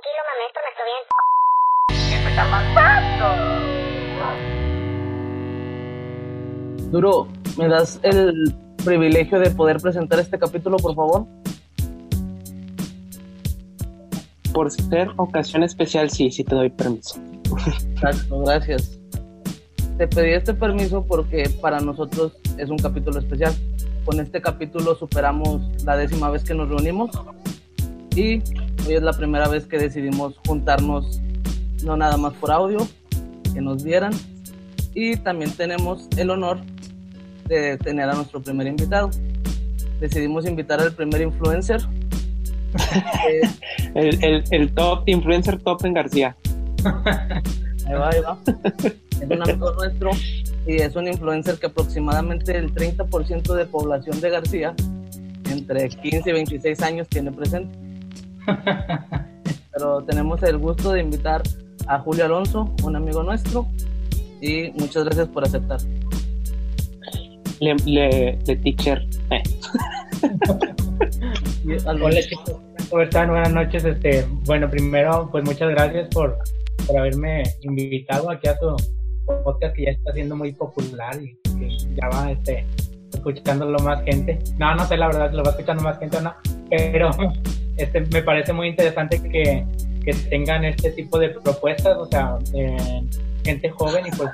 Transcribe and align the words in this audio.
tranquilo, 0.00 0.22
mami, 0.28 0.44
esto 0.46 0.60
me 0.64 0.70
está 0.70 0.84
bien. 0.84 1.02
¿Qué 2.08 2.16
está 2.28 2.44
pasando? 2.50 3.26
Duro, 6.90 7.28
¿me 7.58 7.68
das 7.68 8.00
el 8.02 8.54
privilegio 8.84 9.38
de 9.38 9.50
poder 9.50 9.78
presentar 9.78 10.18
este 10.18 10.38
capítulo, 10.38 10.76
por 10.78 10.94
favor? 10.94 11.26
Por 14.52 14.70
ser 14.70 15.10
ocasión 15.16 15.62
especial, 15.62 16.10
sí, 16.10 16.30
sí 16.30 16.44
te 16.44 16.54
doy 16.54 16.70
permiso. 16.70 17.20
Exacto, 17.92 18.40
gracias. 18.40 18.98
Te 19.98 20.08
pedí 20.08 20.32
este 20.32 20.54
permiso 20.54 21.04
porque 21.06 21.48
para 21.60 21.78
nosotros 21.80 22.32
es 22.56 22.70
un 22.70 22.78
capítulo 22.78 23.18
especial. 23.18 23.54
Con 24.04 24.18
este 24.18 24.40
capítulo 24.40 24.94
superamos 24.94 25.84
la 25.84 25.96
décima 25.96 26.30
vez 26.30 26.42
que 26.42 26.54
nos 26.54 26.68
reunimos 26.68 27.10
y 28.16 28.42
hoy 28.86 28.94
es 28.94 29.02
la 29.02 29.12
primera 29.12 29.48
vez 29.48 29.66
que 29.66 29.78
decidimos 29.78 30.34
juntarnos, 30.46 31.20
no 31.84 31.96
nada 31.96 32.16
más 32.16 32.32
por 32.34 32.50
audio, 32.50 32.86
que 33.52 33.60
nos 33.60 33.82
vieran. 33.82 34.12
Y 34.94 35.16
también 35.16 35.52
tenemos 35.52 36.08
el 36.16 36.30
honor 36.30 36.58
de 37.46 37.78
tener 37.78 38.08
a 38.08 38.14
nuestro 38.14 38.40
primer 38.42 38.66
invitado. 38.66 39.10
Decidimos 40.00 40.46
invitar 40.46 40.80
al 40.80 40.92
primer 40.92 41.20
influencer. 41.22 41.80
El, 43.94 44.22
el, 44.22 44.44
el 44.52 44.72
top, 44.72 45.02
influencer 45.06 45.58
top 45.58 45.84
en 45.84 45.94
García. 45.94 46.36
Ahí 47.86 47.94
va, 47.94 48.10
ahí 48.10 48.20
va. 48.20 48.38
Es 49.20 49.28
un 49.28 49.42
amigo 49.42 49.72
nuestro 49.72 50.10
y 50.64 50.76
es 50.76 50.94
un 50.94 51.08
influencer 51.08 51.58
que 51.58 51.66
aproximadamente 51.66 52.56
el 52.56 52.72
30% 52.72 53.54
de 53.54 53.66
población 53.66 54.20
de 54.20 54.30
García, 54.30 54.74
entre 55.50 55.88
15 55.88 56.30
y 56.30 56.32
26 56.32 56.82
años, 56.82 57.08
tiene 57.08 57.32
presente. 57.32 57.89
Pero 59.72 60.02
tenemos 60.04 60.42
el 60.42 60.58
gusto 60.58 60.92
de 60.92 61.00
invitar 61.00 61.42
a 61.86 61.98
Julio 62.00 62.24
Alonso, 62.26 62.74
un 62.82 62.96
amigo 62.96 63.22
nuestro, 63.22 63.66
y 64.40 64.70
muchas 64.72 65.04
gracias 65.04 65.28
por 65.28 65.44
aceptar. 65.44 65.80
Le, 67.60 68.38
teacher. 68.44 69.06
Eh. 69.30 69.42
Hola 71.86 72.22
chicos, 72.22 72.56
¿cómo 72.88 73.02
están? 73.02 73.28
Buenas 73.28 73.52
noches. 73.52 73.84
Este, 73.84 74.26
bueno, 74.46 74.68
primero, 74.70 75.28
pues 75.30 75.44
muchas 75.44 75.70
gracias 75.70 76.08
por, 76.08 76.38
por 76.86 76.98
haberme 76.98 77.42
invitado 77.62 78.30
aquí 78.30 78.48
a 78.48 78.56
su 78.58 78.76
podcast 79.44 79.74
que 79.76 79.84
ya 79.84 79.90
está 79.90 80.12
siendo 80.12 80.36
muy 80.36 80.52
popular 80.52 81.16
y 81.22 81.36
que 81.58 81.76
ya 81.94 82.08
va 82.08 82.32
este, 82.32 82.66
escuchándolo 83.12 83.78
más 83.80 84.02
gente. 84.04 84.38
No, 84.58 84.74
no 84.74 84.86
sé 84.86 84.96
la 84.96 85.08
verdad 85.08 85.30
si 85.30 85.36
lo 85.36 85.44
va 85.44 85.50
escuchando 85.50 85.82
más 85.82 85.98
gente 85.98 86.16
o 86.16 86.20
no, 86.22 86.34
pero 86.70 87.10
este, 87.76 88.00
me 88.00 88.22
parece 88.22 88.52
muy 88.52 88.68
interesante 88.68 89.20
que, 89.22 89.64
que 90.04 90.14
tengan 90.28 90.64
este 90.64 90.90
tipo 90.92 91.18
de 91.18 91.30
propuestas, 91.30 91.96
o 91.96 92.06
sea, 92.06 92.38
eh, 92.54 93.02
gente 93.44 93.70
joven 93.70 94.04
y 94.06 94.10
pues 94.10 94.30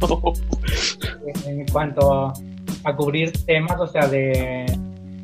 No. 0.00 0.32
en 1.46 1.66
cuanto 1.66 2.12
a, 2.12 2.34
a 2.84 2.96
cubrir 2.96 3.32
temas, 3.44 3.80
o 3.80 3.86
sea, 3.86 4.06
de 4.06 4.66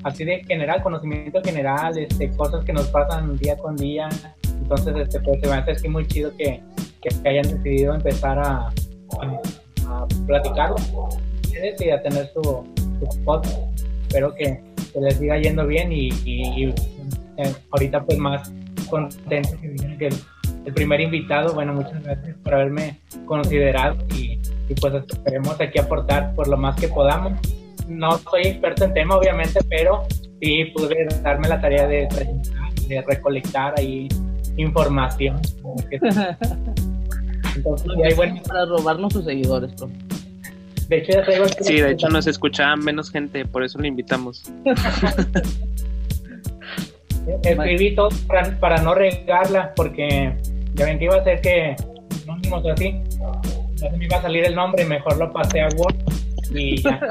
así 0.05 0.25
de 0.25 0.43
general, 0.45 0.83
conocimiento 0.83 1.41
general, 1.43 1.97
este, 1.97 2.31
cosas 2.31 2.65
que 2.65 2.73
nos 2.73 2.89
pasan 2.89 3.37
día 3.39 3.57
con 3.57 3.77
día. 3.77 4.09
Entonces, 4.45 4.95
este, 4.97 5.21
pues 5.21 5.41
se 5.41 5.49
me 5.49 5.55
hace 5.55 5.73
así 5.73 5.89
muy 5.89 6.07
chido 6.07 6.37
que, 6.37 6.61
que 7.01 7.29
hayan 7.29 7.45
decidido 7.45 7.95
empezar 7.95 8.39
a, 8.39 8.69
a, 9.21 9.41
a 9.87 10.07
platicar 10.27 10.73
y 11.79 11.91
a 11.91 12.03
tener 12.03 12.31
su, 12.33 12.43
su 12.43 13.25
podcast. 13.25 13.59
Espero 14.03 14.35
que, 14.35 14.61
que 14.93 15.01
les 15.01 15.17
siga 15.17 15.39
yendo 15.39 15.67
bien 15.67 15.93
y, 15.93 16.09
y- 16.25 16.65
y, 16.65 16.75
eh, 17.39 17.55
ahorita 17.71 18.05
pues 18.05 18.19
más 18.19 18.53
contento 18.91 19.51
que 19.99 20.07
el, 20.09 20.15
el 20.67 20.75
primer 20.75 21.01
invitado. 21.01 21.55
Bueno, 21.55 21.73
muchas 21.73 22.03
gracias 22.03 22.37
por 22.43 22.55
haberme 22.55 22.99
considerado 23.25 23.97
y, 24.17 24.39
y 24.69 24.75
pues 24.81 24.95
esperemos 24.95 25.61
aquí 25.61 25.79
aportar 25.79 26.35
por 26.35 26.49
lo 26.49 26.57
más 26.57 26.77
que 26.81 26.89
podamos. 26.89 27.39
No 27.89 28.19
soy 28.19 28.43
experto 28.47 28.85
en 28.85 28.95
tema, 28.95 29.17
obviamente, 29.17 29.61
pero 29.69 30.05
sí 30.41 30.67
pude 30.75 31.07
darme 31.23 31.49
la 31.49 31.61
tarea 31.61 31.87
de, 31.87 32.07
de 32.89 33.03
recolectar 33.03 33.75
ahí 33.79 34.09
información. 34.57 35.41
Entonces, 37.57 37.87
y 37.99 38.03
ahí, 38.03 38.15
bueno, 38.15 38.41
para 38.47 38.65
robarnos 38.67 39.13
sus 39.13 39.25
seguidores, 39.25 39.75
bro. 39.77 39.91
De 40.89 40.99
hecho 40.99 41.13
ya 41.13 41.23
traigo 41.25 41.45
aquí- 41.45 41.65
Sí, 41.65 41.81
de 41.81 41.93
hecho 41.93 42.09
nos 42.09 42.27
escuchaba 42.27 42.77
menos 42.77 43.11
gente, 43.11 43.45
por 43.47 43.65
eso 43.65 43.79
lo 43.79 43.87
invitamos. 43.87 44.43
escribí 47.45 47.95
todo 47.95 48.09
para, 48.27 48.59
para 48.59 48.83
no 48.83 48.95
regarla, 48.95 49.73
porque 49.75 50.37
ya 50.75 50.85
ven 50.87 50.99
que 50.99 51.05
iba 51.05 51.17
a 51.17 51.25
ser 51.25 51.41
que 51.41 51.77
anónimos 52.25 52.65
o 52.65 52.73
así, 52.73 52.95
ya 53.77 53.91
se 53.91 53.97
me 53.97 54.05
iba 54.07 54.17
a 54.17 54.23
salir 54.23 54.45
el 54.45 54.55
nombre, 54.55 54.85
mejor 54.85 55.17
lo 55.19 55.33
pasé 55.33 55.61
a 55.63 55.69
Word 55.77 55.97
y 56.55 56.83
ya. 56.83 57.01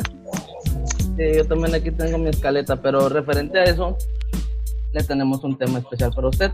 Sí, 1.17 1.23
yo 1.35 1.45
también 1.45 1.75
aquí 1.75 1.91
tengo 1.91 2.17
mi 2.17 2.29
escaleta, 2.29 2.81
pero 2.81 3.09
referente 3.09 3.59
a 3.59 3.65
eso, 3.65 3.97
le 4.93 5.03
tenemos 5.03 5.43
un 5.43 5.57
tema 5.57 5.79
especial 5.79 6.11
para 6.15 6.29
usted, 6.29 6.51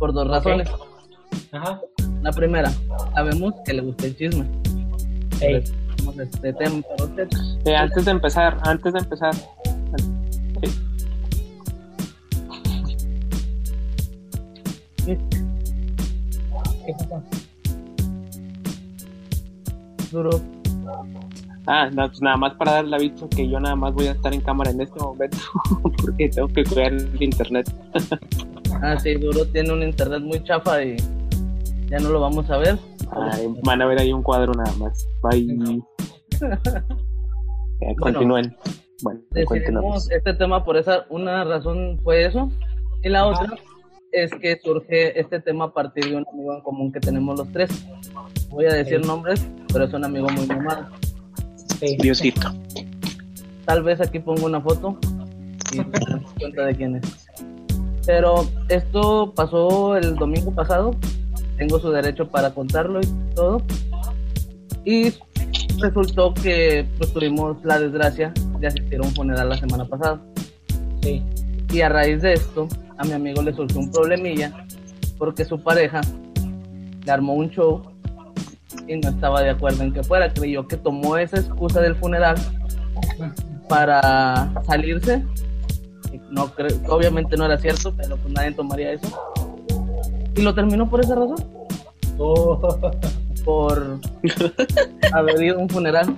por 0.00 0.12
dos 0.12 0.26
razones. 0.28 0.68
Ajá. 1.52 1.80
La 2.20 2.32
primera, 2.32 2.72
sabemos 3.14 3.54
que 3.64 3.72
le 3.72 3.82
gusta 3.82 4.06
el 4.06 4.16
chisme. 4.16 4.46
Ey, 5.40 5.54
Entonces, 5.54 5.74
tenemos 6.10 6.34
este 6.34 6.52
tema. 6.52 6.82
Eh, 7.64 7.76
antes 7.76 8.04
de 8.04 8.10
empezar, 8.10 8.58
antes 8.62 8.92
de 8.92 8.98
empezar. 8.98 9.34
sí. 15.04 15.18
¿qué 16.86 16.92
pasó? 17.08 17.22
Duro. 20.10 20.40
Ah, 21.66 21.88
no, 21.92 22.08
pues 22.08 22.20
nada 22.20 22.36
más 22.36 22.54
para 22.54 22.72
darle 22.72 22.96
aviso 22.96 23.28
que 23.28 23.48
yo 23.48 23.60
nada 23.60 23.76
más 23.76 23.94
voy 23.94 24.08
a 24.08 24.12
estar 24.12 24.34
en 24.34 24.40
cámara 24.40 24.70
en 24.70 24.80
este 24.80 24.98
momento 24.98 25.36
porque 26.02 26.28
tengo 26.28 26.48
que 26.48 26.64
cuidar 26.64 26.92
el 26.92 27.22
internet. 27.22 27.72
Ah, 28.82 28.98
sí, 28.98 29.14
Duro 29.14 29.44
tiene 29.46 29.72
un 29.72 29.82
internet 29.82 30.20
muy 30.20 30.42
chafa 30.42 30.82
y 30.82 30.96
ya 31.90 31.98
no 31.98 32.10
lo 32.10 32.20
vamos 32.20 32.48
a 32.50 32.56
ver. 32.58 32.78
Ay, 33.12 33.48
van 33.64 33.82
a 33.82 33.86
ver 33.86 33.98
ahí 33.98 34.12
un 34.12 34.22
cuadro 34.22 34.52
nada 34.54 34.72
más. 34.78 35.06
Bye. 35.22 35.82
Eh, 37.82 37.96
continúen. 37.98 38.54
Bueno, 39.02 39.20
continuamos. 39.46 40.04
Decidimos 40.06 40.10
este 40.10 40.34
tema 40.34 40.62
por 40.62 40.76
esa, 40.76 41.06
una 41.08 41.44
razón 41.44 41.98
fue 42.04 42.26
eso. 42.26 42.50
Y 43.02 43.08
la 43.08 43.26
otra 43.26 43.54
es 44.12 44.30
que 44.34 44.58
surge 44.62 45.18
este 45.18 45.40
tema 45.40 45.64
a 45.66 45.72
partir 45.72 46.04
de 46.10 46.16
un 46.16 46.26
amigo 46.30 46.54
en 46.54 46.60
común 46.60 46.92
que 46.92 47.00
tenemos 47.00 47.38
los 47.38 47.50
tres. 47.52 47.70
Voy 48.50 48.66
a 48.66 48.74
decir 48.74 49.00
Sí. 49.00 49.06
nombres, 49.08 49.46
pero 49.72 49.86
es 49.86 49.94
un 49.94 50.04
amigo 50.04 50.28
muy 50.28 50.46
mamado. 50.46 50.88
Sí. 51.80 51.96
Diosito. 52.02 52.50
Tal 53.64 53.82
vez 53.82 53.98
aquí 54.02 54.18
pongo 54.18 54.44
una 54.44 54.60
foto 54.60 54.98
y 55.72 55.78
das 55.78 56.32
cuenta 56.38 56.66
de 56.66 56.76
quién 56.76 56.96
es. 56.96 57.26
Pero 58.04 58.44
esto 58.68 59.32
pasó 59.34 59.96
el 59.96 60.16
domingo 60.16 60.54
pasado. 60.54 60.90
Tengo 61.60 61.78
su 61.78 61.90
derecho 61.90 62.26
para 62.26 62.54
contarlo 62.54 63.02
y 63.02 63.34
todo. 63.34 63.62
Y 64.86 65.12
resultó 65.78 66.32
que 66.32 66.88
pues, 66.96 67.12
tuvimos 67.12 67.62
la 67.64 67.78
desgracia 67.78 68.32
de 68.58 68.66
asistir 68.66 68.98
a 68.98 69.02
un 69.02 69.14
funeral 69.14 69.50
la 69.50 69.58
semana 69.58 69.84
pasada. 69.84 70.22
Sí. 71.02 71.22
Y 71.70 71.82
a 71.82 71.90
raíz 71.90 72.22
de 72.22 72.32
esto, 72.32 72.66
a 72.96 73.04
mi 73.04 73.12
amigo 73.12 73.42
le 73.42 73.52
surgió 73.52 73.78
un 73.78 73.92
problemilla 73.92 74.66
porque 75.18 75.44
su 75.44 75.62
pareja 75.62 76.00
le 77.04 77.12
armó 77.12 77.34
un 77.34 77.50
show 77.50 77.82
y 78.88 78.96
no 78.96 79.10
estaba 79.10 79.42
de 79.42 79.50
acuerdo 79.50 79.82
en 79.82 79.92
que 79.92 80.02
fuera. 80.02 80.32
Creyó 80.32 80.66
que 80.66 80.78
tomó 80.78 81.18
esa 81.18 81.40
excusa 81.40 81.82
del 81.82 81.94
funeral 81.94 82.36
para 83.68 84.50
salirse. 84.64 85.22
No 86.30 86.46
creo, 86.54 86.74
obviamente 86.88 87.36
no 87.36 87.44
era 87.44 87.58
cierto, 87.58 87.94
pero 87.94 88.16
pues 88.16 88.32
nadie 88.32 88.52
tomaría 88.52 88.92
eso. 88.92 89.08
Y 90.36 90.42
lo 90.42 90.54
terminó 90.54 90.88
por 90.88 91.00
esa 91.00 91.14
razón, 91.14 91.36
Oh, 92.22 92.60
por 93.44 93.98
haber 95.12 95.42
ido 95.42 95.56
a 95.56 95.58
un 95.58 95.70
funeral. 95.70 96.14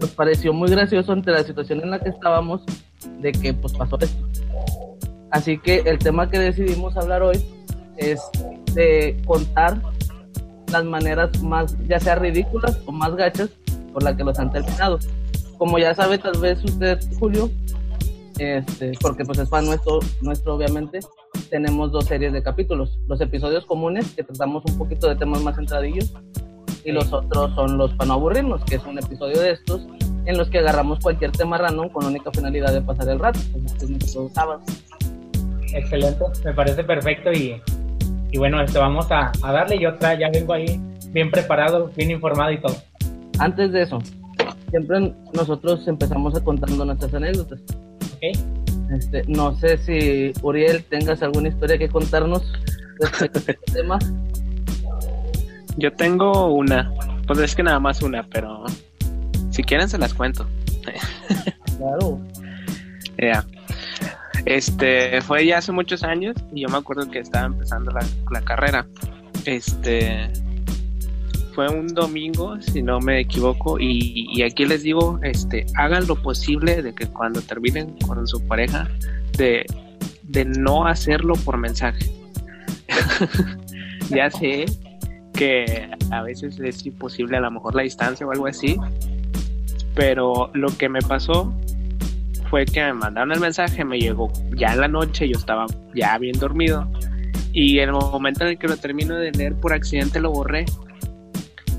Nos 0.00 0.10
pareció 0.10 0.52
muy 0.52 0.70
gracioso 0.70 1.12
ante 1.12 1.32
la 1.32 1.42
situación 1.42 1.80
en 1.82 1.90
la 1.90 1.98
que 1.98 2.10
estábamos 2.10 2.62
de 3.20 3.32
que 3.32 3.52
pues 3.52 3.72
pasó 3.72 3.98
esto. 4.00 4.28
Así 5.32 5.58
que 5.58 5.80
el 5.80 5.98
tema 5.98 6.30
que 6.30 6.38
decidimos 6.38 6.96
hablar 6.96 7.22
hoy 7.22 7.44
es 7.96 8.20
de 8.74 9.20
contar 9.26 9.82
las 10.70 10.84
maneras 10.84 11.42
más, 11.42 11.76
ya 11.88 11.98
sea 11.98 12.14
ridículas 12.14 12.78
o 12.86 12.92
más 12.92 13.16
gachas, 13.16 13.50
por 13.92 14.04
la 14.04 14.16
que 14.16 14.22
los 14.22 14.38
han 14.38 14.52
terminado. 14.52 15.00
Como 15.58 15.80
ya 15.80 15.94
sabe 15.94 16.18
tal 16.18 16.38
vez 16.40 16.62
usted, 16.62 17.00
Julio, 17.18 17.50
este, 18.38 18.92
porque 19.00 19.24
pues 19.24 19.38
es 19.40 19.48
fan 19.48 19.66
nuestro, 19.66 19.98
nuestro 20.22 20.54
obviamente, 20.54 21.00
tenemos 21.48 21.92
dos 21.92 22.06
series 22.06 22.32
de 22.32 22.42
capítulos. 22.42 22.98
Los 23.08 23.20
episodios 23.20 23.64
comunes, 23.66 24.12
que 24.14 24.22
tratamos 24.22 24.64
un 24.66 24.78
poquito 24.78 25.08
de 25.08 25.16
temas 25.16 25.42
más 25.42 25.56
centradillos, 25.56 26.12
y 26.84 26.92
los 26.92 27.12
otros 27.12 27.54
son 27.54 27.76
los 27.76 27.92
para 27.94 28.08
no 28.08 28.14
aburrirnos, 28.14 28.64
que 28.64 28.76
es 28.76 28.84
un 28.84 28.98
episodio 28.98 29.40
de 29.40 29.52
estos 29.52 29.86
en 30.26 30.36
los 30.36 30.48
que 30.50 30.58
agarramos 30.58 31.00
cualquier 31.00 31.32
tema 31.32 31.58
random 31.58 31.88
con 31.88 32.04
la 32.04 32.10
única 32.10 32.30
finalidad 32.30 32.72
de 32.72 32.82
pasar 32.82 33.08
el 33.08 33.18
rato. 33.18 33.40
Pues 33.52 33.64
este 33.66 33.84
es 33.84 33.90
nuestro 33.90 34.28
sábado. 34.28 34.60
excelente, 35.74 36.24
me 36.44 36.52
parece 36.54 36.84
perfecto 36.84 37.32
y 37.32 37.60
y 38.30 38.38
bueno, 38.38 38.60
este, 38.62 38.78
vamos 38.78 39.10
a, 39.10 39.32
a 39.42 39.52
darle 39.52 39.76
y 39.76 39.86
otra, 39.86 40.18
ya 40.18 40.28
vengo 40.30 40.52
ahí 40.52 40.78
bien 41.12 41.30
preparado, 41.30 41.90
bien 41.96 42.10
informado 42.10 42.52
y 42.52 42.60
todo. 42.60 42.76
Antes 43.38 43.72
de 43.72 43.82
eso, 43.82 44.00
siempre 44.70 45.14
nosotros 45.32 45.86
empezamos 45.88 46.36
a 46.36 46.44
contando 46.44 46.84
nuestras 46.84 47.14
anécdotas. 47.14 47.60
¿Ok? 48.16 48.67
Este, 48.92 49.22
no 49.26 49.54
sé 49.58 49.78
si 49.78 50.32
Uriel 50.42 50.84
tengas 50.84 51.22
alguna 51.22 51.48
historia 51.48 51.78
que 51.78 51.88
contarnos 51.88 52.42
respecto 53.00 53.38
a 53.38 53.40
este 53.40 53.54
tema. 53.72 53.98
Yo 55.76 55.92
tengo 55.92 56.54
una, 56.54 56.92
pues 57.26 57.38
es 57.40 57.54
que 57.54 57.62
nada 57.62 57.78
más 57.78 58.02
una, 58.02 58.24
pero 58.24 58.64
si 59.50 59.62
quieren 59.62 59.88
se 59.88 59.98
las 59.98 60.14
cuento. 60.14 60.46
Claro. 61.76 62.20
Ya. 63.20 63.44
Este, 64.44 65.20
fue 65.22 65.44
ya 65.44 65.58
hace 65.58 65.72
muchos 65.72 66.04
años 66.04 66.36
y 66.54 66.60
yo 66.60 66.68
me 66.68 66.76
acuerdo 66.76 67.10
que 67.10 67.18
estaba 67.18 67.46
empezando 67.46 67.90
la, 67.90 68.06
la 68.30 68.40
carrera. 68.42 68.86
Este, 69.44 70.30
fue 71.58 71.68
un 71.68 71.88
domingo, 71.88 72.62
si 72.62 72.84
no 72.84 73.00
me 73.00 73.18
equivoco, 73.18 73.80
y, 73.80 74.40
aquí 74.42 74.64
les 74.64 74.84
digo, 74.84 75.18
este, 75.24 75.66
hagan 75.74 76.06
lo 76.06 76.14
posible 76.14 76.82
de 76.82 76.94
que 76.94 77.08
cuando 77.08 77.42
terminen 77.42 77.96
con 78.06 78.24
su 78.28 78.46
pareja, 78.46 78.88
de, 79.36 79.66
de 80.22 80.44
no 80.44 80.86
hacerlo 80.86 81.34
por 81.44 81.56
mensaje. 81.58 82.12
ya 84.08 84.30
sé 84.30 84.66
que 85.34 85.90
a 86.12 86.22
veces 86.22 86.60
es 86.60 86.86
imposible 86.86 87.38
a 87.38 87.40
lo 87.40 87.50
mejor 87.50 87.74
la 87.74 87.82
distancia 87.82 88.24
o 88.24 88.30
algo 88.30 88.46
así, 88.46 88.76
pero 89.96 90.52
lo 90.54 90.68
que 90.78 90.88
me 90.88 91.00
pasó 91.02 91.52
fue 92.50 92.66
que 92.66 92.84
me 92.84 92.92
mandaron 92.92 93.32
el 93.32 93.40
mensaje, 93.40 93.84
me 93.84 93.98
llegó 93.98 94.30
ya 94.54 94.74
en 94.74 94.82
la 94.82 94.86
noche, 94.86 95.28
yo 95.28 95.36
estaba 95.36 95.66
ya 95.92 96.16
bien 96.18 96.38
dormido 96.38 96.88
y 97.52 97.80
en 97.80 97.88
el 97.88 97.96
momento 97.96 98.44
en 98.44 98.50
el 98.50 98.58
que 98.58 98.68
lo 98.68 98.76
termino 98.76 99.16
de 99.16 99.32
leer 99.32 99.56
por 99.56 99.72
accidente 99.72 100.20
lo 100.20 100.30
borré. 100.30 100.64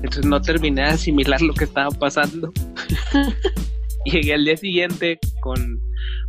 Entonces 0.02 0.24
no 0.24 0.40
terminé 0.40 0.82
de 0.82 0.88
asimilar 0.88 1.40
lo 1.42 1.54
que 1.54 1.64
estaba 1.64 1.90
pasando. 1.90 2.52
Llegué 4.04 4.34
al 4.34 4.44
día 4.44 4.56
siguiente 4.56 5.18
con 5.40 5.80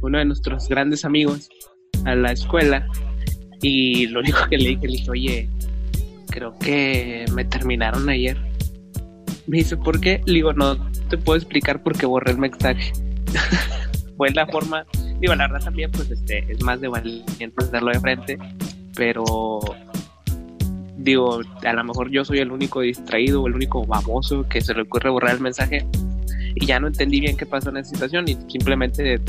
uno 0.02 0.18
de 0.18 0.26
nuestros 0.26 0.68
grandes 0.68 1.06
amigos 1.06 1.50
a 2.06 2.16
la 2.16 2.32
escuela 2.32 2.88
y 3.62 4.08
lo 4.08 4.20
único 4.20 4.40
que 4.50 4.58
le 4.58 4.70
dije, 4.70 4.88
le 4.88 4.98
dije, 4.98 5.12
oye, 5.12 5.50
creo 6.28 6.58
que 6.58 7.26
me 7.34 7.46
terminaron 7.46 8.10
ayer. 8.10 8.38
Me 9.48 9.58
dice, 9.58 9.78
¿por 9.78 10.00
qué? 10.00 10.22
Le 10.26 10.34
digo, 10.34 10.54
no 10.54 10.78
te 11.10 11.18
puedo 11.18 11.38
explicar 11.38 11.84
porque 11.84 12.06
borré 12.06 12.32
el 12.32 12.40
mensaje. 12.40 12.92
Fue 14.18 14.30
la 14.32 14.48
forma, 14.48 14.86
digo, 15.20 15.36
la 15.36 15.48
verdad 15.48 15.66
también, 15.66 15.92
pues 15.92 16.10
este, 16.10 16.40
es 16.52 16.62
más 16.64 16.82
de 16.82 16.88
valiente 16.88 17.54
hacerlo 17.58 17.92
de 17.92 18.00
frente, 18.00 18.38
pero 18.96 19.60
digo, 21.04 21.42
a 21.64 21.74
lo 21.74 21.84
mejor 21.84 22.10
yo 22.10 22.26
soy 22.26 22.40
el 22.40 22.52
único 22.52 22.82
distraído 22.82 23.42
o 23.42 23.48
el 23.48 23.56
único 23.56 23.86
baboso 23.86 24.48
que 24.48 24.62
se 24.62 24.74
le 24.74 24.84
ocurre 24.84 25.10
borrar 25.10 25.36
el 25.36 25.42
mensaje 25.42 25.86
y 26.56 26.66
ya 26.66 26.80
no 26.80 26.88
entendí 26.88 27.20
bien 27.20 27.38
qué 27.38 27.46
pasó 27.46 27.70
en 27.70 27.78
esa 27.78 27.92
situación 27.92 28.28
y 28.28 28.36
simplemente 28.50 29.20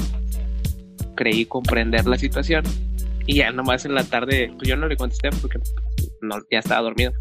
creí 1.14 1.44
comprender 1.44 2.06
la 2.06 2.16
situación 2.16 2.64
y 3.26 3.36
ya 3.36 3.52
nomás 3.52 3.84
en 3.84 3.94
la 3.94 4.04
tarde, 4.04 4.52
pues 4.56 4.68
yo 4.68 4.76
no 4.76 4.88
le 4.88 4.96
contesté 4.96 5.30
porque 5.40 5.58
ya 6.50 6.58
estaba 6.58 6.82
dormido. 6.82 7.12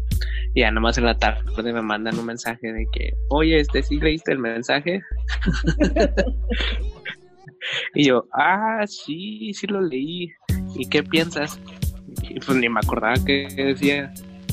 Y 0.54 0.60
ya 0.60 0.70
nomás 0.70 0.98
en 0.98 1.04
la 1.04 1.16
tarde 1.16 1.72
me 1.72 1.82
mandan 1.82 2.18
un 2.18 2.26
mensaje 2.26 2.72
de 2.72 2.86
que, 2.92 3.12
oye, 3.28 3.60
este, 3.60 3.82
¿sí 3.82 3.98
leíste 3.98 4.32
el 4.32 4.38
mensaje? 4.38 5.00
y 7.94 8.06
yo, 8.06 8.26
ah, 8.32 8.84
sí, 8.86 9.52
sí 9.54 9.66
lo 9.66 9.80
leí. 9.80 10.32
¿Y 10.74 10.88
qué 10.88 11.02
piensas? 11.02 11.58
Y 12.28 12.40
pues 12.40 12.58
ni 12.58 12.68
me 12.68 12.80
acordaba 12.80 13.14
qué 13.24 13.46
decía. 13.56 14.12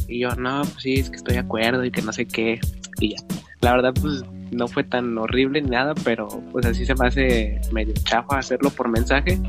Y 0.09 0.19
yo, 0.19 0.29
no, 0.35 0.61
pues 0.63 0.81
sí, 0.81 0.95
es 0.95 1.09
que 1.09 1.17
estoy 1.17 1.35
de 1.35 1.41
acuerdo 1.41 1.85
y 1.85 1.91
que 1.91 2.01
no 2.01 2.11
sé 2.11 2.25
qué. 2.25 2.59
Y 2.99 3.11
ya. 3.11 3.23
La 3.61 3.73
verdad, 3.73 3.93
pues 4.01 4.23
no 4.51 4.67
fue 4.67 4.83
tan 4.83 5.17
horrible 5.17 5.61
ni 5.61 5.69
nada, 5.69 5.93
pero 6.03 6.27
pues 6.51 6.65
así 6.65 6.85
se 6.85 6.95
me 6.95 7.07
hace 7.07 7.61
medio 7.71 7.93
chafa 8.03 8.39
hacerlo 8.39 8.71
por 8.71 8.89
mensaje. 8.89 9.39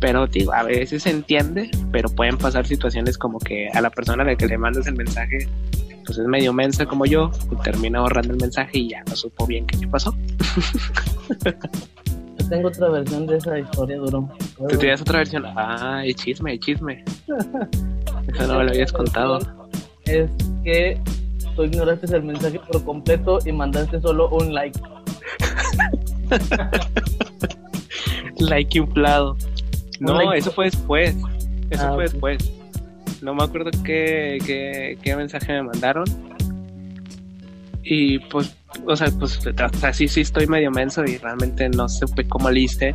Pero 0.00 0.26
digo, 0.26 0.52
a 0.52 0.64
veces 0.64 1.04
se 1.04 1.10
entiende, 1.10 1.70
pero 1.92 2.08
pueden 2.08 2.36
pasar 2.36 2.66
situaciones 2.66 3.16
como 3.16 3.38
que 3.38 3.68
a 3.72 3.80
la 3.80 3.90
persona 3.90 4.24
a 4.24 4.26
la 4.26 4.36
que 4.36 4.46
le 4.46 4.58
mandas 4.58 4.86
el 4.88 4.96
mensaje, 4.96 5.48
pues 6.04 6.18
es 6.18 6.26
medio 6.26 6.52
mensa 6.52 6.84
como 6.84 7.06
yo, 7.06 7.30
y 7.50 7.56
termina 7.62 8.00
borrando 8.00 8.34
el 8.34 8.40
mensaje 8.40 8.78
y 8.78 8.90
ya 8.90 9.02
no 9.08 9.16
supo 9.16 9.46
bien 9.46 9.66
qué 9.66 9.86
pasó. 9.88 10.14
Yo 12.38 12.48
tengo 12.50 12.68
otra 12.68 12.90
versión 12.90 13.26
de 13.26 13.38
esa 13.38 13.58
historia, 13.58 13.96
duro. 13.96 14.28
¿Tú 14.68 14.76
tienes 14.76 15.00
otra 15.00 15.18
versión? 15.18 15.44
Ay, 15.56 16.12
chisme, 16.14 16.58
chisme. 16.58 17.04
Eso 18.34 18.46
no 18.46 18.58
me 18.58 18.64
lo 18.64 18.70
habías 18.70 18.92
contado. 18.92 19.38
Es 20.06 20.30
que 20.64 21.00
tú 21.54 21.64
ignoraste 21.64 22.14
el 22.14 22.22
mensaje 22.22 22.60
por 22.60 22.84
completo 22.84 23.38
y 23.44 23.52
mandaste 23.52 24.00
solo 24.00 24.28
un 24.28 24.54
like. 24.54 24.78
like 28.38 28.78
inflado. 28.78 29.36
No, 30.00 30.14
like. 30.14 30.38
eso 30.38 30.52
fue 30.52 30.66
después. 30.66 31.16
Eso 31.70 31.86
Ah, 31.86 31.92
fue 31.94 32.04
después. 32.04 32.52
No 33.22 33.34
me 33.34 33.44
acuerdo 33.44 33.70
qué, 33.84 34.38
qué, 34.44 34.98
qué 35.02 35.16
mensaje 35.16 35.52
me 35.52 35.62
mandaron. 35.62 36.04
Y 37.82 38.18
pues, 38.18 38.54
o 38.86 38.96
sea, 38.96 39.10
pues 39.18 39.40
sea, 39.78 39.92
sí, 39.92 40.08
sí 40.08 40.20
estoy 40.20 40.46
medio 40.46 40.70
menso 40.70 41.04
y 41.04 41.16
realmente 41.18 41.68
no 41.68 41.88
supe 41.88 42.26
cómo 42.28 42.50
le 42.50 42.60
hice 42.60 42.94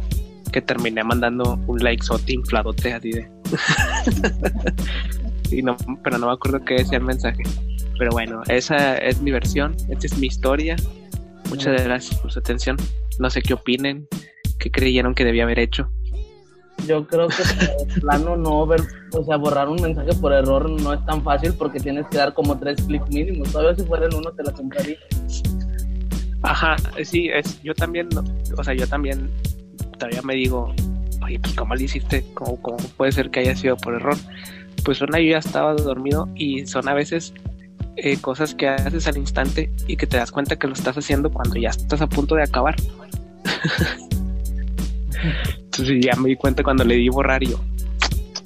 que 0.51 0.61
terminé 0.61 1.03
mandando 1.03 1.57
un 1.67 1.79
like 1.79 2.03
sote 2.03 2.33
infladote 2.33 2.93
así 2.93 3.11
de. 3.11 3.29
y 5.51 5.61
no, 5.61 5.75
pero 6.03 6.17
no 6.17 6.27
me 6.27 6.33
acuerdo 6.33 6.63
qué 6.63 6.75
decía 6.75 6.97
el 6.97 7.03
mensaje. 7.03 7.43
Pero 7.97 8.11
bueno, 8.11 8.41
esa 8.47 8.97
es 8.97 9.21
mi 9.21 9.31
versión, 9.31 9.75
esta 9.89 10.07
es 10.07 10.17
mi 10.17 10.27
historia. 10.27 10.75
Muchas 11.49 11.83
gracias 11.83 12.19
por 12.19 12.31
su 12.31 12.39
atención. 12.39 12.77
No 13.19 13.29
sé 13.29 13.41
qué 13.41 13.53
opinen, 13.53 14.07
qué 14.57 14.71
creyeron 14.71 15.13
que 15.13 15.25
debía 15.25 15.43
haber 15.43 15.59
hecho. 15.59 15.89
Yo 16.87 17.05
creo 17.05 17.27
que 17.27 17.43
de 17.43 18.01
plano 18.01 18.37
no 18.37 18.65
ver, 18.65 18.81
o 19.11 19.23
sea, 19.23 19.37
borrar 19.37 19.69
un 19.69 19.81
mensaje 19.81 20.13
por 20.19 20.33
error 20.33 20.69
no 20.69 20.93
es 20.93 21.05
tan 21.05 21.23
fácil 21.23 21.53
porque 21.53 21.79
tienes 21.79 22.07
que 22.07 22.17
dar 22.17 22.33
como 22.33 22.57
tres 22.57 22.81
clics 22.81 23.09
mínimos. 23.09 23.51
Todavía 23.51 23.75
si 23.75 23.87
fuera 23.87 24.05
en 24.05 24.15
uno 24.15 24.31
te 24.31 24.43
la 24.43 24.51
compraría. 24.51 24.97
Ajá, 26.43 26.75
sí, 27.03 27.29
es, 27.29 27.61
yo 27.61 27.75
también, 27.75 28.09
o 28.57 28.63
sea, 28.63 28.73
yo 28.73 28.87
también 28.87 29.29
todavía 29.99 30.23
me 30.23 30.33
digo, 30.33 30.73
oye, 31.23 31.39
pues 31.39 31.53
¿cómo 31.53 31.75
le 31.75 31.83
hiciste? 31.83 32.25
¿Cómo, 32.33 32.59
cómo 32.61 32.77
puede 32.97 33.11
ser 33.11 33.29
que 33.29 33.41
haya 33.41 33.55
sido 33.55 33.77
por 33.77 33.93
error? 33.93 34.17
Pues 34.83 35.01
una, 35.01 35.19
yo 35.19 35.31
ya 35.31 35.37
estaba 35.37 35.73
dormido 35.73 36.27
y 36.35 36.65
son 36.65 36.87
a 36.87 36.93
veces 36.93 37.33
eh, 37.97 38.17
cosas 38.19 38.55
que 38.55 38.67
haces 38.67 39.07
al 39.07 39.17
instante 39.17 39.71
y 39.87 39.97
que 39.97 40.07
te 40.07 40.17
das 40.17 40.31
cuenta 40.31 40.55
que 40.55 40.67
lo 40.67 40.73
estás 40.73 40.97
haciendo 40.97 41.31
cuando 41.31 41.55
ya 41.55 41.69
estás 41.69 42.01
a 42.01 42.07
punto 42.07 42.35
de 42.35 42.43
acabar. 42.43 42.75
Entonces 45.55 46.03
ya 46.03 46.15
me 46.15 46.29
di 46.29 46.35
cuenta 46.35 46.63
cuando 46.63 46.83
le 46.83 46.95
di 46.95 47.09
borrar 47.09 47.43
y 47.43 47.47
yo, 47.47 47.59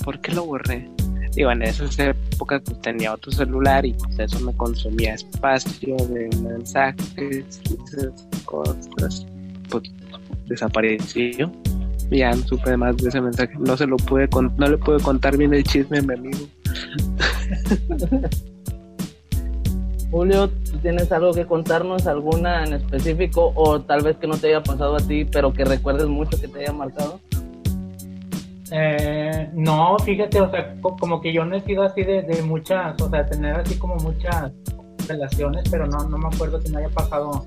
¿por 0.03 0.19
qué 0.19 0.33
lo 0.33 0.45
borré? 0.45 0.89
Digo, 1.35 1.51
en 1.51 1.61
esas 1.63 1.97
épocas 1.99 2.61
pues, 2.63 2.81
tenía 2.81 3.13
otro 3.13 3.31
celular 3.31 3.85
y 3.85 3.93
pues 3.93 4.19
eso 4.19 4.39
me 4.39 4.55
consumía 4.55 5.15
espacio 5.15 5.97
de 5.97 6.29
mensajes 6.41 7.61
y 7.69 7.77
esas 7.87 8.27
cosas. 8.45 9.25
Pues 9.69 9.91
desapareció. 10.47 11.51
Ya 12.11 12.31
no 12.31 12.37
supe 12.47 12.77
más 12.77 12.95
de 12.97 13.09
ese 13.09 13.19
mensaje. 13.21 13.53
No 13.59 13.75
se 13.77 13.87
lo 13.87 13.97
pude 13.97 14.27
con- 14.29 14.53
no 14.57 14.67
le 14.67 14.77
pude 14.77 14.99
contar 15.01 15.35
bien 15.37 15.53
el 15.53 15.63
chisme 15.63 15.99
a 15.99 16.01
mi 16.01 16.13
amigo. 16.13 16.37
Julio, 20.11 20.47
¿tú 20.49 20.77
tienes 20.77 21.11
algo 21.11 21.33
que 21.33 21.45
contarnos? 21.45 22.07
¿Alguna 22.07 22.63
en 22.63 22.73
específico? 22.73 23.51
O 23.55 23.81
tal 23.81 24.01
vez 24.03 24.15
que 24.17 24.27
no 24.27 24.37
te 24.37 24.47
haya 24.47 24.63
pasado 24.63 24.95
a 24.95 24.99
ti, 24.99 25.25
pero 25.25 25.51
que 25.51 25.65
recuerdes 25.65 26.07
mucho 26.07 26.39
que 26.39 26.47
te 26.47 26.59
haya 26.61 26.71
marcado. 26.73 27.19
Eh, 28.71 29.49
no, 29.53 29.97
fíjate, 29.99 30.39
o 30.41 30.49
sea, 30.51 30.75
co- 30.81 30.95
como 30.97 31.21
que 31.21 31.33
yo 31.33 31.43
no 31.45 31.55
he 31.55 31.61
sido 31.61 31.83
así 31.83 32.03
de, 32.03 32.21
de 32.21 32.41
muchas, 32.43 32.99
o 33.01 33.09
sea, 33.09 33.25
tener 33.25 33.55
así 33.55 33.75
como 33.77 33.95
muchas 33.97 34.51
relaciones, 35.07 35.63
pero 35.69 35.85
no, 35.85 36.03
no 36.07 36.17
me 36.17 36.27
acuerdo 36.27 36.61
si 36.61 36.71
me 36.71 36.79
haya 36.79 36.89
pasado 36.89 37.45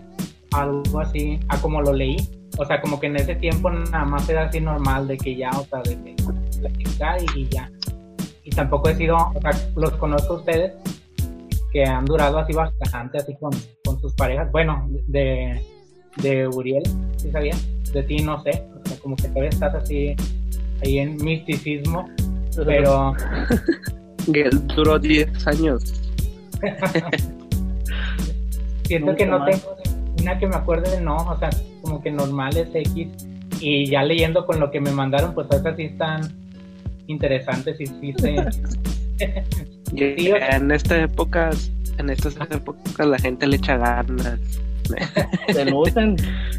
algo 0.52 1.00
así 1.00 1.40
a 1.48 1.58
como 1.60 1.80
lo 1.80 1.92
leí. 1.92 2.16
O 2.58 2.64
sea, 2.64 2.80
como 2.80 2.98
que 2.98 3.06
en 3.06 3.16
ese 3.16 3.36
tiempo 3.36 3.70
nada 3.70 4.04
más 4.04 4.28
era 4.28 4.44
así 4.44 4.60
normal 4.60 5.06
de 5.06 5.16
que 5.16 5.36
ya, 5.36 5.50
o 5.50 5.64
sea, 5.64 5.80
de 5.82 5.96
que 6.02 6.16
platicar 6.60 7.18
y, 7.22 7.40
y 7.40 7.48
ya. 7.48 7.70
Y 8.44 8.50
tampoco 8.50 8.88
he 8.88 8.96
sido, 8.96 9.16
o 9.16 9.40
sea, 9.40 9.52
los 9.76 9.92
conozco 9.92 10.34
a 10.34 10.36
ustedes 10.38 10.72
que 11.72 11.84
han 11.84 12.04
durado 12.04 12.38
así 12.38 12.52
bastante, 12.52 13.18
así 13.18 13.36
con, 13.36 13.50
con 13.84 14.00
sus 14.00 14.12
parejas. 14.14 14.50
Bueno, 14.50 14.86
de, 15.06 15.62
de 16.16 16.48
Uriel, 16.48 16.82
¿sí 17.16 17.30
sabía? 17.30 17.54
De 17.92 18.02
ti 18.02 18.18
no 18.18 18.42
sé, 18.42 18.64
o 18.74 18.88
sea, 18.88 18.98
como 18.98 19.16
que 19.16 19.28
todavía 19.28 19.50
estás 19.50 19.74
así 19.74 20.16
ahí 20.82 20.98
en 20.98 21.16
misticismo, 21.16 22.08
pero 22.66 23.14
Que 24.32 24.50
duró 24.74 24.98
10 24.98 25.46
años. 25.46 25.82
siento 28.84 29.06
Nunca 29.06 29.16
que 29.16 29.26
no 29.26 29.38
más. 29.38 29.50
tengo 29.50 29.76
una 30.20 30.38
que 30.38 30.46
me 30.46 30.56
acuerde, 30.56 31.00
no, 31.00 31.16
o 31.16 31.38
sea, 31.38 31.50
como 31.82 32.02
que 32.02 32.10
normal 32.10 32.56
es 32.56 32.68
X. 32.74 33.08
Y 33.60 33.86
ya 33.90 34.04
leyendo 34.04 34.46
con 34.46 34.60
lo 34.60 34.70
que 34.70 34.80
me 34.80 34.90
mandaron, 34.92 35.34
pues 35.34 35.48
esas 35.50 35.76
sí 35.76 35.84
están 35.84 36.20
interesantes 37.06 37.80
y 37.80 37.86
sí 37.86 38.12
se, 38.18 38.34
Y 39.94 40.14
Sí, 40.20 40.32
o 40.32 40.36
sea- 40.36 40.56
en 40.56 40.70
estas 40.70 40.98
épocas, 41.10 41.72
en 41.98 42.10
estas 42.10 42.36
épocas 42.50 43.06
la 43.06 43.18
gente 43.18 43.46
le 43.46 43.56
echa 43.56 43.76
ganas. 43.76 44.38
Se 45.52 45.64
lucen. 45.66 46.16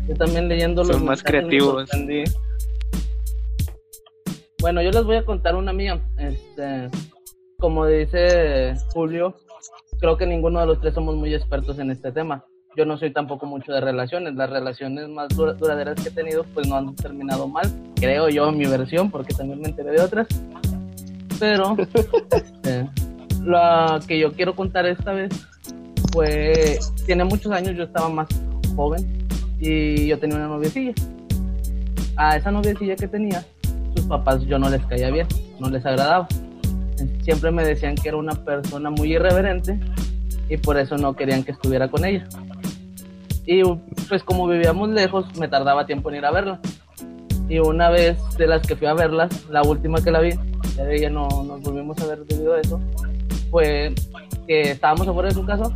Yo 0.07 0.15
también 0.15 0.47
leyendo 0.49 0.83
los 0.83 0.97
Son 0.97 1.05
más 1.05 1.23
creativos. 1.23 1.89
Bueno, 4.61 4.81
yo 4.81 4.91
les 4.91 5.03
voy 5.03 5.15
a 5.15 5.25
contar 5.25 5.55
una 5.55 5.71
mía. 5.73 5.99
Este, 6.17 6.89
como 7.59 7.85
dice 7.85 8.75
Julio, 8.93 9.35
creo 9.99 10.17
que 10.17 10.25
ninguno 10.25 10.59
de 10.59 10.65
los 10.67 10.81
tres 10.81 10.93
somos 10.93 11.15
muy 11.15 11.33
expertos 11.33 11.79
en 11.79 11.91
este 11.91 12.11
tema. 12.11 12.45
Yo 12.75 12.85
no 12.85 12.97
soy 12.97 13.11
tampoco 13.11 13.45
mucho 13.45 13.71
de 13.73 13.81
relaciones. 13.81 14.35
Las 14.35 14.49
relaciones 14.49 15.09
más 15.09 15.27
dura- 15.29 15.53
duraderas 15.53 15.95
que 16.01 16.09
he 16.09 16.11
tenido, 16.11 16.43
pues 16.53 16.67
no 16.67 16.75
han 16.75 16.95
terminado 16.95 17.47
mal. 17.47 17.69
Creo 17.95 18.29
yo, 18.29 18.51
mi 18.51 18.65
versión, 18.65 19.09
porque 19.11 19.33
también 19.33 19.59
me 19.61 19.69
enteré 19.69 19.91
de 19.91 20.01
otras. 20.01 20.27
Pero 21.39 21.75
este, 22.31 22.89
la 23.43 23.99
que 24.07 24.19
yo 24.19 24.31
quiero 24.33 24.55
contar 24.55 24.85
esta 24.85 25.11
vez 25.13 25.29
fue, 26.13 26.77
tiene 27.05 27.23
muchos 27.23 27.51
años, 27.51 27.75
yo 27.75 27.83
estaba 27.83 28.09
más 28.09 28.27
joven 28.75 29.27
y 29.59 30.07
yo 30.07 30.19
tenía 30.19 30.37
una 30.37 30.47
noviecilla. 30.47 30.93
A 32.15 32.35
esa 32.35 32.51
noviecilla 32.51 32.95
que 32.95 33.07
tenía, 33.07 33.43
sus 33.95 34.05
papás 34.05 34.41
yo 34.43 34.59
no 34.59 34.69
les 34.69 34.83
caía 34.85 35.09
bien, 35.09 35.27
no 35.59 35.69
les 35.69 35.85
agradaba. 35.85 36.27
Siempre 37.23 37.51
me 37.51 37.63
decían 37.65 37.95
que 37.95 38.09
era 38.09 38.17
una 38.17 38.33
persona 38.33 38.89
muy 38.89 39.13
irreverente 39.13 39.79
y 40.49 40.57
por 40.57 40.77
eso 40.77 40.97
no 40.97 41.15
querían 41.15 41.43
que 41.43 41.51
estuviera 41.51 41.87
con 41.87 42.03
ella. 42.03 42.27
Y 43.51 43.63
pues 44.07 44.21
como 44.23 44.47
vivíamos 44.47 44.89
lejos, 44.89 45.25
me 45.39 45.47
tardaba 45.47 45.87
tiempo 45.87 46.11
en 46.11 46.17
ir 46.17 46.25
a 46.25 46.29
verla. 46.29 46.59
Y 47.49 47.57
una 47.57 47.89
vez 47.89 48.19
de 48.37 48.45
las 48.45 48.61
que 48.61 48.75
fui 48.75 48.85
a 48.85 48.93
verlas, 48.93 49.49
la 49.49 49.63
última 49.63 50.03
que 50.03 50.11
la 50.11 50.19
vi, 50.19 50.35
ya 50.75 50.83
de 50.83 50.95
ella 50.95 51.09
no 51.09 51.27
nos 51.27 51.59
volvimos 51.63 51.99
a 51.99 52.05
ver 52.05 52.19
debido 52.25 52.53
a 52.53 52.59
eso, 52.59 52.79
fue 53.49 53.95
que 54.45 54.61
estábamos 54.69 55.07
afuera 55.07 55.29
de 55.29 55.33
su 55.33 55.43
casa 55.47 55.71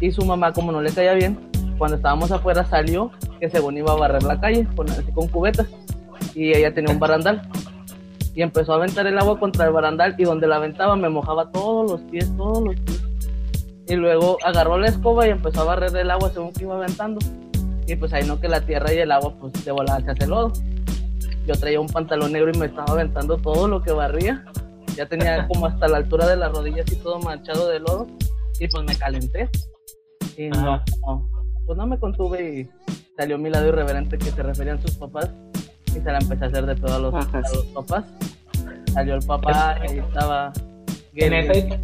y 0.00 0.10
su 0.10 0.24
mamá, 0.24 0.52
como 0.52 0.72
no 0.72 0.82
le 0.82 0.90
caía 0.90 1.14
bien, 1.14 1.38
cuando 1.78 1.96
estábamos 1.96 2.32
afuera 2.32 2.64
salió 2.64 3.12
que 3.38 3.48
según 3.50 3.76
iba 3.78 3.92
a 3.92 3.96
barrer 3.96 4.24
la 4.24 4.40
calle 4.40 4.66
con, 4.74 4.90
así 4.90 5.12
con 5.12 5.28
cubetas 5.28 5.68
y 6.34 6.52
ella 6.54 6.74
tenía 6.74 6.92
un 6.92 6.98
barandal 6.98 7.48
y 8.34 8.42
empezó 8.42 8.72
a 8.72 8.76
aventar 8.78 9.06
el 9.06 9.16
agua 9.16 9.38
contra 9.38 9.66
el 9.66 9.72
barandal 9.72 10.16
y 10.18 10.24
donde 10.24 10.48
la 10.48 10.56
aventaba 10.56 10.96
me 10.96 11.08
mojaba 11.08 11.52
todos 11.52 11.88
los 11.88 12.00
pies, 12.10 12.36
todos 12.36 12.64
los 12.64 12.74
pies. 12.80 12.95
Y 13.88 13.94
luego 13.94 14.38
agarró 14.44 14.78
la 14.78 14.88
escoba 14.88 15.26
y 15.26 15.30
empezó 15.30 15.62
a 15.62 15.64
barrer 15.64 15.96
el 15.96 16.10
agua 16.10 16.30
según 16.30 16.52
que 16.52 16.64
iba 16.64 16.76
aventando. 16.76 17.20
Y 17.86 17.94
pues 17.94 18.12
ahí 18.12 18.26
no 18.26 18.40
que 18.40 18.48
la 18.48 18.60
tierra 18.60 18.92
y 18.92 18.98
el 18.98 19.12
agua 19.12 19.32
pues 19.38 19.64
de 19.64 19.70
volada 19.70 20.00
se 20.00 20.10
hace 20.10 20.26
lodo. 20.26 20.52
Yo 21.46 21.54
traía 21.54 21.80
un 21.80 21.86
pantalón 21.86 22.32
negro 22.32 22.50
y 22.52 22.58
me 22.58 22.66
estaba 22.66 22.92
aventando 22.92 23.36
todo 23.36 23.68
lo 23.68 23.80
que 23.80 23.92
barría. 23.92 24.44
Ya 24.96 25.06
tenía 25.06 25.46
como 25.48 25.66
hasta 25.66 25.86
la 25.86 25.98
altura 25.98 26.26
de 26.26 26.36
las 26.36 26.50
rodillas 26.52 26.90
y 26.90 26.96
todo 26.96 27.20
manchado 27.20 27.68
de 27.68 27.78
lodo. 27.78 28.08
Y 28.58 28.66
pues 28.66 28.84
me 28.84 28.96
calenté. 28.96 29.48
Y 30.36 30.48
no, 30.48 30.82
no, 31.06 31.30
pues 31.64 31.78
no 31.78 31.86
me 31.86 31.98
contuve 31.98 32.60
y 32.60 32.70
salió 33.16 33.38
mi 33.38 33.50
lado 33.50 33.68
irreverente 33.68 34.18
que 34.18 34.30
se 34.30 34.42
referían 34.42 34.82
sus 34.82 34.96
papás. 34.96 35.30
Y 35.88 36.00
se 36.00 36.12
la 36.12 36.18
empecé 36.18 36.44
a 36.44 36.48
hacer 36.48 36.66
de 36.66 36.74
todos 36.74 37.00
los, 37.00 37.14
a 37.14 37.40
los 37.40 37.66
papás. 37.66 38.04
Salió 38.92 39.14
el 39.14 39.24
papá 39.24 39.78
y 39.88 39.98
estaba. 39.98 40.52
En 41.16 41.32
ese, 41.32 41.80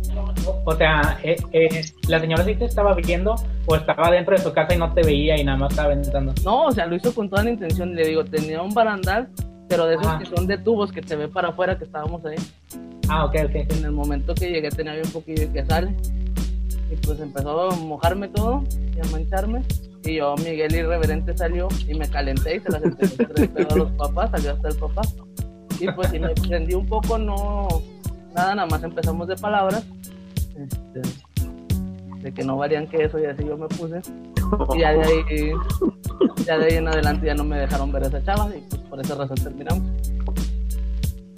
o 0.64 0.76
sea, 0.76 1.18
eh, 1.22 1.36
eh, 1.52 1.84
la 2.08 2.20
señora 2.20 2.44
sí 2.44 2.54
te 2.54 2.66
estaba 2.66 2.94
viendo 2.94 3.34
o 3.66 3.76
estaba 3.76 4.10
dentro 4.10 4.36
de 4.36 4.42
su 4.42 4.52
casa 4.52 4.74
y 4.74 4.78
no 4.78 4.92
te 4.92 5.02
veía 5.02 5.40
y 5.40 5.44
nada 5.44 5.56
más 5.56 5.70
estaba 5.70 5.92
aventando. 5.92 6.34
No, 6.44 6.66
o 6.66 6.72
sea, 6.72 6.86
lo 6.86 6.96
hizo 6.96 7.14
con 7.14 7.30
toda 7.30 7.44
la 7.44 7.50
intención. 7.50 7.94
Le 7.94 8.06
digo, 8.06 8.24
tenía 8.24 8.60
un 8.60 8.74
barandal, 8.74 9.30
pero 9.68 9.86
de 9.86 9.94
esos 9.94 10.06
Ajá. 10.06 10.18
que 10.18 10.26
son 10.26 10.46
de 10.46 10.58
tubos 10.58 10.92
que 10.92 11.02
se 11.02 11.16
ve 11.16 11.28
para 11.28 11.48
afuera 11.48 11.78
que 11.78 11.84
estábamos 11.84 12.22
ahí. 12.26 12.36
Ah, 13.08 13.24
ok, 13.24 13.36
ok. 13.46 13.54
En 13.54 13.84
el 13.84 13.92
momento 13.92 14.34
que 14.34 14.50
llegué 14.50 14.68
tenía 14.68 14.92
bien 14.94 15.10
poquillo 15.10 15.50
que 15.50 15.64
sale. 15.64 15.94
Y 16.90 16.96
pues 16.96 17.18
empezó 17.20 17.70
a 17.70 17.76
mojarme 17.76 18.28
todo 18.28 18.64
y 18.94 19.00
a 19.00 19.10
mancharme. 19.10 19.62
Y 20.04 20.16
yo, 20.16 20.34
Miguel 20.44 20.74
irreverente, 20.74 21.34
salió 21.36 21.68
y 21.88 21.94
me 21.94 22.06
calenté 22.08 22.56
y 22.56 22.60
se 22.60 22.70
las 22.70 22.82
empecé 22.82 23.26
a 23.70 23.74
los 23.76 23.90
papás, 23.92 24.30
salió 24.32 24.52
hasta 24.52 24.68
el 24.68 24.76
papá. 24.76 25.02
Y 25.80 25.90
pues 25.92 26.10
si 26.10 26.18
me 26.18 26.30
prendí 26.30 26.74
un 26.74 26.86
poco, 26.86 27.16
no, 27.16 27.68
nada, 28.34 28.54
nada 28.54 28.66
más 28.68 28.82
empezamos 28.82 29.28
de 29.28 29.36
palabras. 29.36 29.84
Este, 30.56 31.00
de 32.22 32.32
que 32.34 32.44
no 32.44 32.56
varían 32.56 32.86
que 32.86 33.04
eso 33.04 33.18
y 33.18 33.24
así 33.26 33.44
yo 33.44 33.56
me 33.56 33.66
puse. 33.68 34.00
Y 34.76 34.80
ya 34.80 34.92
de 34.92 35.02
ahí, 35.02 35.52
ya 36.46 36.58
de 36.58 36.64
ahí 36.66 36.74
en 36.76 36.86
adelante 36.88 37.26
ya 37.26 37.34
no 37.34 37.42
me 37.44 37.58
dejaron 37.58 37.90
ver 37.90 38.04
a 38.04 38.06
esa 38.08 38.22
chava 38.24 38.48
y 38.54 38.60
pues 38.68 38.80
por 38.82 39.00
esa 39.00 39.14
razón 39.14 39.36
terminamos. 39.36 39.82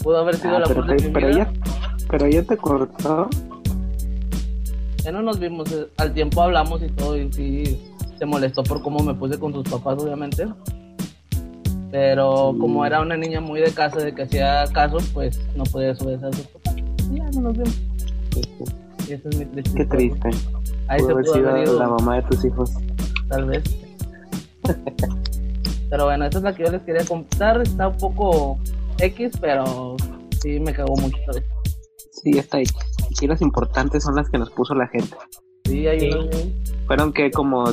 Pudo 0.02 0.18
haber 0.18 0.36
sido 0.36 0.56
Ah, 0.56 0.60
la 0.60 0.66
pero, 0.66 0.84
te- 0.84 1.08
pero 1.10 1.28
ella, 1.28 1.52
pero 2.10 2.26
ella 2.26 2.42
te 2.44 2.56
cortó. 2.56 3.28
Ya 5.02 5.12
no 5.12 5.22
nos 5.22 5.38
vimos, 5.38 5.70
eh, 5.72 5.86
al 5.98 6.12
tiempo 6.12 6.42
hablamos 6.42 6.82
y 6.82 6.88
todo, 6.88 7.16
y 7.16 7.32
sí 7.32 7.80
se 8.18 8.26
molestó 8.26 8.62
por 8.62 8.82
cómo 8.82 8.98
me 9.02 9.14
puse 9.14 9.38
con 9.38 9.52
sus 9.52 9.68
papás, 9.68 10.02
obviamente. 10.02 10.46
Pero 11.90 12.52
Sí. 12.52 12.58
como 12.58 12.84
era 12.84 13.00
una 13.00 13.16
niña 13.16 13.40
muy 13.40 13.60
de 13.60 13.70
casa, 13.72 13.98
de 13.98 14.14
que 14.14 14.22
hacía 14.22 14.64
caso, 14.72 14.98
pues 15.12 15.40
no 15.54 15.64
podía 15.64 15.88
desobedecer 15.88 16.28
a 16.28 16.32
sus 16.32 16.46
papás. 16.48 16.73
Y 17.10 17.16
ya 17.16 17.30
no 17.30 17.40
nos 17.42 17.52
vimos. 17.54 17.80
Y 19.08 19.12
esa 19.12 19.28
es 19.28 19.36
mi 19.38 19.44
triste 19.46 19.74
Qué 19.74 19.84
triste. 19.84 20.30
Ahí 20.88 21.00
se 21.00 21.12
haber 21.12 21.26
sido 21.26 21.78
la 21.78 21.88
mamá 21.88 22.16
de 22.16 22.22
tus 22.22 22.44
hijos. 22.44 22.70
tal 23.28 23.46
vez. 23.46 23.62
pero 25.90 26.04
bueno, 26.06 26.24
esa 26.24 26.38
es 26.38 26.44
la 26.44 26.54
que 26.54 26.64
yo 26.64 26.70
les 26.70 26.82
quería 26.82 27.04
contar. 27.04 27.60
Está 27.62 27.88
un 27.88 27.96
poco 27.96 28.58
X, 28.98 29.32
pero 29.40 29.96
sí 30.40 30.60
me 30.60 30.72
cagó 30.72 30.96
mucho. 30.96 31.16
¿sabes? 31.26 31.44
Sí, 32.22 32.38
está 32.38 32.58
ahí. 32.58 32.64
Sí, 33.18 33.26
las 33.26 33.42
importantes 33.42 34.02
son 34.02 34.16
las 34.16 34.28
que 34.30 34.38
nos 34.38 34.50
puso 34.50 34.74
la 34.74 34.88
gente. 34.88 35.16
Sí, 35.64 35.86
muy- 35.86 36.54
Fueron 36.86 37.12
que 37.12 37.30
como 37.30 37.64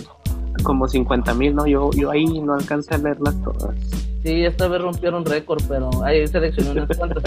como 0.63 0.87
50 0.87 1.33
mil, 1.33 1.55
¿no? 1.55 1.65
Yo, 1.65 1.89
yo 1.91 2.11
ahí 2.11 2.25
no 2.25 2.53
alcancé 2.53 2.95
a 2.95 2.97
leerlas 2.97 3.35
todas. 3.41 3.75
Sí, 4.23 4.45
esta 4.45 4.67
vez 4.67 4.81
rompieron 4.81 5.25
récord, 5.25 5.61
pero 5.67 5.89
ahí 6.03 6.25
seleccioné 6.27 6.71
unas 6.83 6.97
cuantas. 6.97 7.23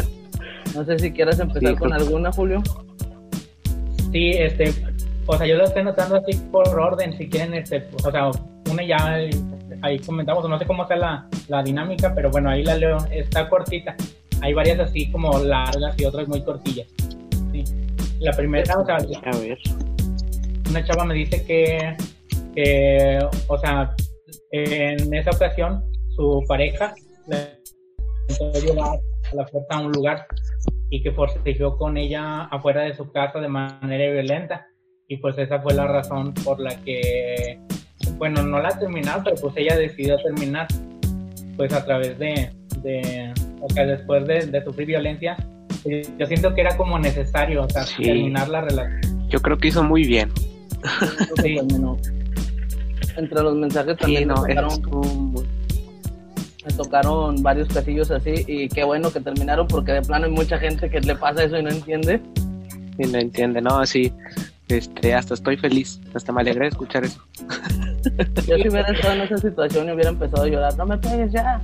No 0.74 0.84
sé 0.84 0.98
si 0.98 1.12
quieras 1.12 1.38
empezar 1.40 1.70
Sí, 1.72 1.76
con 1.76 1.90
creo- 1.90 2.00
alguna, 2.00 2.32
Julio. 2.32 2.62
Sí, 4.12 4.30
este, 4.30 4.72
o 5.26 5.36
sea, 5.36 5.46
yo 5.46 5.56
lo 5.56 5.64
estoy 5.64 5.82
notando 5.84 6.16
así 6.16 6.36
por 6.52 6.68
orden, 6.68 7.16
si 7.16 7.28
quieren, 7.28 7.54
este, 7.54 7.88
o 8.04 8.10
sea, 8.10 8.30
una 8.70 8.84
ya 8.84 9.18
ahí 9.82 9.98
comentamos, 10.00 10.48
no 10.48 10.58
sé 10.58 10.66
cómo 10.66 10.86
sea 10.86 10.96
la, 10.96 11.28
la 11.48 11.62
dinámica, 11.62 12.14
pero 12.14 12.30
bueno, 12.30 12.48
ahí 12.50 12.62
la 12.62 12.76
leo, 12.76 12.96
está 13.10 13.48
cortita. 13.48 13.96
Hay 14.40 14.52
varias 14.52 14.78
así 14.78 15.10
como 15.10 15.38
largas 15.40 15.94
y 15.98 16.04
otras 16.04 16.28
muy 16.28 16.42
cortillas. 16.42 16.86
Sí. 17.52 17.64
La 18.20 18.32
primera, 18.32 18.78
o 18.78 18.84
sea, 18.86 18.96
A 18.96 19.36
ver. 19.38 19.58
una 20.70 20.84
chava 20.84 21.04
me 21.04 21.14
dice 21.14 21.44
que, 21.44 21.96
que, 22.54 23.18
o 23.48 23.58
sea, 23.58 23.94
en 24.52 25.12
esa 25.12 25.30
ocasión 25.30 25.82
su 26.16 26.42
pareja 26.48 26.94
le 27.28 27.60
intentó 28.28 28.60
llevar 28.60 28.98
a 29.32 29.34
la 29.36 29.46
fuerza 29.46 29.68
a 29.74 29.80
un 29.80 29.92
lugar 29.92 30.26
y 30.90 31.02
que 31.02 31.12
forcejeó 31.12 31.76
con 31.76 31.96
ella 31.96 32.44
afuera 32.44 32.82
de 32.82 32.94
su 32.94 33.10
casa 33.12 33.40
de 33.40 33.48
manera 33.48 34.12
violenta 34.12 34.66
y 35.08 35.16
pues 35.18 35.36
esa 35.38 35.60
fue 35.60 35.74
la 35.74 35.86
razón 35.86 36.32
por 36.44 36.60
la 36.60 36.74
que 36.82 37.58
bueno 38.16 38.42
no 38.42 38.60
la 38.60 38.78
terminaron 38.78 39.24
pero 39.24 39.36
pues 39.40 39.54
ella 39.56 39.76
decidió 39.76 40.16
terminar 40.22 40.66
pues 41.56 41.72
a 41.72 41.84
través 41.84 42.18
de, 42.18 42.50
de 42.82 43.32
o 43.60 43.68
sea 43.70 43.86
después 43.86 44.26
de, 44.26 44.46
de 44.46 44.64
sufrir 44.64 44.86
violencia 44.86 45.36
yo 46.18 46.26
siento 46.26 46.54
que 46.54 46.62
era 46.62 46.76
como 46.76 46.98
necesario 46.98 47.62
o 47.64 47.68
sea 47.68 47.82
Sí. 47.84 48.04
terminar 48.04 48.48
la 48.48 48.62
relación 48.62 49.28
Yo 49.28 49.38
creo 49.40 49.58
que 49.58 49.68
hizo 49.68 49.82
muy 49.82 50.04
bien. 50.06 50.30
Sí. 51.42 51.58
Entre 53.16 53.42
los 53.42 53.54
mensajes 53.54 53.96
también 53.98 54.22
Sí, 54.22 54.26
no, 54.26 54.44
me 56.64 56.72
tocaron 56.72 57.42
varios 57.42 57.68
casillos 57.68 58.10
así 58.10 58.44
y 58.46 58.68
qué 58.68 58.84
bueno 58.84 59.10
que 59.12 59.20
terminaron 59.20 59.66
porque 59.66 59.92
de 59.92 60.02
plano 60.02 60.26
hay 60.26 60.32
mucha 60.32 60.58
gente 60.58 60.88
que 60.88 61.00
le 61.00 61.14
pasa 61.14 61.44
eso 61.44 61.58
y 61.58 61.62
no 61.62 61.70
entiende. 61.70 62.20
Sí, 62.96 63.10
no 63.10 63.18
entiende, 63.18 63.60
no, 63.60 63.84
sí. 63.84 64.12
Este, 64.68 65.12
hasta 65.14 65.34
estoy 65.34 65.58
feliz, 65.58 66.00
hasta 66.14 66.32
me 66.32 66.40
alegré 66.40 66.62
de 66.62 66.68
escuchar 66.68 67.04
eso. 67.04 67.20
Yo 68.46 68.56
si 68.56 68.68
hubiera 68.68 68.90
estado 68.90 69.14
en 69.14 69.20
esa 69.22 69.38
situación 69.38 69.88
y 69.88 69.92
hubiera 69.92 70.10
empezado 70.10 70.44
a 70.44 70.48
llorar, 70.48 70.76
no 70.78 70.86
me 70.86 70.96
pegues 70.96 71.32
ya. 71.32 71.60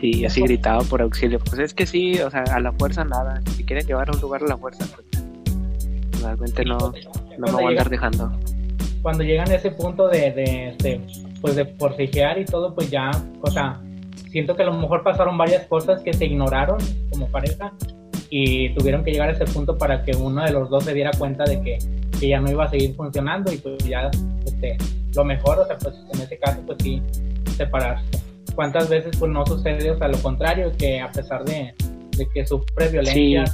Sí, 0.00 0.24
así 0.24 0.42
gritaba 0.42 0.82
por 0.84 1.02
auxilio. 1.02 1.38
Pues 1.40 1.58
es 1.58 1.74
que 1.74 1.86
sí, 1.86 2.20
o 2.20 2.30
sea, 2.30 2.42
a 2.42 2.60
la 2.60 2.72
fuerza 2.72 3.04
nada. 3.04 3.40
Si 3.56 3.64
quieren 3.64 3.86
llevar 3.86 4.08
a 4.08 4.12
un 4.12 4.20
lugar 4.20 4.42
a 4.42 4.46
la 4.46 4.56
fuerza, 4.56 4.86
pues, 4.94 6.22
realmente 6.22 6.64
no, 6.64 6.78
no 7.38 7.46
me 7.46 7.52
voy 7.52 7.64
a 7.64 7.68
andar 7.70 7.90
dejando. 7.90 8.32
cuando 9.02 9.24
llegan 9.24 9.50
a 9.50 9.54
ese 9.54 9.70
punto 9.70 10.08
de, 10.08 10.32
de, 10.32 10.68
este, 10.68 11.00
pues 11.44 11.56
de 11.56 11.66
forcejear 11.66 12.38
y 12.38 12.46
todo, 12.46 12.74
pues 12.74 12.90
ya, 12.90 13.10
o 13.42 13.50
sea, 13.50 13.78
siento 14.30 14.56
que 14.56 14.62
a 14.62 14.64
lo 14.64 14.72
mejor 14.72 15.02
pasaron 15.02 15.36
varias 15.36 15.66
cosas 15.66 16.00
que 16.00 16.14
se 16.14 16.24
ignoraron 16.24 16.78
como 17.10 17.26
pareja 17.28 17.70
y 18.30 18.70
tuvieron 18.70 19.04
que 19.04 19.12
llegar 19.12 19.28
a 19.28 19.32
ese 19.32 19.44
punto 19.44 19.76
para 19.76 20.02
que 20.04 20.16
uno 20.16 20.42
de 20.42 20.52
los 20.52 20.70
dos 20.70 20.84
se 20.84 20.94
diera 20.94 21.10
cuenta 21.18 21.44
de 21.44 21.60
que, 21.60 21.78
que 22.18 22.28
ya 22.28 22.40
no 22.40 22.50
iba 22.50 22.64
a 22.64 22.70
seguir 22.70 22.94
funcionando 22.94 23.52
y 23.52 23.58
pues 23.58 23.76
ya, 23.84 24.10
este, 24.46 24.78
lo 25.14 25.22
mejor, 25.22 25.58
o 25.58 25.66
sea, 25.66 25.76
pues 25.76 25.94
en 26.14 26.22
ese 26.22 26.38
caso, 26.38 26.62
pues 26.64 26.78
sí, 26.82 27.02
separarse. 27.58 28.22
¿Cuántas 28.54 28.88
veces 28.88 29.14
pues 29.18 29.30
no 29.30 29.44
sucede, 29.44 29.90
o 29.90 29.98
sea, 29.98 30.08
lo 30.08 30.16
contrario, 30.22 30.72
que 30.78 30.98
a 30.98 31.12
pesar 31.12 31.44
de, 31.44 31.74
de 32.16 32.26
que 32.32 32.46
sufre 32.46 32.88
violencia, 32.88 33.44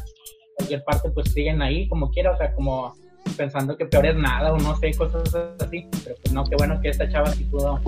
cualquier 0.59 0.85
parte, 0.85 1.11
pues 1.11 1.33
siguen 1.33 1.61
ahí 1.61 1.89
como 1.89 2.09
quiera, 2.13 2.31
o 2.31 2.37
sea, 2.37 2.55
como 2.55 2.95
pensando 3.41 3.75
que 3.75 3.87
peor 3.87 4.05
es 4.05 4.17
nada 4.17 4.53
o 4.53 4.59
no 4.59 4.77
sé, 4.77 4.93
cosas 4.93 5.35
así. 5.59 5.87
Pero 6.05 6.15
pues 6.23 6.35
no, 6.35 6.45
qué 6.45 6.57
bueno 6.59 6.79
que 6.83 6.91
esta 6.91 7.09
chava 7.09 7.33
sí 7.33 7.45
pudo 7.45 7.81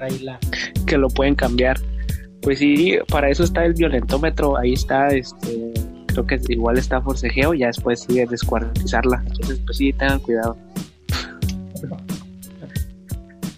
ahí 0.00 0.18
la... 0.18 0.36
Que 0.84 0.98
lo 0.98 1.06
pueden 1.08 1.36
cambiar. 1.36 1.78
Pues 2.42 2.58
sí, 2.58 2.98
para 3.08 3.30
eso 3.30 3.44
está 3.44 3.64
el 3.64 3.74
violentómetro, 3.74 4.56
ahí 4.56 4.72
está, 4.72 5.06
este, 5.08 5.72
creo 6.06 6.26
que 6.26 6.40
igual 6.48 6.76
está 6.76 7.00
forcejeo, 7.00 7.54
ya 7.54 7.68
después 7.68 8.00
sigue 8.00 8.26
descuartizarla. 8.26 9.22
Entonces, 9.26 9.60
pues 9.64 9.76
sí, 9.76 9.92
tengan 9.92 10.18
cuidado. 10.18 10.56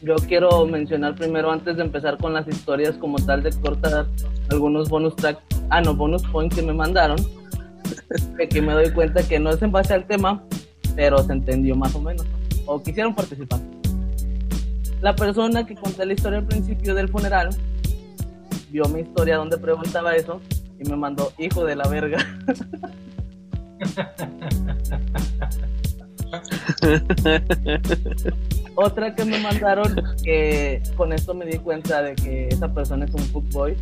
Yo 0.02 0.16
quiero 0.16 0.66
mencionar 0.66 1.14
primero, 1.14 1.50
antes 1.50 1.76
de 1.76 1.82
empezar 1.82 2.18
con 2.18 2.34
las 2.34 2.46
historias 2.46 2.96
como 2.96 3.16
tal, 3.24 3.42
de 3.42 3.52
cortar 3.52 4.06
algunos 4.50 4.90
bonus 4.90 5.16
track, 5.16 5.38
ah, 5.70 5.80
no, 5.80 5.94
bonus 5.94 6.24
points 6.24 6.56
que 6.56 6.62
me 6.62 6.74
mandaron, 6.74 7.16
de 8.36 8.48
que 8.48 8.60
me 8.60 8.74
doy 8.74 8.90
cuenta 8.90 9.22
que 9.26 9.38
no 9.38 9.50
es 9.50 9.62
en 9.62 9.72
base 9.72 9.94
al 9.94 10.06
tema, 10.06 10.42
pero 10.96 11.22
se 11.22 11.32
entendió 11.32 11.76
más 11.76 11.94
o 11.94 12.00
menos, 12.00 12.26
o 12.66 12.82
quisieron 12.82 13.14
participar. 13.14 13.60
La 15.00 15.14
persona 15.16 15.66
que 15.66 15.74
conté 15.74 16.06
la 16.06 16.12
historia 16.12 16.38
al 16.38 16.46
principio 16.46 16.94
del 16.94 17.08
funeral 17.08 17.50
vio 18.70 18.84
mi 18.84 19.00
historia 19.00 19.36
donde 19.36 19.58
preguntaba 19.58 20.14
eso 20.14 20.40
y 20.78 20.88
me 20.88 20.96
mandó 20.96 21.32
hijo 21.38 21.64
de 21.64 21.76
la 21.76 21.88
verga. 21.88 22.18
Otra 28.74 29.14
que 29.14 29.24
me 29.24 29.38
mandaron, 29.40 29.94
que 30.24 30.82
con 30.96 31.12
esto 31.12 31.34
me 31.34 31.44
di 31.44 31.58
cuenta 31.58 32.02
de 32.02 32.14
que 32.14 32.48
esa 32.48 32.72
persona 32.72 33.04
es 33.04 33.12
un 33.12 33.20
fuckboy. 33.20 33.76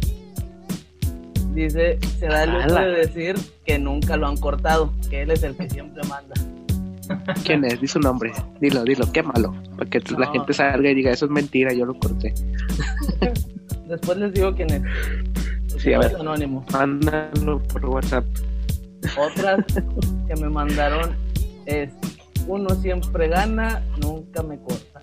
Dice, 1.55 1.99
se 2.19 2.27
da 2.27 2.45
el 2.45 2.53
lujo 2.53 2.75
de 2.75 2.91
decir 2.91 3.37
que 3.65 3.79
nunca 3.79 4.17
lo 4.17 4.27
han 4.27 4.37
cortado, 4.37 4.93
que 5.09 5.23
él 5.23 5.31
es 5.31 5.43
el 5.43 5.57
que 5.57 5.71
siempre 5.71 6.03
manda. 6.09 6.35
¿Quién 7.45 7.65
es? 7.65 7.81
Di 7.81 7.87
su 7.87 8.01
nombre. 8.01 8.33
Dilo, 8.61 8.85
dilo, 8.85 9.11
qué 9.13 9.23
malo. 9.23 9.55
Para 9.77 9.91
que 9.91 10.01
la 10.17 10.31
gente 10.33 10.53
salga 10.53 10.91
y 10.91 10.95
diga, 10.95 11.11
eso 11.11 11.27
es 11.27 11.31
mentira, 11.31 11.73
yo 11.73 11.87
lo 11.87 11.95
corté. 11.95 12.35
Después 13.89 14.19
les 14.19 14.33
digo 14.33 14.55
quién 14.55 14.71
es. 14.71 14.83
Sí, 15.79 15.93
a 15.93 15.99
ver. 15.99 16.17
anónimo. 16.17 16.65
Mándalo 16.73 17.63
por 17.65 17.87
WhatsApp. 17.87 18.25
Otras 19.19 19.65
que 20.29 20.37
me 20.37 20.49
mandaron 20.49 21.17
es 21.67 21.91
uno 22.47 22.69
siempre 22.77 23.29
gana, 23.29 23.83
nunca 24.01 24.43
me 24.43 24.59
corta. 24.59 25.01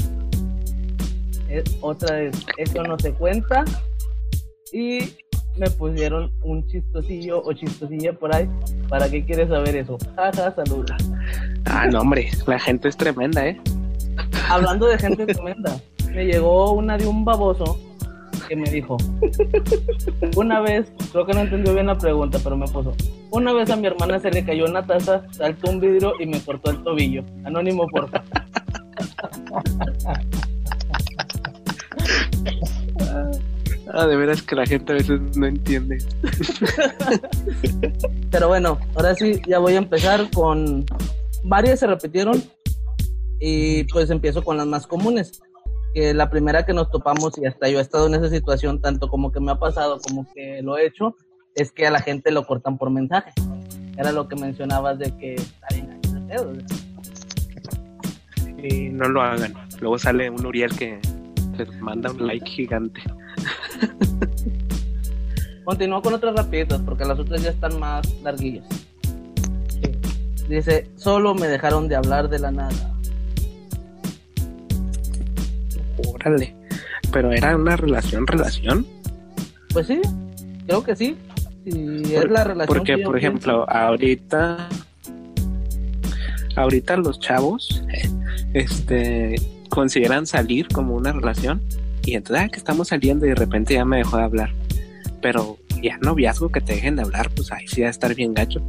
Es, 1.50 1.78
otra 1.82 2.22
es 2.22 2.46
eso 2.58 2.84
no 2.84 2.98
se 3.00 3.14
cuenta. 3.14 3.64
Y 4.72 5.00
me 5.58 5.70
pusieron 5.72 6.32
un 6.44 6.68
chistosillo 6.68 7.42
o 7.44 7.54
chistosilla 7.54 8.14
por 8.14 8.36
ahí. 8.36 8.50
¿Para 8.90 9.10
qué 9.10 9.26
quieres 9.26 9.50
saber 9.50 9.76
eso? 9.76 9.98
Jaja, 10.16 10.54
saludos. 10.56 10.92
Ah, 11.69 11.88
no, 11.88 12.01
hombre, 12.01 12.29
la 12.45 12.59
gente 12.59 12.88
es 12.88 12.97
tremenda, 12.97 13.45
¿eh? 13.45 13.59
Hablando 14.50 14.88
de 14.88 14.97
gente 14.97 15.25
tremenda, 15.25 15.79
me 16.12 16.25
llegó 16.25 16.71
una 16.71 16.97
de 16.97 17.05
un 17.05 17.25
baboso 17.25 17.79
que 18.47 18.55
me 18.55 18.69
dijo, 18.69 18.97
una 20.36 20.62
vez, 20.62 20.88
creo 21.12 21.25
que 21.25 21.33
no 21.33 21.41
entendió 21.41 21.74
bien 21.74 21.88
la 21.88 21.97
pregunta, 21.97 22.39
pero 22.41 22.55
me 22.55 22.65
puso, 22.67 22.95
una 23.31 23.51
vez 23.51 23.69
a 23.69 23.75
mi 23.75 23.88
hermana 23.88 24.19
se 24.19 24.31
le 24.31 24.45
cayó 24.45 24.65
una 24.65 24.86
taza, 24.86 25.24
saltó 25.31 25.69
un 25.69 25.81
vidrio 25.81 26.13
y 26.19 26.25
me 26.25 26.39
cortó 26.39 26.71
el 26.71 26.81
tobillo. 26.83 27.24
Anónimo, 27.43 27.88
porfa. 27.88 28.24
Ah, 33.93 34.05
de 34.05 34.15
veras 34.15 34.41
que 34.41 34.55
la 34.55 34.65
gente 34.65 34.93
a 34.93 34.95
veces 34.95 35.19
no 35.36 35.47
entiende. 35.47 35.97
Pero 38.31 38.47
bueno, 38.47 38.77
ahora 38.95 39.15
sí, 39.15 39.41
ya 39.47 39.59
voy 39.59 39.74
a 39.74 39.77
empezar 39.77 40.30
con... 40.32 40.86
Varias 41.47 41.79
se 41.79 41.88
repitieron 41.88 42.43
y 43.39 43.86
pues 43.86 44.10
empiezo 44.10 44.43
con 44.43 44.57
las 44.57 44.67
más 44.67 44.86
comunes. 44.86 45.41
Que 45.93 46.13
la 46.13 46.29
primera 46.29 46.65
que 46.65 46.73
nos 46.73 46.91
topamos 46.91 47.38
y 47.38 47.45
hasta 47.45 47.69
yo 47.69 47.79
he 47.79 47.81
estado 47.81 48.07
en 48.07 48.15
esa 48.15 48.29
situación, 48.29 48.81
tanto 48.81 49.07
como 49.07 49.31
que 49.31 49.39
me 49.39 49.51
ha 49.51 49.55
pasado 49.55 49.97
como 50.05 50.27
que 50.33 50.62
lo 50.62 50.77
he 50.77 50.86
hecho, 50.86 51.15
es 51.55 51.71
que 51.71 51.88
a 51.88 51.91
la 51.91 52.01
gente 52.01 52.31
lo 52.31 52.45
cortan 52.45 52.77
por 52.77 52.89
mensaje. 52.89 53.31
Era 53.97 54.12
lo 54.12 54.27
que 54.27 54.36
mencionabas 54.36 54.99
de 54.99 55.17
que 55.17 55.36
está 55.36 55.67
bien 55.73 56.01
Y 58.62 58.89
no 58.89 59.07
lo 59.07 59.21
hagan. 59.21 59.53
Luego 59.79 59.97
sale 59.97 60.29
un 60.29 60.45
Uriel 60.45 60.77
que 60.77 60.99
te 61.55 61.65
manda 61.79 62.12
un 62.12 62.27
like 62.27 62.45
gigante. 62.45 63.01
Continúo 65.63 66.01
con 66.01 66.13
otras 66.13 66.36
rapiditas 66.36 66.81
porque 66.81 67.05
las 67.05 67.17
otras 67.17 67.41
ya 67.41 67.51
están 67.51 67.79
más 67.79 68.05
larguillas. 68.21 68.87
Dice, 70.47 70.89
solo 70.95 71.36
me 71.36 71.47
dejaron 71.47 71.88
de 71.88 71.95
hablar 71.95 72.29
de 72.29 72.39
la 72.39 72.51
nada. 72.51 72.93
Órale. 76.13 76.55
Pero 77.12 77.31
era 77.31 77.55
una 77.55 77.75
relación, 77.75 78.27
relación. 78.27 78.86
Pues 79.73 79.88
sí, 79.88 80.01
creo 80.65 80.83
que 80.83 80.95
sí. 80.95 81.17
Sí, 81.65 82.01
es 82.15 82.29
la 82.29 82.43
relación. 82.43 82.77
Porque, 82.77 82.97
por 82.99 83.17
ejemplo, 83.17 83.65
pienso. 83.65 83.69
ahorita, 83.69 84.69
ahorita 86.55 86.97
los 86.97 87.19
chavos, 87.19 87.83
este, 88.53 89.36
consideran 89.69 90.25
salir 90.25 90.67
como 90.69 90.95
una 90.95 91.12
relación 91.12 91.62
y 92.07 92.15
entonces, 92.15 92.45
ah, 92.45 92.49
que 92.49 92.57
estamos 92.57 92.88
saliendo 92.88 93.25
y 93.25 93.29
de 93.29 93.36
repente 93.36 93.73
ya 93.73 93.83
me 93.83 93.97
dejó 93.97 94.15
de 94.17 94.23
hablar. 94.23 94.51
Pero 95.21 95.57
ya 95.81 95.97
noviazgo 95.97 96.49
que 96.49 96.62
te 96.62 96.73
dejen 96.73 96.95
de 96.95 97.01
hablar, 97.01 97.29
pues 97.36 97.51
ahí 97.51 97.67
sí 97.67 97.81
va 97.81 97.88
a 97.88 97.91
estar 97.91 98.15
bien 98.15 98.33
gacho. 98.33 98.62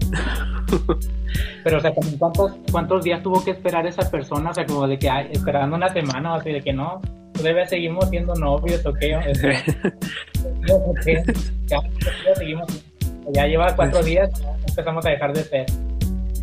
Pero, 1.64 1.78
o 1.78 1.80
sea, 1.80 1.94
como 1.94 2.18
¿cuántos, 2.18 2.52
¿cuántos 2.70 3.04
días 3.04 3.22
tuvo 3.22 3.44
que 3.44 3.50
esperar 3.52 3.86
esa 3.86 4.10
persona? 4.10 4.50
O 4.50 4.54
sea, 4.54 4.64
como 4.64 4.86
de 4.86 4.98
que 4.98 5.08
ay, 5.08 5.28
esperando 5.32 5.76
una 5.76 5.88
semana 5.88 6.32
o 6.32 6.36
así, 6.36 6.50
de 6.50 6.60
que 6.60 6.72
no, 6.72 7.00
todavía 7.32 7.66
seguimos 7.66 8.08
siendo 8.08 8.34
novios 8.34 8.84
o 8.86 8.92
qué. 8.94 9.16
O 9.16 9.20
qué, 11.04 11.22
ya, 11.66 11.78
ya 12.24 12.34
seguimos, 12.34 12.84
ya 13.32 13.46
lleva 13.46 13.74
cuatro 13.74 14.02
días, 14.02 14.30
ya 14.40 14.56
empezamos 14.68 15.04
a 15.06 15.10
dejar 15.10 15.32
de 15.32 15.42
ser. 15.42 15.66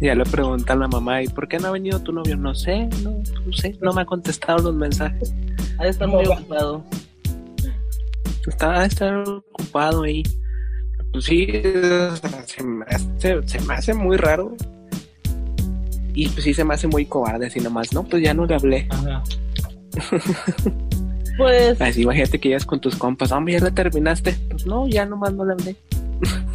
Ya 0.01 0.13
le 0.13 0.25
pregunta 0.25 0.73
a 0.73 0.75
la 0.75 0.88
mamá, 0.88 1.23
¿y 1.23 1.27
por 1.27 1.47
qué 1.47 1.57
no 1.57 1.69
ha 1.69 1.71
venido 1.71 1.99
tu 2.01 2.11
novio? 2.11 2.35
No 2.35 2.53
sé, 2.53 2.89
no, 3.03 3.11
no 3.45 3.53
sé, 3.53 3.77
no 3.81 3.93
me 3.93 4.01
ha 4.01 4.05
contestado 4.05 4.59
los 4.59 4.75
mensajes. 4.75 5.33
Ha 5.79 5.83
de 5.83 5.89
estar 5.89 6.07
muy 6.07 6.25
ocupado. 6.25 6.83
Está 8.45 8.81
a 8.81 8.85
estar 8.85 9.17
ocupado 9.27 10.03
ahí. 10.03 10.23
Pues 11.15 11.25
sí, 11.25 11.47
se 12.45 12.63
me, 12.63 12.84
hace, 12.86 13.47
se 13.47 13.62
me 13.62 13.73
hace 13.73 13.93
muy 13.93 14.17
raro. 14.17 14.54
Y 16.13 16.28
pues 16.28 16.43
sí 16.43 16.54
se 16.54 16.65
me 16.65 16.73
hace 16.73 16.88
muy 16.88 17.06
cobarde 17.06 17.45
así 17.45 17.62
nomás, 17.62 17.93
¿no? 17.93 18.04
Pues 18.04 18.21
ya 18.21 18.34
no 18.34 18.45
le 18.45 18.56
hablé. 18.56 18.88
Ajá. 18.89 19.23
Pues, 21.38 21.82
Así 21.82 22.04
imagínate 22.04 22.39
que 22.39 22.47
llegas 22.47 22.65
con 22.65 22.80
tus 22.80 22.95
compas, 22.95 23.34
hombre, 23.34 23.56
ya 23.56 23.60
la 23.60 23.71
terminaste. 23.71 24.38
Pues 24.49 24.65
no, 24.65 24.88
ya 24.88 25.06
nomás 25.06 25.34
no 25.34 25.43
le 25.43 25.51
hablé. 25.51 25.75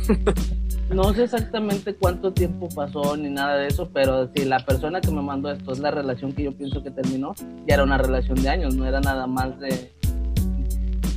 no 0.91 1.13
sé 1.13 1.25
exactamente 1.25 1.95
cuánto 1.97 2.33
tiempo 2.33 2.67
pasó 2.75 3.15
ni 3.15 3.29
nada 3.29 3.57
de 3.57 3.67
eso, 3.67 3.91
pero 3.93 4.31
si 4.35 4.47
la 4.47 4.65
persona 4.65 5.03
que 5.03 5.11
me 5.11 5.21
mandó 5.21 5.53
esto 5.53 5.73
es 5.73 5.81
la 5.81 5.91
relación 5.91 6.33
que 6.33 6.45
yo 6.45 6.53
pienso 6.53 6.83
que 6.83 6.91
terminó, 6.91 7.35
ya 7.67 7.75
era 7.75 7.85
una 7.85 7.99
relación 7.99 8.41
de 8.43 8.49
años, 8.49 8.75
no 8.75 8.87
era 8.87 9.03
nada 9.03 9.27
más 9.27 9.61
de, 9.61 9.93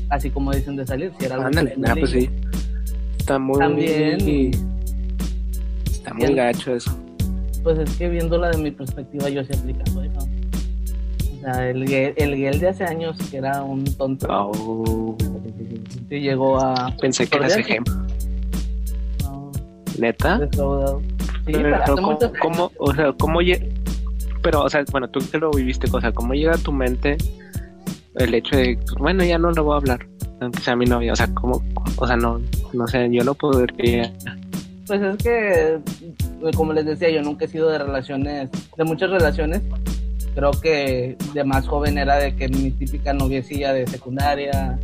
así 0.09 0.29
como 0.29 0.51
dicen 0.51 0.75
de 0.75 0.85
salir, 0.85 1.13
si 1.17 1.25
era 1.25 1.35
algo 1.35 1.47
Ándale, 1.47 1.75
nah, 1.77 1.95
pues 1.95 2.11
sí. 2.11 2.29
Está 3.23 3.39
muy. 3.39 3.57
También- 3.57 4.51
Está 5.89 6.13
muy 6.13 6.33
gacho 6.35 6.75
eso. 6.75 6.91
Pues 7.63 7.79
es 7.79 7.95
que 7.95 8.09
viéndola 8.09 8.49
de 8.49 8.57
mi 8.57 8.69
perspectiva, 8.69 9.29
yo 9.29 9.45
sí 9.45 9.51
aplicando 9.57 10.03
eso. 10.03 10.19
O 10.19 11.39
sea, 11.39 11.69
el 11.69 11.87
el 12.17 12.35
Gel 12.35 12.59
de 12.59 12.67
hace 12.67 12.83
años, 12.83 13.17
que 13.31 13.37
era 13.37 13.63
un 13.63 13.85
tonto, 13.85 14.27
Oh, 14.29 15.15
sí 16.09 16.19
llegó 16.19 16.59
a. 16.59 16.93
pensé 16.99 17.25
que 17.27 17.37
eras 17.37 17.55
ejemplo. 17.55 17.93
no, 19.23 19.51
¿Neta? 19.97 20.39
Sí, 21.45 21.53
Pero, 21.53 21.79
¿cómo, 21.95 22.19
cómo- 22.41 22.71
o 22.77 22.93
sea, 22.93 23.13
cómo 23.13 23.39
Pero, 24.41 24.63
o 24.63 24.69
sea, 24.69 24.83
bueno, 24.91 25.07
tú 25.09 25.21
que 25.31 25.37
lo 25.37 25.49
viviste, 25.51 25.87
o 25.89 26.01
sea, 26.01 26.11
¿cómo 26.11 26.33
llega 26.33 26.55
a 26.55 26.57
tu 26.57 26.73
mente 26.73 27.15
el 28.15 28.33
hecho 28.33 28.57
de, 28.57 28.77
bueno, 28.99 29.23
ya 29.23 29.37
no 29.37 29.49
le 29.51 29.61
voy 29.61 29.75
a 29.75 29.77
hablar, 29.77 30.05
aunque 30.43 30.61
sea 30.61 30.75
mi 30.75 30.85
novia? 30.85 31.13
O 31.13 31.15
sea, 31.15 31.27
¿cómo? 31.33 31.63
O 31.97 32.07
sea, 32.07 32.15
no, 32.15 32.39
no 32.73 32.87
sé, 32.87 33.09
yo 33.11 33.23
no 33.23 33.33
podría. 33.33 34.11
Pues 34.87 35.01
es 35.01 35.17
que, 35.17 35.79
como 36.55 36.73
les 36.73 36.85
decía, 36.85 37.09
yo 37.09 37.21
nunca 37.21 37.45
he 37.45 37.47
sido 37.47 37.69
de 37.69 37.77
relaciones, 37.79 38.49
de 38.77 38.83
muchas 38.83 39.09
relaciones. 39.09 39.61
Creo 40.35 40.51
que 40.51 41.15
de 41.33 41.43
más 41.43 41.67
joven 41.67 41.97
era 41.97 42.17
de 42.17 42.35
que 42.35 42.47
mi 42.49 42.71
típica 42.71 43.13
noviecilla 43.13 43.71
de 43.73 43.85
secundaria, 43.87 44.77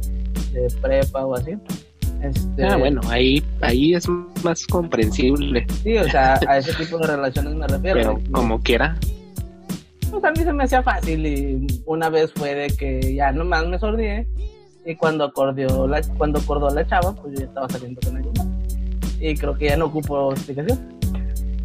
de 0.53 0.67
prepa 0.81 1.25
o 1.25 1.35
así. 1.35 1.51
Este, 2.21 2.65
Ah, 2.65 2.75
bueno, 2.77 3.01
ahí, 3.09 3.41
ahí 3.61 3.93
es 3.93 4.05
más 4.43 4.65
comprensible, 4.67 5.65
Sí, 5.83 5.97
o 5.97 6.03
sea, 6.09 6.37
a 6.47 6.57
ese 6.57 6.73
tipo 6.73 6.97
de 6.97 7.07
relaciones 7.07 7.55
me 7.55 7.65
refiero. 7.67 7.95
pero 7.99 8.19
como 8.31 8.61
quiera. 8.61 8.97
Pues 10.11 10.23
a 10.23 10.31
mí 10.31 10.37
se 10.39 10.51
me 10.53 10.63
hacía 10.63 10.81
fácil 10.83 11.25
y 11.25 11.81
una 11.85 12.09
vez 12.09 12.31
fue 12.33 12.55
de 12.55 12.67
que 12.75 13.13
ya 13.15 13.31
nomás 13.31 13.67
me 13.67 13.77
sordié 13.79 14.27
y 14.85 14.95
cuando 14.95 15.25
acordó 15.25 15.87
la, 15.87 16.01
cuando 16.17 16.39
acordó 16.39 16.69
la 16.69 16.87
chava, 16.87 17.13
pues 17.15 17.33
yo 17.33 17.39
ya 17.41 17.45
estaba 17.45 17.69
saliendo 17.69 18.01
con 18.01 18.17
ella. 18.17 18.31
Y 19.19 19.35
creo 19.35 19.55
que 19.57 19.65
ya 19.65 19.77
no 19.77 19.85
ocupo 19.85 20.31
explicación. 20.31 20.79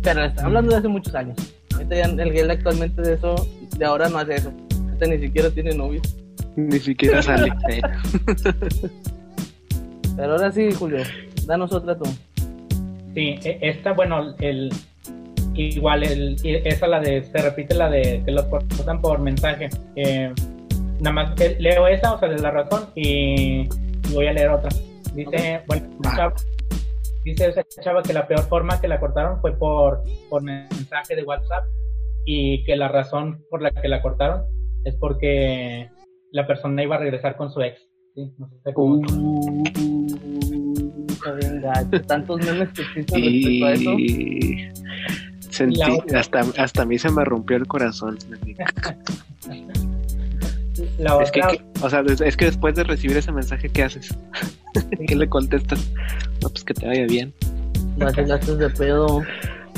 Pero 0.02 0.24
está 0.24 0.44
hablando 0.44 0.72
de 0.72 0.78
hace 0.78 0.88
muchos 0.88 1.14
años. 1.14 1.36
Ahorita 1.72 1.94
ya 1.94 2.04
el 2.04 2.32
Gel 2.32 2.50
actualmente 2.50 3.00
de 3.02 3.14
eso, 3.14 3.34
de 3.78 3.84
ahora 3.84 4.08
no 4.08 4.18
hace 4.18 4.34
eso. 4.34 4.52
Ahorita 4.86 5.06
ni 5.06 5.18
siquiera 5.18 5.50
tiene 5.50 5.74
novio. 5.74 6.02
Ni 6.56 6.78
siquiera 6.78 7.22
sale. 7.22 7.52
Pero 10.16 10.32
ahora 10.32 10.52
sí, 10.52 10.72
Julio, 10.72 11.02
danos 11.46 11.72
otra 11.72 11.96
tú. 11.96 12.04
Sí, 13.14 13.38
e- 13.44 13.58
esta, 13.62 13.92
bueno, 13.92 14.34
el 14.40 14.72
igual, 15.54 16.02
el, 16.02 16.36
esa 16.42 16.86
la 16.86 17.00
de, 17.00 17.22
se 17.22 17.38
repite 17.38 17.74
la 17.74 17.88
de 17.88 18.22
que 18.24 18.32
los 18.32 18.44
cortan 18.46 19.00
por 19.00 19.20
mensaje. 19.20 19.70
Eh, 19.96 20.32
nada 21.04 21.12
más 21.14 21.34
leo 21.58 21.86
esa, 21.86 22.14
o 22.14 22.18
sea, 22.18 22.28
de 22.28 22.38
la 22.40 22.50
razón, 22.50 22.86
y, 22.94 23.62
y 23.62 24.12
voy 24.14 24.26
a 24.26 24.32
leer 24.32 24.48
otra. 24.50 24.70
Dice, 25.14 25.62
bueno, 25.68 25.86
chava- 26.02 26.34
dice 27.24 27.48
esa 27.48 27.62
chava 27.82 28.02
que 28.02 28.12
la 28.12 28.26
peor 28.26 28.42
forma 28.48 28.80
que 28.80 28.88
la 28.88 28.98
cortaron 28.98 29.40
fue 29.40 29.56
por, 29.56 30.02
por 30.28 30.42
mensaje 30.42 31.14
de 31.14 31.22
WhatsApp 31.22 31.64
y 32.26 32.64
que 32.64 32.74
la 32.76 32.88
razón 32.88 33.44
por 33.50 33.62
la 33.62 33.70
que 33.70 33.86
la 33.88 34.02
cortaron 34.02 34.42
es 34.84 34.96
porque 34.96 35.88
la 36.32 36.46
persona 36.46 36.82
iba 36.82 36.96
a 36.96 36.98
regresar 36.98 37.36
con 37.36 37.50
su 37.50 37.60
ex. 37.62 37.80
Sí, 38.14 38.32
no 38.38 38.48
sé 38.64 38.72
cómo. 38.72 39.00
Gacho. 41.62 42.02
Tantos 42.06 42.44
memes 42.44 42.68
que 42.70 42.82
existen 42.82 43.22
respecto 43.24 43.66
a 43.66 43.72
eso. 43.72 43.98
Y 43.98 44.68
sentí, 45.50 45.80
hasta, 46.14 46.40
hasta 46.58 46.82
a 46.82 46.84
mí 46.84 46.98
se 46.98 47.10
me 47.10 47.24
rompió 47.24 47.56
el 47.56 47.66
corazón. 47.66 48.18
La 50.98 51.20
Es 51.22 51.30
que, 51.32 51.40
otra, 51.40 51.52
que- 51.56 51.64
o 51.82 51.90
sea, 51.90 52.02
es 52.24 52.36
que 52.36 52.44
después 52.46 52.74
de 52.76 52.84
recibir 52.84 53.16
ese 53.16 53.32
mensaje, 53.32 53.68
¿qué 53.68 53.82
haces? 53.82 54.16
¿Qué 55.08 55.16
le 55.16 55.28
contestas? 55.28 55.90
No, 56.42 56.48
pues 56.50 56.64
que 56.64 56.74
te 56.74 56.86
vaya 56.86 57.06
bien. 57.06 57.32
Vacilaste 57.96 58.56
de 58.56 58.70
pedo. 58.70 59.22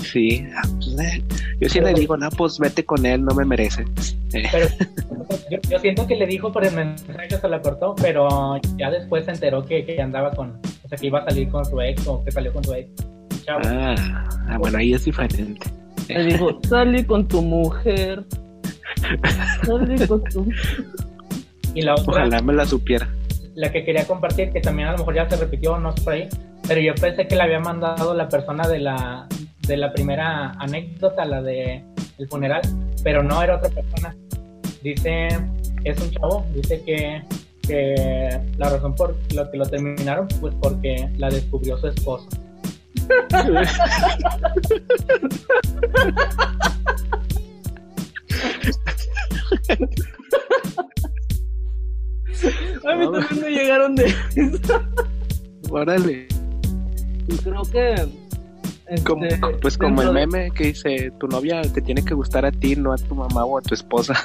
Sí, 0.02 0.46
ah, 0.54 0.62
pues, 0.76 0.98
eh. 1.00 1.24
yo 1.60 1.68
sí 1.68 1.80
le 1.80 1.94
digo, 1.94 2.16
no, 2.16 2.28
pues 2.30 2.58
vete 2.58 2.84
con 2.84 3.04
él, 3.06 3.24
no 3.24 3.34
me 3.34 3.44
merece. 3.44 3.84
Eh, 4.34 4.46
Pero 4.52 4.68
yo, 5.50 5.58
yo 5.70 5.78
siento 5.80 6.06
que 6.06 6.16
le 6.16 6.26
dijo 6.26 6.52
por 6.52 6.64
el 6.64 6.74
mensaje, 6.74 7.28
se 7.30 7.48
la 7.48 7.60
cortó, 7.60 7.94
pero 8.00 8.60
ya 8.76 8.90
después 8.90 9.24
se 9.24 9.32
enteró 9.32 9.64
que, 9.64 9.84
que 9.84 10.00
andaba 10.00 10.30
con, 10.32 10.50
o 10.84 10.88
sea, 10.88 10.98
que 10.98 11.06
iba 11.06 11.20
a 11.20 11.24
salir 11.28 11.48
con 11.48 11.64
su 11.64 11.80
ex 11.80 12.06
o 12.06 12.22
que 12.22 12.30
salió 12.30 12.52
con 12.52 12.62
su 12.62 12.74
ex. 12.74 12.90
Chavo. 13.44 13.60
ah, 13.64 13.94
ah, 14.48 14.58
bueno, 14.58 14.78
ahí 14.78 14.92
es 14.92 15.04
diferente. 15.04 15.66
Me 16.08 16.24
dijo, 16.24 16.60
salí 16.68 17.02
con 17.04 17.26
tu 17.26 17.42
mujer. 17.42 18.24
Salí 19.64 20.06
con 20.06 20.22
tu 20.24 20.48
Y 21.76 21.82
la 21.82 21.94
otra, 21.94 22.24
Ojalá 22.24 22.40
me 22.40 22.54
la 22.54 22.64
supiera. 22.64 23.06
la 23.54 23.70
que 23.70 23.84
quería 23.84 24.06
compartir, 24.06 24.50
que 24.50 24.62
también 24.62 24.88
a 24.88 24.92
lo 24.92 24.98
mejor 24.98 25.14
ya 25.14 25.28
se 25.28 25.36
repitió, 25.36 25.78
no 25.78 25.94
sé 25.94 26.02
por 26.02 26.14
ahí, 26.14 26.26
pero 26.66 26.80
yo 26.80 26.94
pensé 26.94 27.28
que 27.28 27.36
la 27.36 27.44
había 27.44 27.60
mandado 27.60 28.14
la 28.14 28.30
persona 28.30 28.66
de 28.66 28.78
la, 28.78 29.28
de 29.66 29.76
la 29.76 29.92
primera 29.92 30.52
anécdota, 30.52 31.26
la 31.26 31.42
de 31.42 31.84
el 32.18 32.28
funeral, 32.28 32.62
pero 33.04 33.22
no 33.22 33.42
era 33.42 33.56
otra 33.56 33.68
persona. 33.68 34.16
Dice, 34.82 35.28
es 35.84 36.00
un 36.00 36.10
chavo, 36.12 36.46
dice 36.54 36.82
que, 36.86 37.22
que 37.60 38.40
la 38.56 38.70
razón 38.70 38.94
por 38.94 39.14
lo 39.34 39.50
que 39.50 39.58
lo 39.58 39.66
terminaron, 39.66 40.28
pues 40.40 40.54
porque 40.62 41.10
la 41.18 41.28
descubrió 41.28 41.76
su 41.76 41.88
esposo. 41.88 42.26
A 52.84 52.94
mí 52.96 53.04
también 53.12 53.40
me 53.42 53.50
llegaron 53.50 53.94
de 53.96 54.14
Órale. 55.70 56.26
Creo 57.42 57.62
que. 57.72 58.08
Como- 59.04 59.24
este, 59.24 59.40
pues 59.60 59.76
como 59.76 60.00
el 60.02 60.08
de- 60.08 60.14
meme 60.14 60.50
que 60.52 60.66
dice, 60.68 61.10
tu 61.18 61.26
novia 61.26 61.60
te 61.62 61.80
tiene 61.82 62.04
que 62.04 62.14
gustar 62.14 62.44
a 62.46 62.52
ti, 62.52 62.76
no 62.76 62.92
a 62.92 62.96
tu 62.96 63.14
mamá 63.16 63.44
o 63.44 63.58
a 63.58 63.62
tu 63.62 63.74
esposa. 63.74 64.14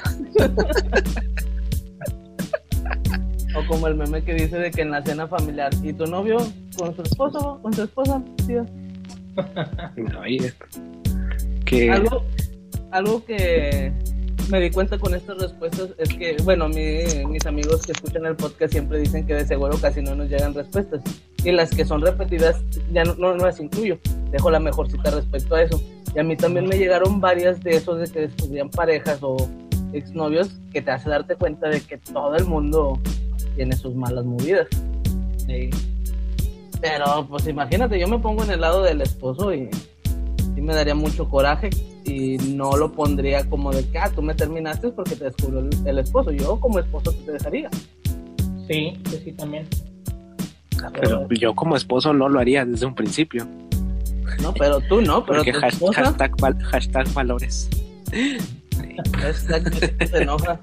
O 3.54 3.68
como 3.68 3.86
el 3.88 3.96
meme 3.96 4.24
que 4.24 4.34
dice 4.34 4.58
de 4.58 4.72
que 4.72 4.82
en 4.82 4.92
la 4.92 5.04
cena 5.04 5.28
familiar. 5.28 5.72
¿Y 5.84 5.92
tu 5.92 6.06
novio 6.06 6.38
con 6.78 6.96
su 6.96 7.02
esposo? 7.02 7.60
¿Con 7.62 7.74
su 7.74 7.84
esposa? 7.84 8.22
tío? 8.48 8.66
Oye, 10.22 10.54
que 11.66 11.92
Algo, 11.92 12.24
algo 12.92 13.26
que 13.26 13.92
me 14.52 14.60
di 14.60 14.70
cuenta 14.70 14.98
con 15.00 15.16
estas 15.16 15.38
respuestas 15.38 15.90
es 15.98 16.10
que, 16.10 16.36
bueno, 16.44 16.68
mi- 16.68 17.26
mis 17.28 17.46
amigos 17.46 17.82
que 17.86 17.94
escuchan 17.94 18.26
el 18.26 18.36
podcast 18.36 18.74
siempre 18.74 19.00
dicen 19.00 19.26
que 19.26 19.34
de 19.34 19.46
seguro 19.48 19.78
casi 19.80 20.02
no 20.02 20.14
nos 20.16 20.30
llegan 20.30 20.54
respuestas. 20.54 21.02
Y 21.44 21.52
las 21.52 21.70
que 21.72 21.86
son 21.86 22.02
repetidas 22.02 22.62
ya 22.92 23.04
no, 23.06 23.16
no, 23.16 23.34
no 23.36 23.46
las 23.46 23.60
incluyo. 23.60 23.98
Dejo 24.32 24.52
la 24.52 24.60
mejor 24.60 24.92
cita 24.92 25.10
respecto 25.12 25.56
a 25.56 25.64
eso. 25.64 25.82
Y 26.14 26.20
a 26.20 26.24
mí 26.24 26.36
también 26.36 26.68
me 26.68 26.78
llegaron 26.78 27.22
varias 27.22 27.62
de 27.62 27.72
esos 27.72 28.00
de 28.00 28.08
que 28.14 28.28
descubrían 28.28 28.70
parejas 28.70 29.20
o 29.22 29.38
exnovios 29.94 30.50
que 30.74 30.82
te 30.82 30.92
hace 30.92 31.10
darte 31.10 31.36
cuenta 31.36 31.70
de 31.70 31.80
que 31.82 31.98
todo 31.98 32.36
el 32.36 32.46
mundo 32.46 33.00
tiene 33.56 33.76
sus 33.76 33.96
malas 33.96 34.26
movidas. 34.26 34.68
Sí. 35.48 35.70
Pero 36.82 37.26
pues 37.30 37.48
imagínate, 37.48 38.00
yo 38.00 38.08
me 38.08 38.20
pongo 38.20 38.44
en 38.44 38.52
el 38.52 38.62
lado 38.62 38.84
del 38.84 39.02
esposo 39.02 39.54
y 39.54 39.70
sí 40.56 40.62
me 40.62 40.74
daría 40.76 40.96
mucho 40.96 41.28
coraje 41.30 41.70
y 42.06 42.38
no 42.56 42.76
lo 42.78 42.92
pondría 42.92 43.48
como 43.50 43.72
de 43.72 43.88
que, 43.90 43.98
ah, 44.00 44.12
tú 44.14 44.22
me 44.22 44.34
terminaste 44.34 44.90
porque 44.90 45.16
te 45.16 45.26
descubrió 45.26 45.60
el, 45.60 45.70
el 45.88 46.00
esposo. 46.00 46.32
Yo 46.32 46.60
como 46.60 46.80
esposo 46.80 47.14
te 47.26 47.32
dejaría. 47.34 47.70
Sí, 48.68 48.94
sí, 49.10 49.22
sí, 49.26 49.32
también. 49.34 49.68
pero 51.00 51.28
yo 51.30 51.54
como 51.56 51.76
esposo 51.76 52.14
no 52.14 52.30
lo 52.30 52.40
haría 52.40 52.66
desde 52.66 52.86
un 52.86 52.96
principio. 52.96 53.48
No, 54.42 54.54
pero 54.54 54.80
tú 54.82 55.02
no, 55.02 55.26
pero 55.26 55.40
Porque 55.40 55.52
tu 55.52 55.60
has- 55.66 55.74
esposa 55.74 56.04
hashtag, 56.06 56.36
val- 56.40 56.62
hashtag 56.64 57.14
valores. 57.14 57.70
hashtag, 59.20 60.08
se 60.08 60.18
enoja. 60.22 60.60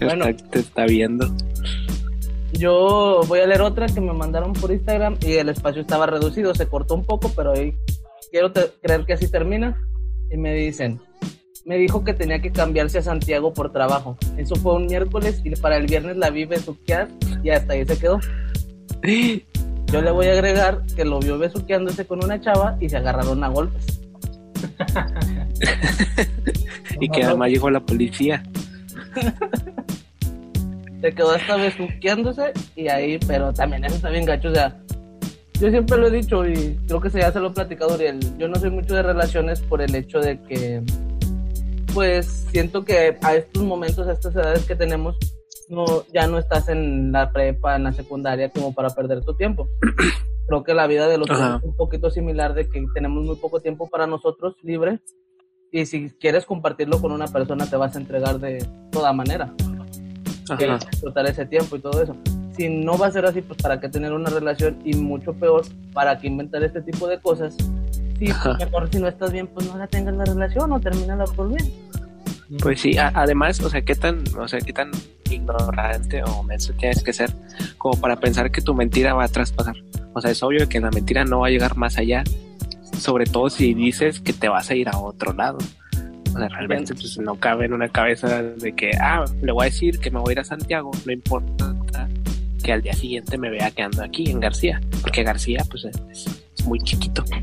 Bueno. 0.00 0.26
Te 0.50 0.58
está 0.58 0.84
viendo. 0.86 1.26
Yo 2.58 3.20
voy 3.26 3.40
a 3.40 3.46
leer 3.46 3.62
otra 3.62 3.86
que 3.86 4.00
me 4.00 4.12
mandaron 4.12 4.52
por 4.52 4.70
Instagram 4.70 5.16
y 5.20 5.34
el 5.34 5.48
espacio 5.48 5.82
estaba 5.82 6.06
reducido, 6.06 6.54
se 6.54 6.66
cortó 6.66 6.94
un 6.94 7.04
poco, 7.04 7.30
pero 7.34 7.52
ahí 7.52 7.74
quiero 8.30 8.52
creer 8.52 9.04
que 9.04 9.14
así 9.14 9.30
termina. 9.30 9.80
Y 10.30 10.36
me 10.36 10.54
dicen, 10.54 11.00
me 11.64 11.76
dijo 11.76 12.04
que 12.04 12.14
tenía 12.14 12.40
que 12.40 12.52
cambiarse 12.52 12.98
a 12.98 13.02
Santiago 13.02 13.52
por 13.52 13.72
trabajo. 13.72 14.16
Eso 14.36 14.56
fue 14.56 14.74
un 14.74 14.86
miércoles 14.86 15.40
y 15.44 15.50
para 15.56 15.76
el 15.76 15.86
viernes 15.86 16.16
la 16.16 16.30
vi 16.30 16.44
besuquear 16.44 17.08
y 17.42 17.50
hasta 17.50 17.72
ahí 17.74 17.84
se 17.84 17.98
quedó. 17.98 18.20
Yo 19.86 20.02
le 20.02 20.10
voy 20.10 20.26
a 20.26 20.32
agregar 20.32 20.82
que 20.96 21.04
lo 21.04 21.20
vio 21.20 21.38
besuqueándose 21.38 22.06
con 22.06 22.24
una 22.24 22.40
chava 22.40 22.76
y 22.80 22.88
se 22.88 22.96
agarraron 22.96 23.44
a 23.44 23.48
golpes. 23.48 24.00
Y 27.00 27.08
que 27.08 27.24
además 27.24 27.50
llegó 27.50 27.70
la 27.70 27.80
policía. 27.80 28.42
Se 31.04 31.14
quedó 31.14 31.32
hasta 31.32 31.56
besuqueándose 31.56 32.54
y 32.74 32.88
ahí, 32.88 33.18
pero 33.26 33.52
también 33.52 33.84
eso 33.84 33.96
está 33.96 34.08
bien 34.08 34.24
gacho, 34.24 34.48
o 34.48 34.54
sea, 34.54 34.74
yo 35.60 35.68
siempre 35.68 35.98
lo 35.98 36.06
he 36.06 36.10
dicho 36.10 36.46
y 36.46 36.78
creo 36.86 36.98
que 36.98 37.10
se 37.10 37.20
ya 37.20 37.30
se 37.30 37.40
lo 37.40 37.48
he 37.48 37.50
platicado, 37.50 37.96
Uriel, 37.96 38.20
yo 38.38 38.48
no 38.48 38.54
soy 38.54 38.70
mucho 38.70 38.94
de 38.94 39.02
relaciones 39.02 39.60
por 39.60 39.82
el 39.82 39.94
hecho 39.94 40.18
de 40.20 40.40
que, 40.44 40.82
pues, 41.92 42.46
siento 42.50 42.86
que 42.86 43.18
a 43.20 43.34
estos 43.34 43.62
momentos, 43.64 44.08
a 44.08 44.12
estas 44.12 44.34
edades 44.34 44.64
que 44.64 44.76
tenemos, 44.76 45.18
no, 45.68 46.06
ya 46.10 46.26
no 46.26 46.38
estás 46.38 46.70
en 46.70 47.12
la 47.12 47.30
prepa, 47.30 47.76
en 47.76 47.84
la 47.84 47.92
secundaria, 47.92 48.48
como 48.48 48.72
para 48.72 48.88
perder 48.88 49.20
tu 49.20 49.36
tiempo. 49.36 49.68
Creo 50.48 50.64
que 50.64 50.72
la 50.72 50.86
vida 50.86 51.06
de 51.06 51.18
los 51.18 51.28
Ajá. 51.28 51.58
es 51.58 51.64
un 51.64 51.76
poquito 51.76 52.10
similar 52.10 52.54
de 52.54 52.66
que 52.66 52.82
tenemos 52.94 53.22
muy 53.22 53.36
poco 53.36 53.60
tiempo 53.60 53.90
para 53.90 54.06
nosotros 54.06 54.56
libre 54.62 55.00
y 55.70 55.84
si 55.84 56.08
quieres 56.18 56.46
compartirlo 56.46 56.98
con 57.02 57.12
una 57.12 57.26
persona 57.26 57.66
te 57.66 57.76
vas 57.76 57.94
a 57.94 57.98
entregar 57.98 58.38
de 58.38 58.66
toda 58.90 59.12
manera 59.12 59.52
que 60.58 60.64
Ajá. 60.64 60.78
disfrutar 60.90 61.26
ese 61.26 61.46
tiempo 61.46 61.76
y 61.76 61.80
todo 61.80 62.02
eso. 62.02 62.16
Si 62.56 62.68
no 62.68 62.96
va 62.96 63.08
a 63.08 63.10
ser 63.10 63.26
así, 63.26 63.42
pues 63.42 63.60
para 63.60 63.80
qué 63.80 63.88
tener 63.88 64.12
una 64.12 64.30
relación 64.30 64.78
y 64.84 64.94
mucho 64.94 65.32
peor, 65.32 65.64
para 65.92 66.18
qué 66.18 66.28
inventar 66.28 66.62
este 66.62 66.80
tipo 66.82 67.06
de 67.08 67.18
cosas. 67.20 67.56
Ajá. 68.30 68.56
mejor 68.58 68.88
si 68.90 68.98
no 69.00 69.08
estás 69.08 69.32
bien, 69.32 69.46
pues 69.48 69.66
no 69.66 69.76
la 69.76 69.86
tengas 69.86 70.14
la 70.14 70.24
relación 70.24 70.72
o 70.72 70.80
termínala 70.80 71.24
por 71.24 71.48
bien. 71.48 71.72
Pues 72.60 72.80
sí, 72.80 72.96
además, 72.98 73.60
o 73.60 73.68
sea, 73.68 73.82
qué 73.82 73.94
tan, 73.94 74.22
o 74.38 74.46
sea, 74.46 74.60
qué 74.60 74.72
tan 74.72 74.90
ignorante 75.30 76.22
o 76.22 76.42
menso 76.42 76.72
tienes 76.74 77.02
que 77.02 77.12
ser 77.12 77.32
como 77.78 78.00
para 78.00 78.16
pensar 78.16 78.50
que 78.50 78.60
tu 78.60 78.74
mentira 78.74 79.14
va 79.14 79.24
a 79.24 79.28
traspasar. 79.28 79.76
O 80.12 80.20
sea, 80.20 80.30
es 80.30 80.42
obvio 80.42 80.68
que 80.68 80.80
la 80.80 80.90
mentira 80.90 81.24
no 81.24 81.40
va 81.40 81.48
a 81.48 81.50
llegar 81.50 81.76
más 81.76 81.98
allá, 81.98 82.22
sobre 82.98 83.24
todo 83.24 83.50
si 83.50 83.74
dices 83.74 84.20
que 84.20 84.32
te 84.32 84.48
vas 84.48 84.70
a 84.70 84.74
ir 84.74 84.88
a 84.88 84.98
otro 84.98 85.32
lado. 85.32 85.58
Sea, 86.38 86.48
realmente 86.48 86.94
pues, 86.94 87.18
no 87.18 87.36
cabe 87.36 87.66
en 87.66 87.72
una 87.72 87.88
cabeza 87.88 88.42
de 88.42 88.72
que, 88.74 88.90
ah, 89.00 89.24
le 89.42 89.52
voy 89.52 89.62
a 89.62 89.66
decir 89.66 89.98
que 90.00 90.10
me 90.10 90.18
voy 90.20 90.30
a 90.30 90.32
ir 90.32 90.40
a 90.40 90.44
Santiago, 90.44 90.90
no 91.04 91.12
importa 91.12 91.74
que 92.62 92.72
al 92.72 92.82
día 92.82 92.94
siguiente 92.94 93.36
me 93.38 93.50
vea 93.50 93.70
que 93.70 93.82
ando 93.82 94.02
aquí 94.02 94.30
en 94.30 94.40
García, 94.40 94.80
porque 95.02 95.22
García 95.22 95.62
pues 95.70 95.84
es, 95.84 96.26
muy 96.66 96.78
chiquito. 96.80 97.22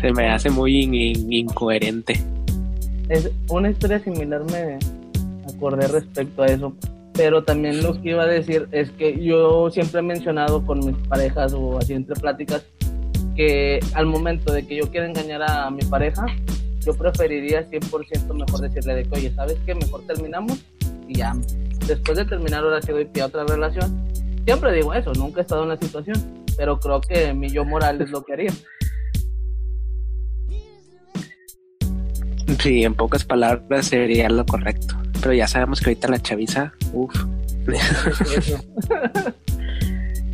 Se 0.00 0.12
me 0.12 0.30
hace 0.30 0.50
muy 0.50 0.82
in- 0.82 0.94
in- 0.94 1.32
incoherente. 1.32 2.20
Es 3.08 3.30
una 3.48 3.70
historia 3.70 3.98
similar 4.00 4.42
me 4.44 4.78
acordé 5.52 5.88
respecto 5.88 6.42
a 6.42 6.46
eso. 6.46 6.74
Pero 7.14 7.42
también 7.44 7.82
lo 7.82 8.00
que 8.00 8.10
iba 8.10 8.24
a 8.24 8.26
decir 8.26 8.68
es 8.72 8.90
que 8.90 9.18
yo 9.24 9.70
siempre 9.70 10.00
he 10.00 10.02
mencionado 10.02 10.64
con 10.66 10.80
mis 10.84 10.96
parejas 11.08 11.54
o 11.54 11.78
así 11.78 11.94
entre 11.94 12.14
pláticas 12.14 12.64
que 13.36 13.80
al 13.94 14.06
momento 14.06 14.52
de 14.52 14.66
que 14.66 14.76
yo 14.76 14.90
quiera 14.90 15.06
engañar 15.06 15.42
a 15.42 15.70
mi 15.70 15.82
pareja, 15.82 16.26
yo 16.84 16.94
preferiría 16.94 17.68
100% 17.68 18.34
mejor 18.34 18.60
decirle 18.60 18.94
de 18.94 19.04
que, 19.04 19.16
oye, 19.16 19.32
¿sabes 19.34 19.58
qué? 19.66 19.74
Mejor 19.74 20.02
terminamos 20.06 20.64
y 21.08 21.18
ya. 21.18 21.34
Después 21.86 22.16
de 22.18 22.24
terminar, 22.24 22.64
ahora 22.64 22.80
sí 22.80 22.92
doy 22.92 23.04
pie 23.04 23.22
a 23.22 23.26
otra 23.26 23.44
relación. 23.44 24.08
Siempre 24.44 24.72
digo 24.72 24.94
eso, 24.94 25.12
nunca 25.12 25.40
he 25.40 25.42
estado 25.42 25.64
en 25.64 25.70
la 25.70 25.76
situación, 25.76 26.44
pero 26.56 26.78
creo 26.78 27.00
que 27.00 27.34
mi 27.34 27.50
yo 27.50 27.64
moral 27.64 28.00
es 28.00 28.10
lo 28.10 28.22
que 28.22 28.32
haría. 28.32 28.52
Sí, 32.60 32.84
en 32.84 32.94
pocas 32.94 33.24
palabras 33.24 33.86
sería 33.86 34.28
lo 34.28 34.46
correcto. 34.46 34.96
Pero 35.20 35.34
ya 35.34 35.48
sabemos 35.48 35.80
que 35.80 35.90
ahorita 35.90 36.08
la 36.08 36.20
chaviza, 36.20 36.72
uff. 36.92 37.14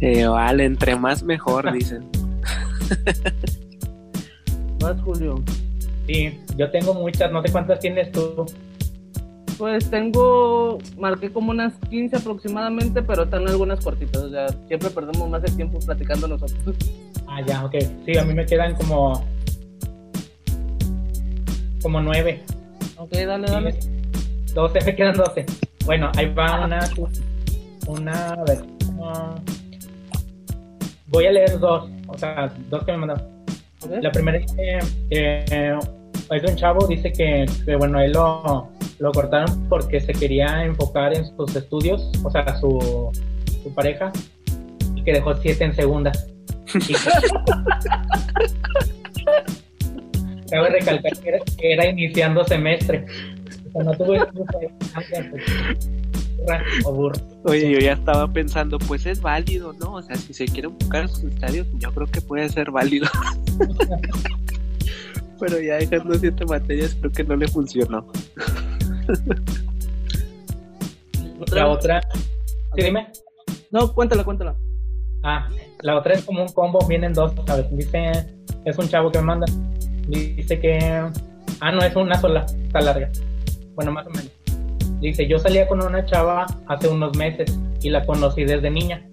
eh, 0.02 0.26
vale, 0.26 0.64
entre 0.66 0.96
más 0.96 1.22
mejor, 1.22 1.72
dicen. 1.72 2.21
Más 4.80 5.00
Julio. 5.02 5.42
Sí, 6.06 6.40
yo 6.56 6.70
tengo 6.70 6.94
muchas, 6.94 7.30
no 7.30 7.42
sé 7.42 7.52
cuántas 7.52 7.78
tienes 7.78 8.10
tú. 8.10 8.46
Pues 9.58 9.88
tengo, 9.90 10.78
marqué 10.98 11.30
como 11.30 11.52
unas 11.52 11.74
15 11.88 12.16
aproximadamente, 12.16 13.02
pero 13.02 13.24
están 13.24 13.46
algunas 13.46 13.84
cortitas. 13.84 14.22
O 14.22 14.30
sea, 14.30 14.48
siempre 14.66 14.90
perdemos 14.90 15.28
más 15.28 15.44
el 15.44 15.54
tiempo 15.54 15.78
platicando 15.78 16.26
nosotros. 16.26 16.76
Ah, 17.28 17.40
ya, 17.46 17.64
ok. 17.64 17.76
Sí, 18.04 18.18
a 18.18 18.24
mí 18.24 18.34
me 18.34 18.44
quedan 18.44 18.74
como. 18.74 19.24
como 21.80 22.00
nueve. 22.00 22.42
Ok, 22.96 23.12
dale, 23.12 23.46
dale. 23.46 23.78
12, 24.52 24.84
me 24.84 24.96
quedan 24.96 25.16
12. 25.16 25.46
Bueno, 25.84 26.10
ahí 26.16 26.32
va 26.32 26.64
una. 26.64 26.80
Una. 27.86 28.32
A 28.32 28.44
ver. 28.44 28.62
uh, 28.98 29.34
voy 31.06 31.26
a 31.26 31.32
leer 31.32 31.58
dos. 31.58 31.88
O 32.12 32.18
sea, 32.18 32.52
dos 32.70 32.84
que 32.84 32.92
me 32.92 32.98
mandaron. 32.98 33.24
La 34.00 34.12
primera 34.12 34.38
dice 34.38 34.54
que 34.56 34.78
eh, 35.10 35.78
es 36.30 36.42
de 36.42 36.48
un 36.50 36.56
chavo, 36.56 36.86
dice 36.86 37.12
que, 37.12 37.46
que, 37.64 37.74
bueno, 37.76 38.00
él 38.00 38.12
lo, 38.12 38.68
lo 39.00 39.12
cortaron 39.12 39.68
porque 39.68 40.00
se 40.00 40.12
quería 40.12 40.64
enfocar 40.64 41.14
en 41.16 41.24
sus 41.36 41.56
estudios, 41.56 42.12
o 42.22 42.30
sea, 42.30 42.56
su, 42.60 43.10
su 43.62 43.74
pareja, 43.74 44.12
y 44.94 45.02
que 45.02 45.12
dejó 45.14 45.34
siete 45.34 45.64
en 45.64 45.74
segunda. 45.74 46.12
Y- 46.88 46.94
Cabe 50.50 50.68
recalcar 50.70 51.12
que 51.18 51.28
era, 51.30 51.38
que 51.58 51.72
era 51.72 51.86
iniciando 51.86 52.44
semestre. 52.44 53.06
O 53.68 53.72
sea, 53.72 53.82
no 53.84 53.92
tuvo 53.92 54.14
o 56.84 56.92
burro. 56.92 57.16
Oye, 57.44 57.70
yo 57.70 57.78
ya 57.78 57.92
estaba 57.92 58.30
pensando, 58.32 58.78
pues 58.78 59.06
es 59.06 59.20
válido, 59.20 59.72
¿no? 59.74 59.94
O 59.94 60.02
sea, 60.02 60.16
si 60.16 60.34
se 60.34 60.44
quiere 60.46 60.68
buscar 60.68 61.08
sus 61.08 61.24
estadios, 61.24 61.66
yo 61.78 61.92
creo 61.92 62.06
que 62.06 62.20
puede 62.20 62.48
ser 62.48 62.70
válido. 62.70 63.08
Pero 65.40 65.60
ya 65.60 65.76
dejando 65.76 66.14
siete 66.14 66.44
materias, 66.44 66.96
creo 67.00 67.12
que 67.12 67.24
no 67.24 67.36
le 67.36 67.48
funcionó. 67.48 68.06
La 71.52 71.68
otra, 71.68 72.00
sí, 72.76 72.82
dime. 72.82 73.08
No, 73.70 73.92
cuéntala, 73.92 74.24
cuéntala. 74.24 74.54
Ah, 75.24 75.48
la 75.82 75.96
otra 75.96 76.14
es 76.14 76.24
como 76.24 76.42
un 76.42 76.48
combo, 76.48 76.78
vienen 76.86 77.12
dos, 77.12 77.32
¿sabes? 77.46 77.66
Dice, 77.76 78.12
es 78.64 78.78
un 78.78 78.88
chavo 78.88 79.10
que 79.10 79.18
me 79.18 79.24
manda. 79.24 79.46
Dice 80.06 80.60
que, 80.60 80.78
ah, 81.60 81.72
no, 81.72 81.80
es 81.80 81.94
una 81.96 82.20
sola, 82.20 82.46
está 82.64 82.80
larga. 82.80 83.10
Bueno, 83.74 83.92
más 83.92 84.06
o 84.06 84.10
menos. 84.10 84.41
Dice, 85.02 85.26
yo 85.26 85.36
salía 85.40 85.66
con 85.66 85.82
una 85.82 86.06
chava 86.06 86.46
hace 86.68 86.86
unos 86.86 87.16
meses 87.16 87.58
y 87.82 87.90
la 87.90 88.06
conocí 88.06 88.44
desde 88.44 88.70
niña. 88.70 89.04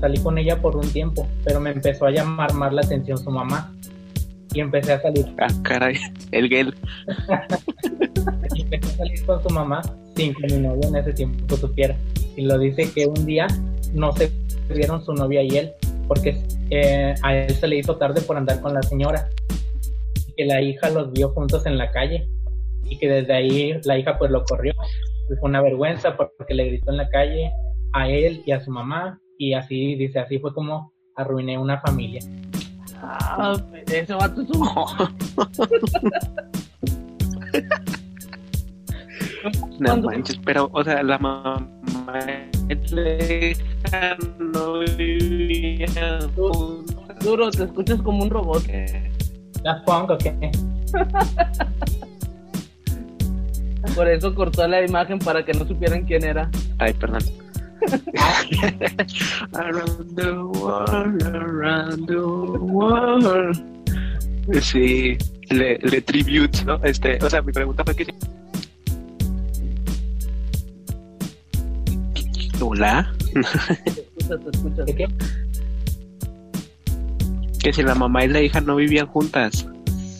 Salí 0.00 0.18
con 0.18 0.38
ella 0.38 0.62
por 0.62 0.76
un 0.76 0.90
tiempo, 0.90 1.28
pero 1.44 1.60
me 1.60 1.72
empezó 1.72 2.06
a 2.06 2.10
llamar 2.10 2.54
más 2.54 2.72
la 2.72 2.80
atención 2.80 3.18
su 3.18 3.30
mamá. 3.30 3.70
Y 4.54 4.60
empecé 4.60 4.94
a 4.94 5.02
salir. 5.02 5.26
Ah, 5.38 5.48
caray, 5.62 5.98
el 6.30 6.48
gel. 6.48 6.74
Y 8.54 8.62
empecé 8.72 8.94
a 8.94 8.96
salir 8.96 9.26
con 9.26 9.42
su 9.42 9.50
mamá 9.50 9.82
sin 10.16 10.32
que 10.34 10.46
mi 10.46 10.62
novio 10.62 10.88
en 10.88 10.96
ese 10.96 11.12
tiempo 11.12 11.54
supiera. 11.54 11.94
Y 12.34 12.42
lo 12.42 12.58
dice 12.58 12.90
que 12.90 13.06
un 13.06 13.26
día 13.26 13.46
no 13.92 14.10
se 14.16 14.32
vieron 14.70 15.04
su 15.04 15.12
novia 15.12 15.42
y 15.42 15.58
él, 15.58 15.72
porque 16.08 16.42
eh, 16.70 17.14
a 17.22 17.36
él 17.36 17.54
se 17.54 17.68
le 17.68 17.76
hizo 17.76 17.96
tarde 17.96 18.22
por 18.22 18.38
andar 18.38 18.62
con 18.62 18.72
la 18.72 18.82
señora. 18.82 19.28
Y 20.28 20.32
que 20.32 20.46
la 20.46 20.62
hija 20.62 20.88
los 20.88 21.12
vio 21.12 21.28
juntos 21.28 21.66
en 21.66 21.76
la 21.76 21.90
calle. 21.90 22.26
Y 22.88 22.98
que 22.98 23.08
desde 23.08 23.32
ahí 23.32 23.80
la 23.84 23.98
hija 23.98 24.18
pues 24.18 24.30
lo 24.30 24.44
corrió. 24.44 24.72
Fue 25.28 25.48
una 25.48 25.62
vergüenza 25.62 26.16
porque 26.16 26.54
le 26.54 26.66
gritó 26.66 26.90
en 26.90 26.98
la 26.98 27.08
calle 27.08 27.50
a 27.92 28.08
él 28.08 28.42
y 28.46 28.52
a 28.52 28.60
su 28.60 28.70
mamá. 28.70 29.18
Y 29.38 29.54
así, 29.54 29.96
dice, 29.96 30.20
así 30.20 30.38
fue 30.38 30.52
como 30.54 30.92
arruiné 31.16 31.58
una 31.58 31.80
familia. 31.80 32.20
Ah, 33.02 33.56
ese 33.86 34.14
vato 34.14 34.42
es 34.42 34.50
un... 34.50 34.68
No 39.78 39.96
manches, 39.98 40.38
pero, 40.44 40.70
o 40.72 40.82
sea, 40.82 41.02
la 41.02 41.18
mamá 41.18 41.68
no 44.38 44.78
vivía. 44.96 46.18
Duro, 47.20 47.50
te 47.50 47.64
escuchas 47.64 48.00
como 48.02 48.22
un 48.24 48.30
robot. 48.30 48.62
Eh, 48.68 49.10
¿Las 49.62 49.82
pongo 49.82 50.16
qué? 50.18 50.50
Por 53.94 54.08
eso 54.08 54.34
cortó 54.34 54.66
la 54.66 54.84
imagen 54.84 55.18
para 55.18 55.44
que 55.44 55.52
no 55.52 55.66
supieran 55.66 56.04
quién 56.04 56.24
era. 56.24 56.50
Ay, 56.78 56.92
perdón. 56.94 57.22
around 59.52 60.16
the 60.16 60.32
world, 60.32 61.22
around 61.22 62.06
the 62.06 62.16
world. 62.16 63.62
Sí, 64.60 65.16
le, 65.50 65.78
le 65.78 66.00
tribute, 66.00 66.64
¿no? 66.64 66.76
Este, 66.82 67.18
o 67.22 67.28
sea, 67.30 67.42
mi 67.42 67.52
pregunta 67.52 67.84
fue 67.84 67.94
que 67.94 68.04
si- 68.06 68.12
Hola. 72.60 73.12
¿De 74.86 74.94
qué? 74.94 75.08
que 77.60 77.72
si 77.72 77.82
la 77.82 77.94
mamá 77.94 78.24
y 78.24 78.28
la 78.28 78.40
hija 78.42 78.60
no 78.60 78.76
vivían 78.76 79.06
juntas. 79.06 79.66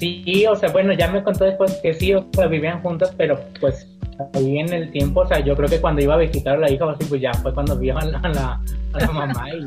Sí, 0.05 0.45
o 0.47 0.55
sea, 0.55 0.71
bueno, 0.71 0.93
ya 0.93 1.09
me 1.11 1.23
contó 1.23 1.45
después 1.45 1.75
que 1.83 1.95
sí, 1.95 2.13
o 2.13 2.27
sea, 2.33 2.47
vivían 2.47 2.83
juntas, 2.83 3.15
pero 3.17 3.41
pues 3.61 3.89
ahí 4.35 4.59
en 4.59 4.73
el 4.73 4.91
tiempo, 4.91 5.21
o 5.21 5.27
sea, 5.27 5.41
yo 5.41 5.57
creo 5.57 5.69
que 5.69 5.81
cuando 5.81 6.03
iba 6.03 6.15
a 6.15 6.19
visitar 6.19 6.57
a 6.57 6.59
la 6.59 6.71
hija 6.71 6.85
pues 7.09 7.21
ya 7.21 7.33
fue 7.35 7.55
cuando 7.55 7.79
vio 7.79 7.97
a 7.99 8.05
la, 8.05 8.19
a 8.19 8.29
la, 8.29 8.61
a 8.93 9.01
la 9.01 9.11
mamá 9.11 9.47
y... 9.51 9.65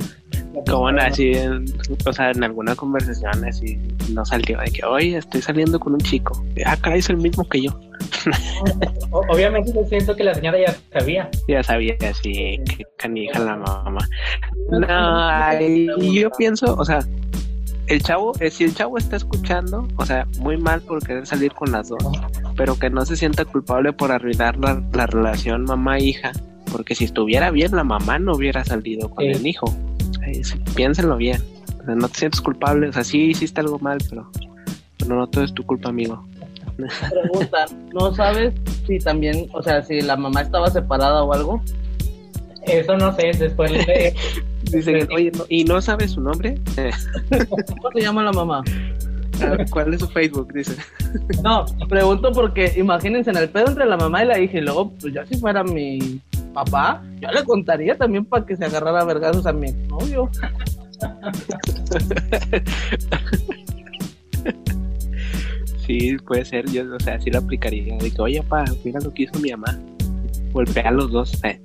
Como 0.70 0.88
así, 0.88 1.34
en, 1.34 1.66
o 2.06 2.14
sea, 2.14 2.32
en 2.32 2.44
alguna 2.44 2.76
conversación 2.76 3.46
así, 3.46 3.78
no 4.12 4.26
salió 4.26 4.60
de 4.60 4.72
que, 4.72 4.84
oye, 4.86 5.18
estoy 5.18 5.42
saliendo 5.42 5.80
con 5.80 5.94
un 5.94 6.00
chico. 6.00 6.44
Ah, 6.66 6.76
caray, 6.78 7.00
es 7.00 7.10
el 7.10 7.18
mismo 7.18 7.48
que 7.48 7.62
yo. 7.64 7.80
O- 9.12 9.22
Obviamente 9.30 9.72
yo 9.74 9.84
siento 9.86 10.16
que 10.16 10.24
la 10.24 10.34
señora 10.34 10.58
ya 10.60 10.76
sabía. 11.00 11.30
Ya 11.48 11.62
sabía, 11.62 11.96
así, 12.10 12.60
que 12.66 12.86
canija 12.98 13.40
la 13.40 13.56
mamá. 13.58 14.00
No, 14.72 16.02
yo 16.14 16.32
pienso, 16.32 16.76
o 16.76 16.86
sea, 16.86 17.00
el 17.88 18.04
chavo, 18.04 18.34
eh, 18.40 18.50
si 18.52 18.64
el 18.66 18.76
chavo 18.76 18.98
está 18.98 19.16
escuchando, 19.16 19.88
o 19.98 20.06
sea, 20.06 20.28
muy 20.40 20.58
mal 20.58 20.82
por 20.82 21.06
querer 21.06 21.26
salir 21.26 21.52
con 21.54 21.72
las 21.72 21.90
dos, 21.90 22.04
pero 22.56 22.78
que 22.78 22.90
no 22.90 23.06
se 23.06 23.16
sienta 23.16 23.46
culpable 23.46 23.94
por 23.94 24.12
arruinar 24.12 24.58
la, 24.58 24.82
la 24.94 25.08
relación 25.08 25.64
mamá-hija, 25.64 26.32
porque 26.72 26.96
si 26.96 27.06
estuviera 27.06 27.50
bien, 27.52 27.76
la 27.76 27.84
mamá 27.84 28.20
no 28.20 28.34
hubiera 28.34 28.64
salido 28.66 29.10
con 29.10 29.24
Sí. 29.26 29.32
el 29.32 29.48
hijo. 29.48 29.74
Eh, 30.26 30.44
sí, 30.44 30.58
piénsenlo 30.76 31.16
bien. 31.18 31.42
O 31.82 31.86
sea, 31.86 31.96
no 31.96 32.08
te 32.10 32.20
sientes 32.20 32.42
culpable, 32.42 32.90
o 32.90 32.94
sea, 32.94 33.04
sí 33.04 33.28
hiciste 33.30 33.62
algo 33.62 33.80
mal, 33.80 33.98
pero, 34.10 34.30
pero 34.98 35.16
no 35.16 35.28
todo 35.28 35.44
es 35.46 35.54
tu 35.54 35.64
culpa, 35.66 35.90
amigo. 35.90 36.26
Pregunta, 37.10 37.66
¿no 37.94 38.14
sabes 38.14 38.54
si 38.86 39.00
también, 39.00 39.48
o 39.54 39.64
sea, 39.64 39.82
si 39.82 40.02
la 40.02 40.16
mamá 40.16 40.42
estaba 40.42 40.70
separada 40.70 41.24
o 41.24 41.34
algo? 41.34 41.62
Eso 42.66 42.98
no 42.98 43.16
sé, 43.16 43.32
después 43.40 43.72
le... 43.72 44.14
Dicen, 44.72 45.08
oye, 45.14 45.32
no- 45.38 45.46
¿y 45.50 45.64
no 45.64 45.82
sabes 45.82 46.12
su 46.12 46.22
nombre? 46.22 46.60
Eh, 46.78 46.92
¿Cómo 47.50 47.92
se 47.94 48.02
llama 48.02 48.24
la 48.24 48.32
mamá? 48.32 48.64
¿Cuál 49.70 49.94
es 49.94 50.00
su 50.00 50.08
Facebook? 50.08 50.52
Dice. 50.54 50.76
No, 51.44 51.66
pregunto 51.88 52.32
porque 52.32 52.74
imagínense 52.76 53.30
en 53.30 53.38
el 53.38 53.50
pedo 53.50 53.68
entre 53.68 53.86
la 53.86 53.96
mamá 53.98 54.24
y 54.24 54.28
la 54.28 54.40
hija 54.40 54.58
y 54.58 54.62
luego, 54.62 54.92
pues 55.00 55.14
ya 55.14 55.26
si 55.26 55.38
fuera 55.38 55.64
mi 55.64 56.20
papá, 56.54 57.04
yo 57.22 57.30
le 57.32 57.44
contaría 57.44 57.96
también 57.96 58.26
para 58.26 58.46
que 58.46 58.56
se 58.58 58.66
agarrara 58.66 59.04
vergazos 59.06 59.46
a 59.46 59.54
mi 59.54 59.72
novio. 59.88 60.30
Sí, 65.86 66.18
puede 66.26 66.44
ser, 66.44 66.70
yo, 66.70 66.84
o 66.96 67.00
sea, 67.00 67.20
sí 67.22 67.30
lo 67.30 67.40
aplicaría. 67.40 67.96
De 67.98 68.12
que, 68.12 68.22
oye, 68.22 68.44
pa, 68.44 68.66
mira 68.84 69.00
lo 69.00 69.14
que 69.14 69.24
hizo 69.24 69.40
mi 69.40 69.52
mamá. 69.52 69.78
Golpea 70.58 70.88
a 70.90 70.92
los 70.92 71.12
dos. 71.12 71.40
eh. 71.44 71.62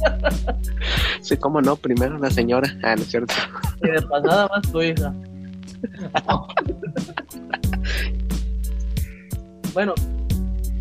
sí, 1.20 1.36
cómo 1.36 1.60
no, 1.62 1.76
primero 1.76 2.18
la 2.18 2.28
señora. 2.28 2.68
Ah, 2.82 2.96
no 2.96 3.02
es 3.02 3.08
cierto. 3.12 3.32
Y 3.80 3.90
de 3.92 4.02
pasada 4.02 4.48
más 4.48 4.72
tu 4.72 4.82
hija. 4.82 5.14
bueno, 9.72 9.94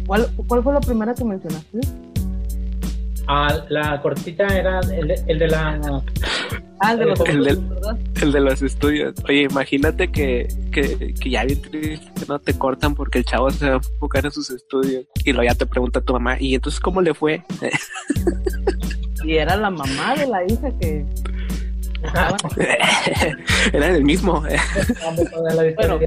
¿cuál, 0.07 0.27
¿cuál 0.47 0.63
fue 0.63 0.73
la 0.73 0.79
primera 0.79 1.13
que 1.13 1.23
mencionaste? 1.23 1.79
Ah, 3.27 3.55
la 3.69 4.01
cortita 4.01 4.47
era 4.47 4.79
el, 4.79 5.07
de- 5.09 5.23
el 5.27 5.37
de 5.39 5.47
la 5.47 6.01
Ah, 6.79 6.93
el 6.93 6.99
de 6.99 7.05
los 7.05 7.19
El 7.21 7.25
del- 7.25 7.47
estudios, 7.47 7.69
¿verdad? 7.69 7.97
El 8.21 8.31
de 8.31 8.39
los 8.41 8.61
estudios. 8.61 9.13
Oye, 9.29 9.41
imagínate 9.43 10.11
que, 10.11 10.47
que, 10.71 11.13
que 11.13 11.29
ya 11.29 11.45
bien 11.45 11.61
triste, 11.61 12.11
no 12.27 12.39
te 12.39 12.53
cortan 12.57 12.93
porque 12.95 13.19
el 13.19 13.25
chavo 13.25 13.49
se 13.51 13.67
va 13.69 13.75
a 13.75 13.77
enfocar 13.77 14.25
en 14.25 14.31
sus 14.31 14.49
estudios. 14.49 15.05
Y 15.23 15.31
luego 15.31 15.49
ya 15.49 15.55
te 15.55 15.65
pregunta 15.65 16.01
tu 16.01 16.13
mamá, 16.13 16.35
¿y 16.39 16.55
entonces 16.55 16.79
cómo 16.79 17.01
le 17.01 17.13
fue? 17.13 17.43
Y 19.23 19.35
era 19.37 19.55
la 19.55 19.69
mamá 19.69 20.15
de 20.15 20.27
la 20.27 20.43
hija 20.45 20.69
que. 20.79 21.05
Era 23.73 23.87
el 23.95 24.03
mismo. 24.03 24.43
Bueno, 25.77 25.99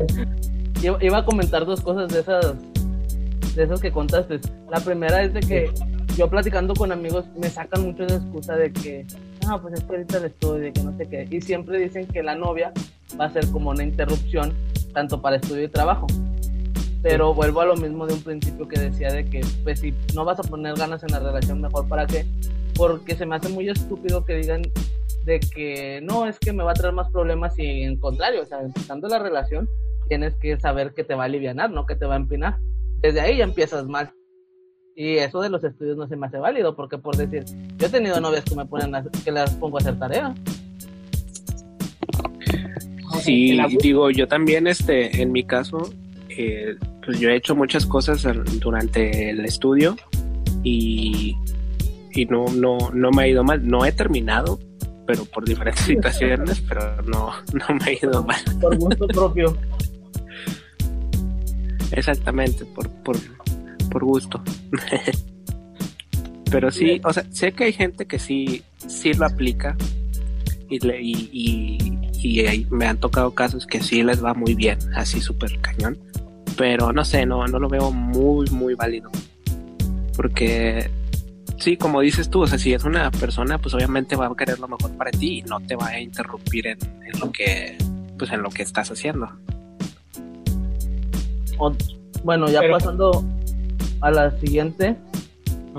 iba 1.01 1.19
a 1.19 1.25
comentar 1.25 1.65
dos 1.65 1.81
cosas 1.81 2.13
de 2.13 2.21
esas 2.21 2.55
de 3.57 3.65
esas 3.65 3.81
que 3.81 3.91
contaste. 3.91 4.39
La 4.71 4.81
primera 4.81 5.23
es 5.23 5.33
de 5.33 5.41
que 5.41 5.71
yo 6.17 6.29
platicando 6.29 6.75
con 6.75 6.93
amigos 6.93 7.25
me 7.37 7.49
sacan 7.49 7.83
mucho 7.83 8.05
esa 8.05 8.17
excusa 8.17 8.55
de 8.55 8.73
que, 8.73 9.07
ah, 9.49 9.59
pues 9.61 9.75
es 9.75 9.85
que 9.85 9.97
ahorita 9.97 10.19
el 10.19 10.25
estudio, 10.27 10.73
que 10.73 10.83
no 10.83 10.97
sé 10.97 11.09
qué. 11.09 11.27
Y 11.31 11.41
siempre 11.41 11.79
dicen 11.79 12.07
que 12.07 12.23
la 12.23 12.35
novia 12.35 12.73
va 13.19 13.25
a 13.27 13.31
ser 13.31 13.51
como 13.51 13.71
una 13.71 13.83
interrupción, 13.83 14.53
tanto 14.93 15.21
para 15.21 15.37
estudio 15.37 15.65
y 15.65 15.69
trabajo. 15.69 16.07
Pero 17.03 17.35
vuelvo 17.35 17.61
a 17.61 17.67
lo 17.67 17.77
mismo 17.77 18.07
de 18.07 18.15
un 18.15 18.23
principio 18.23 18.69
que 18.69 18.79
decía 18.79 19.13
de 19.13 19.25
que, 19.25 19.41
pues 19.65 19.81
si 19.81 19.95
no 20.15 20.25
vas 20.25 20.39
a 20.39 20.43
poner 20.43 20.75
ganas 20.75 21.03
en 21.03 21.11
la 21.13 21.21
relación, 21.21 21.61
mejor 21.61 21.89
para 21.89 22.07
qué. 22.07 22.27
Porque 22.75 23.17
se 23.17 23.25
me 23.25 23.37
hace 23.37 23.49
muy 23.49 23.69
estúpido 23.69 24.25
que 24.25 24.35
digan 24.37 24.63
de 25.25 25.41
que 25.41 26.01
no, 26.03 26.27
es 26.27 26.39
que 26.39 26.53
me 26.53 26.63
va 26.63 26.73
a 26.73 26.75
traer 26.75 26.95
más 26.95 27.11
problemas 27.11 27.59
y 27.59 27.83
en 27.83 27.99
contrario, 27.99 28.43
o 28.43 28.47
sea, 28.47 28.61
empezando 28.61 29.09
la 29.09 29.19
relación, 29.19 29.69
tienes 30.09 30.35
que 30.37 30.59
saber 30.61 30.93
que 30.95 31.05
te 31.05 31.15
va 31.15 31.23
a 31.23 31.27
aliviar, 31.27 31.71
no 31.71 31.87
que 31.87 31.97
te 31.97 32.07
va 32.07 32.15
a 32.15 32.19
empinar. 32.19 32.59
Desde 33.03 33.21
ahí 33.21 33.39
ya 33.39 33.45
empiezas 33.45 33.87
mal. 33.87 34.13
Y 34.95 35.19
eso 35.19 35.41
de 35.43 35.51
los 35.51 35.63
estudios 35.63 35.97
no 35.97 36.09
se 36.09 36.17
me 36.17 36.27
hace 36.27 36.39
válido, 36.39 36.75
porque 36.75 36.97
por 36.97 37.17
decir, 37.17 37.45
yo 37.77 37.87
he 37.87 37.91
tenido 37.91 38.19
novias 38.21 38.45
que 38.45 38.55
me 38.55 38.65
ponen 38.65 38.95
a- 38.95 39.05
que 39.25 39.31
las 39.31 39.55
pongo 39.57 39.77
a 39.79 39.81
hacer 39.81 39.99
tarea. 39.99 40.35
Sí, 43.21 43.59
digo, 43.83 44.11
yo 44.11 44.27
también, 44.29 44.67
este, 44.67 45.23
en 45.23 45.33
mi 45.33 45.45
caso, 45.45 45.91
eh, 46.31 46.77
pues 47.05 47.19
yo 47.21 47.29
he 47.31 47.37
hecho 47.37 47.55
muchas 47.55 47.87
cosas 47.87 48.27
durante 48.61 49.31
el 49.31 49.45
estudio 49.45 49.97
y, 50.63 51.35
y 52.13 52.25
no, 52.27 52.45
no, 52.55 52.77
no 52.93 53.11
me 53.11 53.23
ha 53.25 53.29
ido 53.29 53.43
mal. 53.45 53.67
No 53.67 53.85
he 53.85 53.93
terminado, 53.93 54.59
pero 55.07 55.25
por 55.27 55.45
diferentes 55.45 55.85
situaciones, 55.87 56.63
pero 56.69 57.03
no, 57.03 57.33
no 57.53 57.75
me 57.75 57.85
ha 57.87 57.93
ido 57.93 58.23
mal. 58.25 58.41
Por 58.61 58.77
gusto 58.79 59.07
propio. 59.09 59.57
Exactamente, 61.93 62.65
por, 62.65 62.89
por, 63.03 63.17
por 63.91 64.05
gusto. 64.05 64.43
Pero 66.51 66.71
sí, 66.71 67.01
o 67.05 67.13
sea, 67.13 67.25
sé 67.31 67.53
que 67.53 67.65
hay 67.65 67.73
gente 67.73 68.07
que 68.07 68.19
sí, 68.19 68.63
sí 68.87 69.13
lo 69.15 69.27
aplica 69.27 69.77
y, 70.69 70.79
le- 70.79 71.03
y, 71.03 71.29
y, 72.23 72.67
me 72.71 72.87
han 72.87 72.99
tocado 72.99 73.35
casos 73.35 73.67
que 73.67 73.83
sí 73.83 74.03
les 74.03 74.25
va 74.25 74.33
muy 74.33 74.55
bien, 74.55 74.79
así 74.95 75.21
súper 75.21 75.59
cañón. 75.61 75.99
Pero 76.57 76.93
no 76.93 77.05
sé, 77.05 77.27
no, 77.27 77.47
no 77.47 77.59
lo 77.59 77.69
veo 77.69 77.91
muy, 77.91 78.49
muy 78.51 78.75
válido. 78.75 79.11
Porque 80.17 80.89
sí, 81.59 81.77
como 81.77 82.01
dices 82.01 82.31
tú, 82.31 82.43
o 82.43 82.47
sea, 82.47 82.59
si 82.59 82.73
es 82.73 82.85
una 82.85 83.11
persona, 83.11 83.59
pues 83.59 83.75
obviamente 83.75 84.17
va 84.17 84.27
a 84.27 84.35
querer 84.37 84.59
lo 84.59 84.69
mejor 84.69 84.97
para 84.97 85.11
ti 85.11 85.39
y 85.39 85.43
no 85.43 85.61
te 85.61 85.77
va 85.77 85.89
a 85.89 86.01
interrumpir 86.01 86.69
en 86.69 86.79
lo 87.21 87.31
que, 87.33 87.77
pues 88.19 88.31
en 88.33 88.43
lo 88.43 88.51
que 88.51 88.63
estás 88.63 88.91
haciendo. 88.91 89.29
Bueno, 92.25 92.49
ya 92.49 92.61
Pero- 92.61 92.73
pasando 92.75 93.25
a 94.01 94.11
la 94.11 94.31
siguiente, 94.39 94.97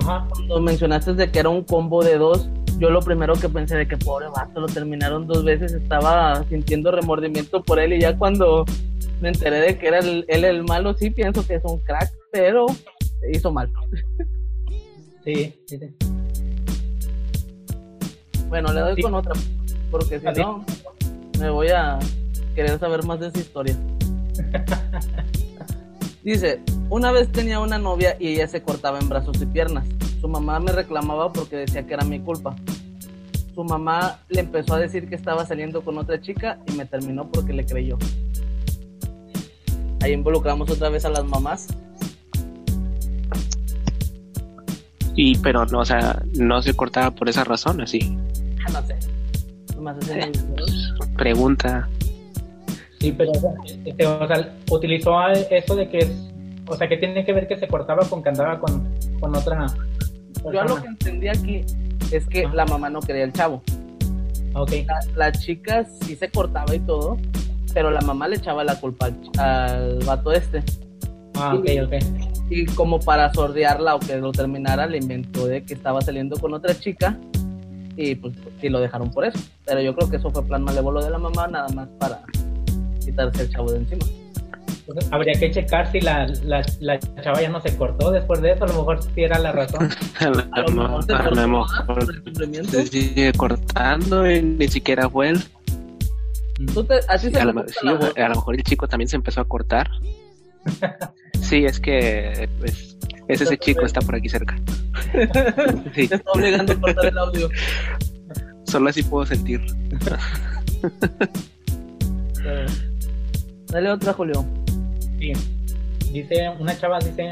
Ajá. 0.02 0.26
cuando 0.30 0.60
mencionaste 0.62 1.14
de 1.14 1.30
que 1.32 1.40
era 1.40 1.50
un 1.50 1.64
combo 1.64 2.04
de 2.04 2.18
dos, 2.18 2.48
yo 2.80 2.90
lo 2.90 3.00
primero 3.02 3.34
que 3.34 3.50
pensé 3.50 3.76
de 3.76 3.88
que 3.88 3.98
pobre 3.98 4.28
vato, 4.28 4.60
lo 4.62 4.68
terminaron 4.68 5.26
dos 5.28 5.44
veces, 5.44 5.74
estaba 5.74 6.44
sintiendo 6.50 6.92
remordimiento 6.92 7.64
por 7.64 7.80
él 7.80 7.94
y 7.94 8.02
ya 8.02 8.16
cuando 8.18 8.66
me 9.22 9.30
enteré 9.30 9.60
de 9.62 9.78
que 9.80 9.88
era 9.88 10.00
el- 10.00 10.26
él 10.28 10.46
el 10.46 10.64
malo, 10.64 10.94
sí 10.94 11.10
pienso 11.10 11.46
que 11.46 11.56
es 11.56 11.62
un 11.64 11.80
crack, 11.80 12.12
pero 12.32 12.68
hizo 13.34 13.52
mal. 13.52 13.72
Sí, 15.26 15.54
sí, 15.66 15.78
sí. 15.78 15.90
Bueno, 18.48 18.72
le 18.72 18.80
doy 18.80 18.96
Sí. 18.96 19.02
con 19.02 19.14
otra, 19.16 19.34
porque 19.92 20.20
si 20.22 20.26
no, 20.40 20.64
me 21.38 21.50
voy 21.50 21.68
a 21.68 22.00
querer 22.56 22.80
saber 22.80 23.04
más 23.04 23.20
de 23.20 23.28
esa 23.28 23.40
historia. 23.40 23.76
Dice, 26.28 26.60
una 26.90 27.14
vez 27.14 27.32
tenía 27.32 27.62
una 27.62 27.78
novia 27.78 28.18
y 28.20 28.34
ella 28.34 28.50
se 28.50 28.62
cortaba 28.62 29.00
en 29.00 29.08
brazos 29.08 29.42
y 29.42 29.46
piernas. 29.46 29.88
Su 30.20 30.28
mamá 30.28 30.60
me 30.60 30.74
reclamaba 30.74 31.32
porque 31.32 31.56
decía 31.56 31.88
que 31.88 31.94
era 31.94 32.04
mi 32.04 32.20
culpa. 32.20 32.54
Su 33.56 33.64
mamá 33.64 34.20
le 34.28 34.42
empezó 34.42 34.74
a 34.74 34.80
decir 34.80 35.08
que 35.08 35.16
estaba 35.16 35.46
saliendo 35.46 35.82
con 35.86 35.98
otra 35.98 36.20
chica 36.20 36.60
y 36.68 36.74
me 36.74 36.86
terminó 36.86 37.32
porque 37.32 37.54
le 37.54 37.66
creyó. 37.66 37.98
Ahí 40.02 40.12
involucramos 40.12 40.70
otra 40.70 40.90
vez 40.90 41.06
a 41.06 41.10
las 41.12 41.24
mamás. 41.24 41.68
Y, 45.16 45.38
pero 45.38 45.66
no, 45.68 45.80
o 45.80 45.86
sea, 45.86 46.22
no 46.34 46.62
se 46.62 46.74
cortaba 46.74 47.12
por 47.12 47.30
esa 47.30 47.46
razón, 47.46 47.80
así. 47.80 48.18
Ah, 48.68 48.72
No 48.74 48.86
sé. 48.86 50.32
Pregunta. 51.16 51.88
Sí, 53.00 53.12
pero 53.12 53.32
este, 53.86 54.06
o 54.06 54.28
sea, 54.28 54.56
utilizó 54.72 55.14
eso 55.30 55.76
de 55.76 55.90
que 55.90 56.00
es, 56.00 56.12
o 56.68 56.76
sea, 56.76 56.88
que 56.90 56.98
tiene 56.98 57.24
que 57.26 57.34
ver 57.34 57.48
que 57.48 57.58
se 57.58 57.68
cortaba 57.68 58.04
con 58.10 58.24
que 58.24 58.30
andaba 58.30 58.60
con, 58.60 58.90
con 59.20 59.36
otra 59.36 59.68
Yo 60.44 60.50
a 60.62 60.64
lo 60.66 60.76
persona. 60.76 60.82
que 60.82 60.88
entendí 60.88 61.28
aquí 61.28 61.62
es 62.12 62.26
que 62.28 62.48
la 62.54 62.66
mamá 62.66 62.90
no 62.90 63.00
quería 63.02 63.24
el 63.24 63.34
chavo. 63.34 63.62
Ok, 64.54 64.72
la, 64.88 65.00
la 65.16 65.32
chica 65.32 65.86
sí 66.02 66.16
se 66.16 66.30
cortaba 66.32 66.74
y 66.74 66.80
todo, 66.80 67.18
pero 67.74 67.92
la 67.92 68.02
mamá 68.02 68.28
le 68.28 68.38
echaba 68.38 68.64
la 68.64 68.80
culpa 68.80 69.08
al, 69.08 69.20
al 69.40 70.00
vato 70.06 70.32
este. 70.32 70.64
ah, 71.36 71.54
ok, 71.56 71.66
ok. 71.86 71.94
Y 72.50 72.66
como 72.66 73.00
para 73.00 73.32
sordearla 73.34 73.96
o 73.96 74.00
que 74.00 74.16
lo 74.18 74.32
terminara, 74.32 74.88
le 74.88 74.98
inventó 74.98 75.46
de 75.48 75.64
que 75.64 75.74
estaba 75.76 76.02
saliendo 76.02 76.38
con 76.40 76.54
otra 76.54 76.74
chica 76.74 77.20
y 77.96 78.16
pues 78.16 78.36
sí 78.62 78.70
lo 78.70 78.80
dejaron 78.80 79.12
por 79.12 79.26
eso. 79.26 79.38
Pero 79.66 79.82
yo 79.82 79.94
creo 79.96 80.10
que 80.10 80.16
eso 80.16 80.32
fue 80.32 80.44
plan 80.46 80.64
malévolo 80.64 81.04
de 81.04 81.10
la 81.12 81.18
mamá, 81.20 81.48
nada 81.48 81.68
más 81.70 81.90
para 82.00 82.22
quitarse 83.18 83.42
el 83.44 83.50
chavo 83.50 83.72
de 83.72 83.78
encima. 83.80 84.06
Entonces, 84.88 85.12
habría 85.12 85.34
que 85.38 85.52
checar 85.52 85.92
si 85.92 86.00
la, 86.00 86.28
la, 86.44 86.66
la 86.80 87.00
chava 87.22 87.42
ya 87.42 87.50
no 87.50 87.60
se 87.60 87.76
cortó 87.76 88.12
después 88.12 88.42
de 88.42 88.52
eso, 88.54 88.64
a 88.64 88.68
lo 88.68 88.74
mejor 88.76 89.04
sí 89.04 89.24
era 89.24 89.38
la 89.40 89.52
razón. 89.52 89.90
A 90.20 90.30
lo, 90.62 90.72
mejor 90.72 91.04
se 91.04 91.14
a 91.14 91.30
lo 91.30 91.48
mejor 91.48 92.24
sigue 92.90 93.34
cortando 93.34 94.30
y 94.30 94.42
ni 94.42 94.68
siquiera 94.68 95.10
fue 95.10 95.30
él. 95.30 95.44
Tú 96.74 96.84
te- 96.86 97.00
así 97.10 97.30
se 97.30 97.40
A 97.40 97.46
lo, 97.46 97.66
sí, 97.68 97.88
a 97.88 98.30
lo 98.30 98.36
mejor 98.36 98.56
el 98.56 98.64
chico 98.64 98.88
también 98.88 99.08
se 99.10 99.16
empezó 99.16 99.42
a 99.42 99.46
cortar. 99.46 99.90
Sí, 101.42 101.64
es 101.64 101.80
que 101.80 102.50
pues, 102.60 102.98
es 103.30 103.40
ese 103.42 103.58
chico 103.58 103.86
está 103.86 104.02
por 104.02 104.16
aquí 104.16 104.28
cerca. 104.28 104.60
Sí, 105.94 106.08
Te 106.08 106.16
está 106.16 106.32
obligando 106.32 106.74
a 106.74 106.76
cortar 106.82 107.06
el 107.06 107.18
audio. 107.18 107.50
solo 108.66 108.90
así 108.90 109.04
puedo 109.04 109.26
sentir. 109.26 109.62
Dale 113.72 113.92
otra, 113.92 114.14
Julio. 114.14 114.46
Sí. 115.20 115.34
Dice, 116.12 116.50
una 116.60 116.78
chava 116.78 117.00
dice 117.00 117.32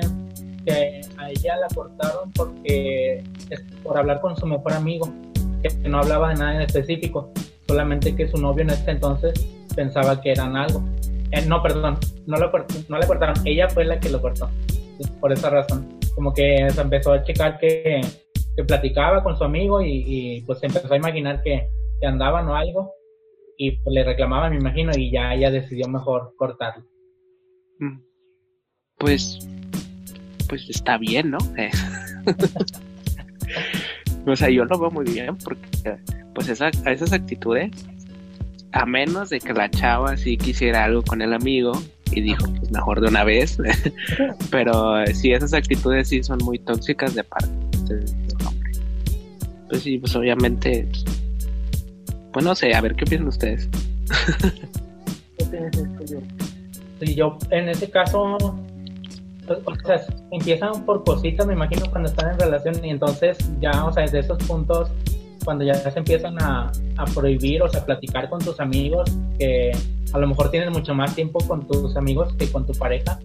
que 0.66 1.02
a 1.18 1.30
ella 1.30 1.56
la 1.58 1.68
cortaron 1.74 2.32
porque 2.34 3.24
es 3.50 3.62
por 3.84 3.98
hablar 3.98 4.20
con 4.20 4.36
su 4.36 4.46
mejor 4.46 4.74
amigo, 4.74 5.08
que 5.62 5.70
no 5.88 6.00
hablaba 6.00 6.30
de 6.30 6.36
nada 6.36 6.56
en 6.56 6.62
específico, 6.62 7.32
solamente 7.68 8.16
que 8.16 8.28
su 8.28 8.38
novio 8.38 8.64
en 8.64 8.72
este 8.72 8.92
entonces 8.92 9.34
pensaba 9.76 10.20
que 10.20 10.32
eran 10.32 10.58
algo. 10.58 10.84
Eh, 11.32 11.46
no, 11.48 11.62
perdón, 11.62 11.98
no, 12.26 12.38
lo 12.38 12.52
no 12.90 13.00
le 13.00 13.08
cortaron, 13.08 13.36
ella 13.46 13.70
fue 13.70 13.86
la 13.86 14.00
que 14.00 14.10
lo 14.10 14.22
cortó, 14.22 14.50
por 15.22 15.32
esa 15.32 15.50
razón. 15.50 15.98
Como 16.16 16.34
que 16.34 16.70
se 16.70 16.82
empezó 16.82 17.14
a 17.14 17.24
checar 17.24 17.58
que, 17.60 18.02
que 18.56 18.64
platicaba 18.64 19.24
con 19.24 19.38
su 19.38 19.44
amigo 19.44 19.82
y, 19.82 20.04
y, 20.06 20.42
pues 20.42 20.60
se 20.60 20.66
empezó 20.66 20.94
a 20.94 20.98
imaginar 20.98 21.42
que, 21.44 21.70
que 22.00 22.08
andaban 22.08 22.48
o 22.48 22.56
algo 22.56 22.95
y 23.58 23.72
pues, 23.72 23.94
le 23.94 24.04
reclamaba, 24.04 24.50
me 24.50 24.58
imagino, 24.58 24.92
y 24.96 25.12
ya 25.12 25.34
ella 25.34 25.52
decidió 25.52 25.88
mejor 25.88 26.34
cortarlo. 26.38 26.86
Mm. 27.80 28.00
Pues, 28.98 29.40
pues 30.48 30.70
está 30.70 30.98
bien, 30.98 31.32
¿no? 31.32 31.38
O 34.28 34.36
sea, 34.36 34.50
yo 34.50 34.66
lo 34.66 34.80
veo 34.80 34.90
muy 34.90 35.06
bien 35.06 35.38
porque, 35.38 35.98
pues, 36.34 36.50
esa, 36.50 36.70
esas 36.70 37.14
actitudes, 37.14 37.72
a 38.72 38.84
menos 38.86 39.30
de 39.30 39.40
que 39.40 39.54
la 39.54 39.70
chava 39.70 40.18
sí 40.18 40.36
quisiera 40.36 40.86
algo 40.86 41.04
con 41.04 41.22
el 41.22 41.32
amigo 41.32 41.74
y 42.12 42.22
dijo, 42.22 42.46
pues 42.58 42.72
mejor 42.72 43.02
de 43.02 43.08
una 43.08 43.24
vez, 43.24 43.58
pero 44.52 45.06
sí, 45.08 45.32
esas 45.32 45.54
actitudes 45.54 46.10
sí 46.10 46.24
son 46.24 46.40
muy 46.44 46.58
tóxicas 46.60 47.14
de 47.14 47.24
parte 47.24 47.50
hombre. 48.48 48.72
Pues 49.70 49.84
sí, 49.84 49.98
pues 49.98 50.16
obviamente, 50.16 50.88
pues 52.36 52.44
no 52.44 52.54
sé, 52.54 52.76
a 52.76 52.82
ver 52.82 52.96
qué 52.96 53.06
piensan 53.06 53.30
ustedes. 53.30 53.70
¿Qué 57.00 57.16
yo 57.16 57.38
en 57.50 57.70
ese 57.70 57.90
caso, 57.90 58.36
o 58.36 59.76
sea, 59.86 60.06
empiezan 60.32 60.86
por 60.86 61.06
cositas, 61.06 61.48
me 61.48 61.54
imagino, 61.54 61.90
cuando 61.90 62.10
están 62.10 62.34
en 62.34 62.40
relación 62.42 62.84
y 62.84 62.90
entonces 62.90 63.38
ya, 63.62 63.86
o 63.86 63.94
sea, 63.94 64.06
de 64.06 64.20
esos 64.20 64.38
puntos 64.44 64.92
cuando 65.46 65.64
ya 65.64 65.76
se 65.76 65.98
empiezan 65.98 66.36
a, 66.42 66.74
prohibir, 67.14 67.64
o 67.64 67.70
sea, 67.70 67.86
platicar 67.86 68.30
con 68.30 68.42
tus 68.42 68.60
amigos, 68.60 69.10
que 69.40 69.72
a 70.12 70.18
lo 70.20 70.28
mejor 70.28 70.52
tienes 70.52 70.72
mucho 70.72 70.94
más 70.94 71.16
tiempo 71.16 71.40
con 71.48 71.66
tus 71.66 71.96
amigos 71.96 72.34
que 72.38 72.52
con 72.52 72.66
tu 72.66 72.74
pareja, 72.74 73.18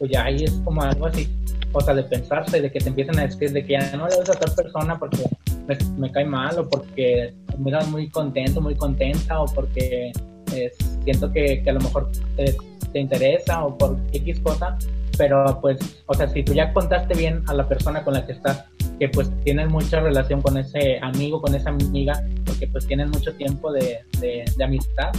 pues 0.00 0.10
ya 0.10 0.24
ahí 0.24 0.42
es 0.42 0.60
como 0.64 0.82
algo 0.82 1.06
así, 1.06 1.28
o 1.70 1.80
sea, 1.80 1.94
de 1.94 2.02
pensarse, 2.02 2.60
de 2.60 2.72
que 2.72 2.80
te 2.80 2.88
empiezan 2.88 3.20
a 3.20 3.22
decir 3.22 3.52
de 3.52 3.64
que 3.64 3.74
ya 3.74 3.96
no 3.96 4.08
le 4.08 4.18
ves 4.18 4.30
a 4.30 4.56
persona 4.56 4.98
porque 4.98 5.18
me, 5.66 5.76
me 5.96 6.12
cae 6.12 6.24
mal, 6.24 6.58
o 6.58 6.68
porque 6.68 7.34
me 7.58 7.64
miras 7.64 7.88
muy 7.88 8.08
contento, 8.08 8.60
muy 8.60 8.74
contenta, 8.74 9.40
o 9.40 9.46
porque 9.46 10.12
eh, 10.52 10.70
siento 11.04 11.32
que, 11.32 11.62
a 11.66 11.72
lo 11.72 11.80
mejor 11.80 12.10
te, 12.36 12.56
te 12.92 13.00
interesa, 13.00 13.64
o 13.64 13.76
por 13.76 13.98
X 14.12 14.40
cosa, 14.40 14.76
pero 15.18 15.58
pues, 15.60 15.78
o 16.06 16.14
sea, 16.14 16.28
si 16.28 16.42
tú 16.42 16.54
ya 16.54 16.72
contaste 16.72 17.14
bien 17.14 17.42
a 17.46 17.54
la 17.54 17.68
persona 17.68 18.02
con 18.02 18.14
la 18.14 18.26
que 18.26 18.32
estás, 18.32 18.64
que 18.98 19.08
pues 19.08 19.30
tienen 19.44 19.68
mucha 19.68 20.00
relación 20.00 20.42
con 20.42 20.56
ese 20.56 20.98
amigo, 21.00 21.40
con 21.40 21.54
esa 21.54 21.70
amiga, 21.70 22.22
porque 22.44 22.66
pues 22.68 22.86
tienen 22.86 23.10
mucho 23.10 23.34
tiempo 23.34 23.72
de, 23.72 24.00
de, 24.20 24.44
de 24.56 24.64
amistad, 24.64 25.12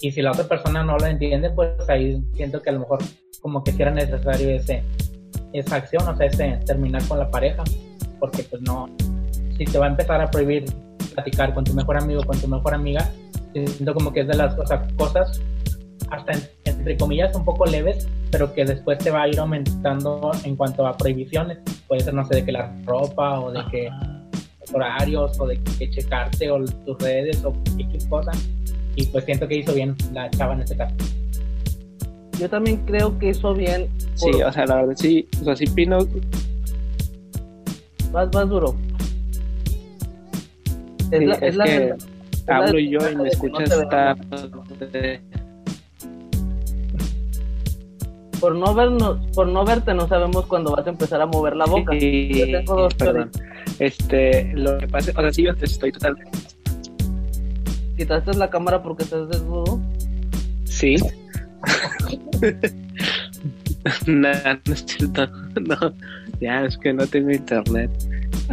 y 0.00 0.12
si 0.12 0.22
la 0.22 0.30
otra 0.30 0.44
persona 0.44 0.84
no 0.84 0.96
lo 0.96 1.06
entiende, 1.06 1.50
pues 1.50 1.70
ahí 1.88 2.22
siento 2.34 2.62
que 2.62 2.70
a 2.70 2.72
lo 2.72 2.80
mejor 2.80 3.00
como 3.40 3.64
que 3.64 3.72
si 3.72 3.82
era 3.82 3.90
necesario 3.90 4.50
ese, 4.50 4.82
esa 5.52 5.76
acción, 5.76 6.06
o 6.06 6.16
sea, 6.16 6.26
ese 6.26 6.60
terminar 6.66 7.02
con 7.08 7.18
la 7.18 7.30
pareja, 7.30 7.64
porque 8.20 8.44
pues 8.44 8.62
no, 8.62 8.88
si 9.58 9.64
te 9.64 9.78
va 9.78 9.86
a 9.86 9.88
empezar 9.90 10.20
a 10.20 10.30
prohibir 10.30 10.64
platicar 11.14 11.52
con 11.52 11.64
tu 11.64 11.74
mejor 11.74 11.96
amigo, 11.96 12.22
con 12.24 12.38
tu 12.40 12.46
mejor 12.48 12.74
amiga, 12.74 13.10
siento 13.52 13.92
como 13.94 14.12
que 14.12 14.20
es 14.20 14.28
de 14.28 14.34
las 14.36 14.56
o 14.58 14.66
sea, 14.66 14.86
cosas 14.96 15.40
hasta 16.10 16.32
en- 16.32 16.48
entre 16.64 16.96
comillas 16.96 17.34
un 17.34 17.44
poco 17.44 17.66
leves, 17.66 18.06
pero 18.30 18.52
que 18.54 18.64
después 18.64 18.98
te 18.98 19.10
va 19.10 19.22
a 19.22 19.28
ir 19.28 19.38
aumentando 19.40 20.30
en 20.44 20.54
cuanto 20.56 20.86
a 20.86 20.96
prohibiciones. 20.96 21.58
Puede 21.88 22.02
ser, 22.02 22.14
no 22.14 22.24
sé, 22.26 22.36
de 22.36 22.44
que 22.44 22.52
la 22.52 22.72
ropa 22.86 23.40
o 23.40 23.50
de 23.52 23.60
que 23.70 23.90
horarios 24.72 25.38
o 25.40 25.46
de 25.46 25.58
que 25.78 25.90
checarte 25.90 26.50
o 26.50 26.62
tus 26.64 26.98
redes 26.98 27.42
o 27.44 27.52
X 27.78 28.06
cosas. 28.06 28.48
Y 28.96 29.06
pues 29.06 29.24
siento 29.24 29.48
que 29.48 29.56
hizo 29.56 29.72
bien 29.74 29.96
la 30.12 30.30
chava 30.30 30.54
en 30.54 30.60
este 30.60 30.76
caso. 30.76 30.94
Yo 32.38 32.48
también 32.48 32.76
creo 32.86 33.18
que 33.18 33.30
hizo 33.30 33.54
bien. 33.54 33.88
Sí, 34.14 34.30
por- 34.32 34.44
o 34.44 34.52
sea, 34.52 34.66
la 34.66 34.76
verdad 34.76 34.94
sí, 34.96 35.26
o 35.40 35.44
sea, 35.44 35.56
sí 35.56 35.64
opino, 35.70 35.98
Vas, 38.12 38.30
vas 38.30 38.48
duro. 38.48 38.74
Es 41.10 41.22
la, 41.22 41.34
es 41.34 41.42
es 41.42 41.56
la 41.56 41.64
que. 41.64 41.88
Es 41.90 42.06
hablo 42.48 42.78
yo 42.78 42.98
y 42.98 43.02
me 43.02 43.14
no 43.14 43.26
escuchas 43.26 43.70
estar... 43.70 44.16
Por 48.40 48.54
no 48.54 48.72
vernos, 48.72 49.18
por 49.34 49.48
no 49.48 49.64
verte 49.64 49.92
no 49.94 50.06
sabemos 50.06 50.46
cuándo 50.46 50.70
vas 50.70 50.86
a 50.86 50.90
empezar 50.90 51.20
a 51.20 51.26
mover 51.26 51.56
la 51.56 51.66
boca. 51.66 51.92
Sí, 51.98 52.30
Yo 52.32 52.58
tengo 52.58 52.82
dos 52.82 52.94
perdón. 52.94 53.32
Este, 53.80 54.52
lo 54.54 54.78
que 54.78 54.86
pasa, 54.86 55.10
o 55.16 55.20
sea, 55.20 55.32
sí, 55.32 55.42
yo 55.42 55.52
estoy 55.60 55.90
totalmente... 55.92 56.38
Quitaste 57.96 58.34
la 58.34 58.48
cámara 58.48 58.80
porque 58.80 59.02
estás 59.02 59.28
desnudo. 59.28 59.80
Sí. 60.64 60.96
no, 64.06 64.28
no 64.32 64.72
es 64.72 64.84
cierto. 64.86 65.28
No, 65.60 65.92
ya 66.40 66.64
es 66.64 66.78
que 66.78 66.92
no 66.92 67.04
tengo 67.08 67.32
internet. 67.32 67.90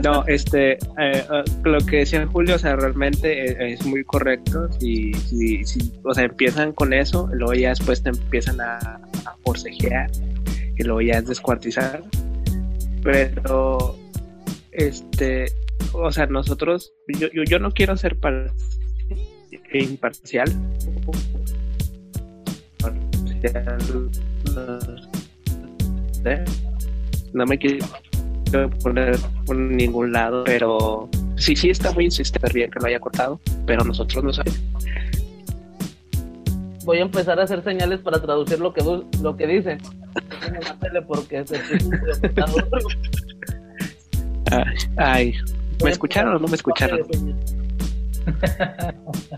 No, 0.03 0.25
este, 0.27 0.73
eh, 0.73 0.77
eh, 0.97 1.43
lo 1.63 1.79
que 1.79 1.97
decía 1.97 2.27
Julio, 2.27 2.55
o 2.55 2.59
sea, 2.59 2.75
realmente 2.75 3.45
es, 3.45 3.79
es 3.79 3.86
muy 3.86 4.03
correcto. 4.03 4.69
Si, 4.79 5.13
si, 5.13 5.63
si, 5.63 5.93
o 6.03 6.13
sea, 6.13 6.25
empiezan 6.25 6.73
con 6.73 6.93
eso, 6.93 7.29
luego 7.31 7.53
ya 7.53 7.69
después 7.69 8.03
te 8.03 8.09
empiezan 8.09 8.59
a, 8.59 8.77
a 8.77 9.36
forcejear, 9.45 10.11
y 10.77 10.83
luego 10.83 11.01
ya 11.01 11.19
es 11.19 11.27
descuartizar. 11.27 12.03
Pero, 13.03 13.97
este, 14.71 15.45
o 15.93 16.11
sea, 16.11 16.25
nosotros, 16.25 16.91
yo, 17.19 17.27
yo, 17.33 17.43
yo 17.43 17.59
no 17.59 17.71
quiero 17.71 17.95
ser 17.95 18.17
par- 18.17 18.51
imparcial. 19.71 20.51
No 27.33 27.45
me 27.45 27.57
quiero 27.57 27.86
poner 28.84 29.18
por 29.45 29.56
ningún 29.56 30.12
lado, 30.12 30.43
pero 30.45 31.10
sí, 31.36 31.56
sí 31.56 31.70
está 31.70 31.91
muy 31.91 32.06
insistente 32.06 32.51
bien 32.53 32.72
que 32.72 32.80
lo 32.80 32.88
haya 32.88 32.99
cortado, 32.99 33.39
pero 33.66 33.84
nosotros 33.84 34.24
no 34.24 34.34
sabemos. 34.34 34.62
Voy 36.84 36.99
a 36.99 37.01
empezar 37.01 37.39
a 37.39 37.43
hacer 37.43 37.64
señales 37.64 37.99
para 38.01 38.22
traducir 38.22 38.60
lo 38.60 38.74
que 38.74 38.84
lo 39.22 39.36
que 39.36 39.47
dice. 39.47 39.78
Déjenme 40.30 40.60
la 40.62 40.76
tele 40.80 41.01
porque 41.01 41.45
se. 41.47 41.60
Ay, 44.51 44.76
ay, 44.97 45.34
¿me 45.84 45.89
escucharon 45.89 46.36
o 46.36 46.39
no 46.39 46.47
me 46.47 46.56
escucharon? 46.56 46.99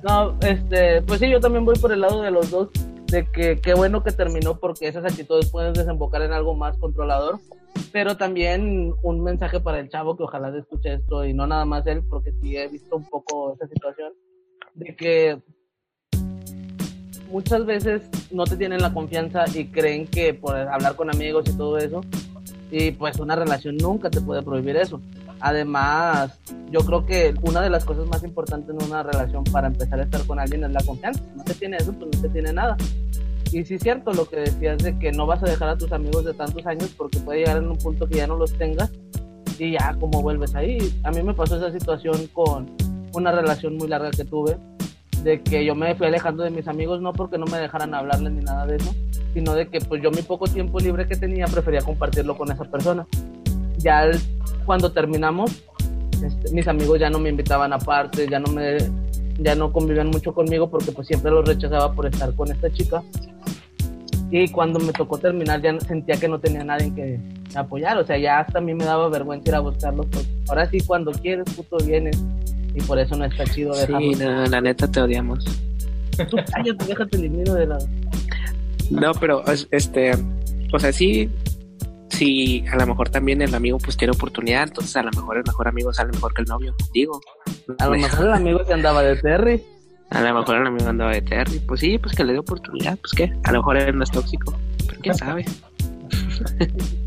No, 0.04 0.38
este, 0.42 1.02
pues 1.02 1.20
sí, 1.20 1.30
yo 1.30 1.40
también 1.40 1.66
voy 1.66 1.78
por 1.78 1.92
el 1.92 2.02
lado 2.02 2.22
de 2.22 2.32
los 2.32 2.50
dos, 2.52 2.70
de 3.08 3.26
que 3.32 3.60
qué 3.60 3.74
bueno 3.74 4.04
que 4.04 4.12
terminó 4.12 4.60
porque 4.60 4.88
esas 4.88 5.06
actitudes 5.06 5.50
pueden 5.50 5.74
desembocar 5.74 6.22
en 6.22 6.34
algo 6.34 6.56
más 6.56 6.78
controlador, 6.78 7.40
pero 7.92 8.18
también 8.18 8.94
un 9.04 9.24
mensaje 9.24 9.60
para 9.60 9.80
el 9.80 9.90
chavo 9.90 10.16
que 10.16 10.24
ojalá 10.24 10.52
se 10.52 10.60
escuche 10.60 10.94
esto 10.94 11.26
y 11.26 11.34
no 11.34 11.48
nada 11.48 11.66
más 11.66 11.86
él, 11.88 12.04
porque 12.10 12.32
sí 12.42 12.56
he 12.58 12.68
visto 12.68 12.96
un 12.96 13.06
poco 13.06 13.54
esa 13.54 13.68
situación, 13.68 14.14
de 14.76 14.96
que 14.96 15.42
muchas 17.32 17.66
veces 17.66 18.10
no 18.32 18.46
te 18.46 18.58
tienen 18.58 18.82
la 18.82 18.94
confianza 18.94 19.46
y 19.54 19.68
creen 19.68 20.08
que 20.08 20.34
por 20.34 20.56
hablar 20.56 20.96
con 20.96 21.10
amigos 21.10 21.46
y 21.50 21.58
todo 21.58 21.78
eso, 21.78 22.02
y 22.72 22.92
pues 22.92 23.20
una 23.20 23.36
relación 23.36 23.78
nunca 23.78 24.10
te 24.10 24.22
puede 24.22 24.42
prohibir 24.42 24.76
eso. 24.76 25.02
Además, 25.40 26.40
yo 26.72 26.80
creo 26.82 27.06
que 27.06 27.34
una 27.44 27.62
de 27.62 27.70
las 27.70 27.86
cosas 27.86 28.08
más 28.08 28.24
importantes 28.24 28.76
en 28.76 28.84
una 28.84 29.04
relación 29.04 29.44
para 29.46 29.68
empezar 29.68 30.00
a 30.00 30.04
estar 30.04 30.26
con 30.26 30.40
alguien 30.40 30.64
es 30.64 30.72
la 30.72 30.84
confianza. 30.84 31.22
No 31.36 31.44
te 31.44 31.54
tiene 31.54 31.78
eso, 31.78 31.94
pues 31.94 32.10
no 32.16 32.22
te 32.22 32.30
tiene 32.30 32.52
nada. 32.52 32.76
Y 33.52 33.64
sí 33.64 33.76
es 33.76 33.82
cierto 33.82 34.12
lo 34.14 34.26
que 34.26 34.38
decías 34.38 34.78
de 34.80 34.98
que 35.00 35.12
no 35.12 35.26
vas 35.26 35.42
a 35.42 35.46
dejar 35.46 35.70
a 35.70 35.78
tus 35.78 35.92
amigos 35.92 36.26
de 36.26 36.34
tantos 36.34 36.66
años 36.66 36.94
porque 36.98 37.18
puede 37.20 37.40
llegar 37.40 37.58
en 37.58 37.70
un 37.70 37.78
punto 37.78 38.08
que 38.08 38.16
ya 38.18 38.28
no 38.28 38.36
los 38.36 38.54
tengas 38.54 38.92
y 39.58 39.72
ya 39.72 39.96
como 40.00 40.22
vuelves 40.22 40.54
ahí. 40.56 40.78
A 41.04 41.12
mí 41.12 41.24
me 41.24 41.34
pasó 41.34 41.56
esa 41.58 41.72
situación 41.72 42.28
con 42.34 42.70
una 43.14 43.32
relación 43.32 43.78
muy 43.78 43.88
larga 43.88 44.12
que 44.12 44.26
tuve, 44.26 44.58
de 45.24 45.42
que 45.42 45.66
yo 45.66 45.76
me 45.76 45.96
fui 45.96 46.08
alejando 46.08 46.44
de 46.44 46.50
mis 46.52 46.68
amigos 46.68 47.02
no 47.02 47.14
porque 47.14 47.38
no 47.38 47.46
me 47.46 47.58
dejaran 47.58 47.94
hablarles 47.94 48.34
ni 48.34 48.42
nada 48.44 48.66
de 48.68 48.76
eso, 48.76 48.94
sino 49.34 49.54
de 49.54 49.68
que 49.70 49.80
pues 49.80 50.02
yo 50.04 50.12
mi 50.12 50.22
poco 50.22 50.46
tiempo 50.46 50.80
libre 50.80 51.08
que 51.08 51.16
tenía 51.16 51.46
prefería 51.46 51.82
compartirlo 51.82 52.38
con 52.38 52.52
esa 52.52 52.66
persona. 52.66 53.08
Ya 53.78 54.04
el- 54.06 54.20
cuando 54.66 54.92
terminamos, 54.92 55.64
este, 56.24 56.52
mis 56.54 56.68
amigos 56.68 57.00
ya 57.00 57.10
no 57.10 57.20
me 57.20 57.30
invitaban 57.30 57.72
aparte, 57.74 58.28
ya 58.30 58.40
no 58.40 58.52
me 58.52 58.78
ya 59.40 59.54
no 59.54 59.72
convivían 59.72 60.08
mucho 60.10 60.34
conmigo 60.34 60.68
porque 60.68 60.92
pues 60.92 61.08
siempre 61.08 61.30
los 61.30 61.48
rechazaba 61.48 61.94
por 61.94 62.08
estar 62.08 62.34
con 62.34 62.52
esta 62.52 62.72
chica. 62.72 63.04
Y 64.32 64.50
cuando 64.50 64.80
me 64.80 64.92
tocó 64.92 65.18
terminar 65.18 65.62
ya 65.62 65.80
sentía 65.80 66.18
que 66.20 66.28
no 66.28 66.40
tenía 66.40 66.64
nadie 66.64 66.94
que 66.94 67.20
apoyar, 67.56 67.98
o 67.98 68.06
sea, 68.06 68.18
ya 68.18 68.40
hasta 68.40 68.60
a 68.60 68.62
mí 68.62 68.74
me 68.74 68.84
daba 68.84 69.08
vergüenza 69.10 69.50
ir 69.50 69.56
a 69.56 69.60
buscarlos, 69.62 70.06
porque 70.08 70.28
ahora 70.50 70.70
sí 70.70 70.80
cuando 70.86 71.12
quieres, 71.14 71.46
puto 71.56 71.78
vienes. 71.86 72.22
Y 72.76 72.82
por 72.82 73.00
eso 73.00 73.16
no 73.16 73.26
está 73.26 73.44
chido 73.46 73.74
Sí, 73.74 73.88
dejarlos. 73.88 74.20
no, 74.20 74.46
la 74.48 74.62
neta 74.62 74.88
te 74.92 75.00
odiamos. 75.02 75.46
Tú 76.30 76.38
cállate, 76.52 76.86
déjate 76.86 77.18
elimino 77.18 77.54
de 77.54 77.68
la... 77.68 77.78
No, 78.92 79.12
pero 79.14 79.46
es- 79.48 79.68
este, 79.72 80.12
o 80.74 80.80
sea, 80.80 80.92
sí, 80.92 81.30
sí, 82.10 82.64
a 82.72 82.76
lo 82.78 82.86
mejor 82.88 83.10
también 83.10 83.42
el 83.42 83.54
amigo 83.56 83.78
pues 83.80 83.98
tiene 83.98 84.14
oportunidad, 84.14 84.64
entonces 84.64 84.96
a 84.98 85.04
lo 85.04 85.12
mejor 85.12 85.38
el 85.38 85.44
mejor 85.46 85.68
amigo 85.68 85.94
sale 85.94 86.12
mejor 86.12 86.34
que 86.34 86.42
el 86.42 86.48
novio, 86.48 86.76
digo. 86.94 87.20
A 87.80 87.86
lo 87.86 87.92
mejor 87.92 88.26
el 88.28 88.34
amigo 88.34 88.60
que 88.66 88.74
andaba 88.74 89.02
de 89.04 89.16
Terry. 89.18 89.64
A 90.10 90.22
lo 90.22 90.34
mejor 90.40 90.56
el 90.56 90.68
amigo 90.68 90.88
andaba 90.90 91.12
de 91.12 91.22
Terry, 91.22 91.60
pues 91.60 91.82
sí, 91.82 91.98
pues 91.98 92.16
que 92.16 92.24
le 92.24 92.34
dé 92.34 92.40
oportunidad, 92.40 92.98
pues 92.98 93.14
qué, 93.14 93.34
a 93.44 93.52
lo 93.52 93.60
mejor 93.60 93.78
él 93.78 93.98
no 93.98 94.04
es 94.04 94.12
tóxico, 94.12 94.58
pero 94.88 95.02
quién 95.02 95.16
sabe. 95.16 95.46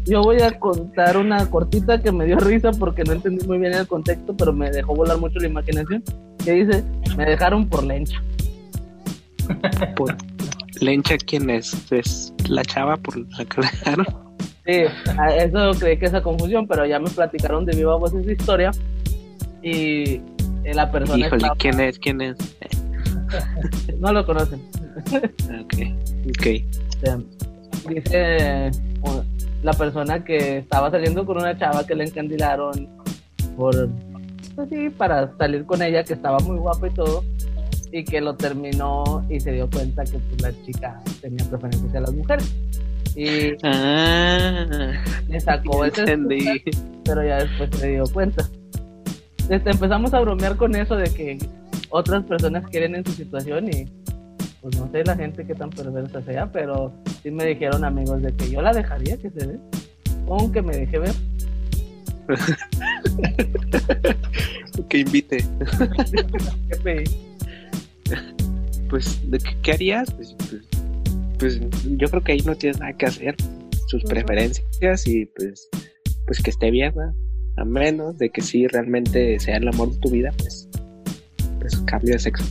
Yo 0.04 0.22
voy 0.22 0.40
a 0.42 0.58
contar 0.58 1.16
una 1.16 1.48
cortita 1.48 2.02
que 2.02 2.12
me 2.12 2.26
dio 2.26 2.36
risa 2.38 2.72
porque 2.72 3.04
no 3.04 3.12
entendí 3.12 3.46
muy 3.46 3.58
bien 3.58 3.72
el 3.72 3.86
contexto, 3.86 4.36
pero 4.36 4.52
me 4.52 4.70
dejó 4.70 4.94
volar 4.94 5.18
mucho 5.18 5.38
la 5.38 5.46
imaginación. 5.46 6.02
Que 6.44 6.52
dice, 6.52 6.84
me 7.16 7.24
dejaron 7.24 7.68
por 7.68 7.84
lencha. 7.84 8.20
Por 9.96 10.16
Lencha, 10.80 11.16
¿quién 11.18 11.50
es? 11.50 11.90
Es 11.92 12.32
la 12.48 12.64
chava 12.64 12.96
por 12.96 13.16
la 13.16 13.44
que 13.44 13.60
dejaron. 13.60 14.06
Sí, 14.66 14.82
a 15.18 15.36
eso 15.36 15.70
creí 15.78 15.98
que 15.98 16.06
esa 16.06 16.22
confusión, 16.22 16.66
pero 16.66 16.86
ya 16.86 16.98
me 16.98 17.10
platicaron 17.10 17.64
de 17.66 17.76
viva 17.76 17.96
voz 17.96 18.14
esa 18.14 18.32
historia. 18.32 18.70
Y 19.62 20.20
eh, 20.64 20.74
la 20.74 20.90
persona 20.90 21.18
Híjole, 21.18 21.36
estaba- 21.36 21.56
¿quién 21.56 21.80
es? 21.80 21.98
¿Quién 21.98 22.20
es? 22.20 22.36
no 23.98 24.12
lo 24.12 24.24
conocen. 24.26 24.60
Ok, 25.60 25.74
ok. 26.28 26.46
Este, 26.46 27.16
dice 27.88 28.70
o- 29.02 29.24
la 29.62 29.72
persona 29.72 30.22
que 30.24 30.58
estaba 30.58 30.90
saliendo 30.90 31.24
con 31.26 31.38
una 31.38 31.56
chava 31.58 31.86
que 31.86 31.94
le 31.94 32.04
encandilaron 32.04 32.88
por 33.56 33.88
pues 34.56 34.68
para 34.96 35.30
salir 35.38 35.64
con 35.64 35.80
ella 35.82 36.02
que 36.04 36.14
estaba 36.14 36.38
muy 36.40 36.56
guapa 36.58 36.88
y 36.88 36.90
todo 36.94 37.24
y 37.92 38.04
que 38.04 38.20
lo 38.20 38.34
terminó 38.36 39.24
y 39.28 39.40
se 39.40 39.52
dio 39.52 39.68
cuenta 39.70 40.04
que 40.04 40.18
pues, 40.18 40.42
la 40.42 40.52
chica 40.64 41.00
tenía 41.20 41.44
preferencia 41.48 41.88
hacia 41.88 42.00
las 42.00 42.12
mujeres 42.12 42.54
y 43.16 43.52
Ah, 43.62 44.92
le 45.28 45.40
sacó 45.40 45.84
ese 45.84 46.04
pero 47.04 47.24
ya 47.24 47.38
después 47.44 47.70
se 47.78 47.88
dio 47.88 48.04
cuenta 48.12 48.46
este, 49.48 49.70
empezamos 49.70 50.14
a 50.14 50.20
bromear 50.20 50.56
con 50.56 50.74
eso 50.76 50.96
de 50.96 51.10
que 51.12 51.38
otras 51.90 52.24
personas 52.24 52.66
quieren 52.70 52.94
en 52.94 53.04
su 53.04 53.12
situación 53.12 53.68
y 53.68 53.86
pues 54.60 54.78
no 54.78 54.90
sé 54.90 55.04
la 55.04 55.16
gente 55.16 55.46
que 55.46 55.54
tan 55.54 55.70
perversa 55.70 56.20
sea, 56.22 56.50
pero 56.50 56.92
sí 57.22 57.30
me 57.30 57.46
dijeron 57.46 57.84
amigos 57.84 58.20
de 58.22 58.34
que 58.34 58.50
yo 58.50 58.60
la 58.60 58.72
dejaría 58.72 59.16
que 59.16 59.30
se 59.30 59.46
ve, 59.46 59.58
aunque 60.28 60.62
me 60.62 60.76
deje 60.76 60.98
ver. 60.98 61.14
que 64.88 64.98
invite. 64.98 65.38
¿Qué 66.68 66.76
pedí? 66.82 67.04
Pues, 68.88 69.30
¿de 69.30 69.38
qué, 69.38 69.56
qué 69.62 69.72
harías? 69.72 70.10
Pues, 70.12 70.36
pues, 71.38 71.38
pues, 71.38 71.60
yo 71.96 72.08
creo 72.08 72.22
que 72.22 72.32
ahí 72.32 72.42
no 72.44 72.54
tienes 72.54 72.78
nada 72.80 72.92
que 72.92 73.06
hacer. 73.06 73.34
Sus 73.86 74.04
preferencias 74.04 75.06
y 75.08 75.26
pues, 75.26 75.68
pues 76.26 76.40
que 76.40 76.50
esté 76.50 76.70
bien, 76.70 76.92
¿no? 76.94 77.12
A 77.56 77.64
menos 77.64 78.16
de 78.18 78.30
que 78.30 78.40
sí 78.40 78.68
realmente 78.68 79.40
sea 79.40 79.56
el 79.56 79.66
amor 79.66 79.90
de 79.90 79.98
tu 79.98 80.10
vida, 80.10 80.32
pues, 80.38 80.69
cambio 81.86 82.14
de 82.14 82.18
sexo. 82.18 82.44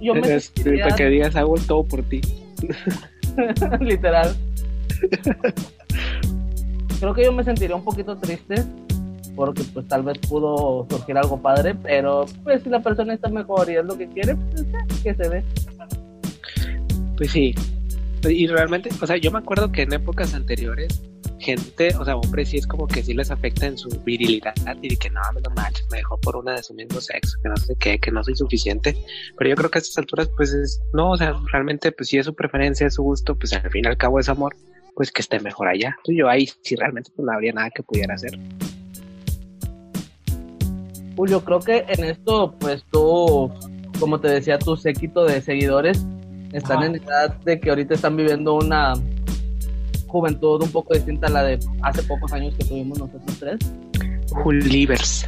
Yo 0.00 0.14
me 0.14 0.34
Es- 0.36 0.52
sentiría 0.54 0.84
Para 0.84 0.96
que 0.96 1.06
digas, 1.08 1.36
hago 1.36 1.54
todo 1.66 1.84
por 1.84 2.02
ti. 2.02 2.20
literal. 3.80 4.34
Creo 7.00 7.14
que 7.14 7.24
yo 7.24 7.32
me 7.32 7.44
sentiría 7.44 7.76
un 7.76 7.84
poquito 7.84 8.16
triste 8.16 8.62
porque 9.36 9.64
pues 9.72 9.88
tal 9.88 10.02
vez 10.04 10.18
pudo 10.18 10.86
surgir 10.88 11.16
algo 11.18 11.40
padre, 11.40 11.74
pero 11.74 12.24
pues 12.44 12.62
si 12.62 12.68
la 12.70 12.80
persona 12.80 13.14
está 13.14 13.28
mejor 13.28 13.68
y 13.68 13.76
es 13.76 13.84
lo 13.84 13.98
que 13.98 14.06
quiere, 14.08 14.36
pues 14.36 14.64
que 15.02 15.14
se 15.14 15.28
ve. 15.28 15.42
Pues 17.16 17.30
sí. 17.32 17.54
Y 18.28 18.46
realmente, 18.46 18.90
o 19.02 19.06
sea, 19.06 19.16
yo 19.16 19.30
me 19.32 19.38
acuerdo 19.38 19.70
que 19.72 19.82
en 19.82 19.92
épocas 19.92 20.34
anteriores, 20.34 21.02
gente, 21.44 21.94
o 21.98 22.04
sea, 22.04 22.16
hombres 22.16 22.48
sí 22.48 22.56
es 22.56 22.66
como 22.66 22.86
que 22.86 23.02
sí 23.02 23.12
les 23.12 23.30
afecta 23.30 23.66
en 23.66 23.76
su 23.76 23.88
virilidad 24.02 24.54
y 24.80 24.96
que 24.96 25.10
no, 25.10 25.20
no 25.20 25.54
manches, 25.54 25.86
me 25.90 25.98
dejó 25.98 26.18
por 26.18 26.36
una 26.36 26.52
de 26.54 26.62
su 26.62 26.72
mismo 26.72 27.00
sexo, 27.00 27.38
que 27.42 27.48
no 27.50 27.56
sé 27.56 27.76
qué, 27.78 27.98
que 27.98 28.10
no 28.10 28.24
soy 28.24 28.34
suficiente. 28.34 28.96
Pero 29.36 29.50
yo 29.50 29.56
creo 29.56 29.70
que 29.70 29.78
a 29.78 29.80
estas 29.80 29.98
alturas, 29.98 30.30
pues 30.36 30.52
es, 30.52 30.80
no, 30.94 31.10
o 31.10 31.16
sea, 31.16 31.34
realmente, 31.52 31.92
pues 31.92 32.08
si 32.08 32.18
es 32.18 32.26
su 32.26 32.34
preferencia, 32.34 32.86
es 32.86 32.94
su 32.94 33.02
gusto, 33.02 33.36
pues 33.36 33.52
al 33.52 33.70
fin 33.70 33.84
y 33.84 33.88
al 33.88 33.98
cabo 33.98 34.18
es 34.18 34.28
amor, 34.28 34.56
pues 34.94 35.12
que 35.12 35.20
esté 35.20 35.38
mejor 35.40 35.68
allá. 35.68 35.88
Entonces 35.98 36.16
yo 36.16 36.28
ahí 36.28 36.48
sí 36.62 36.76
realmente 36.76 37.10
pues, 37.14 37.26
no 37.26 37.32
habría 37.32 37.52
nada 37.52 37.70
que 37.70 37.82
pudiera 37.82 38.14
hacer. 38.14 38.38
Julio, 41.16 41.44
creo 41.44 41.60
que 41.60 41.84
en 41.88 42.04
esto, 42.04 42.54
pues 42.58 42.84
tú, 42.90 43.52
como 44.00 44.18
te 44.18 44.28
decía, 44.28 44.58
tu 44.58 44.76
séquito 44.76 45.24
de 45.24 45.40
seguidores 45.40 46.04
están 46.52 46.78
Ajá. 46.78 46.86
en 46.86 46.94
edad 46.96 47.34
de 47.40 47.60
que 47.60 47.70
ahorita 47.70 47.94
están 47.94 48.16
viviendo 48.16 48.54
una 48.54 48.94
juventud 50.14 50.62
un 50.62 50.70
poco 50.70 50.94
distinta 50.94 51.26
a 51.26 51.30
la 51.30 51.42
de 51.42 51.58
hace 51.82 52.00
pocos 52.04 52.32
años 52.32 52.54
que 52.56 52.64
tuvimos 52.64 52.96
nosotros 53.00 53.36
tres. 53.40 53.58
Julivers. 54.30 55.26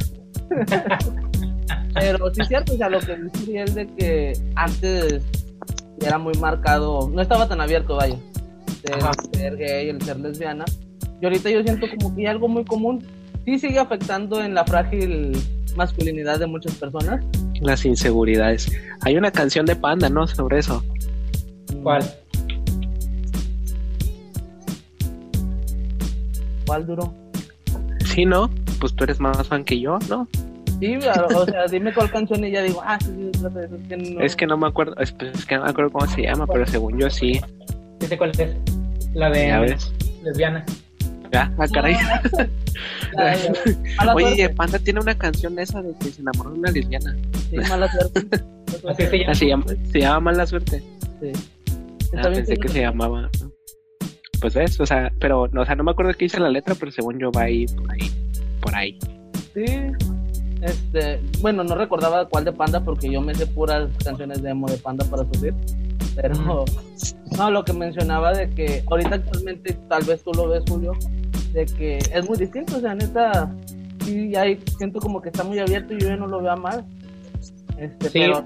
Pero 1.93 2.33
sí 2.33 2.41
es 2.41 2.47
cierto, 2.47 2.73
o 2.73 2.77
sea, 2.77 2.89
lo 2.89 2.99
que 3.01 3.17
dice 3.17 3.43
Uriel 3.43 3.73
de 3.73 3.87
que 3.95 4.33
antes 4.55 5.23
era 5.99 6.17
muy 6.17 6.33
marcado, 6.35 7.09
no 7.09 7.21
estaba 7.21 7.49
tan 7.49 7.59
abierto, 7.59 7.97
vaya, 7.97 8.15
el 8.83 9.37
ser 9.37 9.57
gay, 9.57 9.89
el 9.89 10.01
ser 10.01 10.19
lesbiana. 10.21 10.63
Y 11.21 11.25
ahorita 11.25 11.49
yo 11.49 11.61
siento 11.63 11.87
como 11.99 12.15
que 12.15 12.21
hay 12.21 12.27
algo 12.27 12.47
muy 12.47 12.63
común. 12.63 13.03
Sí 13.43 13.59
sigue 13.59 13.79
afectando 13.79 14.41
en 14.41 14.53
la 14.53 14.63
frágil 14.63 15.37
masculinidad 15.75 16.39
de 16.39 16.47
muchas 16.47 16.75
personas. 16.75 17.25
Las 17.59 17.83
inseguridades. 17.83 18.71
Hay 19.01 19.17
una 19.17 19.31
canción 19.31 19.65
de 19.65 19.75
Panda, 19.75 20.09
¿no? 20.09 20.27
Sobre 20.27 20.59
eso. 20.59 20.81
¿Cuál? 21.83 22.03
¿Cuál 26.67 26.85
duró? 26.85 27.13
Sí, 28.05 28.25
¿no? 28.25 28.49
Pues 28.79 28.95
tú 28.95 29.05
eres 29.05 29.19
más 29.19 29.47
fan 29.47 29.63
que 29.63 29.79
yo, 29.79 29.97
¿no? 30.09 30.27
Sí, 30.79 30.95
claro, 30.99 31.27
o 31.35 31.45
sea, 31.45 31.65
dime 31.65 31.91
cuál 31.91 32.11
canción 32.11 32.43
y 32.45 32.51
ya 32.51 32.61
digo, 32.61 32.81
ah, 32.85 32.99
sí, 33.01 33.11
sí, 33.33 33.39
trata 33.39 33.59
de 33.59 33.65
eso. 33.65 33.75
Es 33.75 33.87
que 33.87 33.97
no, 33.97 34.21
Es 34.21 34.35
que 34.35 34.45
no 34.47 34.57
me 34.57 34.67
acuerdo, 34.67 34.95
es, 34.97 35.11
pues, 35.11 35.33
es 35.33 35.45
que 35.45 35.55
no 35.55 35.63
me 35.63 35.69
acuerdo 35.71 35.91
cómo 35.91 36.05
se 36.07 36.21
llama, 36.21 36.45
pero 36.45 36.67
según 36.67 36.99
yo 36.99 37.09
sí. 37.09 37.39
Sí 37.99 38.07
sé 38.07 38.17
cuál 38.17 38.31
es. 38.37 38.55
La 39.15 39.29
de 39.31 39.47
Ya 39.47 39.59
ves. 39.61 39.91
lesbiana. 40.23 40.63
Ah, 41.33 41.51
ah, 41.57 41.65
caray. 41.73 41.95
Ay, 43.17 43.39
mala 43.97 44.13
Oye, 44.13 44.35
suerte. 44.35 44.55
Panda 44.55 44.79
tiene 44.79 44.99
una 44.99 45.17
canción 45.17 45.57
esa 45.57 45.81
de 45.81 45.93
que 45.99 46.05
se 46.11 46.21
enamoró 46.21 46.51
de 46.51 46.59
una 46.59 46.71
lesbiana. 46.71 47.15
Sí, 47.49 47.57
mala 47.57 47.91
suerte. 47.91 48.43
Así 48.87 49.05
se 49.07 49.17
llama. 49.17 49.31
Ah, 49.31 49.35
se 49.35 49.45
llama, 49.47 49.65
se 49.91 49.99
llama 49.99 50.19
Mala 50.19 50.45
Suerte. 50.45 50.83
Sí. 51.21 51.31
Ah, 52.15 52.21
pensé 52.23 52.57
que 52.57 52.67
se 52.69 52.81
llamaba. 52.81 53.29
Pues 54.39 54.53
ves, 54.53 54.79
o 54.79 54.85
sea, 54.85 55.11
pero, 55.19 55.47
no, 55.51 55.61
o 55.61 55.65
sea, 55.65 55.75
no 55.75 55.83
me 55.83 55.91
acuerdo 55.91 56.13
qué 56.13 56.25
dice 56.25 56.39
la 56.39 56.49
letra, 56.49 56.75
pero 56.75 56.91
según 56.91 57.19
yo 57.19 57.31
va 57.31 57.43
ahí, 57.43 57.65
por 57.65 57.91
ahí, 57.91 58.11
por 58.61 58.75
ahí. 58.75 58.99
Sí. 59.53 59.65
Este, 60.61 61.21
bueno, 61.41 61.63
no 61.63 61.75
recordaba 61.75 62.27
cuál 62.27 62.45
de 62.45 62.51
Panda 62.51 62.83
porque 62.83 63.11
yo 63.11 63.21
me 63.21 63.35
sé 63.35 63.45
puras 63.45 63.89
canciones 64.03 64.41
de 64.41 64.49
emo 64.51 64.67
de 64.67 64.77
Panda 64.77 65.05
para 65.05 65.23
subir. 65.33 65.53
Pero 66.15 66.65
no, 67.37 67.51
lo 67.51 67.63
que 67.63 67.73
mencionaba 67.73 68.33
de 68.33 68.49
que 68.49 68.83
ahorita 68.89 69.15
actualmente 69.15 69.73
tal 69.87 70.03
vez 70.03 70.23
tú 70.23 70.31
lo 70.33 70.49
ves, 70.49 70.63
Julio, 70.67 70.93
de 71.53 71.65
que 71.65 71.97
es 71.97 72.27
muy 72.27 72.37
distinto, 72.37 72.77
o 72.77 72.79
sea, 72.79 72.95
neta, 72.95 73.53
sí, 74.03 74.35
hay, 74.35 74.59
siento 74.77 74.99
como 74.99 75.21
que 75.21 75.29
está 75.29 75.43
muy 75.43 75.59
abierto 75.59 75.93
y 75.93 75.99
yo 75.99 76.07
ya 76.07 76.17
no 76.17 76.27
lo 76.27 76.41
veo 76.41 76.57
mal. 76.57 76.83
Este, 77.77 78.09
Sí, 78.09 78.19
pero 78.19 78.43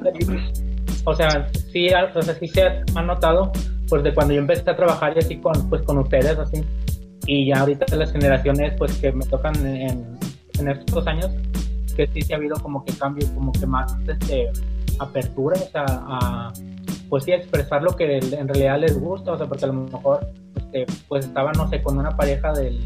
o 1.06 1.16
sea, 1.16 1.48
sí, 1.72 1.88
o 2.14 2.22
sea, 2.22 2.36
sí 2.36 2.48
se 2.48 2.62
ha 2.64 3.02
notado, 3.02 3.52
pues 3.92 4.04
de 4.04 4.14
cuando 4.14 4.34
yo 4.34 4.40
empecé 4.40 4.70
a 4.70 4.76
trabajar 4.78 5.12
y 5.18 5.20
así 5.20 5.36
con, 5.36 5.70
pues 5.70 5.82
con 5.82 5.98
ustedes, 5.98 6.38
así, 6.38 6.64
y 7.28 7.48
ya 7.48 7.60
ahorita 7.60 7.94
las 7.98 8.14
generaciones, 8.14 8.74
pues 8.78 8.98
que 9.00 9.12
me 9.12 9.26
tocan 9.26 9.54
en, 9.68 10.18
en 10.58 10.68
estos 10.70 11.06
años, 11.08 11.30
que 11.98 12.08
sí 12.08 12.22
se 12.22 12.34
ha 12.34 12.38
habido 12.38 12.56
como 12.62 12.86
que 12.86 12.94
cambio, 12.94 13.28
como 13.36 13.52
que 13.52 13.68
más, 13.68 13.94
este, 14.08 14.50
apertura, 14.98 15.60
o 15.60 15.72
sea, 15.72 15.84
a, 15.90 16.54
pues 17.10 17.26
sí, 17.26 17.34
a 17.34 17.36
expresar 17.36 17.84
lo 17.84 17.94
que 17.98 18.20
en 18.20 18.48
realidad 18.48 18.80
les 18.80 18.98
gusta, 18.98 19.34
o 19.34 19.38
sea, 19.38 19.46
porque 19.46 19.66
a 19.66 19.68
lo 19.68 19.74
mejor, 19.74 20.26
este, 20.56 20.86
pues 21.10 21.26
estaban, 21.26 21.52
no 21.58 21.68
sé, 21.68 21.84
con 21.84 21.98
una 21.98 22.16
pareja 22.16 22.54
del 22.54 22.80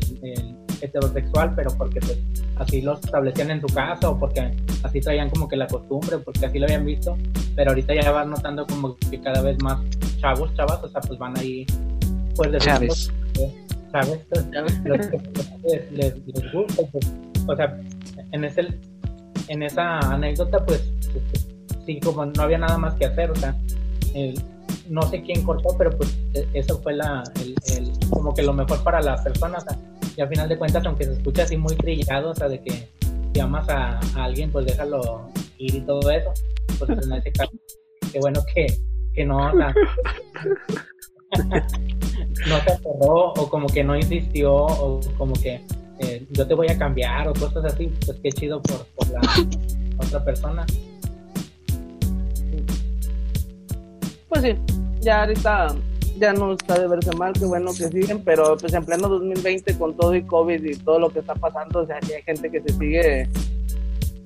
heterosexual, 0.85 1.53
pero 1.55 1.71
porque 1.77 1.99
pues 1.99 2.17
así 2.57 2.81
lo 2.81 2.93
establecían 2.93 3.51
en 3.51 3.61
su 3.61 3.67
casa 3.67 4.09
o 4.09 4.19
porque 4.19 4.55
así 4.83 4.99
traían 5.01 5.29
como 5.29 5.47
que 5.47 5.55
la 5.57 5.67
costumbre, 5.67 6.17
porque 6.19 6.45
así 6.45 6.59
lo 6.59 6.65
habían 6.65 6.85
visto, 6.85 7.17
pero 7.55 7.71
ahorita 7.71 7.93
ya 7.95 8.11
van 8.11 8.29
notando 8.29 8.65
como 8.67 8.95
que 8.95 9.19
cada 9.21 9.41
vez 9.41 9.57
más 9.61 9.79
chavos, 10.19 10.53
chavas, 10.55 10.83
o 10.83 10.87
sea, 10.89 11.01
pues 11.01 11.19
van 11.19 11.37
ahí, 11.37 11.65
pues 12.35 12.51
de 12.51 12.57
Chávez. 12.59 13.11
¿sabes? 13.91 14.19
Lo 14.83 14.97
que 14.97 15.19
les, 15.63 15.91
les, 15.91 16.27
les 16.27 16.51
gusta, 16.53 16.83
pues, 16.91 17.11
o 17.47 17.55
sea, 17.55 17.79
en 18.31 18.43
ese 18.43 18.67
en 19.47 19.61
esa 19.63 19.99
anécdota, 19.99 20.65
pues, 20.65 20.83
sí, 21.85 21.99
como 21.99 22.25
no 22.25 22.41
había 22.41 22.57
nada 22.57 22.77
más 22.77 22.95
que 22.95 23.05
hacer, 23.05 23.29
o 23.31 23.35
sea, 23.35 23.55
el- 24.13 24.41
no 24.89 25.01
sé 25.03 25.21
quién 25.23 25.43
cortó, 25.43 25.75
pero 25.77 25.91
pues 25.91 26.17
e- 26.33 26.47
eso 26.53 26.79
fue 26.81 26.93
la, 26.93 27.23
el, 27.41 27.55
el- 27.75 27.91
como 28.09 28.33
que 28.33 28.41
lo 28.43 28.53
mejor 28.53 28.83
para 28.83 29.01
la 29.01 29.15
persona, 29.23 29.57
o 29.57 29.61
sea, 29.61 29.77
y 30.15 30.21
al 30.21 30.29
final 30.29 30.47
de 30.49 30.57
cuentas, 30.57 30.85
aunque 30.85 31.05
se 31.05 31.13
escucha 31.13 31.43
así 31.43 31.57
muy 31.57 31.75
trillado, 31.75 32.31
o 32.31 32.35
sea, 32.35 32.47
de 32.47 32.61
que 32.61 32.87
si 33.33 33.39
amas 33.39 33.67
a, 33.69 33.99
alguien, 34.15 34.51
pues 34.51 34.65
déjalo 34.65 35.29
ir 35.57 35.75
y 35.75 35.81
todo 35.81 36.09
eso, 36.09 36.31
pues 36.79 36.89
en 36.89 37.13
ese 37.13 37.31
caso, 37.31 37.51
qué 38.11 38.19
bueno 38.19 38.41
que, 38.53 38.67
que 39.13 39.25
no, 39.25 39.53
no 39.53 39.73
se 42.45 42.71
aferró 42.71 43.33
o 43.33 43.49
como 43.49 43.67
que 43.67 43.83
no 43.83 43.95
insistió 43.95 44.53
o 44.53 44.99
como 45.17 45.33
que 45.33 45.61
eh, 45.99 46.25
yo 46.31 46.47
te 46.47 46.53
voy 46.53 46.67
a 46.69 46.77
cambiar 46.77 47.27
o 47.27 47.33
cosas 47.33 47.65
así, 47.65 47.91
pues 48.05 48.19
qué 48.21 48.29
chido 48.31 48.61
por, 48.61 48.85
por 48.95 49.09
la 49.09 49.21
otra 49.97 50.23
persona. 50.23 50.65
pues 54.29 54.41
sí, 54.41 54.55
ya 54.99 55.21
ahorita 55.21 55.75
ya 56.19 56.33
no 56.33 56.53
está 56.53 56.79
de 56.79 56.87
verse 56.87 57.15
mal, 57.15 57.33
qué 57.33 57.45
bueno 57.45 57.71
que 57.71 57.87
siguen, 57.89 58.23
pero 58.23 58.55
pues 58.57 58.73
en 58.73 58.85
pleno 58.85 59.07
2020 59.09 59.77
con 59.77 59.95
todo 59.97 60.15
y 60.15 60.23
COVID 60.23 60.63
y 60.63 60.75
todo 60.77 60.99
lo 60.99 61.09
que 61.09 61.19
está 61.19 61.35
pasando, 61.35 61.81
o 61.81 61.85
sea, 61.85 61.97
hay 62.01 62.21
gente 62.23 62.49
que 62.51 62.61
se 62.61 62.69
sigue 62.73 63.29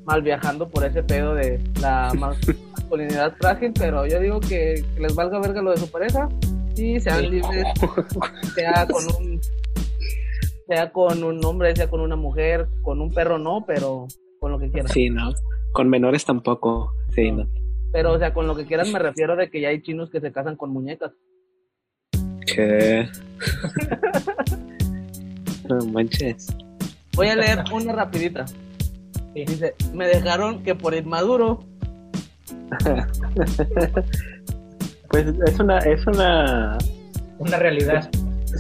mal 0.06 0.22
viajando 0.22 0.68
por 0.70 0.84
ese 0.86 1.04
pedo 1.04 1.34
de 1.36 1.60
la 1.82 2.12
mas- 2.18 2.38
masculinidad 2.78 3.36
frágil, 3.38 3.72
pero 3.78 4.06
yo 4.06 4.20
digo 4.20 4.40
que, 4.40 4.84
que 4.96 5.00
les 5.02 5.16
valga 5.16 5.40
verga 5.40 5.62
lo 5.62 5.72
de 5.72 5.78
su 5.78 5.90
pareja 5.92 6.30
y 6.76 7.00
sean 7.00 7.30
libres, 7.30 7.66
sea 8.56 8.88
con 8.88 9.04
un 9.18 9.40
sea 10.68 10.92
con 10.92 11.24
un 11.24 11.44
hombre, 11.44 11.76
sea 11.76 11.90
con 11.90 12.00
una 12.00 12.16
mujer, 12.16 12.68
con 12.84 13.02
un 13.02 13.12
perro 13.12 13.38
no, 13.40 13.64
pero 13.66 14.08
con 14.40 14.52
lo 14.52 14.60
que 14.60 14.70
quieran. 14.70 14.92
Sí, 14.92 15.10
no. 15.10 15.32
Con 15.72 15.90
menores 15.90 16.24
tampoco. 16.26 16.94
Sí, 17.14 17.32
no. 17.32 17.48
Pero 17.92 18.14
o 18.14 18.20
sea, 18.20 18.34
con 18.34 18.46
lo 18.48 18.56
que 18.56 18.66
quieran 18.66 18.92
me 18.92 19.00
refiero 19.00 19.36
de 19.36 19.50
que 19.50 19.62
ya 19.62 19.70
hay 19.70 19.82
chinos 19.82 20.12
que 20.12 20.22
se 20.22 20.32
casan 20.32 20.56
con 20.56 20.70
muñecas. 20.72 21.12
No 25.70 25.86
manches. 25.86 26.48
Voy 27.16 27.28
a 27.28 27.36
leer 27.36 27.64
una 27.72 27.94
rapidita. 27.94 28.48
Sí. 28.48 29.46
Dice, 29.46 29.76
me 29.94 30.08
dejaron 30.08 30.64
que 30.64 30.74
por 30.76 30.96
inmaduro. 30.96 31.64
Pues 35.10 35.26
es 35.48 35.60
una, 35.60 35.80
es 35.80 36.06
una, 36.06 36.78
Una 37.40 37.58
realidad. 37.58 38.10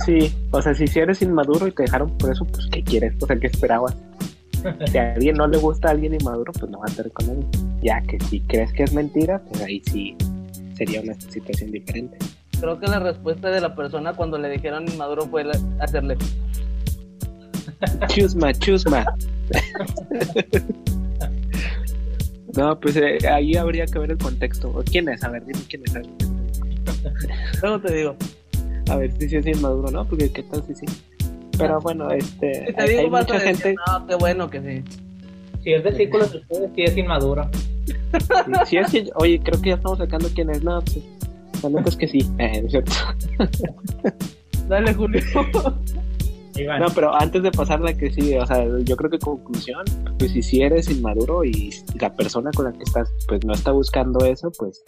sí, 0.03 0.33
O 0.49 0.59
sea, 0.61 0.73
si, 0.73 0.87
si 0.87 0.97
eres 0.97 1.21
inmaduro 1.21 1.67
y 1.67 1.71
te 1.71 1.83
dejaron 1.83 2.17
por 2.17 2.31
eso, 2.31 2.43
pues 2.45 2.67
¿qué 2.71 2.83
quieres? 2.83 3.13
O 3.21 3.27
sea, 3.27 3.35
¿qué 3.35 3.45
esperabas? 3.45 3.95
Si 4.91 4.97
a 4.97 5.13
alguien 5.13 5.37
no 5.37 5.47
le 5.47 5.59
gusta 5.59 5.89
a 5.89 5.91
alguien 5.91 6.15
inmaduro, 6.15 6.51
pues 6.53 6.71
no 6.71 6.79
va 6.79 6.85
a 6.87 6.89
estar 6.89 7.09
con 7.11 7.29
él. 7.29 7.45
Ya 7.83 8.01
que 8.01 8.19
si 8.19 8.41
crees 8.41 8.73
que 8.73 8.83
es 8.83 8.93
mentira, 8.93 9.39
pues 9.47 9.61
ahí 9.61 9.81
sí 9.91 10.15
sería 10.75 11.01
una 11.01 11.13
situación 11.13 11.71
diferente. 11.71 12.17
Creo 12.59 12.79
que 12.79 12.87
la 12.87 12.99
respuesta 12.99 13.49
de 13.49 13.61
la 13.61 13.75
persona 13.75 14.13
cuando 14.13 14.37
le 14.37 14.49
dijeron 14.49 14.85
inmaduro 14.91 15.23
fue 15.27 15.43
la- 15.43 15.57
hacerle. 15.79 16.17
Chusma, 18.09 18.53
chusma. 18.53 19.05
no, 22.55 22.79
pues 22.79 22.95
eh, 22.97 23.17
ahí 23.31 23.55
habría 23.55 23.85
que 23.85 23.99
ver 23.99 24.11
el 24.11 24.17
contexto. 24.17 24.83
¿Quién 24.91 25.07
es? 25.09 25.23
A 25.23 25.29
ver, 25.29 25.45
dime 25.45 25.59
quién 25.69 25.83
es. 25.85 25.95
A 25.95 25.99
ver, 25.99 26.07
Luego 27.61 27.79
te 27.79 27.93
digo. 27.93 28.15
A 28.89 28.95
ver 28.97 29.11
si 29.19 29.29
sí 29.29 29.35
es 29.37 29.45
inmaduro, 29.45 29.91
¿no? 29.91 30.05
Porque 30.05 30.31
qué 30.31 30.43
tal 30.43 30.63
si 30.65 30.75
sí. 30.75 30.85
Pero 31.57 31.79
bueno, 31.81 32.09
este, 32.11 32.67
Si 32.67 32.73
te 32.73 32.81
hay, 32.81 32.89
digo, 32.89 33.01
hay 33.01 33.09
vas 33.09 33.25
mucha 33.27 33.35
a 33.35 33.39
decir, 33.43 33.55
gente. 33.63 33.75
no, 33.87 34.07
qué 34.07 34.15
bueno 34.15 34.49
que 34.49 34.61
sí. 34.61 34.83
Si 35.63 35.73
es 35.73 35.83
de 35.83 35.91
círculos 35.95 36.31
de 36.31 36.37
ustedes, 36.39 36.71
sí 36.75 36.83
es 36.83 36.97
inmaduro. 36.97 37.49
Si 38.65 38.77
es 38.77 38.91
que, 38.91 39.09
oye, 39.15 39.39
creo 39.43 39.61
que 39.61 39.69
ya 39.69 39.75
estamos 39.75 39.97
sacando 39.99 40.27
quién 40.33 40.49
es. 40.49 40.63
No, 40.63 40.81
pues, 40.81 40.99
la 41.63 41.69
neta 41.69 41.89
es 41.89 41.95
que 41.95 42.07
sí. 42.07 42.19
Eh, 42.39 42.63
es 42.65 42.71
cierto. 42.71 42.91
Dale, 44.67 44.93
Julio. 44.93 45.21
Iván. 46.55 46.81
No, 46.81 46.87
pero 46.93 47.13
antes 47.13 47.41
de 47.41 47.51
pasar 47.51 47.79
la 47.79 47.93
que 47.93 48.11
sí, 48.11 48.35
o 48.35 48.45
sea, 48.45 48.65
yo 48.83 48.97
creo 48.97 49.09
que 49.09 49.19
conclusión, 49.19 49.83
pues 50.17 50.31
si 50.31 50.41
sí 50.41 50.61
eres 50.61 50.89
inmaduro 50.89 51.43
y 51.45 51.69
la 51.99 52.13
persona 52.13 52.51
con 52.55 52.65
la 52.65 52.73
que 52.73 52.83
estás, 52.83 53.09
pues 53.27 53.45
no 53.45 53.53
está 53.53 53.71
buscando 53.71 54.25
eso, 54.25 54.51
pues, 54.57 54.83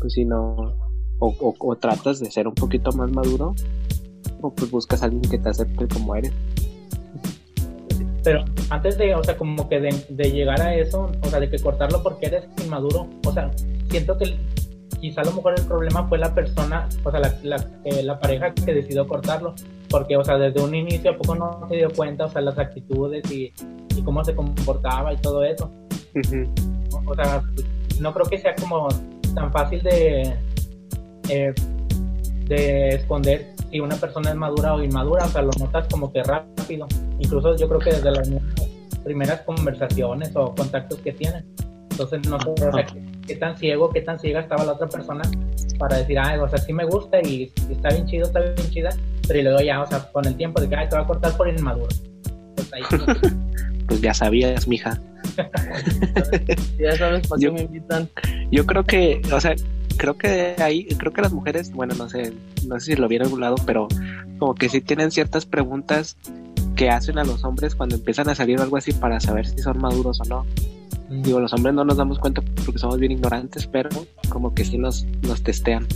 pues 0.00 0.12
si 0.14 0.24
no, 0.24 0.74
o, 1.18 1.28
o, 1.40 1.54
o 1.58 1.76
tratas 1.76 2.20
de 2.20 2.30
ser 2.30 2.48
un 2.48 2.54
poquito 2.54 2.92
más 2.92 3.10
maduro, 3.10 3.54
o 4.40 4.54
pues 4.54 4.70
buscas 4.70 5.02
a 5.02 5.06
alguien 5.06 5.22
que 5.22 5.38
te 5.38 5.48
acepte 5.48 5.86
como 5.88 6.16
eres. 6.16 6.32
Pero 8.22 8.44
antes 8.70 8.98
de, 8.98 9.14
o 9.14 9.22
sea, 9.22 9.36
como 9.36 9.68
que 9.68 9.78
de, 9.80 10.04
de 10.08 10.32
llegar 10.32 10.60
a 10.60 10.74
eso, 10.74 11.12
o 11.22 11.26
sea, 11.28 11.38
de 11.38 11.48
que 11.48 11.58
cortarlo 11.58 12.02
porque 12.02 12.26
eres 12.26 12.44
inmaduro, 12.64 13.06
o 13.24 13.32
sea, 13.32 13.50
siento 13.88 14.18
que 14.18 14.36
quizá 15.06 15.20
a 15.20 15.24
lo 15.24 15.34
mejor 15.34 15.54
el 15.56 15.64
problema 15.66 16.08
fue 16.08 16.18
la 16.18 16.34
persona, 16.34 16.88
o 17.04 17.10
sea, 17.12 17.20
la, 17.20 17.32
la, 17.44 17.56
eh, 17.84 18.02
la 18.02 18.18
pareja 18.18 18.52
que 18.52 18.74
decidió 18.74 19.06
cortarlo, 19.06 19.54
porque, 19.88 20.16
o 20.16 20.24
sea, 20.24 20.36
desde 20.36 20.60
un 20.60 20.74
inicio 20.74 21.12
a 21.12 21.16
poco 21.16 21.36
no 21.36 21.64
se 21.68 21.76
dio 21.76 21.90
cuenta, 21.92 22.24
o 22.24 22.28
sea, 22.28 22.40
las 22.40 22.58
actitudes 22.58 23.30
y, 23.30 23.52
y 23.94 24.02
cómo 24.02 24.24
se 24.24 24.34
comportaba 24.34 25.12
y 25.12 25.16
todo 25.18 25.44
eso. 25.44 25.70
O, 26.92 27.10
o 27.10 27.14
sea, 27.14 27.40
no 28.00 28.12
creo 28.12 28.26
que 28.26 28.38
sea 28.38 28.56
como 28.56 28.88
tan 29.32 29.52
fácil 29.52 29.80
de, 29.84 30.34
eh, 31.28 31.54
de 32.46 32.88
esconder 32.88 33.54
si 33.70 33.78
una 33.78 33.94
persona 33.94 34.30
es 34.30 34.36
madura 34.36 34.74
o 34.74 34.82
inmadura, 34.82 35.24
o 35.24 35.28
sea, 35.28 35.42
lo 35.42 35.52
notas 35.60 35.86
como 35.88 36.12
que 36.12 36.24
rápido. 36.24 36.88
Incluso 37.20 37.56
yo 37.56 37.68
creo 37.68 37.80
que 37.80 37.90
desde 37.90 38.10
las 38.10 38.28
primeras 39.04 39.42
conversaciones 39.42 40.34
o 40.34 40.52
contactos 40.52 40.98
que 40.98 41.12
tienen. 41.12 41.46
Entonces 41.90 42.28
no 42.28 42.40
sé 42.40 42.50
o 42.50 42.56
sea, 42.72 42.86
qué, 43.26 43.36
tan 43.36 43.56
ciego, 43.56 43.90
qué 43.90 44.00
tan 44.02 44.18
ciega 44.18 44.40
estaba 44.40 44.64
la 44.64 44.72
otra 44.72 44.88
persona 44.88 45.22
para 45.78 45.98
decir, 45.98 46.18
ah, 46.18 46.42
o 46.42 46.48
sea, 46.48 46.58
sí 46.58 46.72
me 46.72 46.84
gusta 46.84 47.20
y, 47.22 47.52
y 47.68 47.72
está 47.72 47.90
bien 47.90 48.06
chido, 48.06 48.26
está 48.26 48.40
bien 48.40 48.70
chida, 48.70 48.90
pero 49.26 49.38
y 49.40 49.42
luego 49.42 49.60
ya, 49.60 49.82
o 49.82 49.86
sea, 49.86 50.10
con 50.12 50.26
el 50.26 50.36
tiempo 50.36 50.60
de 50.60 50.68
que, 50.68 50.76
ay, 50.76 50.88
te 50.88 50.96
va 50.96 51.02
a 51.02 51.06
cortar 51.06 51.36
por 51.36 51.48
inmaduro. 51.48 51.88
Pues 52.56 52.72
ahí 52.72 52.82
Pues 53.88 54.00
ya 54.00 54.12
sabías, 54.14 54.66
mija. 54.66 55.00
Ya 56.78 56.96
sabes 56.96 57.22
qué 57.28 57.40
Yo- 57.40 57.52
me 57.52 57.62
invitan. 57.62 58.08
Yo 58.50 58.64
creo 58.66 58.84
que, 58.84 59.20
o 59.32 59.40
sea, 59.40 59.54
creo 59.96 60.16
que 60.16 60.54
ahí, 60.58 60.86
creo 60.98 61.12
que 61.12 61.22
las 61.22 61.32
mujeres, 61.32 61.72
bueno, 61.72 61.94
no 61.96 62.08
sé, 62.08 62.32
no 62.66 62.78
sé 62.80 62.94
si 62.94 62.96
lo 63.00 63.08
vi 63.08 63.16
en 63.16 63.22
algún 63.22 63.40
lado, 63.40 63.56
pero 63.66 63.88
como 64.38 64.54
que 64.54 64.68
sí 64.68 64.80
tienen 64.80 65.10
ciertas 65.10 65.46
preguntas 65.46 66.16
que 66.74 66.90
hacen 66.90 67.18
a 67.18 67.24
los 67.24 67.42
hombres 67.44 67.74
cuando 67.74 67.96
empiezan 67.96 68.28
a 68.28 68.34
salir 68.34 68.58
o 68.58 68.62
algo 68.62 68.76
así 68.76 68.92
para 68.92 69.18
saber 69.20 69.46
si 69.46 69.58
son 69.58 69.78
maduros 69.78 70.20
o 70.20 70.24
no. 70.28 70.46
Digo, 71.08 71.40
los 71.40 71.52
hombres 71.52 71.74
no 71.74 71.84
nos 71.84 71.96
damos 71.96 72.18
cuenta 72.18 72.42
porque 72.64 72.78
somos 72.78 72.98
bien 72.98 73.12
ignorantes, 73.12 73.66
pero 73.66 73.88
como 74.28 74.54
que 74.54 74.64
sí 74.64 74.76
nos, 74.78 75.04
nos 75.22 75.42
testean. 75.42 75.86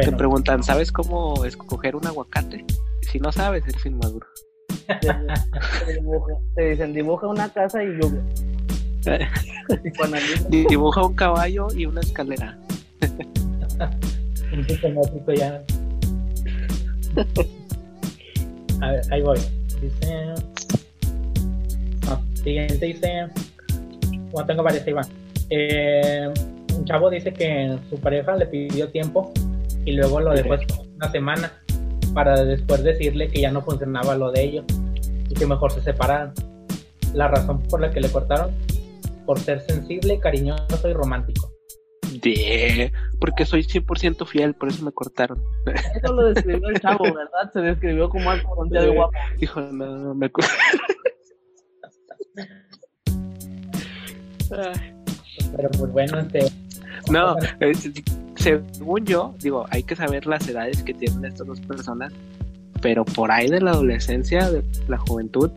Te 0.00 0.12
preguntan, 0.12 0.62
¿sabes 0.62 0.92
cómo 0.92 1.44
escoger 1.44 1.96
un 1.96 2.06
aguacate? 2.06 2.64
Si 3.10 3.18
no 3.18 3.32
sabes, 3.32 3.64
eres 3.66 3.84
inmaduro. 3.86 4.26
Te, 4.86 4.96
te 5.00 6.00
dibuja- 6.00 6.38
te 6.54 6.70
dicen, 6.70 6.92
dibuja 6.92 7.26
una 7.26 7.48
casa 7.52 7.82
y. 7.82 7.88
Psicoanaliza. 9.02 10.48
Dibuja 10.50 11.04
un 11.04 11.14
caballo 11.14 11.66
y 11.74 11.86
una 11.86 12.00
escalera. 12.00 12.58
un 14.52 14.66
ya. 15.34 15.62
A 18.80 18.90
ver, 18.92 19.00
ahí 19.12 19.22
voy. 19.22 19.38
Dice. 19.80 20.34
No, 22.48 22.68
siguiente 22.68 22.86
dice. 22.86 23.28
Bueno, 24.30 24.46
tengo 24.46 24.62
varias, 24.62 24.84
va. 24.86 25.02
Eh, 25.50 26.32
un 26.76 26.84
chavo 26.84 27.10
dice 27.10 27.32
que 27.32 27.76
su 27.90 27.98
pareja 28.00 28.36
le 28.36 28.46
pidió 28.46 28.88
tiempo 28.90 29.32
y 29.84 29.92
luego 29.92 30.20
lo 30.20 30.32
dejó 30.32 30.56
una 30.96 31.10
semana 31.10 31.52
para 32.14 32.44
después 32.44 32.82
decirle 32.82 33.28
que 33.28 33.40
ya 33.40 33.50
no 33.50 33.62
funcionaba 33.62 34.16
lo 34.16 34.30
de 34.30 34.42
ellos 34.42 34.64
y 35.28 35.34
que 35.34 35.46
mejor 35.46 35.72
se 35.72 35.82
separaran. 35.82 36.32
La 37.14 37.28
razón 37.28 37.62
por 37.64 37.80
la 37.80 37.90
que 37.90 38.00
le 38.00 38.10
cortaron, 38.10 38.54
por 39.24 39.38
ser 39.38 39.60
sensible, 39.62 40.20
cariñoso 40.20 40.88
y 40.88 40.92
romántico. 40.92 41.50
De... 42.22 42.92
Porque 43.20 43.44
soy 43.44 43.62
100% 43.62 44.26
fiel, 44.26 44.54
por 44.54 44.68
eso 44.68 44.84
me 44.84 44.92
cortaron. 44.92 45.42
Eso 45.94 46.12
lo 46.12 46.24
describió 46.28 46.68
el 46.68 46.80
chavo, 46.80 47.04
¿verdad? 47.04 47.52
Se 47.52 47.60
describió 47.60 48.08
como 48.08 48.30
algo 48.30 48.64
de 48.66 48.88
guapo. 48.88 49.12
Hijo, 49.38 49.60
no, 49.60 50.14
me... 50.14 50.30
Pero 54.50 55.70
pues 55.78 55.92
bueno, 55.92 56.18
este, 56.20 56.50
No, 57.10 57.36
es- 57.60 57.90
según 58.36 59.04
yo, 59.04 59.34
digo, 59.40 59.66
hay 59.70 59.82
que 59.82 59.96
saber 59.96 60.26
las 60.26 60.46
edades 60.48 60.82
que 60.82 60.94
tienen 60.94 61.24
estas 61.24 61.46
dos 61.46 61.60
personas, 61.60 62.12
pero 62.80 63.04
por 63.04 63.30
ahí 63.30 63.48
de 63.48 63.60
la 63.60 63.72
adolescencia, 63.72 64.50
de 64.50 64.62
la 64.88 64.98
juventud, 64.98 65.50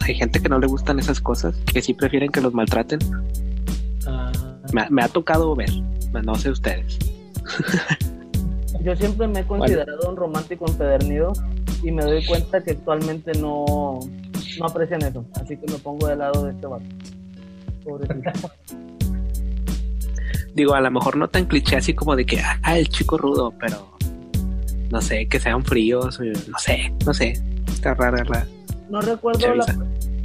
hay 0.00 0.14
gente 0.14 0.40
que 0.40 0.48
no 0.48 0.58
le 0.58 0.66
gustan 0.66 0.98
esas 0.98 1.20
cosas, 1.20 1.54
que 1.72 1.80
sí 1.82 1.94
prefieren 1.94 2.30
que 2.30 2.40
los 2.40 2.52
maltraten. 2.54 2.98
ah, 4.06 4.32
Me, 4.72 4.80
ha- 4.82 4.90
me 4.90 5.02
ha 5.02 5.08
tocado 5.08 5.54
ver, 5.54 5.70
no 6.24 6.34
sé 6.36 6.50
ustedes. 6.50 6.98
Yo 8.82 8.96
siempre 8.96 9.28
me 9.28 9.40
he 9.40 9.44
considerado 9.44 10.08
un 10.08 10.16
romántico 10.16 10.66
empedernido 10.66 11.32
y 11.82 11.90
me 11.92 12.02
doy 12.04 12.24
cuenta 12.24 12.62
que 12.62 12.72
actualmente 12.72 13.32
no, 13.38 13.98
no 14.58 14.66
aprecian 14.66 15.02
eso. 15.02 15.24
Así 15.34 15.56
que 15.56 15.70
me 15.70 15.78
pongo 15.78 16.08
del 16.08 16.18
lado 16.20 16.44
de 16.46 16.52
este 16.52 16.66
vato. 16.66 16.84
Pobrecito. 17.84 18.30
Digo, 20.54 20.74
a 20.74 20.80
lo 20.80 20.90
mejor 20.90 21.16
no 21.16 21.28
tan 21.28 21.46
cliché 21.46 21.76
así 21.76 21.94
como 21.94 22.14
de 22.14 22.26
que, 22.26 22.40
ah, 22.40 22.76
el 22.78 22.88
chico 22.88 23.16
rudo, 23.16 23.54
pero 23.58 23.90
no 24.90 25.00
sé, 25.00 25.26
que 25.26 25.40
sean 25.40 25.64
fríos, 25.64 26.20
eh, 26.22 26.32
no 26.48 26.58
sé, 26.58 26.92
no 27.06 27.14
sé. 27.14 27.32
Está 27.68 27.94
rara 27.94 28.22
la 28.24 28.46
No 28.90 29.00
recuerdo 29.00 29.54
la, 29.54 29.64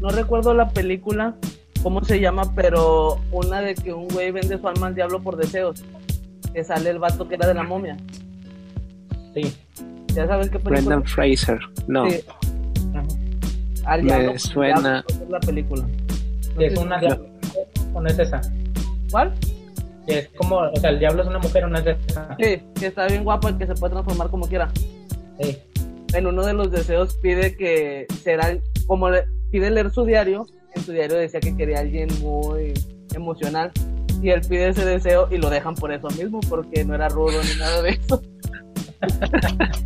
no 0.01 0.09
recuerdo 0.09 0.53
la 0.53 0.69
película, 0.69 1.35
cómo 1.81 2.03
se 2.03 2.19
llama, 2.19 2.53
pero 2.55 3.21
una 3.31 3.61
de 3.61 3.75
que 3.75 3.93
un 3.93 4.09
güey 4.09 4.31
vende 4.31 4.59
su 4.59 4.67
alma 4.67 4.87
al 4.87 4.95
diablo 4.95 5.21
por 5.23 5.37
deseos. 5.37 5.83
Que 6.53 6.63
sale 6.63 6.89
el 6.89 6.99
vato 6.99 7.27
que 7.29 7.35
era 7.35 7.47
de 7.47 7.53
la 7.53 7.63
momia. 7.63 7.95
sí. 9.33 9.53
¿Ya 10.13 10.25
sabes 10.25 10.49
qué 10.49 10.57
película? 10.57 10.95
Brendan 10.97 11.03
Fraser. 11.05 11.59
No, 11.87 12.09
Sí, 12.09 12.21
Ajá. 12.95 13.03
al 13.85 14.01
Me 14.03 14.07
diablo 14.17 14.39
suena- 14.39 15.03
diablo, 15.05 15.23
es 15.25 15.29
la 15.29 15.39
película. 15.39 15.87
No 16.55 16.61
Es 16.61 16.77
una 16.79 16.99
o 17.97 18.01
no 18.01 18.07
es 18.09 18.17
esa. 18.19 18.41
¿Cuál? 19.11 19.33
Es 20.07 20.29
como, 20.37 20.57
o 20.57 20.75
sea, 20.79 20.89
el 20.91 20.99
diablo 20.99 21.21
es 21.23 21.27
una 21.27 21.39
mujer 21.39 21.65
o 21.65 21.67
no 21.69 21.77
es 21.79 21.85
esa. 22.07 22.35
Sí, 22.39 22.61
que 22.79 22.87
está 22.87 23.07
bien 23.07 23.23
guapo 23.23 23.49
y 23.49 23.53
que 23.57 23.67
se 23.67 23.73
puede 23.75 23.91
transformar 23.93 24.29
como 24.29 24.47
quiera. 24.47 24.69
Sí. 25.41 25.57
en 26.13 26.25
uno 26.25 26.43
de 26.45 26.53
los 26.53 26.71
deseos 26.71 27.15
pide 27.21 27.55
que 27.57 28.07
será, 28.23 28.57
como 28.87 29.09
le- 29.09 29.25
pide 29.51 29.69
leer 29.69 29.91
su 29.91 30.05
diario, 30.05 30.45
en 30.75 30.83
su 30.83 30.91
diario 30.93 31.17
decía 31.17 31.39
que 31.41 31.55
quería 31.55 31.77
a 31.77 31.81
alguien 31.81 32.07
muy 32.21 32.73
emocional 33.13 33.71
y 34.21 34.29
él 34.29 34.41
pide 34.47 34.69
ese 34.69 34.85
deseo 34.85 35.27
y 35.31 35.37
lo 35.37 35.49
dejan 35.49 35.75
por 35.75 35.91
eso 35.91 36.07
mismo, 36.11 36.39
porque 36.49 36.83
no 36.85 36.95
era 36.95 37.09
rudo 37.09 37.39
ni 37.43 37.59
nada 37.59 37.81
de 37.81 37.89
eso. 37.91 38.21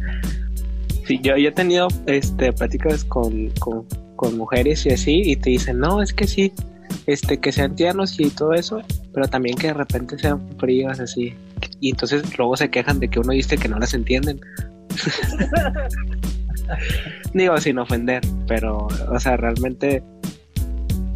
Sí, 1.08 1.20
yo, 1.22 1.36
yo 1.36 1.50
he 1.50 1.52
tenido 1.52 1.88
este, 2.06 2.54
pláticas 2.54 3.04
con, 3.04 3.50
con, 3.60 3.86
con 4.16 4.38
mujeres 4.38 4.86
y 4.86 4.92
así, 4.92 5.22
y 5.26 5.36
te 5.36 5.50
dicen, 5.50 5.80
no, 5.80 6.02
es 6.02 6.14
que 6.14 6.28
sí, 6.28 6.54
este, 7.12 7.40
que 7.40 7.52
sean 7.52 7.76
tiernos 7.76 8.20
y 8.20 8.30
todo 8.30 8.54
eso, 8.54 8.82
pero 9.14 9.28
también 9.28 9.58
que 9.58 9.68
de 9.68 9.74
repente 9.74 10.18
sean 10.18 10.42
frías 10.58 11.00
así. 11.00 11.34
Y 11.80 11.92
entonces 11.92 12.38
luego 12.38 12.58
se 12.58 12.70
quejan 12.70 13.00
de 13.00 13.10
que 13.10 13.20
uno 13.20 13.34
dice 13.34 13.58
que 13.58 13.68
no 13.68 13.80
las 13.80 13.94
entienden. 13.94 14.40
Digo, 17.34 17.58
sin 17.58 17.80
ofender, 17.80 18.22
pero, 18.48 18.88
o 18.88 19.20
sea, 19.20 19.38
realmente 19.38 20.04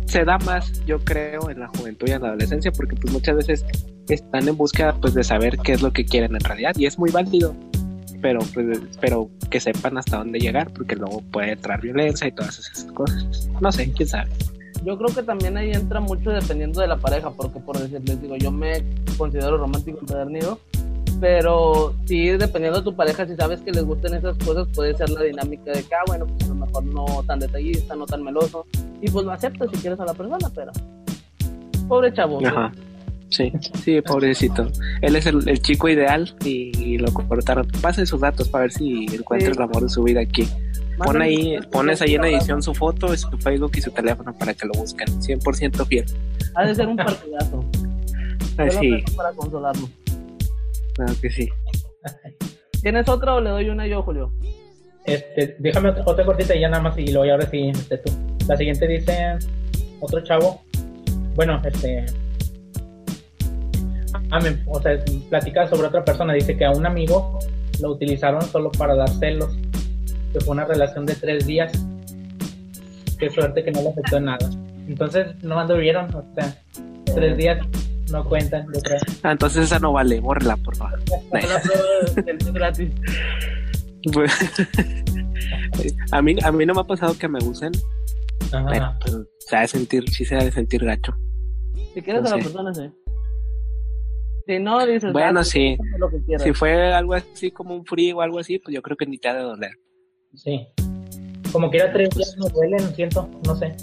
se 0.06 0.24
da 0.24 0.38
más, 0.40 0.86
yo 0.86 1.00
creo, 1.00 1.50
en 1.50 1.60
la 1.60 1.68
juventud 1.68 2.08
y 2.08 2.12
en 2.12 2.22
la 2.22 2.30
adolescencia, 2.30 2.72
porque 2.72 2.96
pues 2.96 3.14
muchas 3.14 3.36
veces 3.36 3.66
están 4.14 4.48
en 4.48 4.56
búsqueda 4.56 4.96
pues 5.00 5.14
de 5.14 5.24
saber 5.24 5.58
qué 5.58 5.74
es 5.74 5.82
lo 5.82 5.92
que 5.92 6.06
quieren 6.06 6.36
en 6.36 6.42
realidad 6.42 6.74
y 6.78 6.86
es 6.86 7.00
muy 7.00 7.12
válido 7.12 7.56
pero 8.22 8.40
pues 8.54 8.80
pero 9.02 9.30
que 9.50 9.60
sepan 9.60 9.98
hasta 9.98 10.18
dónde 10.18 10.40
llegar 10.40 10.72
porque 10.72 10.96
luego 10.96 11.22
puede 11.32 11.54
entrar 11.54 11.82
violencia 11.82 12.28
y 12.28 12.32
todas 12.32 12.60
esas 12.60 12.84
cosas 12.94 13.50
no 13.60 13.72
sé 13.72 13.92
quién 13.94 14.08
sabe 14.08 14.30
yo 14.86 14.98
creo 14.98 15.14
que 15.14 15.24
también 15.24 15.58
ahí 15.58 15.72
entra 15.72 16.00
mucho 16.00 16.30
dependiendo 16.30 16.82
de 16.82 16.88
la 16.88 16.98
pareja 16.98 17.32
porque 17.32 17.60
por 17.60 17.78
decirles 17.78 18.22
digo 18.22 18.36
yo 18.38 18.52
me 18.52 18.84
considero 19.18 19.58
romántico 19.58 20.00
empedernido 20.00 20.60
pero 21.20 21.94
sí 22.06 22.30
dependiendo 22.30 22.80
de 22.80 22.84
tu 22.84 22.96
pareja 22.96 23.26
si 23.26 23.36
sabes 23.36 23.62
que 23.62 23.72
les 23.72 23.84
gustan 23.84 24.14
esas 24.14 24.38
cosas 24.38 24.68
puede 24.76 24.96
ser 24.96 25.10
la 25.10 25.24
dinámica 25.24 25.72
de 25.72 25.84
que 25.84 25.96
ah, 25.96 26.04
bueno 26.08 26.28
pues 26.28 26.44
a 26.46 26.54
lo 26.54 26.56
mejor 26.56 26.84
no 26.86 27.06
tan 27.26 27.40
detallista 27.40 27.96
no 27.96 28.06
tan 28.06 28.24
meloso 28.24 28.66
y 29.02 29.10
pues 29.10 29.26
lo 29.26 29.32
aceptas 29.32 29.70
si 29.74 29.78
quieres 29.80 30.00
a 30.00 30.06
la 30.06 30.14
persona 30.14 30.50
pero 30.54 30.72
pobre 31.88 32.14
chavo. 32.14 32.46
Ajá. 32.46 32.72
Sí, 33.30 33.52
sí, 33.84 34.02
pobrecito. 34.02 34.68
Él 35.02 35.16
es 35.16 35.26
el, 35.26 35.48
el 35.50 35.62
chico 35.62 35.90
ideal 35.90 36.34
y, 36.44 36.98
lo 36.98 37.12
cortaron. 37.12 37.68
Pase 37.82 38.06
sus 38.06 38.22
datos 38.22 38.48
para 38.50 38.64
ver 38.64 38.72
si 38.72 39.06
encuentra 39.14 39.52
Sí. 39.52 39.58
el 39.58 39.62
amor 39.62 39.84
de 39.84 39.90
su 39.90 40.04
vida 40.04 40.22
aquí. 40.22 40.48
Pon 40.98 41.22
ahí, 41.22 41.58
pones 41.72 42.02
ahí 42.02 42.16
en 42.16 42.24
edición 42.26 42.62
su 42.64 42.74
foto, 42.74 43.16
su 43.18 43.30
Facebook 43.38 43.72
y 43.76 43.82
su 43.82 43.92
teléfono 43.92 44.34
para 44.38 44.54
que 44.54 44.66
lo 44.66 44.74
busquen. 44.80 45.08
100% 45.22 45.86
fiel. 45.88 46.06
ha 46.56 46.66
de 46.66 46.76
ser 46.76 46.88
un 46.88 46.96
partidazo 46.96 47.66
Ah, 48.58 48.70
Solo 48.70 48.72
sí, 48.80 48.94
eso 49.06 49.18
para 49.18 49.32
consolarlo 49.34 49.90
claro 50.94 51.14
que 51.22 51.30
sí. 51.30 51.50
¿tienes 52.82 53.10
otra 53.10 53.34
o 53.36 53.42
le 53.42 53.50
doy 53.50 53.70
una 53.70 53.86
yo 53.88 54.02
Julio? 54.04 54.32
Este, 55.06 55.56
déjame 55.60 55.90
otra, 55.90 56.04
otra 56.06 56.26
cortita 56.26 56.56
y 56.56 56.62
ya 56.62 56.70
nada 56.70 56.82
más 56.84 56.98
y 56.98 57.08
luego 57.12 57.26
y 57.26 57.30
ahora 57.32 57.50
sí, 57.50 57.70
este, 57.70 57.98
tú. 58.00 58.12
La 58.48 58.56
siguiente 58.56 58.88
dice 58.88 59.38
otro 60.00 60.22
chavo. 60.24 60.62
Bueno, 61.36 61.62
este. 61.66 62.06
Ah, 64.32 64.40
me- 64.40 64.64
o 64.68 64.82
sea, 64.82 64.98
platica 65.30 65.68
sobre 65.68 65.88
otra 65.88 66.04
persona. 66.04 66.34
Dice 66.34 66.58
que 66.58 66.66
a 66.66 66.72
un 66.72 66.86
amigo 66.86 67.38
lo 67.82 67.92
utilizaron 67.92 68.42
solo 68.42 68.72
para 68.72 68.96
dar 68.96 69.10
celos. 69.10 69.56
Que 70.36 70.44
fue 70.44 70.54
una 70.54 70.66
relación 70.66 71.06
de 71.06 71.16
tres 71.16 71.48
días. 71.48 71.72
Qué 73.18 73.30
suerte 73.30 73.64
que 73.64 73.72
no 73.72 73.82
le 73.84 73.90
afectó 73.90 74.18
en 74.18 74.26
nada. 74.26 74.50
Entonces 74.86 75.28
no 75.44 75.58
anduvieron, 75.58 76.14
o 76.14 76.26
sea, 76.36 76.62
tres 77.06 77.38
días 77.38 77.66
no 78.12 78.26
cuentan, 78.26 78.66
yo 78.74 78.82
creo. 78.82 79.00
Ah, 79.24 79.32
entonces 79.32 79.64
esa 79.64 79.80
no 79.80 79.94
vale, 79.94 80.20
bórrela, 80.20 80.58
por 80.58 80.76
favor. 80.76 81.00
Gratis 82.54 82.92
Pues, 84.12 84.32
a 86.12 86.22
mí, 86.22 86.36
a 86.44 86.52
mí 86.52 86.66
no 86.66 86.74
me 86.74 86.82
ha 86.82 86.84
pasado 86.84 87.18
que 87.18 87.30
me 87.30 87.40
usen, 87.40 87.72
pero 88.52 88.68
Ajá. 88.68 89.00
pues, 89.00 89.16
se 89.40 89.56
ha 89.56 89.62
de 89.62 89.68
sentir, 89.70 90.10
sí 90.10 90.26
se 90.26 90.36
ha 90.36 90.44
de 90.44 90.52
sentir 90.52 90.84
gacho. 90.84 91.14
si 91.94 92.02
quieres 92.02 92.24
No 92.24 92.28
a 92.28 92.38
la 92.38 92.44
persona 92.44 92.74
sí 92.74 92.92
si 94.48 94.60
no 94.60 94.86
dices 94.86 95.12
Bueno, 95.12 95.40
ah, 95.40 95.44
sí. 95.44 95.78
que 96.12 96.24
quieras. 96.26 96.44
Si 96.44 96.54
fue 96.54 96.94
algo 96.94 97.14
así 97.16 97.52
como 97.52 97.76
un 97.76 97.86
frío 97.86 98.18
o 98.18 98.22
algo 98.22 98.38
así, 98.40 98.60
pues 98.60 98.76
yo 98.76 98.82
creo 98.82 98.96
que 98.98 99.06
ni 99.08 99.18
te 99.18 99.30
ha 99.30 99.34
de 99.34 99.42
doler. 99.42 99.72
Sí. 100.36 100.68
Como 101.52 101.70
que 101.72 101.78
era 101.78 101.92
tres 101.94 102.10
días, 102.10 102.36
no 102.38 102.48
duelen, 102.50 102.94
siento, 102.96 103.30
no 103.46 103.56
sé. 103.56 103.76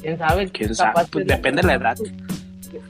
quién 0.00 0.18
sabe 0.18 0.48
¿Quién 0.50 0.74
sabe? 0.74 1.02
Pues 1.10 1.26
depende 1.26 1.62
de 1.62 1.68
la 1.68 1.74
edad. 1.74 1.96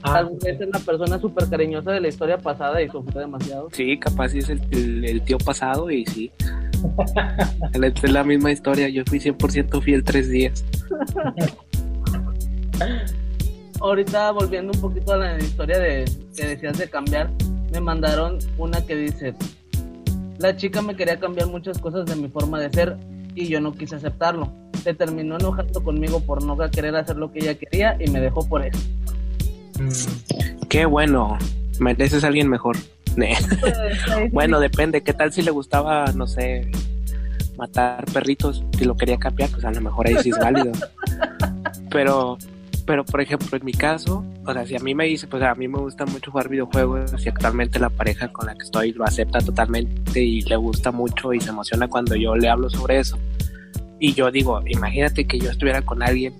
Ah, 0.03 0.13
Tal 0.15 0.29
vez 0.43 0.59
es 0.59 0.67
la 0.73 0.79
persona 0.79 1.19
súper 1.19 1.47
cariñosa 1.49 1.91
de 1.91 2.01
la 2.01 2.07
historia 2.07 2.37
pasada 2.37 2.81
y 2.81 2.89
sufrió 2.89 3.21
demasiado. 3.21 3.69
Sí, 3.71 3.97
capaz 3.99 4.33
es 4.33 4.49
el, 4.49 4.61
el- 4.71 5.05
el 5.05 5.21
tío 5.21 5.37
pasado 5.37 5.89
y 5.91 6.05
sí. 6.05 6.31
es 8.03 8.11
la 8.11 8.23
misma 8.23 8.51
historia. 8.51 8.89
Yo 8.89 9.03
fui 9.05 9.19
100% 9.19 9.81
fiel 9.81 10.03
tres 10.03 10.29
días. 10.29 10.65
Ahorita 13.79 14.31
volviendo 14.31 14.71
un 14.73 14.81
poquito 14.81 15.13
a 15.13 15.17
la 15.17 15.37
historia 15.37 15.77
de 15.79 16.05
que 16.35 16.45
decías 16.47 16.77
de 16.77 16.89
cambiar, 16.89 17.29
me 17.71 17.79
mandaron 17.79 18.39
una 18.57 18.81
que 18.85 18.95
dice, 18.95 19.35
la 20.39 20.55
chica 20.55 20.81
me 20.81 20.95
quería 20.95 21.19
cambiar 21.19 21.47
muchas 21.47 21.77
cosas 21.79 22.05
de 22.05 22.15
mi 22.15 22.27
forma 22.29 22.59
de 22.59 22.69
ser 22.71 22.97
y 23.35 23.47
yo 23.47 23.59
no 23.61 23.73
quise 23.73 23.95
aceptarlo. 23.95 24.51
Se 24.83 24.93
terminó 24.93 25.35
enojando 25.37 25.83
conmigo 25.83 26.19
por 26.21 26.43
no 26.43 26.57
querer 26.69 26.95
hacer 26.95 27.17
lo 27.17 27.31
que 27.31 27.39
ella 27.39 27.55
quería 27.55 27.97
y 27.99 28.09
me 28.09 28.19
dejó 28.19 28.47
por 28.47 28.65
eso. 28.65 28.79
mm, 29.79 30.65
Qué 30.69 30.85
bueno. 30.85 31.37
Mereces 31.79 32.23
a 32.23 32.27
alguien 32.27 32.49
mejor. 32.49 32.77
Bueno, 34.31 34.59
depende. 34.59 35.01
¿Qué 35.01 35.13
tal 35.13 35.33
si 35.33 35.41
le 35.41 35.49
gustaba, 35.51 36.11
no 36.13 36.27
sé, 36.27 36.69
matar 37.57 38.05
perritos? 38.13 38.63
Si 38.77 38.85
lo 38.85 38.95
quería 38.95 39.17
cambiar, 39.17 39.49
pues 39.49 39.65
a 39.65 39.71
lo 39.71 39.81
mejor 39.81 40.07
ahí 40.07 40.15
sí 40.21 40.29
es 40.29 40.37
válido. 40.37 40.71
Pero, 41.89 42.37
pero 42.87 43.03
por 43.03 43.19
ejemplo, 43.19 43.57
en 43.57 43.65
mi 43.65 43.73
caso, 43.73 44.23
o 44.45 44.53
sea, 44.53 44.65
si 44.65 44.77
a 44.77 44.79
mí 44.79 44.95
me 44.95 45.03
dice, 45.03 45.27
pues 45.27 45.43
a 45.43 45.53
mí 45.55 45.67
me 45.67 45.77
gusta 45.77 46.05
mucho 46.05 46.31
jugar 46.31 46.47
videojuegos 46.47 47.13
y 47.23 47.27
actualmente 47.27 47.79
la 47.79 47.89
pareja 47.89 48.29
con 48.29 48.47
la 48.47 48.55
que 48.55 48.63
estoy 48.63 48.93
lo 48.93 49.03
acepta 49.03 49.39
totalmente 49.39 50.23
y 50.23 50.41
le 50.41 50.55
gusta 50.55 50.91
mucho 50.91 51.33
y 51.33 51.41
se 51.41 51.49
emociona 51.49 51.89
cuando 51.89 52.15
yo 52.15 52.37
le 52.37 52.47
hablo 52.47 52.69
sobre 52.69 52.99
eso. 52.99 53.19
Y 53.99 54.13
yo 54.13 54.31
digo, 54.31 54.61
imagínate 54.65 55.27
que 55.27 55.37
yo 55.37 55.51
estuviera 55.51 55.81
con 55.81 56.01
alguien 56.01 56.33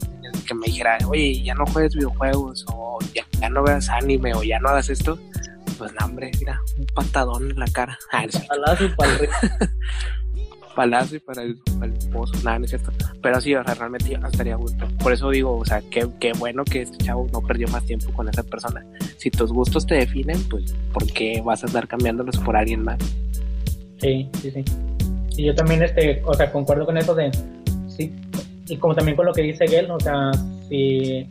que 0.48 0.56
me 0.56 0.68
dijera, 0.68 0.98
oye, 1.10 1.44
ya 1.44 1.54
no 1.54 1.66
juegues 1.66 1.96
videojuegos 1.96 2.66
o 2.70 2.98
ya, 3.14 3.26
ya 3.42 3.50
no 3.50 3.64
veas 3.64 3.90
anime 3.90 4.34
o 4.34 4.42
ya 4.42 4.58
no 4.60 4.70
hagas 4.70 4.90
esto. 4.90 5.20
Pues 5.78 5.92
no, 6.00 6.06
hombre, 6.06 6.32
mira, 6.40 6.62
un 6.78 6.86
patadón 6.88 7.52
en 7.52 7.60
la 7.60 7.68
cara. 7.68 8.00
Ah, 8.14 8.26
Palazo 10.78 11.16
y 11.16 11.20
para 11.20 11.42
el, 11.42 11.58
para 11.58 11.88
el 11.88 11.98
esposo, 11.98 12.36
nada, 12.44 12.60
no 12.60 12.66
es 12.66 12.70
cierto. 12.70 12.92
Pero 13.20 13.42
sí, 13.42 13.56
o 13.56 13.64
sea, 13.64 13.74
realmente 13.74 14.14
estaría 14.14 14.56
gusto. 14.56 14.88
Por 15.02 15.12
eso 15.12 15.32
digo, 15.32 15.58
o 15.58 15.66
sea, 15.66 15.82
qué, 15.90 16.08
qué 16.20 16.34
bueno 16.34 16.64
que 16.64 16.84
este 16.84 17.04
chavo 17.04 17.28
no 17.34 17.42
perdió 17.42 17.68
más 17.70 17.84
tiempo 17.84 18.14
con 18.14 18.30
esa 18.30 18.44
persona. 18.44 18.86
Si 19.18 19.32
tus 19.32 19.52
gustos 19.52 19.88
te 19.88 19.96
definen, 19.96 20.38
pues, 20.44 20.76
¿por 20.94 21.04
qué 21.08 21.42
vas 21.44 21.64
a 21.64 21.66
estar 21.66 21.88
cambiándolos 21.88 22.38
por 22.38 22.56
alguien 22.56 22.84
más? 22.84 23.00
Sí, 24.00 24.30
sí, 24.40 24.52
sí. 24.52 24.64
Y 25.36 25.46
yo 25.46 25.56
también, 25.56 25.82
este, 25.82 26.22
o 26.24 26.36
sea, 26.36 26.52
concuerdo 26.52 26.86
con 26.86 26.96
eso 26.96 27.16
de, 27.16 27.32
sí, 27.88 28.14
y 28.68 28.78
como 28.78 28.94
también 28.94 29.18
con 29.18 29.26
lo 29.26 29.34
que 29.34 29.42
dice 29.42 29.68
Gel, 29.68 29.90
o 29.90 30.00
sea, 30.00 30.32
si, 30.70 31.28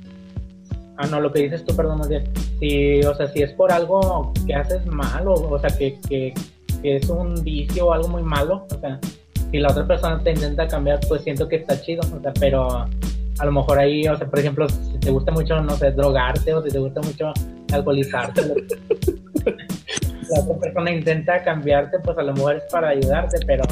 ah, 0.97 1.07
no, 1.07 1.20
lo 1.20 1.32
que 1.32 1.42
dices 1.42 1.64
tú, 1.64 1.76
perdón, 1.76 1.99
más 1.99 2.09
bien, 2.09 2.24
si, 2.59 3.01
o 3.03 3.14
sea, 3.14 3.28
si 3.28 3.42
es 3.42 3.53
por 3.53 3.70
algo 3.70 4.32
que 4.44 4.57
haces 4.57 4.84
mal, 4.86 5.28
o, 5.28 5.34
o 5.34 5.59
sea, 5.61 5.70
que, 5.70 6.01
que, 6.09 6.34
que 6.82 6.97
es 6.97 7.09
un 7.09 7.44
vicio 7.44 7.86
o 7.86 7.92
algo 7.92 8.09
muy 8.09 8.24
malo, 8.24 8.66
o 8.74 8.80
sea, 8.80 8.99
si 9.51 9.59
la 9.59 9.70
otra 9.70 9.86
persona 9.86 10.20
te 10.22 10.30
intenta 10.32 10.66
cambiar, 10.66 11.01
pues 11.09 11.22
siento 11.22 11.49
que 11.49 11.57
está 11.57 11.80
chido, 11.80 12.03
o 12.14 12.20
sea, 12.20 12.32
pero 12.38 12.68
a 13.38 13.44
lo 13.44 13.53
mejor 13.53 13.78
ahí, 13.78 14.07
o 14.09 14.16
sea, 14.16 14.26
por 14.26 14.38
ejemplo, 14.38 14.68
si 14.68 14.99
te 14.99 15.11
gusta 15.11 15.30
mucho, 15.32 15.61
no 15.61 15.76
sé, 15.76 15.90
drogarte, 15.92 16.55
o 16.55 16.62
si 16.62 16.70
te 16.70 16.78
gusta 16.78 17.01
mucho 17.03 17.32
alcoholizarte, 17.72 18.42
la 18.44 20.40
otra 20.40 20.57
persona 20.61 20.90
intenta 20.90 21.42
cambiarte, 21.44 21.99
pues 22.01 22.16
a 22.18 22.22
lo 22.22 22.32
mejor 22.32 22.57
es 22.57 22.62
para 22.70 22.88
ayudarte, 22.88 23.38
pero, 23.47 23.64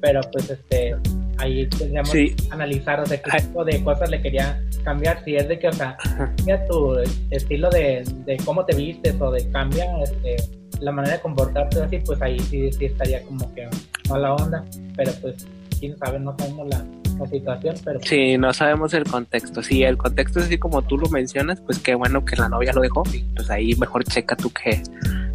pero 0.00 0.20
pues 0.32 0.50
este, 0.50 0.96
ahí 1.38 1.66
tendríamos 1.68 2.10
Sí. 2.10 2.34
que 2.34 2.44
analizar, 2.52 3.00
o 3.00 3.06
sea, 3.06 3.20
qué 3.20 3.30
tipo 3.42 3.64
de 3.64 3.82
cosas 3.84 4.10
le 4.10 4.20
quería 4.20 4.60
cambiar, 4.84 5.22
si 5.24 5.36
es 5.36 5.46
de 5.48 5.58
que, 5.58 5.68
o 5.68 5.72
sea, 5.72 5.96
cambia 6.16 6.66
tu 6.66 6.96
estilo 7.30 7.70
de, 7.70 8.02
de 8.24 8.36
cómo 8.44 8.64
te 8.64 8.74
vistes 8.74 9.14
o 9.20 9.30
de 9.30 9.48
cambia 9.50 9.84
este, 10.02 10.36
la 10.82 10.92
manera 10.92 11.14
de 11.14 11.20
comportarte 11.20 11.80
así, 11.80 11.98
pues 11.98 12.20
ahí 12.20 12.38
sí, 12.40 12.72
sí 12.72 12.86
estaría 12.86 13.22
como 13.22 13.52
que 13.54 13.68
mala 14.08 14.34
onda, 14.34 14.64
pero 14.96 15.12
pues 15.20 15.46
quién 15.78 15.96
sabe, 15.96 16.18
no 16.18 16.36
sabemos 16.36 16.68
la, 16.68 16.84
la 17.18 17.26
situación, 17.26 17.76
pero 17.84 18.00
Sí, 18.02 18.36
no 18.36 18.52
sabemos 18.52 18.92
el 18.94 19.04
contexto. 19.04 19.62
Si 19.62 19.84
el 19.84 19.96
contexto 19.96 20.40
es 20.40 20.46
así 20.46 20.58
como 20.58 20.82
tú 20.82 20.98
lo 20.98 21.08
mencionas, 21.08 21.60
pues 21.60 21.78
qué 21.78 21.94
bueno 21.94 22.24
que 22.24 22.36
la 22.36 22.48
novia 22.48 22.72
lo 22.72 22.80
dejó. 22.80 23.04
Y 23.12 23.20
pues 23.34 23.48
ahí 23.50 23.74
mejor 23.76 24.04
checa 24.04 24.36
tú 24.36 24.50
qué, 24.50 24.82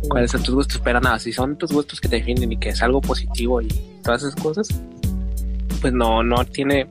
cuáles 0.10 0.32
son 0.32 0.44
tus 0.44 0.56
gustos. 0.56 0.82
Pero 0.84 1.00
nada, 1.00 1.18
si 1.20 1.32
son 1.32 1.58
tus 1.58 1.72
gustos 1.72 2.02
que 2.02 2.10
te 2.10 2.18
definen 2.18 2.52
y 2.52 2.58
que 2.58 2.70
es 2.70 2.82
algo 2.82 3.00
positivo 3.02 3.62
y 3.62 3.70
todas 4.04 4.24
esas 4.24 4.36
cosas, 4.36 4.68
pues 5.82 5.94
no, 5.94 6.24
no 6.24 6.44
tiene 6.46 6.88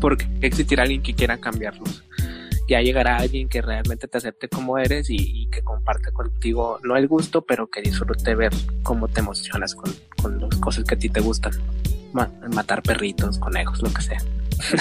por 0.00 0.16
qué 0.16 0.26
existir 0.42 0.80
alguien 0.80 1.02
que 1.02 1.14
quiera 1.14 1.38
cambiarlos. 1.38 2.02
Ya 2.72 2.80
llegará 2.80 3.18
alguien 3.18 3.50
que 3.50 3.60
realmente 3.60 4.08
te 4.08 4.16
acepte 4.16 4.48
como 4.48 4.78
eres 4.78 5.10
y, 5.10 5.16
y 5.18 5.46
que 5.48 5.60
comparte 5.60 6.10
contigo, 6.10 6.78
no 6.82 6.96
el 6.96 7.06
gusto, 7.06 7.42
pero 7.42 7.66
que 7.68 7.82
disfrute 7.82 8.34
ver 8.34 8.50
cómo 8.82 9.08
te 9.08 9.20
emocionas 9.20 9.74
con, 9.74 9.92
con 10.22 10.40
las 10.40 10.56
cosas 10.58 10.84
que 10.84 10.94
a 10.94 10.98
ti 10.98 11.10
te 11.10 11.20
gustan. 11.20 11.52
Ma- 12.14 12.30
matar 12.50 12.82
perritos, 12.82 13.38
conejos, 13.38 13.82
lo 13.82 13.92
que 13.92 14.00
sea. 14.00 14.18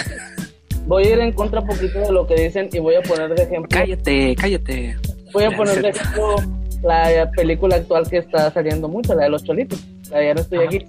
Voy 0.87 1.03
a 1.03 1.13
ir 1.13 1.19
en 1.19 1.33
contra 1.33 1.61
poquito 1.61 1.99
de 1.99 2.13
lo 2.13 2.25
que 2.25 2.35
dicen 2.35 2.69
y 2.71 2.79
voy 2.79 2.95
a 2.95 3.01
poner 3.01 3.35
de 3.35 3.43
ejemplo. 3.43 3.67
Cállate, 3.69 4.35
cállate. 4.35 4.97
Voy 5.33 5.43
a 5.43 5.51
poner 5.55 5.81
de 5.81 5.89
ejemplo 5.89 6.35
la 6.83 7.29
película 7.35 7.75
actual 7.75 8.09
que 8.09 8.17
está 8.19 8.51
saliendo 8.51 8.87
mucho, 8.87 9.13
la 9.13 9.25
de 9.25 9.29
los 9.31 9.43
cholitos. 9.43 9.79
La 10.09 10.19
de 10.19 10.25
ya 10.27 10.33
no 10.33 10.41
estoy 10.41 10.59
Ajá. 10.59 10.67
aquí. 10.67 10.85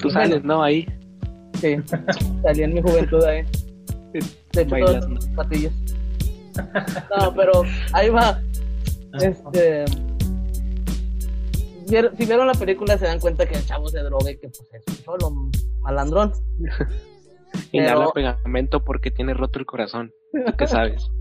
Tú 0.00 0.08
sales, 0.10 0.44
¿no? 0.44 0.62
Ahí. 0.62 0.86
Sí, 1.60 1.76
salí 2.42 2.62
en 2.62 2.74
mi 2.74 2.80
juventud 2.80 3.22
ahí. 3.24 3.42
De 4.52 4.62
hecho, 4.62 4.76
todas 4.76 5.08
las 5.10 5.26
patillas. 5.28 5.72
No, 7.18 7.34
pero 7.34 7.62
ahí 7.92 8.10
va. 8.10 8.40
Este. 9.20 9.84
vier- 11.86 12.12
Si 12.16 12.24
vieron 12.26 12.46
la 12.46 12.54
película 12.54 12.96
se 12.98 13.06
dan 13.06 13.20
cuenta 13.20 13.46
que 13.46 13.56
el 13.56 13.66
chavo 13.66 13.88
se 13.88 14.00
droga 14.00 14.30
y 14.30 14.36
que 14.38 14.48
pues 14.48 14.68
es 14.72 14.82
un 14.98 15.04
cholo 15.04 15.50
malandrón. 15.80 16.32
Inhala 17.72 18.00
Pero- 18.00 18.12
pegamento 18.12 18.84
porque 18.84 19.10
tiene 19.10 19.34
roto 19.34 19.58
el 19.58 19.66
corazón. 19.66 20.12
¿Tú 20.32 20.52
qué 20.56 20.66
sabes? 20.66 21.08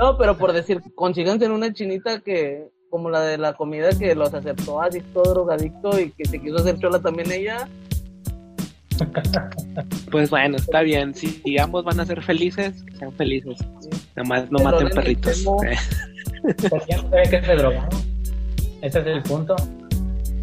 No, 0.00 0.16
pero 0.16 0.36
por 0.38 0.52
decir, 0.54 0.80
consíganse 0.94 1.44
en 1.44 1.52
una 1.52 1.72
chinita 1.72 2.20
que, 2.20 2.70
como 2.90 3.10
la 3.10 3.20
de 3.20 3.36
la 3.38 3.52
comida 3.52 3.90
que 3.90 4.14
los 4.14 4.32
aceptó 4.32 4.80
así 4.80 5.00
todo 5.12 5.32
drogadicto 5.34 6.00
y 6.00 6.12
que 6.12 6.24
se 6.24 6.40
quiso 6.40 6.56
hacer 6.56 6.78
chola 6.78 6.98
también 6.98 7.30
ella. 7.30 7.68
Pues 10.10 10.30
bueno, 10.30 10.56
está 10.56 10.82
bien. 10.82 11.14
Si, 11.14 11.28
si 11.28 11.58
ambos 11.58 11.84
van 11.84 11.98
a 12.00 12.06
ser 12.06 12.22
felices, 12.22 12.82
que 12.84 12.96
sean 12.96 13.12
felices. 13.12 13.58
Nada 14.16 14.28
más 14.28 14.50
no 14.50 14.58
maten 14.60 14.88
perritos. 14.90 15.38
extremo- 15.44 15.64
Eh, 15.64 15.76
¿Por 16.68 16.84
qué 16.86 16.96
no 16.96 17.02
sabe 17.10 17.22
que 17.30 17.42
se 17.42 17.54
drogaron? 17.56 17.88
Ese 18.82 18.98
es 19.00 19.06
el 19.06 19.22
punto. 19.22 19.56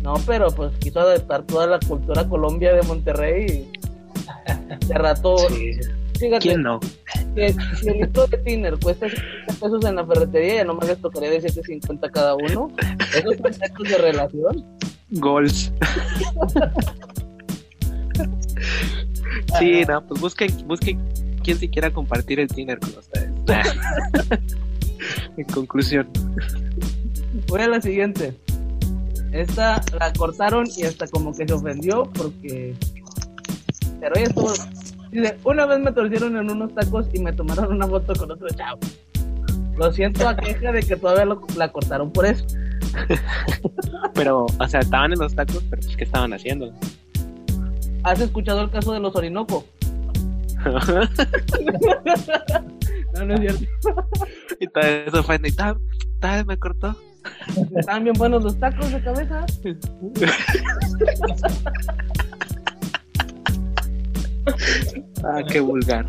No, 0.02 0.16
pero 0.26 0.48
pues 0.50 0.72
quiso 0.80 1.00
adaptar 1.00 1.44
toda 1.44 1.68
la 1.68 1.80
cultura 1.80 2.28
Colombia 2.28 2.74
de 2.74 2.82
Monterrey 2.84 3.68
y 4.82 4.88
de 4.88 4.94
rato, 4.96 5.38
sí. 5.50 5.74
fíjate, 6.18 6.40
¿Quién 6.48 6.64
no? 6.64 6.80
que 7.36 7.54
si 7.80 7.90
el 7.90 8.00
litro 8.00 8.26
de 8.26 8.38
tiner 8.40 8.78
cuesta 8.80 9.08
50 9.08 9.54
pesos 9.54 9.86
en 9.86 9.96
la 9.96 10.06
ferretería, 10.06 10.56
ya 10.56 10.64
nomás 10.64 10.88
les 10.88 11.00
tocaría 11.00 11.30
de 11.30 11.40
7.50 11.42 12.10
cada 12.12 12.34
uno. 12.36 12.72
Esos 13.16 13.36
son 13.78 13.84
de 13.88 13.98
relación. 14.00 14.66
Goals. 15.12 15.72
Sí, 19.60 19.82
no, 19.88 20.06
pues 20.08 20.22
busquen, 20.22 20.68
busquen 20.68 21.00
quien 21.44 21.58
si 21.58 21.68
quiera 21.70 21.92
compartir 21.92 22.40
el 22.40 22.48
dinner 22.48 22.80
con 22.80 22.90
ustedes. 22.98 23.30
en 25.38 25.46
conclusión. 25.46 26.08
Voy 27.48 27.62
a 27.62 27.68
la 27.68 27.82
siguiente. 27.82 28.36
Esta 29.32 29.82
la 29.98 30.12
cortaron 30.14 30.68
y 30.76 30.84
hasta 30.84 31.08
como 31.08 31.34
que 31.34 31.48
se 31.48 31.54
ofendió 31.54 32.04
porque. 32.14 32.76
Pero 34.00 34.16
ella 34.16 34.28
estuvo. 34.28 34.54
Dice: 35.12 35.38
Una 35.44 35.66
vez 35.66 35.80
me 35.80 35.92
torcieron 35.92 36.38
en 36.38 36.50
unos 36.50 36.74
tacos 36.76 37.08
y 37.14 37.20
me 37.20 37.32
tomaron 37.34 37.74
una 37.74 37.88
foto 37.88 38.14
con 38.16 38.32
otro 38.32 38.48
chavo. 38.50 38.80
Lo 39.78 39.92
siento 39.94 40.28
a 40.28 40.36
queja 40.36 40.72
de 40.72 40.82
que 40.84 40.96
todavía 40.98 41.26
lo- 41.26 41.42
la 41.56 41.72
cortaron 41.72 42.12
por 42.12 42.26
eso. 42.26 42.46
Pero, 44.14 44.46
o 44.60 44.68
sea, 44.68 44.82
estaban 44.82 45.14
en 45.14 45.20
los 45.20 45.34
tacos, 45.34 45.64
pero 45.70 45.82
pues, 45.82 45.96
¿qué 45.96 46.04
estaban 46.04 46.34
haciendo? 46.34 46.74
¿Has 48.04 48.20
escuchado 48.20 48.62
el 48.62 48.70
caso 48.72 48.94
de 48.94 49.00
los 49.00 49.16
Orinoco? 49.16 49.66
No, 53.14 53.26
no 53.26 53.34
es 53.34 53.40
cierto. 53.42 53.66
y 54.60 54.68
todo 54.68 54.84
eso 54.84 55.24
fue, 55.24 55.38
y 55.44 55.52
tal, 55.52 55.78
tal, 56.22 56.46
me 56.46 56.58
cortó. 56.58 56.96
Estaban 57.76 58.06
bien 58.06 58.16
buenos 58.18 58.42
los 58.42 58.58
tacos 58.58 58.90
de 58.90 59.02
cabeza. 59.04 59.46
Ah, 65.24 65.42
qué 65.48 65.60
vulgar. 65.60 66.06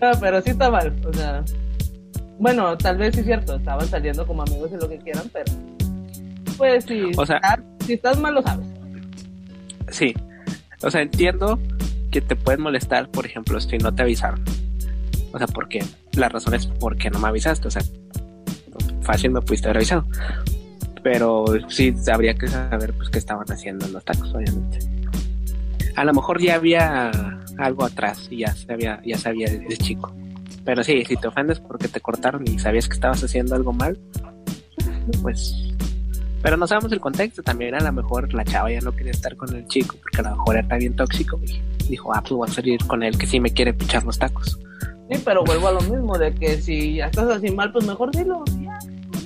No, 0.00 0.10
pero 0.20 0.40
sí 0.42 0.50
está 0.50 0.70
mal. 0.70 0.94
O 1.06 1.12
sea, 1.12 1.44
bueno, 2.38 2.76
tal 2.76 2.98
vez 2.98 3.14
sí 3.14 3.20
es 3.20 3.26
cierto. 3.26 3.56
Estaban 3.56 3.86
saliendo 3.88 4.26
como 4.26 4.42
amigos 4.42 4.70
y 4.72 4.76
lo 4.76 4.88
que 4.88 4.98
quieran, 4.98 5.24
pero. 5.32 5.52
Pues 6.56 6.84
sí. 6.84 7.10
O 7.16 7.26
sea- 7.26 7.40
si 7.80 7.94
estás 7.94 8.18
mal, 8.18 8.34
lo 8.34 8.42
sabes. 8.42 8.66
Sí. 9.90 10.14
O 10.82 10.90
sea, 10.90 11.02
entiendo 11.02 11.58
que 12.10 12.20
te 12.20 12.36
pueden 12.36 12.62
molestar, 12.62 13.10
por 13.10 13.26
ejemplo, 13.26 13.60
si 13.60 13.78
no 13.78 13.94
te 13.94 14.02
avisaron. 14.02 14.42
O 15.32 15.38
sea, 15.38 15.46
porque 15.46 15.84
la 16.14 16.28
razón 16.28 16.54
es 16.54 16.66
porque 16.66 17.10
no 17.10 17.18
me 17.18 17.28
avisaste. 17.28 17.68
O 17.68 17.70
sea, 17.70 17.82
fácil 19.02 19.30
me 19.30 19.40
pudiste 19.40 19.68
haber 19.68 19.78
avisado. 19.78 20.06
Pero 21.02 21.44
sí 21.68 21.94
habría 22.12 22.34
que 22.34 22.48
saber 22.48 22.92
pues 22.94 23.10
qué 23.10 23.18
estaban 23.18 23.46
haciendo 23.50 23.86
en 23.86 23.92
los 23.92 24.04
tacos, 24.04 24.34
obviamente. 24.34 24.78
A 25.94 26.04
lo 26.04 26.12
mejor 26.12 26.40
ya 26.40 26.56
había 26.56 27.10
algo 27.58 27.84
atrás 27.84 28.26
y 28.30 28.38
ya 28.38 28.54
sabía, 28.54 29.00
ya 29.04 29.16
sabía 29.16 29.48
de 29.48 29.76
chico. 29.76 30.14
Pero 30.64 30.82
sí, 30.82 31.04
si 31.04 31.16
te 31.16 31.28
ofendes 31.28 31.60
porque 31.60 31.88
te 31.88 32.00
cortaron 32.00 32.44
y 32.46 32.58
sabías 32.58 32.88
que 32.88 32.94
estabas 32.94 33.22
haciendo 33.22 33.54
algo 33.54 33.72
mal, 33.72 33.98
pues 35.22 35.75
pero 36.42 36.56
no 36.56 36.66
sabemos 36.66 36.92
el 36.92 37.00
contexto 37.00 37.42
también. 37.42 37.74
A 37.74 37.80
lo 37.80 37.92
mejor 37.92 38.32
la 38.34 38.44
chava 38.44 38.70
ya 38.70 38.80
no 38.80 38.92
quería 38.92 39.12
estar 39.12 39.36
con 39.36 39.54
el 39.54 39.66
chico 39.66 39.96
porque 40.00 40.20
a 40.20 40.30
lo 40.30 40.36
mejor 40.36 40.56
era 40.56 40.76
bien 40.78 40.94
tóxico 40.96 41.40
y 41.44 41.60
dijo, 41.88 42.14
ah, 42.14 42.20
pues 42.20 42.32
voy 42.32 42.48
a 42.48 42.52
salir 42.52 42.78
con 42.86 43.02
él 43.02 43.16
que 43.18 43.26
sí 43.26 43.40
me 43.40 43.50
quiere 43.50 43.72
pichar 43.74 44.04
los 44.04 44.18
tacos. 44.18 44.58
Sí, 45.10 45.20
pero 45.24 45.44
vuelvo 45.44 45.68
a 45.68 45.72
lo 45.72 45.80
mismo, 45.82 46.18
de 46.18 46.34
que 46.34 46.60
si 46.60 46.96
ya 46.96 47.06
estás 47.06 47.28
así 47.28 47.50
mal, 47.52 47.70
pues 47.72 47.86
mejor 47.86 48.10
dilo. 48.10 48.42
Ya, 48.60 48.78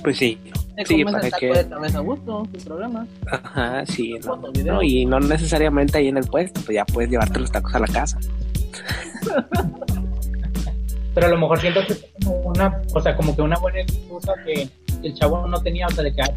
Pues 0.03 0.17
sí, 0.17 0.37
te 0.75 0.85
Sí, 0.85 1.03
comes 1.03 1.13
para 1.13 1.25
el 1.25 1.31
taco 1.31 1.39
que- 1.39 1.53
de 1.63 1.69
cabeza 1.69 1.97
a 1.97 2.01
gusto, 2.01 2.47
sin 2.51 2.61
problemas. 2.65 3.07
ajá, 3.31 3.85
sí, 3.87 4.13
no, 4.25 4.35
no, 4.63 4.81
y 4.83 5.05
no 5.05 5.19
necesariamente 5.19 5.97
ahí 5.97 6.07
en 6.07 6.17
el 6.17 6.25
puesto, 6.25 6.61
pues 6.61 6.75
ya 6.75 6.85
puedes 6.85 7.09
llevarte 7.11 7.39
los 7.39 7.51
tacos 7.51 7.73
a 7.75 7.79
la 7.79 7.87
casa. 7.87 8.19
Pero 11.13 11.27
a 11.27 11.29
lo 11.29 11.37
mejor 11.39 11.59
siento 11.59 11.81
que 11.85 11.93
es 11.93 12.05
como 12.23 12.35
una, 12.41 12.81
o 12.93 13.01
sea, 13.01 13.15
como 13.17 13.35
que 13.35 13.41
una 13.41 13.57
buena 13.57 13.81
excusa 13.81 14.33
que 14.45 14.69
el 15.03 15.13
chavo 15.15 15.47
no 15.47 15.61
tenía, 15.61 15.87
o 15.87 15.89
sea, 15.91 16.03
de 16.03 16.13
que, 16.13 16.21
ah, 16.21 16.29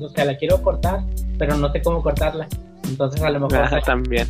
o 0.00 0.08
sea, 0.10 0.24
la 0.24 0.36
quiero 0.36 0.60
cortar, 0.62 1.00
pero 1.38 1.56
no 1.56 1.70
sé 1.72 1.80
cómo 1.82 2.02
cortarla. 2.02 2.46
Entonces 2.88 3.20
a 3.22 3.30
lo 3.30 3.40
mejor 3.40 3.68
sacó 3.68 3.84
también. 3.86 4.28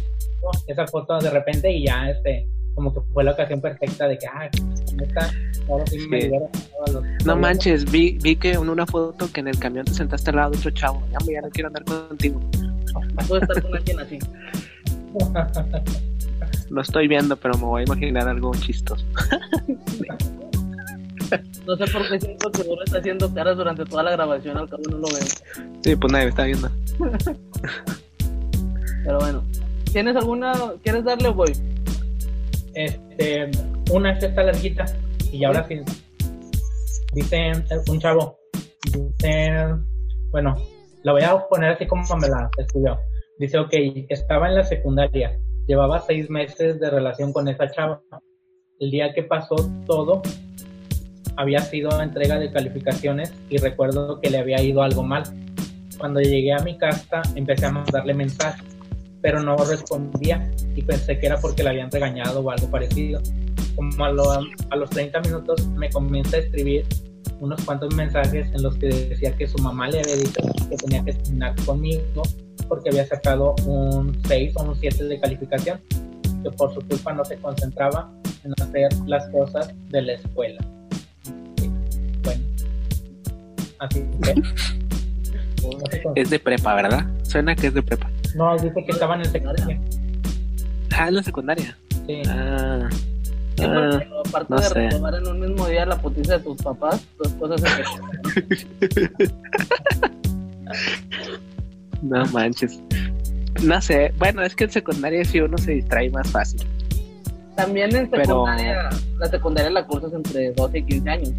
esa 0.67 0.87
foto 0.87 1.19
de 1.19 1.31
repente 1.31 1.71
y 1.73 1.87
ya, 1.87 2.11
este, 2.11 2.47
como 2.75 2.93
que 2.95 3.01
fue 3.13 3.25
la 3.25 3.33
ocasión 3.33 3.61
perfecta 3.61 4.07
de 4.09 4.19
que, 4.19 4.27
ah, 4.27 4.49
neta, 4.95 5.31
ahora 5.69 5.85
sí 5.87 5.99
me 6.09 6.21
Sí. 6.21 6.27
libero 6.29 6.49
de 6.53 6.61
todos 6.61 6.91
los- 7.05 7.25
No 7.27 7.37
manches, 7.37 7.91
vi, 7.91 8.19
vi 8.23 8.37
que 8.37 8.53
en 8.53 8.69
una 8.69 8.87
foto 8.87 9.31
que 9.33 9.41
en 9.41 9.49
el 9.49 9.59
camión 9.59 9.85
te 9.85 9.93
sentaste 9.95 10.31
al 10.31 10.37
lado 10.37 10.51
de 10.53 10.59
otro 10.59 10.71
chavo. 10.71 11.03
Ya, 11.11 11.19
no 11.41 11.49
quiero 11.51 11.69
andar 11.69 11.85
contigo. 11.85 12.41
Puedo 13.29 13.43
estar 13.43 13.63
con 13.63 13.75
alguien 13.77 14.01
así. 14.01 14.19
Lo 16.71 16.81
estoy 16.83 17.09
viendo, 17.09 17.37
pero 17.37 17.57
me 17.59 17.65
voy 17.65 17.81
a 17.83 17.85
imaginar 17.85 18.29
algo 18.29 18.53
chistoso. 18.55 19.05
No 21.67 21.77
sé 21.77 21.85
por 21.93 22.09
qué 22.09 22.21
siento 22.21 22.51
que 22.51 22.63
Duro 22.63 22.83
está 22.85 22.99
haciendo 22.99 23.33
caras 23.33 23.57
durante 23.57 23.85
toda 23.85 24.03
la 24.03 24.13
grabación, 24.13 24.57
al 24.57 24.69
cabo 24.69 24.83
no 24.91 24.99
lo 24.99 25.09
veo. 25.09 25.27
Sí, 25.83 25.97
pues 25.97 26.13
nadie 26.13 26.27
me 26.27 26.31
está 26.31 26.45
viendo. 26.45 26.71
Pero 29.05 29.19
bueno. 29.19 29.45
¿Tienes 29.93 30.17
alguna? 30.17 30.53
¿Quieres 30.83 31.05
darle 31.05 31.29
o 31.29 31.35
voy? 31.35 31.53
Este, 32.75 33.51
una 33.91 34.13
esta 34.13 34.27
está 34.27 34.43
larguita 34.43 34.85
y 35.33 35.45
ahora 35.45 35.67
sí. 35.67 35.81
Dice 37.15 37.53
un 37.89 37.99
chavo, 37.99 38.37
dice, 38.93 39.75
bueno, 40.31 40.55
la 41.03 41.13
voy 41.13 41.23
a 41.23 41.39
poner 41.49 41.71
así 41.71 41.87
como 41.87 42.03
me 42.17 42.29
la 42.29 42.51
escribió. 42.59 42.99
Dice, 43.39 43.59
ok, 43.59 43.73
estaba 44.11 44.49
en 44.49 44.57
la 44.57 44.65
secundaria, 44.65 45.39
llevaba 45.67 46.01
seis 46.01 46.29
meses 46.29 46.79
de 46.79 46.91
relación 46.91 47.33
con 47.33 47.49
esa 47.49 47.71
chava. 47.71 48.03
El 48.79 48.91
día 48.91 49.15
que 49.15 49.23
pasó 49.23 49.57
todo, 49.87 50.21
había 51.37 51.61
sido 51.61 52.01
entrega 52.01 52.39
de 52.39 52.51
calificaciones 52.51 53.33
y 53.51 53.59
recuerdo 53.59 54.21
que 54.21 54.31
le 54.31 54.39
había 54.39 54.63
ido 54.63 54.83
algo 54.83 55.03
mal. 55.03 55.23
Cuando 55.99 56.21
llegué 56.21 56.53
a 56.53 56.59
mi 56.61 56.77
casa, 56.77 57.23
empecé 57.35 57.67
a 57.67 57.71
mandarle 57.73 58.15
mensajes, 58.15 58.65
pero 59.23 59.43
no 59.43 59.57
respondía 59.57 60.51
y 60.75 60.83
pensé 60.83 61.19
que 61.19 61.27
era 61.27 61.39
porque 61.39 61.63
le 61.63 61.71
habían 61.71 61.91
regañado 61.91 62.41
o 62.41 62.51
algo 62.51 62.71
parecido. 62.71 63.21
Como 63.75 64.05
a, 64.05 64.11
lo- 64.11 64.31
a 64.71 64.77
los 64.77 64.91
30 64.91 65.21
minutos 65.21 65.67
me 65.69 65.89
comienza 65.91 66.37
a 66.37 66.41
escribir 66.41 66.85
unos 67.41 67.63
cuantos 67.65 67.95
mensajes 67.95 68.49
en 68.55 68.63
los 68.63 68.77
que 68.79 68.87
decía 68.89 69.37
que 69.37 69.47
su 69.47 69.59
mamá 69.59 69.89
le 69.89 70.01
había 70.01 70.17
dicho 70.17 70.41
que 70.71 70.77
tenía 70.77 71.05
que 71.05 71.13
terminar 71.13 71.55
conmigo 71.67 72.23
porque 72.69 72.89
había 72.91 73.07
sacado 73.07 73.55
un 73.67 74.17
6 74.27 74.55
o 74.57 74.63
un 74.65 74.75
7 74.75 75.05
de 75.05 75.21
calificación, 75.21 75.79
que 76.43 76.51
por 76.53 76.73
su 76.75 76.81
culpa 76.81 77.13
no 77.13 77.25
se 77.25 77.37
concentraba 77.37 78.11
en 78.45 78.53
hacer 78.61 78.89
las 79.07 79.29
cosas 79.29 79.73
de 79.91 80.03
la 80.03 80.13
escuela. 80.15 80.59
Así 83.79 84.05
que... 84.23 84.35
Es 86.15 86.31
de 86.31 86.39
prepa, 86.39 86.75
¿verdad? 86.75 87.07
Suena 87.25 87.57
que 87.57 87.67
es 87.69 87.75
de 87.75 87.83
prepa. 87.83 88.09
No, 88.37 88.57
dice 88.57 88.73
que 88.85 88.93
estaban 88.93 89.21
en 89.21 89.31
secundaria. 89.31 89.81
Ah, 90.97 91.09
es 91.09 91.13
la 91.15 91.23
secundaria. 91.23 91.77
Sí. 92.07 92.23
Ah, 92.29 92.89
Sí, 93.59 93.65
ah, 93.65 94.01
aparte 94.29 94.47
no 94.53 94.61
de 94.61 94.69
sé. 94.69 94.75
retomar 94.75 95.15
en 95.15 95.27
un 95.27 95.41
mismo 95.41 95.67
día 95.67 95.87
la 95.87 95.97
putiza 96.01 96.35
de 96.37 96.45
tus 96.45 96.61
papás, 96.63 97.03
tus 97.17 97.33
cosas 97.33 97.61
se 97.63 99.29
no 102.03 102.25
manches. 102.27 102.81
No 103.63 103.81
sé. 103.81 104.13
Bueno, 104.19 104.43
es 104.43 104.55
que 104.55 104.65
en 104.65 104.71
secundaria 104.71 105.25
sí 105.25 105.41
uno 105.41 105.57
se 105.59 105.73
distrae 105.73 106.11
más 106.11 106.29
fácil. 106.31 106.63
También 107.57 107.95
en 107.97 108.09
Pero- 108.11 108.25
secundaria, 108.27 108.91
la 109.19 109.27
secundaria 109.27 109.71
la 109.71 109.87
cursas 109.87 110.13
entre 110.13 110.53
12 110.53 110.79
y 110.79 110.83
15 110.85 111.11
años. 111.11 111.31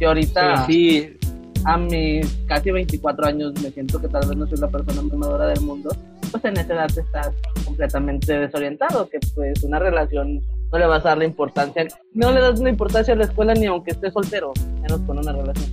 Y 0.00 0.04
ahorita, 0.04 0.66
Sí, 0.66 1.16
a 1.64 1.76
mis 1.76 2.26
casi 2.46 2.70
24 2.70 3.26
años, 3.26 3.52
me 3.62 3.70
siento 3.70 4.00
que 4.00 4.08
tal 4.08 4.28
vez 4.28 4.36
no 4.36 4.46
soy 4.46 4.58
la 4.58 4.68
persona 4.68 5.02
más 5.02 5.16
madura 5.16 5.46
del 5.48 5.60
mundo, 5.60 5.90
pues 6.30 6.44
en 6.44 6.56
esa 6.56 6.74
edad 6.74 6.86
estás 6.86 7.30
completamente 7.64 8.38
desorientado, 8.38 9.08
que 9.08 9.18
pues 9.34 9.62
una 9.62 9.78
relación 9.78 10.42
no 10.72 10.78
le 10.78 10.86
vas 10.86 11.04
a 11.04 11.10
dar 11.10 11.18
la 11.18 11.24
importancia, 11.24 11.86
no 12.12 12.32
le 12.32 12.40
das 12.40 12.60
una 12.60 12.70
importancia 12.70 13.14
a 13.14 13.16
la 13.16 13.24
escuela 13.24 13.54
ni 13.54 13.66
aunque 13.66 13.92
estés 13.92 14.12
soltero, 14.12 14.52
menos 14.82 15.00
con 15.02 15.18
una 15.18 15.32
relación. 15.32 15.70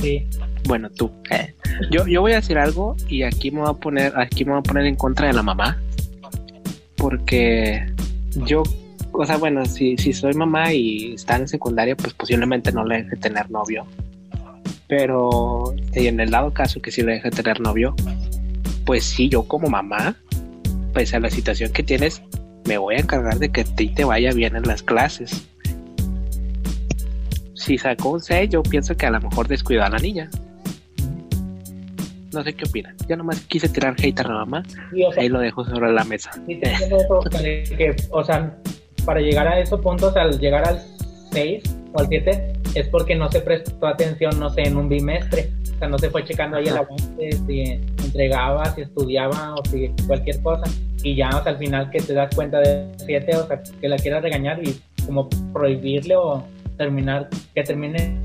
Sí. 0.00 0.26
Bueno, 0.66 0.90
tú. 0.90 1.10
eh. 1.30 1.54
Yo, 1.90 2.06
yo 2.06 2.20
voy 2.20 2.32
a 2.32 2.36
decir 2.36 2.58
algo 2.58 2.96
y 3.08 3.22
aquí 3.22 3.50
me 3.50 3.60
voy 3.60 3.70
a 3.70 3.74
poner, 3.74 4.12
aquí 4.18 4.44
me 4.44 4.52
voy 4.52 4.60
a 4.60 4.62
poner 4.62 4.86
en 4.86 4.96
contra 4.96 5.26
de 5.26 5.32
la 5.32 5.42
mamá. 5.42 5.80
Porque 6.96 7.86
yo 8.46 8.62
o 9.12 9.26
sea, 9.26 9.36
bueno, 9.36 9.64
si, 9.66 9.96
si 9.96 10.12
soy 10.12 10.34
mamá 10.34 10.72
y 10.72 11.14
está 11.14 11.36
en 11.36 11.48
secundaria, 11.48 11.96
pues 11.96 12.14
posiblemente 12.14 12.72
no 12.72 12.84
le 12.84 13.02
deje 13.02 13.16
tener 13.16 13.50
novio. 13.50 13.86
Pero 14.88 15.74
en 15.92 16.20
el 16.20 16.30
dado 16.30 16.52
caso 16.52 16.80
que 16.80 16.90
sí 16.90 17.02
le 17.02 17.12
deje 17.12 17.30
tener 17.30 17.60
novio, 17.60 17.94
pues 18.84 19.04
sí, 19.04 19.28
yo 19.28 19.44
como 19.44 19.68
mamá, 19.68 20.16
pese 20.92 21.16
a 21.16 21.20
la 21.20 21.30
situación 21.30 21.72
que 21.72 21.82
tienes, 21.82 22.22
me 22.66 22.78
voy 22.78 22.96
a 22.96 22.98
encargar 22.98 23.38
de 23.38 23.50
que 23.50 23.62
a 23.62 23.64
ti 23.64 23.88
te 23.88 24.04
vaya 24.04 24.32
bien 24.32 24.56
en 24.56 24.64
las 24.64 24.82
clases. 24.82 25.46
Si 27.54 27.78
sacó 27.78 28.10
un 28.10 28.20
6, 28.20 28.50
yo 28.50 28.62
pienso 28.62 28.96
que 28.96 29.06
a 29.06 29.10
lo 29.10 29.20
mejor 29.20 29.46
descuidó 29.46 29.84
a 29.84 29.90
la 29.90 29.98
niña. 29.98 30.30
No 32.32 32.42
sé 32.42 32.54
qué 32.54 32.64
opinan. 32.64 32.96
Yo 33.08 33.16
nomás 33.16 33.40
quise 33.42 33.68
tirar 33.68 33.94
hate 33.98 34.20
a 34.20 34.22
la 34.22 34.34
mamá. 34.34 34.62
Y, 34.92 35.04
o 35.04 35.12
sea, 35.12 35.22
Ahí 35.22 35.28
lo 35.28 35.40
dejo 35.40 35.64
sobre 35.64 35.92
la 35.92 36.04
mesa. 36.04 36.30
sí 36.46 36.56
te 36.56 36.72
eso, 36.72 37.20
que, 37.76 37.96
o 38.10 38.24
sea, 38.24 38.56
para 39.04 39.20
llegar 39.20 39.48
a 39.48 39.58
esos 39.60 39.80
puntos, 39.80 40.16
al 40.16 40.38
llegar 40.38 40.66
al 40.66 40.80
6 41.32 41.62
o 41.92 42.00
al 42.00 42.08
7, 42.08 42.52
es 42.74 42.88
porque 42.88 43.14
no 43.14 43.30
se 43.30 43.40
prestó 43.40 43.86
atención, 43.86 44.38
no 44.38 44.50
sé, 44.50 44.62
en 44.62 44.76
un 44.76 44.88
bimestre. 44.88 45.50
O 45.74 45.78
sea, 45.78 45.88
no 45.88 45.98
se 45.98 46.10
fue 46.10 46.24
checando 46.24 46.58
ahí 46.58 46.66
el 46.66 46.76
avance, 46.76 47.32
si 47.46 47.62
entregaba, 48.04 48.66
si 48.74 48.82
estudiaba 48.82 49.54
o 49.54 49.64
si 49.64 49.90
cualquier 50.06 50.42
cosa. 50.42 50.64
Y 51.02 51.16
ya, 51.16 51.30
o 51.30 51.42
sea, 51.42 51.52
al 51.52 51.58
final 51.58 51.90
que 51.90 52.00
te 52.00 52.12
das 52.12 52.34
cuenta 52.34 52.60
de 52.60 52.86
7, 52.98 53.36
o 53.36 53.46
sea, 53.46 53.62
que 53.80 53.88
la 53.88 53.96
quieras 53.96 54.22
regañar 54.22 54.62
y 54.62 54.78
como 55.06 55.28
prohibirle 55.52 56.16
o 56.16 56.44
terminar, 56.76 57.28
que 57.54 57.62
termine. 57.62 58.18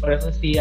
Por 0.00 0.12
eso 0.12 0.32
sí, 0.32 0.54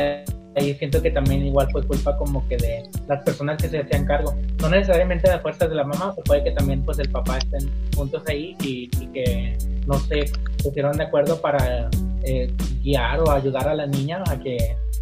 ahí 0.56 0.74
siento 0.76 1.02
que 1.02 1.12
también 1.12 1.45
igual 1.45 1.68
fue 1.72 1.84
culpa 1.84 2.18
como 2.18 2.47
que 2.47 2.58
de 2.58 2.84
las 3.08 3.24
personas 3.24 3.62
que 3.62 3.70
se 3.70 3.80
hacían 3.80 4.06
cargo. 4.06 4.36
No 4.62 4.70
necesariamente 4.70 5.28
de 5.28 5.36
las 5.36 5.41
fuerzas 5.41 5.70
de 5.70 5.76
la 5.76 5.84
mamá, 5.84 6.14
o 6.18 6.24
puede 6.24 6.43
que 6.43 6.52
también 6.52 6.84
pues 6.84 6.99
el 6.99 7.10
papá 7.10 7.38
estén 7.38 7.70
juntos 7.95 8.24
ahí 8.28 8.56
y, 8.62 8.89
y 8.99 9.08
que 9.08 9.58
no 9.88 9.99
se 9.99 10.26
pusieron 10.64 10.97
de 10.97 11.04
acuerdo 11.04 11.41
para 11.41 11.89
eh, 12.24 12.54
guiar 12.84 13.20
o 13.22 13.32
ayudar 13.32 13.68
a 13.68 13.76
la 13.76 13.88
niña 13.88 14.24
a 14.30 14.39
que 14.39 14.58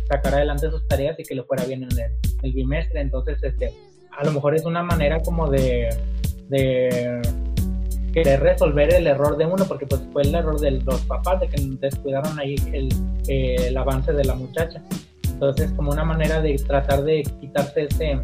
sacara 0.08 0.38
adelante 0.38 0.70
sus 0.70 0.88
tareas 0.88 1.20
y 1.20 1.24
que 1.24 1.36
le 1.36 1.44
fuera 1.44 1.66
bien 1.66 1.84
en 1.84 1.92
el, 1.92 2.12
el 2.44 2.54
bimestre. 2.54 3.02
Entonces, 3.02 3.42
este, 3.44 3.74
a 4.18 4.24
lo 4.24 4.32
mejor 4.32 4.56
es 4.56 4.66
una 4.66 4.84
manera 4.84 5.22
como 5.22 5.50
de, 5.50 5.90
de 6.50 7.22
querer 8.14 8.40
resolver 8.40 8.94
el 8.94 9.08
error 9.08 9.38
de 9.38 9.46
uno, 9.46 9.66
porque 9.66 9.86
pues 9.86 10.02
fue 10.12 10.24
el 10.24 10.34
error 10.34 10.60
de 10.60 10.72
los 10.72 11.02
papás, 11.02 11.42
de 11.42 11.48
que 11.48 11.62
descuidaron 11.80 12.40
ahí 12.40 12.56
el, 12.74 12.90
el 13.28 13.78
avance 13.78 14.14
de 14.14 14.24
la 14.26 14.36
muchacha. 14.36 14.82
Entonces, 15.40 15.72
como 15.72 15.92
una 15.92 16.04
manera 16.04 16.42
de 16.42 16.56
tratar 16.56 17.02
de 17.02 17.24
quitarse 17.40 17.84
ese, 17.84 18.20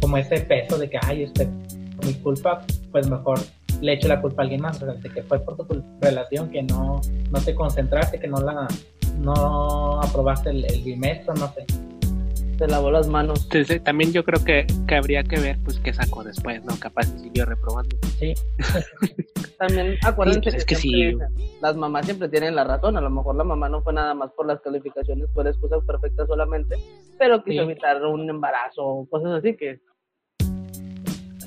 como 0.00 0.16
ese 0.16 0.40
peso 0.40 0.78
de 0.78 0.88
que, 0.88 0.98
ay, 1.02 1.24
este, 1.24 1.46
mi 2.06 2.14
culpa, 2.14 2.64
pues 2.90 3.06
mejor 3.06 3.38
le 3.82 3.92
echo 3.92 4.08
la 4.08 4.22
culpa 4.22 4.40
a 4.40 4.44
alguien 4.44 4.62
más, 4.62 4.80
de 4.80 5.10
que 5.10 5.22
fue 5.22 5.40
por 5.40 5.58
tu 5.58 5.84
relación 6.00 6.48
que 6.48 6.62
no, 6.62 7.02
no 7.30 7.38
te 7.38 7.54
concentraste, 7.54 8.18
que 8.18 8.26
no 8.26 8.38
la, 8.38 8.66
no 9.18 10.00
aprobaste 10.00 10.48
el, 10.48 10.64
el 10.64 10.82
bimestre, 10.84 11.34
no 11.38 11.52
sé. 11.52 11.66
Se 12.58 12.66
lavó 12.68 12.90
las 12.90 13.08
manos. 13.08 13.42
Entonces, 13.44 13.82
también 13.82 14.12
yo 14.12 14.24
creo 14.24 14.42
que, 14.44 14.66
que 14.86 14.94
habría 14.94 15.24
que 15.24 15.38
ver 15.40 15.58
pues 15.64 15.78
qué 15.80 15.92
sacó 15.92 16.22
después, 16.22 16.62
¿no? 16.64 16.74
Capaz 16.78 17.04
si 17.04 17.18
siguió 17.18 17.44
reprobando. 17.46 17.96
Sí, 18.18 18.34
También 19.58 19.96
acuérdense 20.04 20.40
Sí, 20.40 20.44
pues 20.50 20.54
es 20.56 20.64
que 20.64 20.74
sí. 20.76 21.16
las 21.62 21.76
mamás 21.76 22.04
siempre 22.06 22.28
tienen 22.28 22.54
la 22.54 22.64
razón. 22.64 22.96
A 22.96 23.00
lo 23.00 23.10
mejor 23.10 23.34
la 23.36 23.44
mamá 23.44 23.68
no 23.68 23.82
fue 23.82 23.92
nada 23.92 24.14
más 24.14 24.30
por 24.32 24.46
las 24.46 24.60
calificaciones, 24.60 25.28
fue 25.32 25.44
la 25.44 25.50
excusa 25.50 25.76
perfecta 25.86 26.26
solamente, 26.26 26.76
pero 27.18 27.42
quiso 27.42 27.62
Sí. 27.64 27.70
evitar 27.70 28.04
un 28.04 28.28
embarazo 28.28 28.84
o 28.84 29.06
cosas 29.06 29.32
así 29.38 29.56
que 29.56 29.80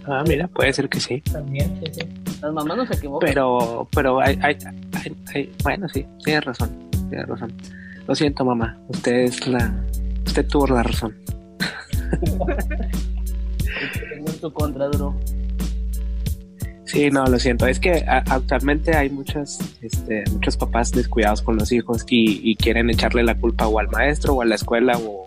Ah, 0.05 0.23
mira, 0.25 0.47
puede 0.47 0.71
ser 0.71 0.87
que 0.87 0.99
sí. 1.01 1.21
también, 1.31 1.77
sí, 1.83 1.91
sí. 1.93 2.07
las 2.41 2.53
mamás 2.53 2.77
no 2.77 2.85
se 2.85 2.93
equivocan. 2.95 3.27
Pero, 3.27 3.87
pero 3.93 4.19
hay, 4.21 4.39
hay, 4.41 4.55
hay- 4.93 5.15
hay- 5.35 5.51
bueno, 5.63 5.89
sí, 5.89 6.05
tienes 6.23 6.45
razón, 6.45 6.89
tienes 7.09 7.27
razón. 7.27 7.51
Lo 8.07 8.15
siento, 8.15 8.45
mamá, 8.45 8.77
usted 8.87 9.11
es 9.23 9.45
la, 9.47 9.73
usted 10.27 10.45
tuvo 10.47 10.67
la 10.67 10.83
razón. 10.83 11.15
En 14.15 14.27
su 14.39 14.51
contra, 14.53 14.85
duro. 14.87 15.19
Sí, 16.85 17.09
no, 17.11 17.25
lo 17.25 17.37
siento. 17.37 17.67
Es 17.67 17.79
que 17.79 18.03
a- 18.07 18.23
actualmente 18.29 18.95
hay 18.95 19.09
muchos, 19.09 19.59
este, 19.81 20.23
muchos 20.31 20.55
papás 20.57 20.91
descuidados 20.91 21.41
con 21.41 21.57
los 21.57 21.71
hijos 21.71 22.05
y, 22.09 22.39
y 22.49 22.55
quieren 22.55 22.89
echarle 22.89 23.23
la 23.23 23.35
culpa 23.35 23.67
o 23.67 23.79
al 23.79 23.89
maestro 23.89 24.35
o 24.35 24.41
a 24.41 24.45
la 24.45 24.55
escuela 24.55 24.97
o 24.97 25.23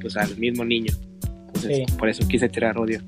pues 0.00 0.16
al 0.16 0.36
mismo 0.38 0.64
niño. 0.64 0.92
Entonces, 1.46 1.76
Sí. 1.88 1.96
por 1.96 2.08
eso 2.08 2.26
quise 2.26 2.48
tirar 2.48 2.76
odio. 2.78 3.00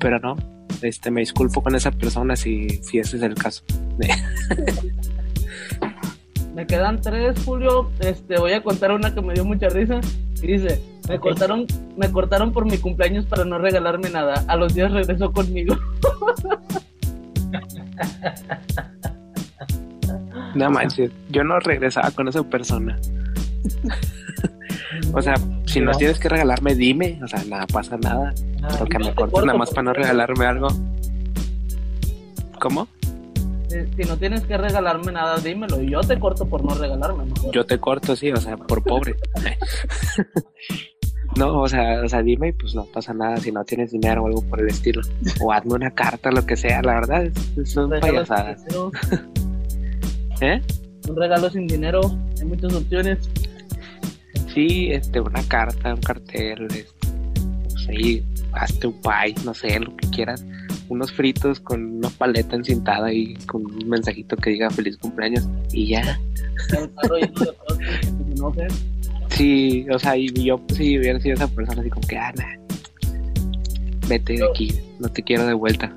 Pero 0.00 0.18
no, 0.18 0.36
este, 0.82 1.10
me 1.12 1.20
disculpo 1.20 1.62
con 1.62 1.76
esa 1.76 1.92
persona 1.92 2.34
si, 2.34 2.68
si 2.82 2.98
ese 2.98 3.18
es 3.18 3.22
el 3.22 3.34
caso. 3.34 3.62
Me 6.60 6.66
quedan 6.66 7.00
tres, 7.00 7.42
Julio. 7.42 7.90
Este, 8.00 8.38
voy 8.38 8.52
a 8.52 8.62
contar 8.62 8.92
una 8.92 9.14
que 9.14 9.22
me 9.22 9.32
dio 9.32 9.46
mucha 9.46 9.70
risa. 9.70 9.98
Y 10.42 10.58
dice, 10.58 10.78
me 11.08 11.18
cortaron, 11.18 11.66
me 11.96 12.12
cortaron 12.12 12.52
por 12.52 12.66
mi 12.66 12.76
cumpleaños 12.76 13.24
para 13.24 13.46
no 13.46 13.56
regalarme 13.56 14.10
nada. 14.10 14.44
A 14.46 14.56
los 14.56 14.74
días 14.74 14.92
regresó 14.92 15.32
conmigo. 15.32 15.74
No 20.52 20.68
manches, 20.68 21.12
yo 21.28 21.44
no 21.44 21.60
regresaba 21.60 22.10
con 22.10 22.28
esa 22.28 22.42
persona. 22.42 22.98
O 25.14 25.22
sea, 25.22 25.34
si 25.66 25.80
no 25.80 25.92
tienes 25.92 26.18
que 26.18 26.28
regalarme, 26.28 26.74
dime. 26.74 27.18
O 27.22 27.28
sea, 27.28 27.42
nada 27.44 27.66
pasa 27.66 27.96
nada. 27.96 28.34
Ah, 28.62 28.68
Pero 28.72 28.86
que 28.86 28.98
me 28.98 29.14
corto 29.14 29.46
nada 29.46 29.58
más 29.58 29.70
para 29.70 29.82
no 29.84 29.92
regalarme 29.92 30.44
algo. 30.44 30.68
¿Cómo? 32.60 32.86
Si, 33.70 34.02
no 34.08 34.16
tienes 34.16 34.42
que 34.42 34.56
regalarme 34.58 35.12
nada, 35.12 35.38
dímelo. 35.38 35.80
Y 35.80 35.90
yo 35.90 36.00
te 36.00 36.18
corto 36.18 36.44
por 36.48 36.64
no 36.64 36.74
regalarme. 36.74 37.24
mejor. 37.24 37.52
Yo 37.52 37.64
te 37.64 37.78
corto, 37.78 38.16
sí, 38.16 38.32
o 38.32 38.36
sea, 38.36 38.56
por 38.56 38.82
pobre. 38.82 39.14
No, 41.36 41.60
o 41.60 41.68
sea, 41.68 42.02
o 42.04 42.08
sea, 42.08 42.22
dime 42.22 42.48
y 42.48 42.52
pues 42.52 42.74
no 42.74 42.84
pasa 42.86 43.14
nada 43.14 43.36
si 43.36 43.52
no 43.52 43.64
tienes 43.64 43.92
dinero 43.92 44.24
o 44.24 44.26
algo 44.26 44.42
por 44.42 44.60
el 44.60 44.66
estilo. 44.68 45.00
O 45.40 45.52
hazme 45.52 45.74
una 45.74 45.92
carta, 45.92 46.30
lo 46.32 46.44
que 46.44 46.56
sea, 46.56 46.82
la 46.82 46.94
verdad, 46.94 47.24
es- 47.24 47.72
son 47.72 47.88
payasadas. 47.88 48.64
¿Eh? 50.40 50.60
Un 51.08 51.16
regalo 51.16 51.48
sin 51.48 51.68
dinero. 51.68 52.00
Hay 52.40 52.46
muchas 52.46 52.74
opciones. 52.74 53.30
Sí, 54.52 54.90
este, 54.90 55.20
una 55.20 55.42
carta, 55.44 55.94
un 55.94 56.00
cartel, 56.00 56.66
este, 56.70 56.86
pues 57.62 57.88
ahí, 57.88 58.26
hazte 58.52 58.88
un 58.88 59.00
pie, 59.00 59.34
no 59.44 59.54
sé, 59.54 59.78
lo 59.78 59.96
que 59.96 60.08
quieras. 60.10 60.44
Unos 60.90 61.12
fritos 61.12 61.60
con 61.60 61.98
una 61.98 62.10
paleta 62.10 62.56
encintada 62.56 63.12
y 63.12 63.34
con 63.46 63.64
un 63.64 63.88
mensajito 63.88 64.36
que 64.36 64.50
diga 64.50 64.68
feliz 64.70 64.98
cumpleaños 64.98 65.48
y 65.72 65.88
ya. 65.88 66.20
Sí, 69.30 69.86
o 69.90 69.98
sea, 69.98 70.16
y 70.16 70.28
yo 70.28 70.58
pues, 70.58 70.78
si 70.78 70.98
hubiera 70.98 71.18
sido 71.20 71.36
esa 71.36 71.48
persona 71.48 71.80
así 71.80 71.90
como 71.90 72.06
que, 72.06 72.18
ah, 72.18 72.32
nah, 72.36 72.60
vete 74.08 74.34
de 74.34 74.44
aquí, 74.44 74.74
no 74.98 75.08
te 75.08 75.22
quiero 75.22 75.46
de 75.46 75.54
vuelta, 75.54 75.96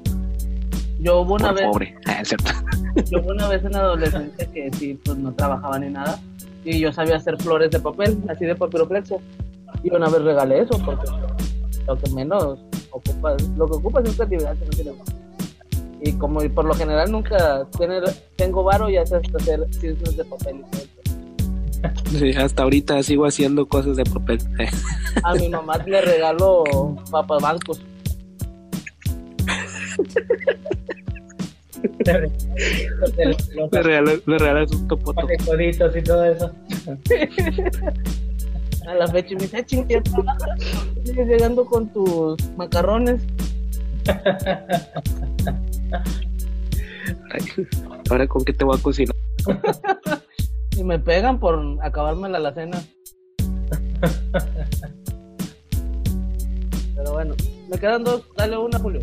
Yo 0.99 1.21
hubo 1.21 1.33
una 1.35 1.49
por 1.49 1.55
vez, 1.55 1.65
pobre. 1.65 1.95
Ah, 2.05 2.21
es 2.21 2.27
cierto. 2.29 2.51
yo 3.09 3.19
hubo 3.19 3.31
una 3.31 3.49
vez 3.49 3.65
en 3.65 3.71
la 3.71 3.79
adolescencia 3.79 4.45
que 4.51 4.71
sí, 4.73 4.99
pues 5.03 5.17
no 5.17 5.33
trabajaba 5.33 5.79
ni 5.79 5.89
nada. 5.89 6.19
Y 6.63 6.79
yo 6.79 6.93
sabía 6.93 7.17
hacer 7.17 7.41
flores 7.41 7.71
de 7.71 7.79
papel, 7.79 8.17
así 8.29 8.45
de 8.45 8.55
papiroflexo. 8.55 9.19
Y 9.83 9.93
una 9.93 10.07
vez 10.07 10.21
regalé 10.21 10.61
eso 10.61 10.79
porque 10.85 11.09
lo 11.87 11.97
que 11.97 12.09
menos 12.11 12.59
ocupas, 12.93 13.41
lo 13.57 13.67
que 13.67 13.73
ocupas 13.73 14.05
es 14.05 14.15
creatividad, 14.15 14.57
que 14.57 14.65
no 14.65 14.71
tiene 14.71 14.91
más. 14.91 15.07
Y 16.01 16.13
como 16.13 16.41
por 16.49 16.65
lo 16.65 16.73
general 16.73 17.11
nunca 17.11 17.65
tener, 17.77 18.03
tengo 18.35 18.63
varo, 18.63 18.89
ya 18.89 19.05
sé 19.05 19.15
hasta 19.17 19.37
hacer 19.37 19.67
cisnes 19.71 20.17
de 20.17 20.25
papel. 20.25 20.57
y 20.57 20.61
todo 20.71 20.81
eso. 20.81 20.89
Sí, 22.17 22.31
hasta 22.31 22.63
ahorita 22.63 23.03
sigo 23.03 23.25
haciendo 23.25 23.67
cosas 23.67 23.97
de 23.97 24.05
papel. 24.05 24.39
A 25.23 25.33
mi 25.35 25.49
mamá 25.49 25.77
le 25.85 25.99
regalo 25.99 26.63
papabancos. 27.11 27.81
Le 32.05 33.81
regalas, 33.83 34.21
le 34.25 34.37
regalas 34.37 34.71
un 34.71 34.87
topoto. 34.87 35.27
coditos 35.45 35.95
y 35.95 36.01
todo 36.01 36.23
eso. 36.23 36.51
A 38.87 38.93
la 38.95 39.07
fecha 39.07 39.29
y 39.33 39.35
me 39.35 39.41
dice, 39.43 39.57
"Ah, 39.57 39.65
ching. 39.65 39.85
Sigues 41.05 41.27
llegando 41.27 41.65
con 41.65 41.91
tus 41.93 42.37
macarrones. 42.57 43.21
Ay, 47.31 47.41
Ahora 48.09 48.27
con 48.27 48.43
qué 48.45 48.53
te 48.53 48.63
voy 48.65 48.77
a 48.77 48.81
cocinar. 48.81 49.15
Y 50.75 50.83
me 50.83 50.97
pegan 50.97 51.39
por 51.39 51.61
acabarme 51.83 52.27
la 52.29 52.39
alacena. 52.39 52.81
Pero 56.95 57.11
bueno, 57.11 57.35
me 57.69 57.77
quedan 57.77 58.03
dos. 58.03 58.23
Dale 58.35 58.57
una, 58.57 58.79
Julio. 58.79 59.01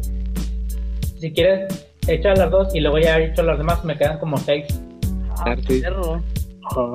Si 1.20 1.32
quieres, 1.32 1.86
echa 2.08 2.34
las 2.34 2.50
dos 2.50 2.74
y 2.74 2.80
luego 2.80 2.98
ya 2.98 3.18
he 3.20 3.26
hecho 3.30 3.44
las 3.44 3.56
demás, 3.56 3.84
me 3.84 3.96
quedan 3.96 4.18
como 4.18 4.36
seis. 4.38 4.66
Ah, 5.38 5.54
Sí. 5.68 5.80
perro. 5.80 6.20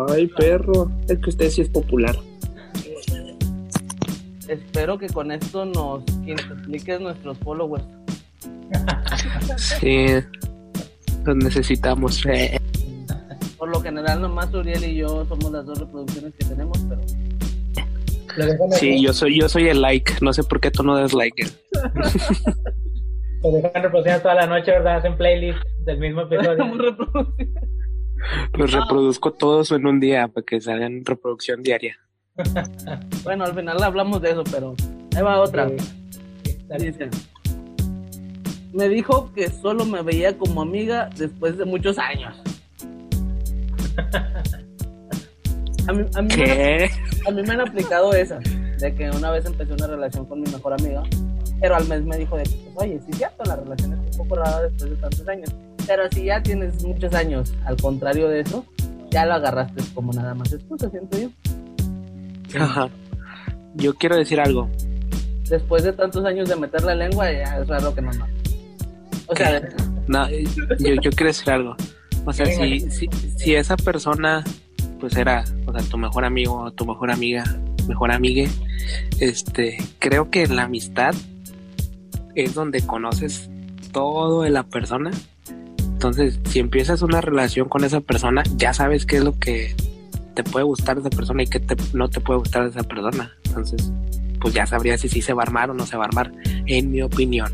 Ay, 0.10 0.28
perro, 0.28 0.92
es 1.08 1.20
que 1.20 1.30
usted 1.30 1.50
sí 1.50 1.62
es 1.62 1.70
popular. 1.70 2.18
Espero 4.48 4.98
que 4.98 5.08
con 5.08 5.32
esto 5.32 5.66
nos 5.66 6.04
quintupliques 6.24 7.00
nuestros 7.02 7.38
followers. 7.40 7.84
Sí, 9.58 10.06
Los 11.26 11.36
necesitamos. 11.38 12.26
eh. 12.26 12.60
Por 13.58 13.70
lo 13.70 13.82
general, 13.82 14.22
nomás 14.22 14.54
Uriel 14.54 14.84
y 14.84 14.96
yo 14.96 15.26
somos 15.26 15.52
las 15.52 15.66
dos 15.66 15.80
reproducciones 15.80 16.34
que 16.38 16.46
tenemos, 16.46 16.78
pero 16.90 17.02
Sí, 18.72 19.02
yo 19.02 19.14
soy, 19.14 19.40
yo 19.40 19.48
soy 19.48 19.70
el 19.70 19.82
like. 19.82 20.14
No 20.22 20.34
sé 20.34 20.44
por 20.44 20.60
qué 20.60 20.70
tú 20.70 20.84
no 20.84 20.96
das 20.98 21.14
like. 21.14 21.48
lo 23.42 23.52
dejan 23.52 23.82
reproduciendo 23.84 24.22
toda 24.22 24.36
la 24.36 24.46
noche, 24.48 24.72
¿verdad? 24.72 24.98
Hacen 24.98 25.16
playlist 25.18 25.60
del 25.86 26.00
mismo 26.00 26.22
episodio. 26.22 26.66
Los 28.54 28.72
reproduzco 28.74 29.32
todos 29.32 29.72
en 29.72 29.86
un 29.88 30.00
día 30.02 30.28
para 30.28 30.44
que 30.46 30.60
salgan 30.60 31.06
reproducción 31.06 31.64
diaria. 31.64 31.98
Bueno, 33.24 33.46
al 33.46 33.56
final 33.56 33.82
hablamos 33.82 34.22
de 34.22 34.32
eso, 34.32 34.44
pero 34.52 34.76
ahí 35.16 35.24
va 35.24 35.40
otra. 35.40 35.70
Dice, 36.78 37.10
me 38.74 38.90
dijo 38.90 39.32
que 39.34 39.50
solo 39.50 39.86
me 39.86 40.02
veía 40.02 40.38
como 40.38 40.62
amiga 40.62 41.10
después 41.16 41.58
de 41.58 41.66
muchos 41.66 41.98
años. 41.98 42.36
A 45.88 45.94
mí, 45.94 46.04
a 46.16 46.22
mí 46.22 46.28
me, 46.36 46.44
¿Qué? 46.44 46.90
a 47.28 47.32
mí 47.32 47.44
me 47.44 47.54
han 47.54 47.62
aplicado 47.62 48.12
esa, 48.14 48.40
de 48.40 48.96
que 48.96 49.10
una 49.12 49.30
vez 49.30 49.46
empecé 49.46 49.72
una 49.74 49.86
relación 49.86 50.26
con 50.26 50.42
mi 50.42 50.50
mejor 50.50 50.74
amiga, 50.74 51.04
pero 51.62 51.76
al 51.76 51.88
mes 51.88 52.04
me 52.04 52.18
dijo 52.18 52.36
de 52.38 52.44
que, 52.44 52.56
pues, 52.74 52.76
oye, 52.78 53.00
sí 53.06 53.12
es 53.12 53.18
cierto, 53.18 53.44
la 53.46 53.56
relación 53.56 53.94
es 53.94 54.00
un 54.00 54.18
poco 54.18 54.36
rara 54.42 54.64
después 54.64 54.90
de 54.90 54.96
tantos 54.96 55.28
años, 55.28 55.50
pero 55.86 56.10
si 56.12 56.26
ya 56.26 56.42
tienes 56.42 56.84
muchos 56.84 57.14
años, 57.14 57.54
al 57.66 57.78
contrario 57.78 58.28
de 58.28 58.40
eso, 58.40 58.66
ya 59.12 59.28
lo 59.28 59.36
agarraste 59.36 59.84
como 59.94 60.12
nada 60.12 60.34
más 60.34 60.52
excusa, 60.52 60.90
siento 60.90 61.20
yo. 61.20 61.30
Ajá. 62.60 62.90
Yo 63.76 63.94
quiero 63.96 64.16
decir 64.16 64.40
algo. 64.40 64.70
Después 65.50 65.84
de 65.84 65.94
tantos 65.94 66.26
años 66.26 66.50
de 66.50 66.56
meter 66.56 66.84
la 66.84 66.96
lengua, 66.96 67.32
ya 67.32 67.58
es 67.60 67.68
raro 67.68 67.94
que 67.94 68.02
no 68.02 68.12
no. 68.14 68.26
O 69.28 69.36
sea, 69.36 69.62
No, 70.08 70.30
yo, 70.30 70.96
yo 71.02 71.12
quiero 71.12 71.28
decir 71.28 71.50
algo. 71.52 71.76
O 72.26 72.34
sea, 72.34 72.46
si, 72.46 72.90
si, 72.90 73.10
si 73.38 73.56
esa 73.56 73.78
persona, 73.78 74.44
pues 75.00 75.16
era, 75.16 75.44
o 75.66 75.72
sea, 75.72 75.88
tu 75.90 75.98
mejor 75.98 76.26
amigo, 76.26 76.72
tu 76.72 76.86
mejor 76.86 77.12
amiga, 77.12 77.44
mejor 77.88 78.12
amigue, 78.12 78.50
este, 79.20 79.78
creo 80.00 80.30
que 80.30 80.48
la 80.48 80.64
amistad 80.64 81.14
es 82.36 82.54
donde 82.54 82.82
conoces 82.86 83.50
todo 83.92 84.42
de 84.42 84.50
la 84.50 84.64
persona. 84.64 85.12
Entonces, 85.80 86.40
si 86.50 86.60
empiezas 86.60 87.02
una 87.02 87.22
relación 87.22 87.70
con 87.70 87.84
esa 87.84 88.02
persona, 88.02 88.44
ya 88.58 88.74
sabes 88.74 89.06
qué 89.06 89.18
es 89.18 89.24
lo 89.24 89.38
que 89.40 89.76
te 90.36 90.44
puede 90.44 90.66
gustar 90.66 90.98
esa 90.98 91.10
persona 91.10 91.44
y 91.44 91.48
qué 91.48 91.60
te, 91.60 91.76
no 91.94 92.10
te 92.10 92.20
puede 92.20 92.40
gustar 92.40 92.68
esa 92.68 92.84
persona. 92.84 93.36
Entonces, 93.46 93.92
pues 94.40 94.54
ya 94.54 94.68
sabrías 94.68 95.02
si 95.02 95.10
sí 95.10 95.22
se 95.22 95.34
va 95.34 95.42
a 95.42 95.46
armar 95.46 95.72
o 95.72 95.74
no 95.74 95.86
se 95.86 95.98
va 95.98 96.04
a 96.04 96.08
armar, 96.08 96.32
en 96.68 96.92
mi 96.92 97.02
opinión. 97.02 97.52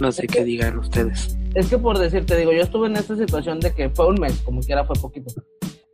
No 0.00 0.12
sé 0.12 0.26
qué 0.26 0.44
digan 0.44 0.78
ustedes. 0.78 1.36
Es 1.54 1.68
que 1.68 1.78
por 1.78 1.98
decirte, 1.98 2.36
digo, 2.36 2.52
yo 2.52 2.62
estuve 2.62 2.88
en 2.88 2.96
esta 2.96 3.16
situación 3.16 3.60
de 3.60 3.72
que 3.72 3.88
fue 3.88 4.08
un 4.08 4.20
mes, 4.20 4.38
como 4.44 4.60
quiera 4.60 4.84
fue 4.84 4.96
poquito. 5.00 5.32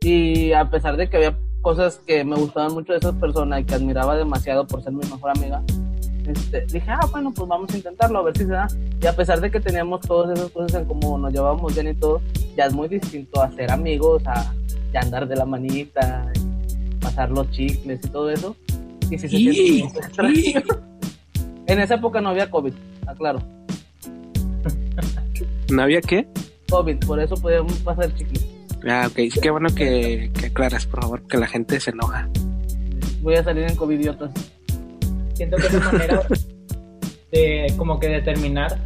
Y 0.01 0.51
a 0.51 0.69
pesar 0.69 0.97
de 0.97 1.09
que 1.09 1.17
había 1.17 1.37
cosas 1.61 2.01
que 2.05 2.23
me 2.23 2.35
gustaban 2.35 2.73
mucho 2.73 2.91
de 2.91 2.99
esa 2.99 3.13
persona 3.13 3.59
y 3.59 3.63
que 3.63 3.75
admiraba 3.75 4.15
demasiado 4.15 4.67
por 4.67 4.83
ser 4.83 4.93
mi 4.93 5.05
mejor 5.09 5.31
amiga, 5.31 5.63
este, 6.27 6.65
dije, 6.65 6.89
ah, 6.89 7.07
bueno, 7.11 7.31
pues 7.33 7.47
vamos 7.47 7.73
a 7.73 7.77
intentarlo, 7.77 8.19
a 8.19 8.23
ver 8.23 8.37
si 8.37 8.45
se 8.45 8.51
da. 8.51 8.67
Y 9.01 9.05
a 9.05 9.15
pesar 9.15 9.39
de 9.41 9.49
que 9.49 9.59
teníamos 9.59 10.01
todas 10.01 10.37
esas 10.37 10.51
cosas 10.51 10.81
en 10.81 10.85
común, 10.87 11.21
nos 11.21 11.31
llevábamos 11.31 11.73
bien 11.73 11.87
y 11.87 11.93
todo, 11.93 12.21
ya 12.57 12.65
es 12.65 12.73
muy 12.73 12.87
distinto 12.87 13.41
a 13.41 13.51
ser 13.51 13.71
amigos, 13.71 14.23
a 14.27 14.53
ya 14.95 15.01
andar 15.01 15.27
de 15.27 15.35
la 15.35 15.43
manita, 15.45 16.31
pasar 17.01 17.29
los 17.29 17.51
chicles 17.51 17.99
y 18.01 18.07
todo 18.07 18.29
eso. 18.29 18.55
Y 19.11 19.17
si 19.17 19.27
se 19.27 19.35
Y- 19.35 19.53
siente 19.53 19.99
extraño. 19.99 20.63
En 21.67 21.79
esa 21.81 21.95
época 21.95 22.21
no 22.21 22.29
había 22.29 22.49
COVID, 22.49 22.73
aclaro. 23.05 23.41
¿No 25.69 25.81
había 25.81 25.99
qué? 26.01 26.25
COVID, 26.69 26.97
por 27.05 27.19
eso 27.19 27.35
podíamos 27.35 27.73
pasar 27.79 28.13
chicles. 28.15 28.45
Ah, 28.87 29.07
ok. 29.09 29.19
Qué 29.41 29.49
bueno 29.49 29.67
que, 29.75 30.31
que 30.39 30.45
aclaras, 30.45 30.85
por 30.85 31.01
favor, 31.01 31.27
que 31.27 31.37
la 31.37 31.47
gente 31.47 31.77
se 31.79 31.89
enoja. 31.91 32.29
Voy 33.21 33.35
a 33.35 33.43
salir 33.43 33.63
en 33.63 33.75
covidiotas. 33.75 34.31
Siento 35.33 35.57
que 35.57 35.67
esa 35.67 35.79
manera 35.91 36.21
de 37.31 37.73
como 37.77 37.99
que 37.99 38.07
determinar 38.07 38.79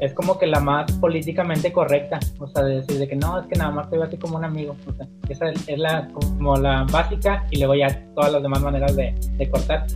es 0.00 0.14
como 0.14 0.38
que 0.38 0.46
la 0.46 0.60
más 0.60 0.90
políticamente 0.92 1.72
correcta, 1.72 2.18
o 2.38 2.46
sea, 2.48 2.62
de 2.64 2.76
decir 2.76 2.98
de 2.98 3.08
que 3.08 3.16
no, 3.16 3.40
es 3.40 3.46
que 3.46 3.56
nada 3.56 3.70
más 3.70 3.90
te 3.90 3.96
veo 3.96 4.04
así 4.06 4.16
como 4.16 4.36
un 4.36 4.44
amigo, 4.44 4.76
o 4.86 4.92
sea, 4.92 5.06
esa 5.28 5.50
es 5.50 5.78
la 5.78 6.08
como 6.08 6.56
la 6.56 6.84
básica 6.90 7.44
y 7.50 7.58
luego 7.58 7.74
ya 7.74 7.88
todas 8.14 8.32
las 8.32 8.42
demás 8.42 8.62
maneras 8.62 8.94
de, 8.96 9.12
de 9.36 9.50
cortar, 9.50 9.86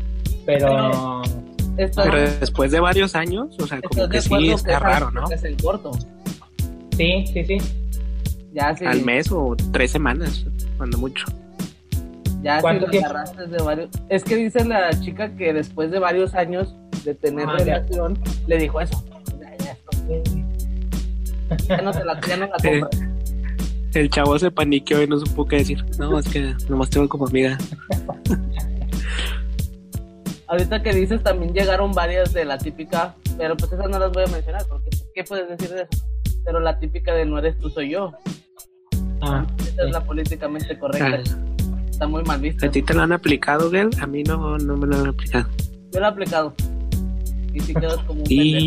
pero 0.45 1.23
Pero 1.77 2.21
después 2.41 2.71
de 2.73 2.81
varios 2.81 3.15
años, 3.15 3.57
o 3.61 3.67
sea, 3.67 3.81
como 3.81 4.09
que 4.09 4.17
de 4.17 4.23
sí 4.23 4.51
está 4.51 4.79
raro, 4.79 5.11
¿no? 5.11 5.31
Es 5.31 5.45
en 5.45 5.57
corto. 5.57 5.93
sí, 6.97 7.25
sí, 7.33 7.45
sí. 7.45 7.59
Ya 8.53 8.77
si, 8.77 8.85
Al 8.85 9.03
mes 9.03 9.33
o 9.33 9.57
tres 9.73 9.91
semanas, 9.93 10.45
cuando 10.77 10.99
mucho. 10.99 11.25
ya 12.43 12.61
si 12.61 12.99
agarraste 12.99 13.47
de 13.47 13.63
varios. 13.63 13.89
Es 14.11 14.25
que 14.25 14.37
dice 14.37 14.65
la 14.65 14.91
chica 15.01 15.35
que 15.37 15.55
después 15.55 15.91
de 15.91 15.99
varios 15.99 16.35
años 16.35 16.75
de 17.05 17.15
tener 17.15 17.49
Ah, 17.49 17.57
ya. 17.59 17.65
relación, 17.79 18.19
le 18.47 18.59
dijo 18.59 18.81
eso. 18.81 19.03
Ya, 21.69 21.81
no, 21.83 21.91
te 21.91 22.05
la, 22.05 22.21
ya 22.21 22.37
no 22.37 22.47
la 22.47 22.53
compras. 22.53 23.03
El 23.95 24.09
chavo 24.09 24.39
se 24.39 24.51
paniqueó 24.51 25.03
y 25.03 25.07
no 25.07 25.19
supo 25.19 25.47
qué 25.47 25.57
decir. 25.57 25.85
No, 25.99 26.19
es 26.19 26.29
que 26.29 26.55
nomás 26.69 26.89
tengo 26.91 27.09
como 27.09 27.27
amiga. 27.27 27.59
Ahorita 30.47 30.83
que 30.83 30.93
dices 30.93 31.23
también 31.23 31.53
llegaron 31.55 31.93
varias 31.93 32.33
de 32.33 32.45
la 32.45 32.59
típica, 32.59 33.15
pero 33.39 33.57
pues 33.57 33.73
esas 33.73 33.89
no 33.89 33.99
las 33.99 34.13
voy 34.13 34.25
a 34.25 34.27
mencionar 34.27 34.63
porque 34.69 34.91
pues, 34.91 35.07
¿qué 35.15 35.25
puedes 35.25 35.49
decir 35.49 35.75
de 35.75 35.83
eso? 35.83 36.05
Pero 36.45 36.61
la 36.61 36.79
típica 36.79 37.15
de 37.15 37.25
no 37.25 37.39
eres 37.39 37.59
tú, 37.59 37.71
soy 37.71 37.91
yo. 37.91 38.13
Ah, 39.21 39.47
Esa 39.59 39.71
sí. 39.71 39.77
es 39.79 39.91
la 39.93 40.05
políticamente 40.05 40.79
correcta. 40.79 41.23
Ah. 41.35 41.87
Está 41.89 42.07
muy 42.07 42.23
mal 42.25 42.41
vista. 42.41 42.67
¿A 42.67 42.71
ti 42.71 42.83
te 42.83 42.93
lo 42.95 43.03
han 43.03 43.13
aplicado, 43.13 43.71
Gel? 43.71 43.91
A 44.01 44.07
mí 44.07 44.23
no, 44.25 44.59
no 44.59 44.77
me 44.77 44.87
lo 44.87 44.97
han 44.97 45.07
aplicado. 45.09 45.49
Yo 45.93 46.01
lo 46.01 46.07
he 46.07 46.09
aplicado. 46.09 46.55
Y 47.55 47.61
si 47.61 47.75
quedas 47.75 47.99
como 47.99 48.23
un 48.23 48.27
pendejo. 48.27 48.67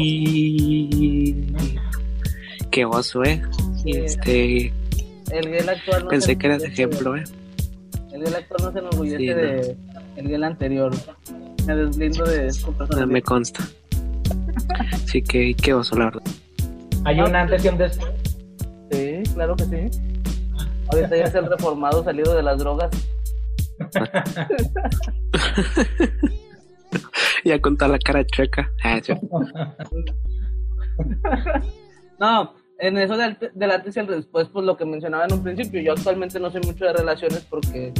Qué 2.75 2.83
oso, 2.83 3.23
¿eh? 3.23 3.41
Sí. 3.83 3.91
Este, 3.91 4.73
El 5.31 5.47
gel 5.47 5.69
actual 5.69 6.03
no 6.03 6.09
pensé 6.09 6.27
se 6.33 6.37
que 6.37 6.47
eras 6.47 6.61
enorgullece- 6.61 6.73
ejemplo, 6.73 7.15
¿eh? 7.15 7.23
El 8.11 8.23
gel 8.25 8.35
actual 8.35 8.63
no 8.63 8.71
se 8.73 8.79
enorgullece 8.79 9.17
Sí, 9.17 9.27
no. 9.29 9.35
de 9.35 9.77
el 10.17 10.27
gel 10.27 10.43
anterior. 10.43 10.91
Me 11.65 11.73
deslindo 11.77 12.25
de 12.25 12.51
su 12.51 12.73
No 12.73 13.07
me 13.07 13.21
consta. 13.21 13.63
Sí, 15.05 15.21
que 15.21 15.53
qué 15.55 15.73
oso, 15.73 15.95
la 15.95 16.05
verdad. 16.05 16.21
Hay 17.05 17.21
un 17.21 17.33
antes 17.33 17.63
y 17.63 17.67
un 17.69 17.77
después. 17.77 18.11
Sí, 18.91 19.23
claro 19.33 19.55
que 19.55 19.63
sí. 19.63 19.89
Ahorita 20.91 21.15
ya 21.15 21.23
es 21.23 21.35
el 21.35 21.45
reformado 21.45 22.03
salido 22.03 22.35
de 22.35 22.43
las 22.43 22.57
drogas. 22.59 22.91
Ya 27.45 27.61
con 27.61 27.77
toda 27.77 27.89
la 27.91 27.99
cara 27.99 28.25
chueca. 28.25 28.69
Ah. 28.83 28.99
No, 32.19 32.53
en 32.79 32.97
eso 32.97 33.17
del, 33.17 33.37
del 33.53 33.71
antes 33.71 33.95
y 33.95 33.99
el 33.99 34.07
después, 34.07 34.47
pues 34.51 34.65
lo 34.65 34.77
que 34.77 34.85
mencionaba 34.85 35.25
en 35.25 35.33
un 35.33 35.43
principio, 35.43 35.81
yo 35.81 35.93
actualmente 35.93 36.39
no 36.39 36.51
soy 36.51 36.61
mucho 36.61 36.85
de 36.85 36.93
relaciones 36.93 37.45
porque 37.49 37.93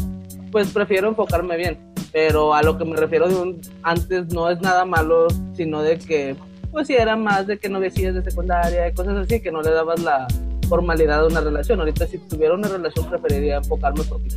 pues 0.52 0.72
prefiero 0.72 1.10
enfocarme 1.10 1.58
bien, 1.58 1.80
pero 2.12 2.54
a 2.54 2.62
lo 2.62 2.78
que 2.78 2.86
me 2.86 2.96
refiero 2.96 3.28
de 3.28 3.36
un 3.36 3.62
antes 3.84 4.34
no 4.34 4.50
es 4.50 4.60
nada 4.62 4.86
malo, 4.86 5.28
sino 5.54 5.82
de 5.82 5.98
que 5.98 6.36
pues 6.72 6.88
si 6.88 6.94
era 6.94 7.16
más 7.16 7.48
de 7.48 7.58
que 7.58 7.70
no 7.70 7.80
decías 7.80 8.14
de 8.14 8.22
secundaria 8.22 8.90
y 8.90 8.94
cosas 8.94 9.16
así, 9.16 9.40
que 9.40 9.52
no 9.52 9.62
le 9.62 9.72
dabas 9.72 10.02
la 10.02 10.28
formalidad 10.68 11.22
a 11.22 11.28
una 11.28 11.40
relación. 11.40 11.80
Ahorita 11.80 12.06
si 12.06 12.18
tuviera 12.18 12.54
una 12.54 12.68
relación 12.68 13.10
preferiría 13.10 13.58
enfocarme 13.58 14.04
porque. 14.04 14.28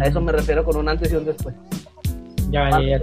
A 0.00 0.06
eso 0.06 0.20
me 0.20 0.32
refiero 0.32 0.64
con 0.64 0.76
un 0.76 0.88
antes 0.88 1.12
y 1.12 1.16
un 1.16 1.24
después. 1.24 1.54
Ya, 2.50 2.68
ya, 2.70 2.80
ya. 2.80 3.02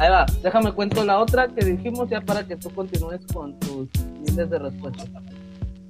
Ahí 0.00 0.08
va, 0.08 0.24
déjame 0.42 0.72
cuento 0.72 1.04
la 1.04 1.18
otra 1.18 1.46
que 1.48 1.62
dijimos 1.62 2.08
ya 2.08 2.22
para 2.22 2.42
que 2.42 2.56
tú 2.56 2.70
continúes 2.70 3.20
con 3.34 3.60
tus 3.60 3.86
miles 4.22 4.48
de 4.48 4.58
respuestas. 4.58 5.10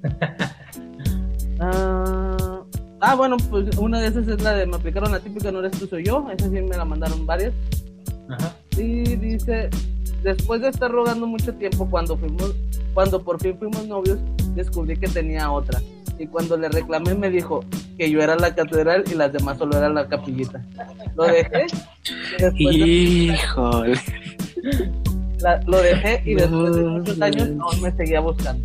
ah, 1.61 2.61
ah, 2.99 3.15
bueno, 3.15 3.37
pues 3.49 3.77
una 3.77 4.01
de 4.01 4.07
esas 4.07 4.27
es 4.27 4.43
la 4.43 4.53
de 4.53 4.65
me 4.65 4.75
aplicaron 4.75 5.13
la 5.13 5.21
típica, 5.21 5.49
no 5.49 5.59
eres 5.59 5.79
tú, 5.79 5.87
soy 5.87 6.03
yo. 6.03 6.29
Esa 6.29 6.49
sí 6.49 6.61
me 6.61 6.75
la 6.75 6.83
mandaron 6.83 7.25
varias. 7.25 7.53
Ajá. 8.27 8.53
Y 8.75 9.15
dice, 9.15 9.69
después 10.21 10.59
de 10.59 10.67
estar 10.67 10.91
rogando 10.91 11.25
mucho 11.25 11.53
tiempo 11.53 11.89
cuando 11.89 12.17
fuimos, 12.17 12.53
cuando 12.93 13.23
por 13.23 13.41
fin 13.41 13.57
fuimos 13.57 13.87
novios, 13.87 14.19
descubrí 14.55 14.97
que 14.97 15.07
tenía 15.07 15.49
otra. 15.49 15.79
Y 16.21 16.27
cuando 16.27 16.55
le 16.55 16.69
reclamé 16.69 17.15
me 17.15 17.29
dijo 17.31 17.65
que 17.97 18.09
yo 18.11 18.21
era 18.21 18.35
la 18.35 18.53
catedral 18.53 19.03
y 19.11 19.15
las 19.15 19.33
demás 19.33 19.57
solo 19.57 19.75
eran 19.77 19.95
la 19.95 20.07
capillita. 20.07 20.63
Lo 21.15 21.23
dejé. 21.23 21.65
y 22.55 22.77
de- 22.77 23.33
Híjole. 23.33 23.99
la- 25.39 25.59
lo 25.65 25.77
dejé 25.81 26.21
y 26.25 26.35
después 26.35 26.75
de 26.75 26.81
muchos 26.83 27.19
años 27.21 27.49
no. 27.49 27.65
aún 27.65 27.81
me 27.81 27.91
seguía 27.93 28.19
buscando. 28.19 28.63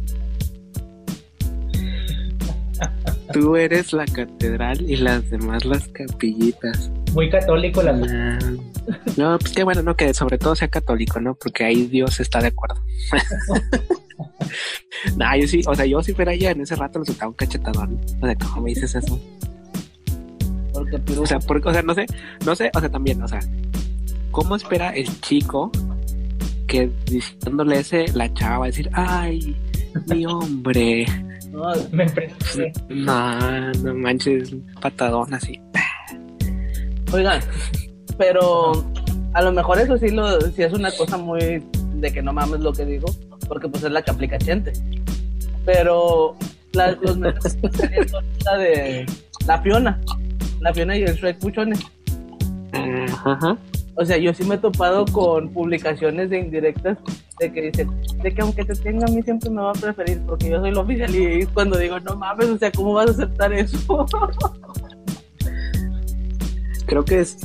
Tú 3.33 3.57
eres 3.57 3.93
la 3.95 4.05
catedral 4.05 4.81
y 4.89 4.97
las 4.97 5.29
demás 5.31 5.65
las 5.65 5.89
capillitas. 5.89 6.91
Muy 7.15 7.31
católico 7.31 7.83
la 7.83 7.93
Nah. 7.95 8.39
No, 9.17 9.39
pues 9.39 9.53
qué 9.53 9.65
bueno, 9.65 9.83
no, 9.83 9.97
que 9.97 10.13
sobre 10.15 10.39
todo 10.39 10.55
sea 10.55 10.69
católico, 10.69 11.21
¿no? 11.21 11.35
Porque 11.35 11.65
ahí 11.65 11.87
Dios 11.87 12.21
está 12.21 12.41
de 12.41 12.49
acuerdo. 12.49 12.83
nah, 15.17 15.37
yo 15.37 15.49
sí, 15.49 15.63
o 15.67 15.75
sea, 15.75 15.87
yo 15.87 16.03
si 16.03 16.13
fuera 16.13 16.33
ella 16.33 16.51
en 16.51 16.61
ese 16.61 16.77
rato 16.77 16.99
le 16.99 17.07
soltaba 17.07 17.31
un 17.31 17.35
cachetadón. 17.35 18.01
O 18.21 18.27
sea, 18.27 18.35
¿cómo 18.37 18.63
me 18.63 18.71
dices 18.71 18.95
eso? 18.95 19.21
Porque 20.73 20.99
Piru, 20.99 21.23
O 21.23 21.27
sea, 21.27 21.39
porque, 21.39 21.69
o 21.69 21.73
sea, 21.73 21.83
no 21.83 21.95
sé, 21.95 22.07
no 22.45 22.55
sé, 22.55 22.71
o 22.75 22.81
sea, 22.81 22.91
también, 22.91 23.23
o 23.23 23.29
sea, 23.29 23.41
¿cómo 24.31 24.57
espera 24.57 24.91
el 24.91 25.21
chico 25.21 25.71
que 26.67 26.91
diciéndole 27.07 27.79
ese, 27.79 28.07
la 28.13 28.33
chava 28.35 28.59
va 28.59 28.65
a 28.65 28.69
decir, 28.69 28.91
ay, 28.93 29.57
mi 30.09 30.27
hombre? 30.27 31.07
no, 31.57 31.73
Me. 31.93 32.07
No, 32.91 33.73
no 33.73 33.95
manches, 33.95 34.55
patadón 34.81 35.33
así. 35.33 35.61
oigan, 37.13 37.41
pero 38.19 38.85
a 39.33 39.43
lo 39.43 39.53
mejor 39.53 39.79
eso 39.79 39.97
sí, 39.99 40.11
lo, 40.11 40.41
sí 40.41 40.63
es 40.63 40.73
una 40.73 40.91
cosa 40.93 41.17
muy 41.17 41.63
de 41.95 42.13
que 42.13 42.23
no 42.23 42.33
mames 42.33 42.61
lo 42.61 42.73
que 42.73 42.85
digo, 42.85 43.07
porque 43.49 43.69
pues 43.69 43.85
es 43.85 43.93
la 43.93 44.03
que 44.03 44.11
aplica 44.11 44.39
Chente. 44.39 44.73
Pero 45.65 46.37
la, 46.73 46.93
los 46.93 47.19
la 47.19 48.57
de 48.59 49.07
la 49.47 49.61
Fiona, 49.61 50.01
la 50.61 50.73
Fiona 50.73 50.97
y 50.97 51.03
el 51.03 51.15
Shrek 51.15 51.39
Puchones. 51.39 51.81
Ajá. 52.73 53.59
O 53.99 54.05
sea, 54.05 54.19
yo 54.19 54.35
sí 54.35 54.45
me 54.45 54.57
he 54.57 54.59
topado 54.59 55.07
con 55.07 55.49
publicaciones 55.49 56.29
de 56.29 56.39
indirectas 56.39 56.99
de 57.41 57.53
que 57.53 57.63
dicen, 57.63 57.91
de 58.23 58.35
que 58.35 58.43
aunque 58.43 58.65
te 58.65 58.75
tenga 58.75 59.07
a 59.07 59.11
mí 59.11 59.23
siempre 59.23 59.49
me 59.49 59.63
va 59.63 59.71
a 59.71 59.75
preferir 59.75 60.21
porque 60.27 60.51
yo 60.51 60.61
soy 60.61 60.71
lo 60.71 60.83
oficial 60.83 61.15
y 61.15 61.47
cuando 61.47 61.79
digo, 61.79 61.99
no 62.01 62.15
mames, 62.15 62.47
o 62.47 62.59
sea, 62.59 62.71
¿cómo 62.71 62.93
vas 62.93 63.09
a 63.09 63.13
aceptar 63.13 63.53
eso? 63.55 64.07
Creo 66.87 67.05
que 67.05 67.21
es, 67.21 67.39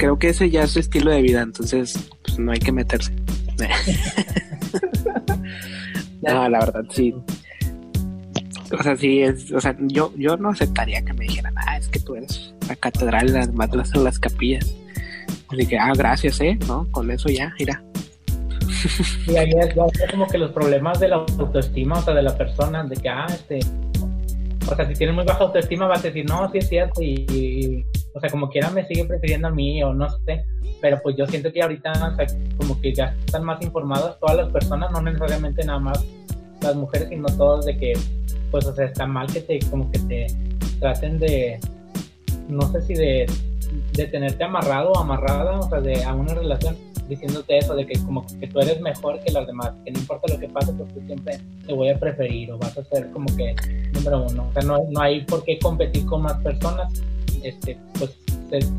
creo 0.00 0.18
que 0.18 0.30
ese 0.30 0.50
ya 0.50 0.62
es 0.62 0.70
su 0.70 0.80
estilo 0.80 1.10
de 1.10 1.22
vida, 1.22 1.42
entonces, 1.42 2.10
pues 2.22 2.38
no 2.38 2.52
hay 2.52 2.58
que 2.58 2.72
meterse. 2.72 3.12
no, 6.22 6.48
la 6.48 6.60
verdad, 6.60 6.84
sí. 6.90 7.14
O 8.78 8.82
sea, 8.82 8.96
sí, 8.96 9.20
es, 9.20 9.52
o 9.52 9.60
sea, 9.60 9.76
yo, 9.80 10.12
yo 10.16 10.36
no 10.36 10.50
aceptaría 10.50 11.04
que 11.04 11.12
me 11.12 11.24
dijeran, 11.24 11.54
ah, 11.58 11.76
es 11.76 11.88
que 11.88 12.00
tú 12.00 12.14
eres 12.14 12.54
la 12.68 12.76
catedral, 12.76 13.32
las 13.32 13.52
más 13.52 13.74
las, 13.74 13.94
las 13.96 14.18
capillas. 14.18 14.74
Así 15.48 15.66
que, 15.66 15.78
ah, 15.78 15.92
gracias, 15.94 16.40
eh, 16.40 16.58
¿no? 16.66 16.86
Con 16.92 17.10
eso 17.10 17.28
ya, 17.28 17.52
mira. 17.58 17.82
Y 19.26 19.36
ahí 19.36 19.50
es 19.60 19.74
como 20.10 20.26
que 20.28 20.38
los 20.38 20.52
problemas 20.52 21.00
de 21.00 21.08
la 21.08 21.16
autoestima, 21.16 21.98
o 21.98 22.02
sea, 22.02 22.14
de 22.14 22.22
la 22.22 22.38
persona, 22.38 22.84
de 22.84 22.96
que, 22.96 23.08
ah, 23.08 23.26
este, 23.28 23.58
o 24.70 24.76
sea, 24.76 24.86
si 24.86 24.94
tienes 24.94 25.14
muy 25.14 25.24
baja 25.24 25.44
autoestima 25.44 25.86
vas 25.86 26.00
a 26.00 26.08
decir, 26.08 26.24
no, 26.28 26.50
sí 26.50 26.58
es 26.58 26.68
cierto, 26.68 27.02
y, 27.02 27.84
o 28.14 28.20
sea, 28.20 28.30
como 28.30 28.48
quiera 28.48 28.70
me 28.70 28.84
sigue 28.86 29.04
prefiriendo 29.04 29.48
a 29.48 29.50
mí, 29.50 29.82
o 29.82 29.92
no 29.92 30.08
sé, 30.10 30.44
pero 30.80 31.00
pues 31.02 31.16
yo 31.16 31.26
siento 31.26 31.52
que 31.52 31.62
ahorita, 31.62 32.16
como 32.56 32.80
que 32.80 32.94
ya 32.94 33.16
están 33.24 33.44
más 33.44 33.60
informadas 33.62 34.18
todas 34.20 34.36
las 34.36 34.48
personas, 34.50 34.90
no 34.92 35.02
necesariamente 35.02 35.64
nada 35.64 35.78
más 35.78 36.04
las 36.62 36.76
mujeres, 36.76 37.08
sino 37.08 37.26
todos 37.36 37.66
de 37.66 37.76
que, 37.76 37.92
pues, 38.50 38.66
o 38.66 38.74
sea, 38.74 38.86
está 38.86 39.06
mal 39.06 39.26
que 39.32 39.40
te, 39.40 39.58
como 39.70 39.90
que 39.90 39.98
te 40.00 40.26
traten 40.78 41.18
de, 41.18 41.58
no 42.48 42.70
sé 42.72 42.82
si 42.82 42.94
de, 42.94 43.26
de 43.92 44.06
tenerte 44.06 44.44
amarrado 44.44 44.92
o 44.92 44.98
amarrada, 44.98 45.58
o 45.58 45.68
sea, 45.68 45.80
de, 45.80 46.04
a 46.04 46.14
una 46.14 46.34
relación, 46.34 46.76
diciéndote 47.10 47.58
eso, 47.58 47.74
de 47.74 47.84
que 47.84 47.98
como 48.04 48.24
que 48.26 48.46
tú 48.46 48.60
eres 48.60 48.80
mejor 48.80 49.20
que 49.20 49.32
las 49.32 49.46
demás, 49.46 49.72
que 49.84 49.90
no 49.90 49.98
importa 49.98 50.32
lo 50.32 50.38
que 50.38 50.48
pase, 50.48 50.72
pues 50.72 50.94
tú 50.94 51.00
siempre 51.04 51.38
te 51.66 51.72
voy 51.74 51.90
a 51.90 51.98
preferir 51.98 52.52
o 52.52 52.58
vas 52.58 52.78
a 52.78 52.84
ser 52.84 53.10
como 53.10 53.26
que 53.36 53.54
número 53.92 54.26
uno. 54.30 54.48
O 54.48 54.52
sea, 54.52 54.62
no, 54.62 54.84
no 54.88 55.00
hay 55.00 55.24
por 55.24 55.44
qué 55.44 55.58
competir 55.58 56.06
con 56.06 56.22
más 56.22 56.40
personas, 56.42 57.02
este, 57.42 57.76
pues 57.98 58.16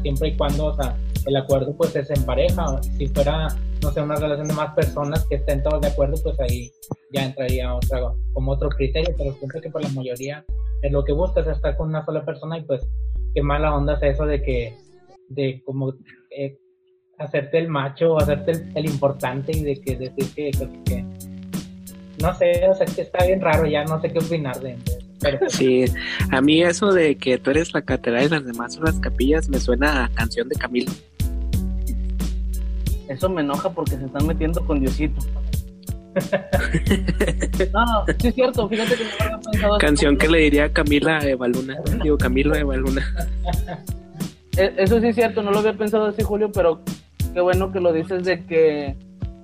siempre 0.02 0.30
y 0.30 0.38
cuando, 0.38 0.66
o 0.66 0.76
sea, 0.76 0.98
el 1.26 1.36
acuerdo 1.36 1.76
pues 1.76 1.96
es 1.96 2.10
en 2.10 2.24
pareja. 2.26 2.82
Si 2.98 3.08
fuera, 3.08 3.50
no 3.84 3.92
sé, 3.92 4.02
una 4.02 4.16
relación 4.16 4.48
de 4.48 4.54
más 4.54 4.74
personas 4.74 5.26
que 5.28 5.36
estén 5.36 5.62
todos 5.62 5.82
de 5.82 5.90
acuerdo, 5.90 6.16
pues 6.24 6.40
ahí 6.40 6.72
ya 7.12 7.26
entraría 7.26 7.76
otra, 7.76 8.14
como 8.34 8.54
otro 8.54 8.70
criterio, 8.70 9.14
pero 9.18 9.34
siento 9.34 9.62
que 9.62 9.70
por 9.70 9.84
la 9.84 9.90
mayoría 9.90 10.44
es 10.82 10.92
lo 10.92 11.04
que 11.04 11.14
buscas, 11.14 11.48
estar 11.48 11.78
con 11.78 11.90
una 11.90 12.06
sola 12.06 12.26
persona 12.26 12.58
y 12.58 12.64
pues 12.64 12.82
qué 13.36 13.44
mala 13.44 13.76
onda 13.76 13.96
es 13.96 14.16
eso 14.16 14.26
de 14.26 14.42
que, 14.42 14.74
de 15.30 15.62
como 15.66 15.94
eh, 16.32 16.58
hacerte 17.22 17.58
el 17.60 17.68
macho, 17.68 18.18
hacerte 18.20 18.52
el, 18.52 18.72
el 18.76 18.86
importante 18.86 19.52
y 19.56 19.64
de 19.64 19.80
que 19.82 19.96
decir 19.98 20.26
que, 20.36 20.52
que, 20.52 20.70
que- 20.86 21.06
no 22.22 22.34
sé, 22.36 22.68
o 22.70 22.76
sea, 22.76 22.86
es 22.86 22.94
que 22.96 23.02
está 23.02 23.26
bien 23.26 23.42
raro, 23.42 23.66
ya 23.66 23.84
no 23.86 24.00
sé 24.00 24.12
qué 24.12 24.20
opinar 24.20 24.60
de, 24.60 24.74
eso. 24.74 24.84
Pero 25.20 25.40
pues, 25.40 25.54
Sí, 25.54 25.86
a 26.32 26.42
mí 26.42 26.62
eso 26.62 26.92
de 26.94 27.16
que 27.16 27.38
tú 27.40 27.50
eres 27.52 27.74
la 27.74 27.82
catedral 27.82 28.26
y 28.26 28.30
las 28.30 28.46
demás 28.46 28.76
son 28.76 28.86
las 28.86 29.00
capillas 29.00 29.50
me 29.50 29.60
suena 29.60 30.06
a 30.06 30.10
canción 30.10 30.48
de 30.50 30.56
Camilo. 30.56 30.92
Eso 33.08 33.28
me 33.30 33.42
enoja 33.42 33.70
porque 33.72 33.98
se 33.98 34.06
están 34.06 34.26
metiendo 34.28 34.64
con 34.66 34.80
Diosito. 34.80 35.20
No, 37.74 38.06
sí 38.20 38.28
es 38.28 38.36
cierto, 38.36 38.68
fíjate 38.68 38.96
que 38.96 39.04
no 39.04 39.10
lo 39.10 39.24
había 39.24 39.40
pensado 39.40 39.74
así. 39.76 39.82
Canción 39.86 40.18
que 40.18 40.28
le 40.28 40.38
diría 40.40 40.66
a 40.66 40.70
Camila 40.74 41.20
Evaluna. 41.20 41.78
Digo, 42.04 42.18
Camilo 42.18 42.56
Evaluna. 42.56 43.02
Eh, 44.58 44.74
Eso 44.78 45.00
sí 45.00 45.08
es 45.08 45.16
cierto, 45.16 45.42
no 45.42 45.52
lo 45.52 45.60
había 45.60 45.74
pensado 45.74 46.06
así, 46.08 46.22
Julio, 46.24 46.52
pero 46.52 46.82
qué 47.34 47.42
bueno 47.42 47.72
que 47.72 47.80
lo 47.80 47.94
dices 47.94 48.24
de 48.24 48.46
que 48.46 48.96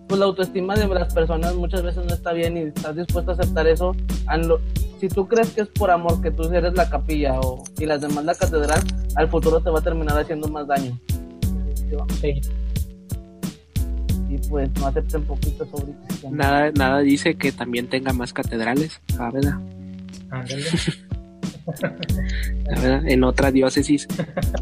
pues 0.07 0.19
la 0.19 0.25
autoestima 0.25 0.75
de 0.75 0.87
las 0.87 1.13
personas 1.13 1.55
muchas 1.55 1.83
veces 1.83 2.05
no 2.05 2.13
está 2.13 2.31
bien 2.31 2.57
y 2.57 2.61
estás 2.61 2.95
dispuesto 2.95 3.31
a 3.31 3.33
aceptar 3.33 3.67
eso. 3.67 3.93
Si 4.99 5.09
tú 5.09 5.27
crees 5.27 5.49
que 5.51 5.61
es 5.61 5.67
por 5.67 5.91
amor 5.91 6.21
que 6.21 6.31
tú 6.31 6.43
eres 6.43 6.73
la 6.73 6.89
capilla 6.89 7.39
o, 7.39 7.63
y 7.77 7.85
las 7.85 8.01
demás 8.01 8.25
la 8.25 8.33
catedral, 8.33 8.81
al 9.15 9.29
futuro 9.29 9.59
te 9.59 9.69
va 9.69 9.79
a 9.79 9.81
terminar 9.81 10.17
haciendo 10.17 10.47
más 10.47 10.65
daño. 10.67 10.97
sí. 12.21 12.41
Y 14.29 14.37
pues 14.49 14.69
no 14.79 14.87
acepten 14.87 15.23
poquito 15.23 15.65
sobre 15.65 15.93
Nada, 16.31 16.71
nada 16.71 16.99
dice 16.99 17.35
que 17.35 17.51
también 17.51 17.87
tenga 17.87 18.11
más 18.11 18.33
catedrales, 18.33 19.01
la 19.17 19.31
verdad. 19.31 19.59
La 22.65 22.81
verdad, 22.81 23.07
en 23.07 23.23
otra 23.23 23.51
diócesis, 23.51 24.07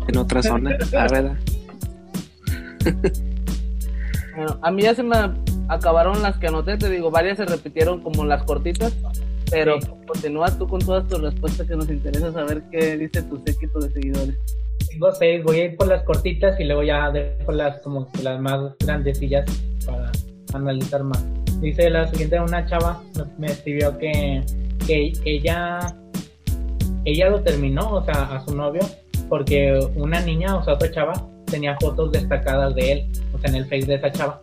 en 0.07 0.17
otra 0.17 0.43
zona, 0.43 0.77
la 0.91 1.07
verdad. 1.07 1.37
Bueno, 4.35 4.57
a 4.61 4.71
mí 4.71 4.81
ya 4.83 4.93
se 4.93 5.03
me 5.03 5.15
acabaron 5.69 6.21
las 6.21 6.37
que 6.37 6.47
anoté, 6.47 6.77
te 6.77 6.89
digo, 6.89 7.09
varias 7.09 7.37
se 7.37 7.45
repitieron 7.45 8.01
como 8.01 8.25
las 8.25 8.43
cortitas, 8.43 8.93
pero 9.49 9.79
Sí. 9.79 9.87
continúa 10.07 10.55
tú 10.57 10.67
con 10.67 10.79
todas 10.81 11.07
tus 11.07 11.21
respuestas 11.21 11.67
que 11.67 11.75
nos 11.75 11.89
interesa 11.89 12.31
saber 12.33 12.63
qué 12.71 12.97
dice 12.97 13.21
tu 13.23 13.41
séquito 13.45 13.79
de 13.79 13.91
seguidores. 13.91 14.35
Tengo 14.89 15.11
seis, 15.13 15.43
voy 15.43 15.59
a 15.59 15.65
ir 15.65 15.77
por 15.77 15.87
las 15.87 16.03
cortitas 16.03 16.59
y 16.59 16.65
luego 16.65 16.83
ya 16.83 17.09
dejo 17.11 17.51
las 17.53 17.79
como 17.79 18.07
las 18.21 18.39
más 18.41 18.73
grandecillas 18.79 19.45
para 19.85 20.11
analizar 20.53 21.03
más. 21.03 21.23
Dice 21.61 21.89
la 21.89 22.07
siguiente, 22.07 22.39
una 22.39 22.65
chava 22.65 23.01
me- 23.17 23.47
me 23.47 23.47
escribió 23.53 23.97
que, 23.97 24.43
que 24.85 25.13
ella, 25.25 25.95
ella 27.05 27.29
lo 27.29 27.41
terminó, 27.41 27.89
o 27.93 28.03
sea, 28.03 28.35
a 28.35 28.45
su 28.45 28.53
novio, 28.55 28.81
porque 29.29 29.79
una 29.95 30.19
niña, 30.21 30.57
o 30.57 30.63
sea, 30.63 30.73
otra 30.73 30.91
chava, 30.91 31.13
tenía 31.45 31.75
fotos 31.79 32.11
destacadas 32.11 32.75
de 32.75 32.91
él, 32.91 33.07
o 33.33 33.39
sea, 33.39 33.49
en 33.49 33.57
el 33.57 33.63
face 33.65 33.85
de 33.85 33.95
esa 33.95 34.11
chava. 34.11 34.41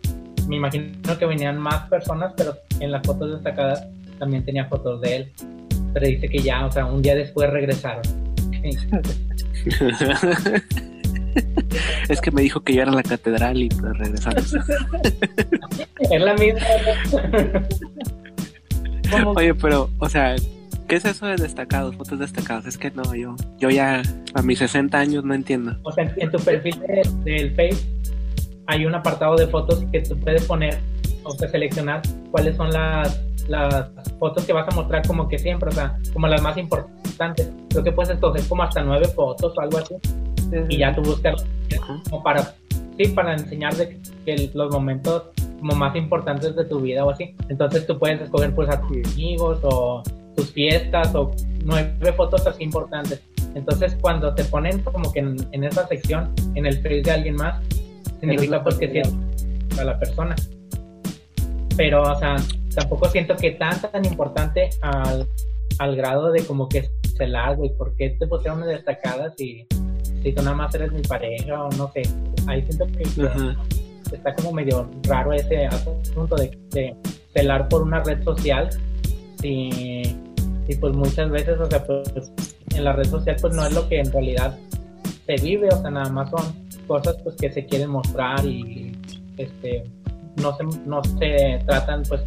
Me 0.48 0.56
imagino 0.56 1.18
que 1.18 1.26
venían 1.26 1.58
más 1.58 1.88
personas, 1.88 2.32
pero 2.36 2.56
en 2.80 2.90
las 2.90 3.06
fotos 3.06 3.32
destacadas 3.32 3.86
también 4.18 4.44
tenía 4.44 4.66
fotos 4.66 5.00
de 5.00 5.16
él. 5.16 5.32
Pero 5.94 6.06
dice 6.06 6.28
que 6.28 6.38
ya, 6.38 6.66
o 6.66 6.72
sea, 6.72 6.86
un 6.86 7.02
día 7.02 7.14
después 7.14 7.50
regresaron. 7.50 8.02
Es 12.08 12.20
que 12.20 12.30
me 12.30 12.42
dijo 12.42 12.60
que 12.60 12.74
yo 12.74 12.82
era 12.82 12.92
la 12.92 13.02
catedral 13.02 13.62
y 13.62 13.68
pues 13.68 13.96
regresamos. 13.96 14.54
Es 15.98 16.20
la 16.20 16.34
misma. 16.34 16.60
Oye, 19.34 19.54
pero, 19.54 19.88
o 19.98 20.08
sea, 20.08 20.36
¿qué 20.92 20.96
es 20.96 21.06
eso 21.06 21.24
de 21.24 21.36
destacados, 21.36 21.96
fotos 21.96 22.18
destacadas? 22.18 22.66
Es 22.66 22.76
que 22.76 22.90
no, 22.90 23.14
yo, 23.14 23.34
yo 23.58 23.70
ya 23.70 24.02
a 24.34 24.42
mis 24.42 24.58
60 24.58 24.98
años 24.98 25.24
no 25.24 25.32
entiendo. 25.32 25.74
O 25.84 25.90
sea, 25.90 26.04
en, 26.18 26.30
tu 26.30 26.38
perfil 26.38 26.78
de- 26.80 27.08
del 27.24 27.50
Face 27.52 27.82
hay 28.66 28.84
un 28.84 28.94
apartado 28.94 29.36
de 29.36 29.46
fotos 29.46 29.82
que 29.90 30.02
tú 30.02 30.18
puedes 30.18 30.44
poner, 30.44 30.78
o 31.22 31.30
sea, 31.30 31.48
seleccionar 31.48 32.02
cuáles 32.30 32.56
son 32.56 32.70
las, 32.70 33.22
las 33.48 33.90
fotos 34.18 34.44
que 34.44 34.52
vas 34.52 34.68
a 34.68 34.76
mostrar 34.76 35.06
como 35.06 35.30
que 35.30 35.38
siempre, 35.38 35.70
o 35.70 35.72
sea, 35.72 35.98
como 36.12 36.28
las 36.28 36.42
más 36.42 36.58
importantes. 36.58 37.50
Creo 37.70 37.82
que 37.82 37.92
puedes 37.92 38.10
escoger 38.10 38.46
como 38.46 38.62
hasta 38.62 38.82
nueve 38.82 39.08
fotos 39.08 39.54
o 39.56 39.60
algo 39.62 39.78
así, 39.78 39.94
Sí, 40.04 40.58
sí, 40.68 40.74
y 40.74 40.76
ya 40.76 40.94
tú 40.94 41.00
buscas 41.00 41.42
como 42.10 42.22
para, 42.22 42.54
sí, 42.98 43.08
para 43.14 43.32
enseñar 43.32 43.74
de 43.76 43.98
que 44.26 44.50
los 44.52 44.70
momentos 44.70 45.22
como 45.58 45.74
más 45.74 45.96
importantes 45.96 46.54
de 46.54 46.66
tu 46.66 46.80
vida 46.80 47.02
o 47.02 47.08
así. 47.08 47.34
Entonces 47.48 47.86
tú 47.86 47.98
puedes 47.98 48.20
escoger 48.20 48.54
pues 48.54 48.68
a 48.68 48.78
tus 48.82 49.14
amigos 49.14 49.58
o 49.62 50.02
tus 50.36 50.52
fiestas 50.52 51.14
o 51.14 51.30
nueve 51.64 52.12
fotos 52.12 52.46
así 52.46 52.64
importantes. 52.64 53.22
Entonces 53.54 53.96
cuando 54.00 54.34
te 54.34 54.44
ponen 54.44 54.80
como 54.82 55.12
que 55.12 55.20
en, 55.20 55.36
en 55.52 55.64
esa 55.64 55.86
sección, 55.86 56.34
en 56.54 56.66
el 56.66 56.76
face 56.76 57.02
de 57.02 57.10
alguien 57.10 57.36
más, 57.36 57.62
significa 58.20 58.62
pues 58.62 58.76
que 58.76 59.00
es 59.00 59.12
a 59.78 59.84
la 59.84 59.98
persona. 59.98 60.34
Pero, 61.76 62.02
o 62.02 62.18
sea, 62.18 62.36
tampoco 62.74 63.08
siento 63.08 63.36
que 63.36 63.52
tan 63.52 63.80
tan 63.80 64.04
importante 64.04 64.70
al, 64.82 65.26
al 65.78 65.96
grado 65.96 66.30
de 66.32 66.44
como 66.44 66.68
que 66.68 66.90
celar, 67.16 67.56
güey, 67.56 67.70
¿por 67.76 67.94
qué 67.96 68.10
te 68.10 68.26
pusieron 68.26 68.66
destacadas 68.66 69.38
y 69.40 69.66
si 70.22 70.32
tú 70.32 70.42
nada 70.42 70.56
más 70.56 70.74
eres 70.74 70.92
mi 70.92 71.02
pareja 71.02 71.64
o 71.64 71.70
no 71.72 71.90
sé? 71.92 72.02
Ahí 72.46 72.62
siento 72.62 72.86
que, 72.86 73.02
que 73.02 73.26
Ajá. 73.26 73.56
está 74.12 74.34
como 74.34 74.52
medio 74.52 74.88
raro 75.04 75.32
ese 75.32 75.66
asunto 75.66 76.36
de, 76.36 76.58
de 76.70 76.96
celar 77.34 77.68
por 77.68 77.82
una 77.82 78.02
red 78.02 78.22
social 78.22 78.68
y, 79.42 80.16
pues 80.80 80.96
muchas 80.96 81.30
veces, 81.30 81.60
o 81.60 81.68
sea, 81.68 81.84
pues 81.84 82.32
en 82.74 82.84
la 82.84 82.92
red 82.92 83.04
social 83.04 83.36
pues 83.40 83.54
no 83.54 83.66
es 83.66 83.74
lo 83.74 83.86
que 83.88 84.00
en 84.00 84.10
realidad 84.10 84.58
se 85.26 85.34
vive, 85.36 85.68
o 85.68 85.80
sea, 85.80 85.90
nada 85.90 86.08
más 86.08 86.30
son 86.30 86.40
cosas 86.86 87.16
pues 87.22 87.36
que 87.36 87.52
se 87.52 87.66
quieren 87.66 87.90
mostrar 87.90 88.44
y 88.44 88.96
este 89.36 89.84
no 90.36 90.56
se, 90.56 90.64
no 90.86 91.04
se 91.04 91.62
tratan 91.66 92.02
pues 92.08 92.22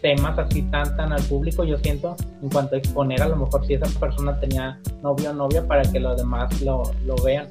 temas 0.00 0.38
así 0.38 0.62
tan 0.62 0.96
tan 0.96 1.12
al 1.12 1.22
público. 1.22 1.64
Yo 1.64 1.78
siento 1.78 2.16
en 2.42 2.48
cuanto 2.48 2.74
a 2.74 2.78
exponer 2.78 3.22
a 3.22 3.28
lo 3.28 3.36
mejor 3.36 3.66
si 3.66 3.74
esa 3.74 4.00
persona 4.00 4.38
tenía 4.40 4.80
novio 5.02 5.30
o 5.30 5.34
novia 5.34 5.66
para 5.66 5.82
que 5.82 6.00
los 6.00 6.16
demás 6.16 6.60
lo, 6.62 6.82
lo 7.04 7.16
vean. 7.22 7.48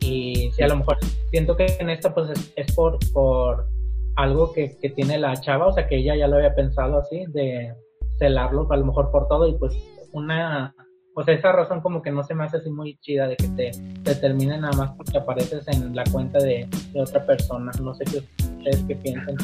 Y 0.00 0.50
si 0.52 0.62
a 0.62 0.68
lo 0.68 0.76
mejor 0.76 0.98
siento 1.30 1.56
que 1.56 1.66
en 1.78 1.90
esta 1.90 2.14
pues 2.14 2.30
es, 2.54 2.72
por, 2.74 2.98
por 3.12 3.66
algo 4.16 4.52
que, 4.52 4.76
que, 4.80 4.90
tiene 4.90 5.18
la 5.18 5.34
chava, 5.40 5.66
o 5.66 5.72
sea 5.72 5.88
que 5.88 5.96
ella 5.96 6.16
ya 6.16 6.28
lo 6.28 6.36
había 6.36 6.54
pensado 6.54 6.98
así, 6.98 7.24
de 7.28 7.74
celarlo 8.18 8.66
a 8.70 8.76
lo 8.76 8.84
mejor 8.86 9.10
por 9.10 9.28
todo 9.28 9.46
y 9.48 9.54
pues 9.58 9.74
una, 10.12 10.74
o 11.14 11.22
sea 11.22 11.34
esa 11.34 11.52
razón 11.52 11.80
como 11.80 12.02
que 12.02 12.10
no 12.10 12.22
se 12.24 12.34
me 12.34 12.44
hace 12.44 12.58
así 12.58 12.70
muy 12.70 12.96
chida 13.00 13.26
de 13.28 13.36
que 13.36 13.48
te, 13.48 13.70
te 14.02 14.14
termine 14.14 14.58
nada 14.58 14.76
más 14.76 14.90
porque 14.96 15.18
apareces 15.18 15.66
en 15.68 15.94
la 15.94 16.04
cuenta 16.10 16.38
de, 16.38 16.66
de 16.92 17.00
otra 17.00 17.24
persona, 17.26 17.70
no 17.82 17.94
sé 17.94 18.04
qué 18.04 18.18
ustedes 18.18 18.84
qué 18.88 18.96
piensan. 18.96 19.36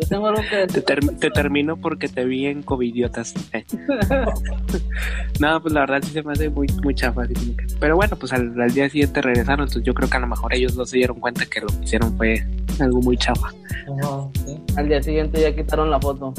Yo 0.00 0.08
tengo 0.08 0.26
algo 0.26 0.40
que 0.50 0.66
Te, 0.68 0.80
ter- 0.80 1.18
te 1.18 1.30
termino 1.30 1.76
porque 1.76 2.08
te 2.08 2.24
vi 2.24 2.46
en 2.46 2.62
covidiotas. 2.62 3.34
Eh. 3.52 3.62
no, 5.40 5.60
pues 5.60 5.74
la 5.74 5.80
verdad 5.80 6.00
sí 6.02 6.12
se 6.12 6.22
me 6.22 6.32
hace 6.32 6.48
muy, 6.48 6.66
muy 6.82 6.94
chafa. 6.94 7.22
así 7.22 7.34
como 7.34 7.56
que- 7.56 7.66
Pero 7.78 7.96
bueno, 7.96 8.16
pues 8.16 8.32
al, 8.32 8.58
al 8.60 8.70
día 8.72 8.88
siguiente 8.88 9.20
regresaron, 9.20 9.60
entonces 9.60 9.82
yo 9.84 9.92
creo 9.94 10.08
que 10.08 10.16
a 10.16 10.20
lo 10.20 10.26
mejor 10.26 10.54
ellos 10.54 10.76
no 10.76 10.86
se 10.86 10.96
dieron 10.96 11.20
cuenta 11.20 11.44
que 11.46 11.60
lo 11.60 11.66
que 11.66 11.84
hicieron 11.84 12.16
fue 12.16 12.42
algo 12.80 13.00
muy 13.02 13.16
chafa. 13.18 13.50
Sí. 14.46 14.58
Al 14.76 14.88
día 14.88 15.02
siguiente 15.02 15.40
ya 15.40 15.54
quitaron 15.54 15.90
la 15.90 16.00
foto. 16.00 16.32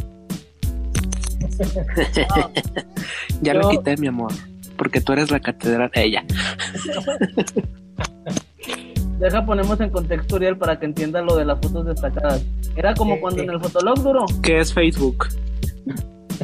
Ya 3.41 3.53
Yo- 3.53 3.59
lo 3.59 3.69
quité, 3.69 3.97
mi 3.97 4.07
amor, 4.07 4.31
porque 4.77 5.01
tú 5.01 5.13
eres 5.13 5.31
la 5.31 5.39
catedral 5.39 5.91
de 5.93 6.03
ella. 6.03 6.23
Deja 9.19 9.45
ponemos 9.45 9.79
en 9.79 9.89
contexto, 9.89 10.35
Uriel, 10.35 10.57
para 10.57 10.79
que 10.79 10.85
entienda 10.85 11.21
lo 11.21 11.35
de 11.35 11.45
las 11.45 11.59
fotos 11.61 11.85
destacadas. 11.85 12.43
Era 12.75 12.93
como 12.93 13.19
cuando 13.21 13.41
en 13.43 13.49
el 13.51 13.59
Fotolog, 13.59 13.99
duro. 14.03 14.25
¿Qué 14.41 14.59
es 14.59 14.73
Facebook? 14.73 15.27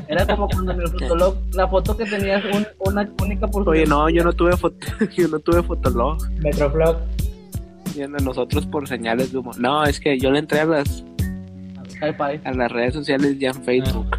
Era 0.07 0.25
como 0.25 0.47
cuando 0.47 0.71
en 0.73 0.81
el 0.81 0.87
Fotolog, 0.89 1.35
la 1.53 1.67
foto 1.67 1.97
que 1.97 2.05
tenías 2.05 2.43
un- 2.45 2.67
una 2.79 3.09
única 3.21 3.47
por 3.47 3.67
Oye, 3.67 3.85
no, 3.85 4.09
yo 4.09 4.23
no 4.23 4.31
tuve 4.33 4.55
foto, 4.55 4.77
yo 5.17 5.27
no 5.27 5.39
tuve 5.39 5.61
fotolog. 5.63 6.17
Metroflog, 6.39 6.97
Y 7.95 8.01
a 8.03 8.07
nosotros 8.07 8.65
por 8.67 8.87
señales 8.87 9.31
de 9.33 9.39
humo. 9.39 9.51
No, 9.57 9.83
es 9.83 9.99
que 9.99 10.17
yo 10.19 10.31
le 10.31 10.39
entré 10.39 10.61
a 10.61 10.65
las, 10.65 11.03
a 12.45 12.51
las 12.53 12.71
redes 12.71 12.93
sociales 12.93 13.37
ya 13.39 13.49
en 13.49 13.63
Facebook. 13.63 14.15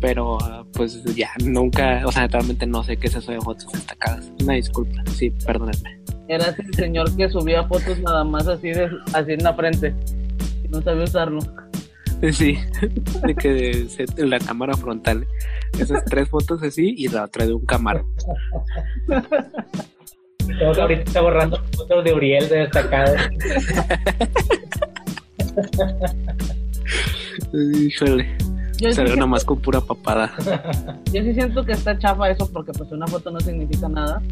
Pero 0.00 0.38
pues 0.72 1.02
ya 1.14 1.30
nunca, 1.44 2.02
o 2.06 2.12
sea, 2.12 2.26
realmente 2.26 2.66
no 2.66 2.82
sé 2.82 2.96
qué 2.96 3.08
es 3.08 3.16
eso 3.16 3.32
de 3.32 3.40
fotos 3.40 3.70
destacadas. 3.72 4.32
Una 4.42 4.54
disculpa, 4.54 5.02
sí, 5.12 5.30
perdónenme. 5.30 6.00
Era 6.28 6.46
ese 6.46 6.62
señor 6.74 7.14
que 7.16 7.28
subía 7.28 7.64
fotos 7.64 7.98
nada 8.00 8.24
más 8.24 8.46
así, 8.46 8.70
de, 8.70 8.88
así 9.12 9.32
en 9.32 9.42
la 9.42 9.54
frente. 9.54 9.94
Y 10.64 10.68
no 10.68 10.80
sabía 10.80 11.04
usarlo. 11.04 11.40
Sí, 12.32 12.58
de 13.26 13.34
que 13.34 13.86
en 14.16 14.30
la 14.30 14.38
cámara 14.38 14.74
frontal. 14.74 15.26
Esas 15.78 16.04
tres 16.04 16.28
fotos 16.28 16.62
así 16.62 16.94
y 16.96 17.08
la 17.08 17.24
otra 17.24 17.46
de 17.46 17.54
un 17.54 17.64
camarón. 17.64 18.06
Estamos 20.38 20.78
ahorita 20.78 21.20
borrando 21.20 21.62
fotos 21.76 22.04
de 22.04 22.12
Uriel 22.12 22.48
de 22.48 22.58
destacado. 22.58 23.14
Híjole, 27.80 28.36
Yo 28.80 28.88
sí, 28.88 28.94
se 28.94 29.02
ve 29.02 29.08
siento, 29.08 29.16
nomás 29.16 29.44
con 29.44 29.58
pura 29.60 29.80
papada. 29.80 30.32
yo 31.12 31.22
sí 31.22 31.34
siento 31.34 31.64
que 31.64 31.72
está 31.72 31.98
chafa 31.98 32.30
eso 32.30 32.50
porque 32.50 32.72
pues 32.72 32.90
una 32.92 33.06
foto 33.06 33.30
no 33.30 33.40
significa 33.40 33.88
nada. 33.88 34.22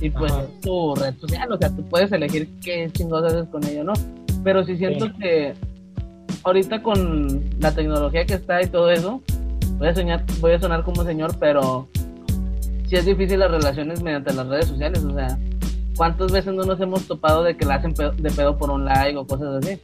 Y 0.00 0.10
pues 0.10 0.32
Ajá. 0.32 0.42
es 0.42 0.60
tu 0.62 0.94
red 0.96 1.14
social, 1.20 1.52
o 1.52 1.56
sea, 1.58 1.70
tú 1.70 1.82
puedes 1.88 2.10
elegir 2.10 2.48
qué 2.62 2.90
chingados 2.92 3.32
haces 3.32 3.48
con 3.50 3.64
ello, 3.64 3.84
¿no? 3.84 3.92
Pero 4.42 4.64
sí 4.64 4.76
siento 4.76 5.06
Sí. 5.06 5.12
que 5.20 5.54
ahorita 6.42 6.82
con 6.82 7.44
la 7.60 7.72
tecnología 7.72 8.24
que 8.26 8.34
está 8.34 8.60
y 8.60 8.66
todo 8.66 8.90
eso, 8.90 9.22
voy 9.78 9.88
a 9.88 9.94
soñar, 9.94 10.24
voy 10.40 10.52
a 10.54 10.58
sonar 10.60 10.82
como 10.82 11.04
señor, 11.04 11.36
pero 11.38 11.86
sí 12.88 12.96
es 12.96 13.06
difícil 13.06 13.38
las 13.38 13.52
relaciones 13.52 14.02
mediante 14.02 14.34
las 14.34 14.48
redes 14.48 14.66
sociales, 14.66 15.04
o 15.04 15.14
sea, 15.14 15.38
¿cuántas 15.96 16.32
veces 16.32 16.52
no 16.52 16.64
nos 16.64 16.80
hemos 16.80 17.06
topado 17.06 17.44
de 17.44 17.56
que 17.56 17.64
la 17.64 17.76
hacen 17.76 17.94
pedo- 17.94 18.10
de 18.12 18.30
pedo 18.32 18.58
por 18.58 18.72
un 18.72 18.84
like 18.84 19.16
o 19.16 19.24
cosas 19.24 19.64
así? 19.64 19.78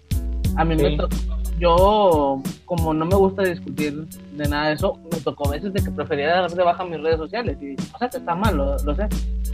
A 0.57 0.65
mí 0.65 0.74
me 0.74 0.90
Sí. 0.90 0.97
tocó, 0.97 1.15
yo 1.59 2.40
como 2.64 2.93
no 2.94 3.05
me 3.06 3.14
gusta 3.16 3.43
discutir 3.43 4.06
de 4.32 4.48
nada 4.48 4.68
de 4.68 4.74
eso, 4.74 4.98
me 5.12 5.18
tocó 5.20 5.48
veces 5.48 5.72
de 5.72 5.82
que 5.82 5.90
prefería 5.90 6.28
dar 6.28 6.51
de 6.51 6.62
baja 6.62 6.85
mis 6.85 7.01
redes 7.02 7.16
sociales 7.18 7.56
y, 7.60 7.74
o 7.94 7.98
sea, 7.98 8.09
que 8.09 8.18
está 8.18 8.35
mal, 8.35 8.56
lo, 8.56 8.76
lo 8.85 8.94
sé, 8.94 9.09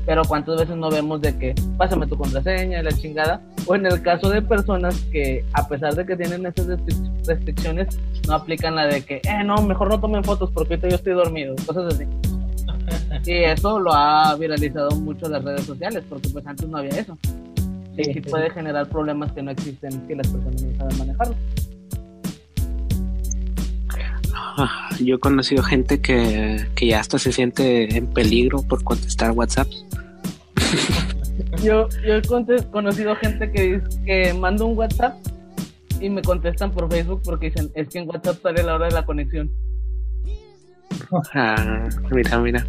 pero 0.06 0.22
cuántas 0.24 0.58
veces 0.60 0.76
no 0.76 0.90
vemos 0.90 1.20
de 1.20 1.36
que 1.38 1.54
pásame 1.78 2.06
tu 2.06 2.16
contraseña 2.16 2.80
y 2.80 2.82
la 2.82 2.92
chingada, 2.92 3.40
o 3.66 3.74
en 3.74 3.86
el 3.86 4.02
caso 4.02 4.28
de 4.28 4.42
personas 4.42 5.00
que 5.12 5.44
a 5.54 5.66
pesar 5.66 5.94
de 5.94 6.04
que 6.04 6.16
tienen 6.16 6.44
esas 6.46 6.66
restric- 6.66 7.26
restricciones, 7.26 7.98
no 8.28 8.34
aplican 8.34 8.74
la 8.74 8.86
de 8.86 9.02
que, 9.02 9.16
eh, 9.16 9.44
no, 9.44 9.56
mejor 9.62 9.88
no 9.88 10.00
tomen 10.00 10.22
fotos 10.24 10.50
porque 10.52 10.74
ahorita 10.74 10.88
yo 10.88 10.96
estoy 10.96 11.12
dormido, 11.14 11.54
cosas 11.66 11.94
así. 11.94 12.04
Y 13.26 13.44
eso 13.44 13.78
lo 13.78 13.92
ha 13.94 14.34
viralizado 14.34 14.90
mucho 14.96 15.28
las 15.28 15.42
redes 15.42 15.64
sociales, 15.64 16.02
porque 16.08 16.28
pues 16.28 16.46
antes 16.46 16.68
no 16.68 16.78
había 16.78 16.90
eso. 16.90 17.16
Sí. 17.96 18.20
puede 18.28 18.50
generar 18.50 18.88
problemas 18.88 19.30
que 19.32 19.40
no 19.42 19.52
existen 19.52 19.92
si 20.06 20.14
las 20.16 20.26
personas 20.26 20.62
no 20.62 20.76
saben 20.76 20.98
manejarlo. 20.98 21.34
Ah, 24.56 24.88
Yo 25.00 25.16
he 25.16 25.18
conocido 25.18 25.62
gente 25.62 26.00
que, 26.00 26.64
que 26.74 26.86
ya 26.86 27.00
hasta 27.00 27.18
se 27.18 27.32
siente 27.32 27.96
en 27.96 28.06
peligro 28.06 28.62
por 28.62 28.82
contestar 28.84 29.32
WhatsApp. 29.32 29.66
Yo, 31.62 31.88
yo 32.06 32.14
he 32.16 32.22
conocido 32.70 33.16
gente 33.16 33.50
que, 33.50 33.80
que 34.06 34.32
manda 34.34 34.64
un 34.64 34.76
WhatsApp 34.78 35.16
y 36.00 36.08
me 36.10 36.22
contestan 36.22 36.70
por 36.70 36.88
Facebook 36.90 37.22
porque 37.24 37.46
dicen, 37.46 37.70
es 37.74 37.88
que 37.88 37.98
en 38.00 38.08
WhatsApp 38.08 38.40
sale 38.42 38.62
la 38.62 38.74
hora 38.76 38.86
de 38.86 38.92
la 38.92 39.04
conexión. 39.04 39.50
Ah, 41.34 41.88
mira, 42.12 42.38
mira. 42.38 42.66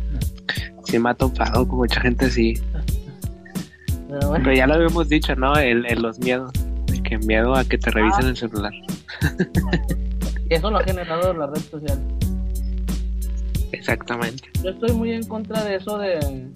Sí 0.85 0.97
me 0.99 1.09
ha 1.09 1.13
topado 1.13 1.67
con 1.67 1.77
mucha 1.79 2.01
gente 2.01 2.25
así. 2.25 2.53
Pero 4.07 4.29
bueno, 4.29 4.43
Pero 4.45 4.55
ya 4.55 4.67
lo 4.67 4.75
habíamos 4.75 5.09
dicho, 5.09 5.35
¿no? 5.35 5.55
El, 5.55 5.85
el- 5.85 6.01
los 6.01 6.19
miedos. 6.19 6.51
De 6.87 7.01
que 7.03 7.17
miedo 7.19 7.55
a 7.55 7.63
que 7.65 7.77
te 7.77 7.91
revisen 7.91 8.27
el 8.27 8.37
celular. 8.37 8.73
eso 10.55 10.71
lo 10.71 10.77
ha 10.77 10.83
generado 10.83 11.33
la 11.33 11.47
red 11.47 11.61
social. 11.61 11.99
Exactamente. 13.71 14.49
Yo 14.63 14.69
estoy 14.71 14.91
muy 14.93 15.11
en 15.11 15.25
contra 15.27 15.63
de 15.63 15.75
eso 15.75 15.97
de 15.97 16.49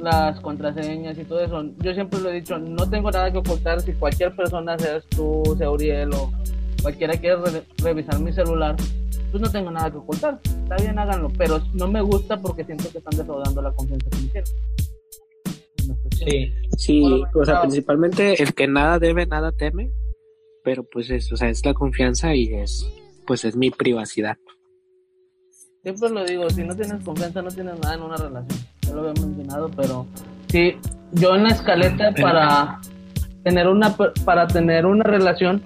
las 0.00 0.40
contraseñas 0.40 1.16
y 1.18 1.24
todo 1.24 1.40
eso. 1.40 1.64
Yo 1.78 1.94
siempre 1.94 2.20
lo 2.20 2.30
he 2.30 2.34
dicho, 2.34 2.58
no 2.58 2.88
tengo 2.88 3.10
nada 3.10 3.30
que 3.30 3.38
ocultar. 3.38 3.80
Si 3.80 3.92
cualquier 3.92 4.34
persona, 4.34 4.78
seas 4.78 5.04
tú, 5.10 5.42
sea 5.58 5.70
Uriel 5.70 6.12
o 6.14 6.32
cualquiera 6.82 7.14
quiere 7.16 7.36
re- 7.36 7.62
revisar 7.78 8.18
mi 8.18 8.32
celular, 8.32 8.74
pues 9.30 9.40
no 9.42 9.50
tengo 9.50 9.70
nada 9.70 9.90
que 9.90 9.98
ocultar. 9.98 10.40
Está 10.44 10.76
bien, 10.76 10.98
háganlo. 10.98 11.30
Pero 11.38 11.60
no 11.74 11.86
me 11.88 12.00
gusta 12.00 12.36
porque 12.40 12.64
siento 12.64 12.90
que 12.90 12.98
están 12.98 13.16
defraudando 13.16 13.62
la 13.62 13.72
confianza 13.72 14.08
que 14.10 14.16
me 14.18 14.28
tienen. 14.28 14.50
Sí, 16.12 16.52
Sí, 16.78 17.22
o 17.34 17.44
sea, 17.44 17.60
principalmente 17.62 18.42
el 18.42 18.54
que 18.54 18.66
nada 18.66 18.98
debe, 18.98 19.26
nada 19.26 19.52
teme. 19.52 19.90
Pero 20.64 20.84
pues 20.84 21.10
es, 21.10 21.30
o 21.32 21.36
sea, 21.36 21.48
es 21.48 21.64
la 21.66 21.74
confianza 21.74 22.34
y 22.34 22.54
es, 22.54 22.86
pues 23.26 23.44
es 23.44 23.56
mi 23.56 23.70
privacidad. 23.70 24.36
Siempre 25.82 26.10
lo 26.10 26.24
digo, 26.24 26.48
si 26.50 26.62
no 26.62 26.76
tienes 26.76 27.02
confianza 27.04 27.42
no 27.42 27.50
tienes 27.50 27.78
nada 27.80 27.94
en 27.94 28.02
una 28.02 28.16
relación. 28.16 28.60
Ya 28.82 28.94
lo 28.94 29.00
había 29.00 29.22
mencionado, 29.22 29.70
pero 29.76 30.06
sí, 30.48 30.76
yo 31.12 31.34
en 31.34 31.44
la 31.44 31.50
escaleta 31.50 32.12
para 32.20 32.80
tener 33.42 33.66
una 33.66 33.96
para 34.24 34.46
tener 34.46 34.86
una 34.86 35.02
relación 35.02 35.62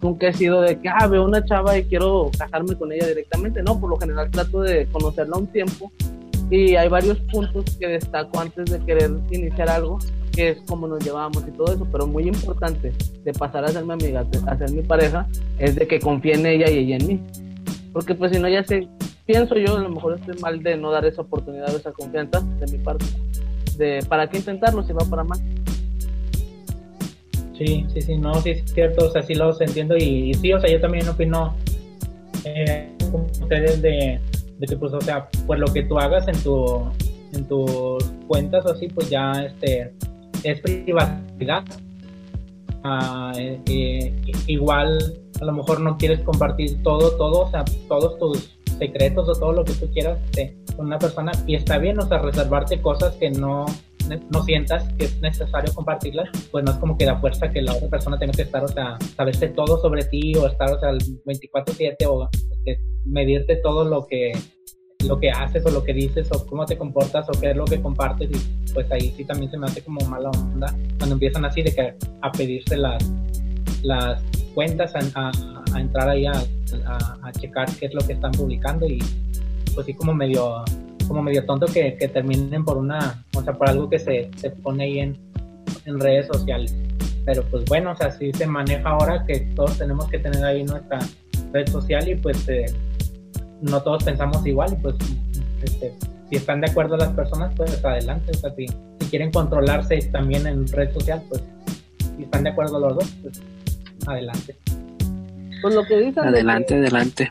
nunca 0.00 0.28
he 0.28 0.32
sido 0.32 0.60
de 0.60 0.78
que 0.78 0.88
ah, 0.88 1.06
veo 1.06 1.24
una 1.24 1.44
chava 1.44 1.76
y 1.78 1.84
quiero 1.84 2.30
casarme 2.38 2.76
con 2.76 2.92
ella 2.92 3.06
directamente. 3.06 3.62
No, 3.62 3.80
por 3.80 3.90
lo 3.90 3.96
general 3.96 4.30
trato 4.30 4.60
de 4.62 4.86
conocerla 4.86 5.36
un 5.36 5.46
tiempo 5.48 5.90
y 6.50 6.76
hay 6.76 6.88
varios 6.88 7.18
puntos 7.32 7.64
que 7.78 7.88
destaco 7.88 8.38
antes 8.38 8.70
de 8.70 8.78
querer 8.80 9.10
iniciar 9.30 9.68
algo, 9.68 9.98
que 10.36 10.50
es 10.50 10.58
cómo 10.68 10.86
nos 10.86 11.02
llevamos 11.02 11.42
y 11.48 11.50
todo 11.50 11.72
eso, 11.72 11.88
pero 11.90 12.06
muy 12.06 12.28
importante 12.28 12.92
de 13.24 13.32
pasar 13.32 13.64
a 13.64 13.68
ser 13.68 13.84
mi 13.84 13.94
amiga, 13.94 14.24
a 14.46 14.56
ser 14.58 14.70
mi 14.70 14.82
pareja, 14.82 15.26
es 15.58 15.74
de 15.76 15.88
que 15.88 15.98
confíe 15.98 16.34
en 16.34 16.44
ella 16.44 16.70
y 16.70 16.78
ella 16.78 16.96
en 16.96 17.06
mí. 17.06 17.20
Porque 17.92 18.14
pues 18.14 18.32
si 18.32 18.38
no 18.38 18.46
ya 18.48 18.62
sé, 18.62 18.86
pienso 19.24 19.56
yo, 19.56 19.76
a 19.76 19.80
lo 19.80 19.88
mejor 19.88 20.18
estoy 20.18 20.38
mal 20.40 20.62
de 20.62 20.76
no 20.76 20.90
dar 20.90 21.06
esa 21.06 21.22
oportunidad 21.22 21.74
o 21.74 21.78
esa 21.78 21.90
confianza 21.92 22.40
de 22.40 22.70
mi 22.70 22.84
parte. 22.84 23.06
De 23.78 24.04
para 24.08 24.28
qué 24.28 24.36
intentarlo 24.36 24.82
si 24.82 24.92
va 24.92 25.04
para 25.08 25.24
mal. 25.24 25.40
sí, 27.56 27.86
sí, 27.94 28.02
sí, 28.02 28.16
no, 28.18 28.34
sí 28.42 28.50
es 28.50 28.72
cierto, 28.72 29.06
o 29.06 29.10
sea, 29.10 29.22
sí 29.22 29.34
los 29.34 29.58
entiendo 29.62 29.96
y, 29.96 30.30
y 30.30 30.34
sí, 30.34 30.52
o 30.52 30.60
sea, 30.60 30.70
yo 30.70 30.78
también 30.78 31.08
opino 31.08 31.54
eh, 32.44 32.90
ustedes 33.40 33.80
de, 33.80 34.20
de 34.58 34.66
que, 34.66 34.76
pues, 34.76 34.92
o 34.92 35.00
sea, 35.00 35.28
pues 35.46 35.58
lo 35.58 35.66
que 35.72 35.82
tú 35.84 35.98
hagas 35.98 36.28
en 36.28 36.38
tu 36.42 36.84
en 37.32 37.46
tus 37.46 38.04
cuentas 38.26 38.64
o 38.66 38.72
así, 38.72 38.88
pues 38.88 39.10
ya, 39.10 39.32
este, 39.42 39.92
es 40.42 40.60
privacidad. 40.60 41.64
Ah, 42.84 43.32
eh, 43.36 43.60
eh, 43.66 44.32
igual, 44.46 44.98
a 45.40 45.44
lo 45.44 45.52
mejor 45.52 45.80
no 45.80 45.96
quieres 45.96 46.20
compartir 46.20 46.82
todo, 46.82 47.16
todo, 47.16 47.42
o 47.42 47.50
sea, 47.50 47.64
todos 47.88 48.18
tus 48.18 48.58
secretos 48.78 49.28
o 49.28 49.32
todo 49.32 49.52
lo 49.52 49.64
que 49.64 49.72
tú 49.72 49.90
quieras 49.92 50.18
de, 50.32 50.56
con 50.76 50.86
una 50.86 50.98
persona 50.98 51.32
y 51.46 51.56
está 51.56 51.78
bien, 51.78 51.98
o 51.98 52.06
sea, 52.06 52.18
reservarte 52.18 52.80
cosas 52.80 53.14
que 53.16 53.30
no, 53.30 53.66
no 54.30 54.44
sientas 54.44 54.92
que 54.94 55.06
es 55.06 55.20
necesario 55.20 55.72
compartirlas, 55.74 56.28
pues 56.50 56.64
no 56.64 56.72
es 56.72 56.76
como 56.78 56.96
que 56.96 57.06
da 57.06 57.18
fuerza 57.18 57.50
que 57.50 57.62
la 57.62 57.74
otra 57.74 57.88
persona 57.88 58.18
tenga 58.18 58.32
que 58.32 58.42
estar, 58.42 58.62
o 58.62 58.68
sea, 58.68 58.98
saberse 59.16 59.48
todo 59.48 59.80
sobre 59.80 60.04
ti 60.04 60.34
o 60.36 60.46
estar, 60.46 60.72
o 60.72 60.78
sea, 60.78 60.90
24/7 61.24 62.06
o 62.06 62.28
medirte 63.04 63.56
todo 63.56 63.84
lo 63.84 64.06
que 64.06 64.32
lo 65.06 65.18
que 65.18 65.30
haces 65.30 65.64
o 65.64 65.70
lo 65.70 65.82
que 65.82 65.92
dices 65.92 66.28
o 66.32 66.46
cómo 66.46 66.66
te 66.66 66.76
comportas 66.76 67.28
o 67.28 67.32
qué 67.40 67.50
es 67.50 67.56
lo 67.56 67.64
que 67.64 67.80
compartes 67.80 68.30
y 68.30 68.72
pues 68.72 68.90
ahí 68.90 69.12
sí 69.16 69.24
también 69.24 69.50
se 69.50 69.58
me 69.58 69.66
hace 69.66 69.82
como 69.82 70.00
mala 70.08 70.30
onda 70.30 70.74
cuando 70.98 71.14
empiezan 71.14 71.44
así 71.44 71.62
de 71.62 71.74
que 71.74 71.94
a 72.22 72.32
pedirse 72.32 72.76
las 72.76 73.02
las 73.82 74.22
cuentas 74.54 74.92
a, 75.14 75.30
entrar 75.78 76.08
ahí 76.08 76.26
a, 76.26 76.32
a, 76.32 77.32
checar 77.32 77.68
qué 77.78 77.86
es 77.86 77.94
lo 77.94 78.00
que 78.00 78.14
están 78.14 78.32
publicando 78.32 78.86
y 78.86 78.98
pues 79.74 79.86
sí 79.86 79.94
como 79.94 80.14
medio 80.14 80.64
como 81.06 81.22
medio 81.22 81.44
tonto 81.44 81.66
que, 81.66 81.96
que 81.96 82.08
terminen 82.08 82.64
por 82.64 82.78
una 82.78 83.22
o 83.36 83.42
sea 83.42 83.52
por 83.52 83.68
algo 83.68 83.88
que 83.88 83.98
se, 83.98 84.30
se 84.36 84.50
pone 84.50 84.84
ahí 84.84 84.98
en, 85.00 85.16
en 85.84 86.00
redes 86.00 86.26
sociales. 86.26 86.74
Pero 87.24 87.44
pues 87.44 87.64
bueno 87.66 87.92
o 87.92 87.96
sea 87.96 88.10
sí 88.10 88.32
se 88.32 88.46
maneja 88.46 88.88
ahora 88.88 89.24
que 89.26 89.40
todos 89.54 89.78
tenemos 89.78 90.08
que 90.08 90.18
tener 90.18 90.42
ahí 90.44 90.64
nuestra 90.64 90.98
red 91.52 91.68
social 91.68 92.08
y 92.08 92.14
pues 92.14 92.48
eh, 92.48 92.66
no 93.62 93.82
todos 93.82 94.04
pensamos 94.04 94.44
igual 94.46 94.72
y 94.72 94.76
pues 94.76 94.94
este, 95.62 95.94
si 96.28 96.36
están 96.36 96.60
de 96.60 96.70
acuerdo 96.70 96.96
las 96.96 97.10
personas, 97.10 97.52
pues 97.56 97.84
adelante. 97.84 98.32
O 98.32 98.34
sea, 98.34 98.54
si, 98.54 98.66
quieren 99.10 99.30
controlarse 99.30 99.98
también 100.10 100.46
en 100.46 100.66
red 100.66 100.92
social, 100.92 101.22
pues 101.28 101.42
si 102.16 102.24
están 102.24 102.42
de 102.42 102.50
acuerdo 102.50 102.80
los 102.80 102.96
dos, 102.96 103.16
pues 103.22 103.40
adelante. 104.06 104.56
Pues 105.62 105.74
lo 105.74 105.84
que 105.84 105.96
dicen. 105.98 106.24
Adelante, 106.24 106.74
adelante. 106.74 107.30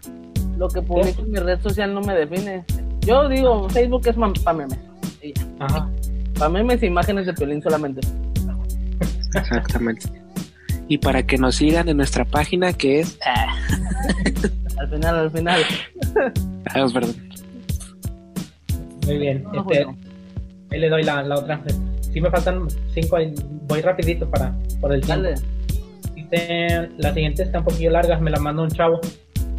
Lo 0.57 0.69
que 0.69 0.81
publico 0.81 1.21
en 1.21 1.31
mi 1.31 1.39
red 1.39 1.59
social 1.59 1.93
no 1.93 2.01
me 2.01 2.13
define. 2.15 2.63
Yo 3.01 3.27
digo, 3.27 3.69
Facebook 3.69 4.07
es 4.07 4.15
para 4.41 4.57
memes. 4.57 4.79
Ajá. 5.59 5.89
Para 6.37 6.49
memes 6.49 6.81
e 6.81 6.87
imágenes 6.87 7.25
de 7.25 7.33
Piolín 7.33 7.61
solamente. 7.61 8.01
Exactamente. 9.33 10.09
Y 10.87 10.97
para 10.99 11.23
que 11.23 11.37
nos 11.37 11.55
sigan 11.55 11.89
en 11.89 11.97
nuestra 11.97 12.25
página 12.25 12.71
que 12.73 13.01
es... 13.01 13.19
al 14.77 14.89
final, 14.89 15.15
al 15.15 15.31
final. 15.31 15.61
Ah, 16.73 16.87
perdón. 16.93 17.15
Muy 19.05 19.17
bien. 19.17 19.43
este, 19.53 19.85
Ahí 20.71 20.79
le 20.79 20.89
doy 20.89 21.03
la, 21.03 21.21
la 21.23 21.35
otra. 21.35 21.61
Si 22.01 22.19
me 22.21 22.29
faltan 22.29 22.67
cinco, 22.93 23.17
voy 23.67 23.81
rapidito 23.81 24.29
para 24.29 24.55
por 24.81 24.93
el 24.93 25.01
tiempo. 25.01 25.29
Dice, 26.15 26.89
la 26.97 27.13
siguiente 27.13 27.43
está 27.43 27.59
un 27.59 27.65
poquillo 27.65 27.91
larga, 27.91 28.19
me 28.19 28.31
la 28.31 28.39
manda 28.39 28.63
un 28.63 28.69
chavo. 28.69 28.99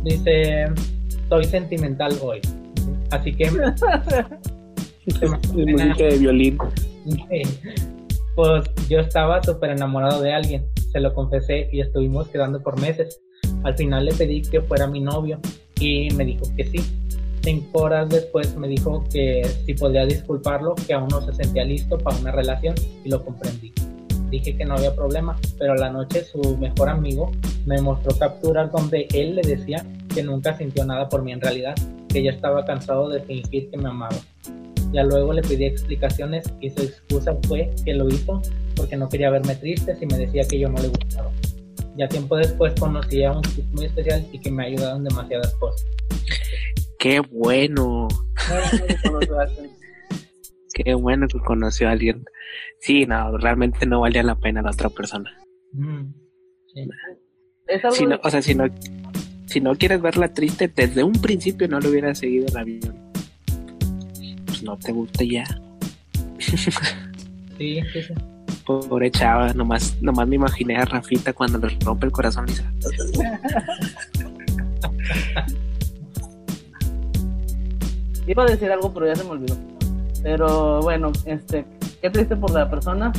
Dice, 0.03 0.65
estoy 1.09 1.45
sentimental 1.45 2.13
hoy. 2.23 2.41
Así 3.11 3.33
que... 3.35 3.51
música 5.07 6.05
de 6.05 6.19
violín. 6.19 6.59
Pues 8.35 8.65
yo 8.89 9.01
estaba 9.01 9.43
súper 9.43 9.71
enamorado 9.71 10.21
de 10.21 10.33
alguien, 10.33 10.67
se 10.93 11.01
lo 11.01 11.15
confesé 11.15 11.69
y 11.73 11.81
estuvimos 11.81 12.29
quedando 12.29 12.63
por 12.63 12.81
meses. 12.81 13.21
Al 13.63 13.77
final 13.77 14.05
le 14.07 14.13
pedí 14.13 14.43
que 14.43 14.61
fuera 14.61 14.87
mi 14.87 15.01
novio 15.01 15.41
y 15.81 16.09
me 16.15 16.25
dijo 16.25 16.45
que 16.57 16.65
sí. 16.65 16.79
Cinco 17.43 17.83
horas 17.83 18.09
después 18.09 18.57
me 18.57 18.67
dijo 18.67 19.05
que 19.13 19.47
si 19.65 19.75
podía 19.75 20.05
disculparlo, 20.05 20.75
que 20.75 20.95
aún 20.95 21.09
no 21.09 21.21
se 21.21 21.33
sentía 21.33 21.65
listo 21.65 21.97
para 21.99 22.17
una 22.19 22.33
relación 22.33 22.75
y 23.05 23.09
lo 23.09 23.25
comprendí. 23.25 23.73
Dije 24.31 24.57
que 24.57 24.65
no 24.65 24.75
había 24.75 24.95
problema, 24.95 25.39
pero 25.59 25.75
a 25.75 25.77
la 25.77 25.91
noche 25.91 26.25
su 26.25 26.57
mejor 26.59 26.89
amigo 26.89 27.31
me 27.65 27.81
mostró 27.81 28.17
capturas 28.19 28.73
donde 28.73 29.07
él 29.15 29.37
le 29.37 29.43
decía 29.43 29.87
que 30.13 30.23
nunca 30.23 30.57
sintió 30.57 30.85
nada 30.85 31.09
por 31.09 31.23
mí 31.23 31.33
en 31.33 31.41
realidad, 31.41 31.75
que 32.09 32.23
ya 32.23 32.33
estaba 32.33 32.65
cansado 32.65 33.09
de 33.09 33.21
fingir 33.21 33.71
que 33.71 33.77
me 33.77 33.89
amaba. 33.89 34.17
Ya 34.93 35.05
luego 35.05 35.33
le 35.33 35.43
pedí 35.43 35.67
explicaciones 35.67 36.53
y 36.61 36.71
su 36.71 36.83
excusa 36.83 37.37
fue 37.47 37.71
que 37.85 37.95
lo 37.95 38.09
hizo 38.09 38.43
porque 38.75 38.97
no 38.97 39.09
quería 39.09 39.31
verme 39.31 39.55
triste 39.57 39.95
si 39.97 40.07
me 40.07 40.19
decía 40.19 40.43
que 40.49 40.59
yo 40.59 40.69
no 40.69 40.81
le 40.81 40.89
gustaba. 40.89 41.31
Ya 41.97 42.09
tiempo 42.09 42.37
después 42.37 42.75
conocí 42.79 43.25
a 43.25 43.33
un 43.33 43.43
tipo 43.43 43.69
muy 43.73 43.87
especial 43.87 44.27
y 44.33 44.39
que 44.39 44.51
me 44.51 44.67
ayudaron 44.67 45.05
demasiadas 45.05 45.55
cosas. 45.55 45.87
Qué 46.99 47.21
bueno. 47.21 48.09
Qué 50.75 50.95
bueno 50.95 51.27
que 51.27 51.39
conoció 51.39 51.89
a 51.89 51.93
alguien. 51.93 52.25
Sí, 52.81 53.07
no, 53.07 53.39
realmente 53.39 53.87
no 53.87 54.01
valía 54.01 54.23
la 54.23 54.35
pena 54.35 54.61
la 54.61 54.73
otra 54.73 54.91
persona. 54.91 55.31
Mm, 55.73 56.13
o 58.23 58.31
sea, 58.31 58.43
si 58.43 58.55
no, 58.55 58.67
si 59.47 59.61
no 59.61 59.75
quieres 59.75 60.03
verla 60.03 60.33
triste, 60.35 60.69
desde 60.69 61.03
un 61.03 61.15
principio 61.15 61.67
no 61.69 61.81
le 61.81 61.89
hubiera 61.89 62.15
seguido 62.15 62.47
el 62.47 62.57
avión. 62.57 63.13
Pues 64.45 64.63
no 64.63 64.77
te 64.79 64.93
gusta 64.93 65.25
ya. 65.25 65.45
sí, 66.39 67.81
sí, 67.93 68.03
sí. 68.03 68.15
Pobre 68.67 69.11
chava, 69.13 69.55
nomás, 69.55 69.97
nomás 70.03 70.27
me 70.27 70.35
imaginé 70.37 70.77
a 70.77 70.85
Rafita 70.85 71.33
cuando 71.33 71.59
le 71.59 71.79
rompe 71.85 72.07
el 72.07 72.13
corazón, 72.13 72.47
Lisa. 72.47 72.73
Iba 78.27 78.43
a 78.43 78.47
decir 78.47 78.73
algo, 78.73 78.93
pero 78.93 79.07
ya 79.07 79.15
se 79.15 79.23
me 79.23 79.31
olvidó. 79.31 79.57
Pero 80.23 80.81
bueno, 80.83 81.13
este, 81.27 81.65
qué 82.03 82.11
triste 82.11 82.35
por 82.35 82.51
la 82.51 82.69
persona. 82.69 83.13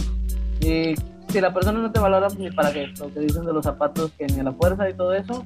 Y 0.59 0.95
si 1.29 1.39
la 1.39 1.53
persona 1.53 1.79
no 1.79 1.91
te 1.91 1.99
valora, 1.99 2.27
pues 2.27 2.39
ni 2.39 2.51
para 2.51 2.73
qué. 2.73 2.87
Lo 2.99 3.13
que 3.13 3.21
dicen 3.21 3.45
de 3.45 3.53
los 3.53 3.63
zapatos, 3.63 4.11
que 4.17 4.27
ni 4.27 4.41
a 4.41 4.43
la 4.43 4.51
fuerza 4.51 4.89
y 4.89 4.93
todo 4.93 5.13
eso. 5.13 5.45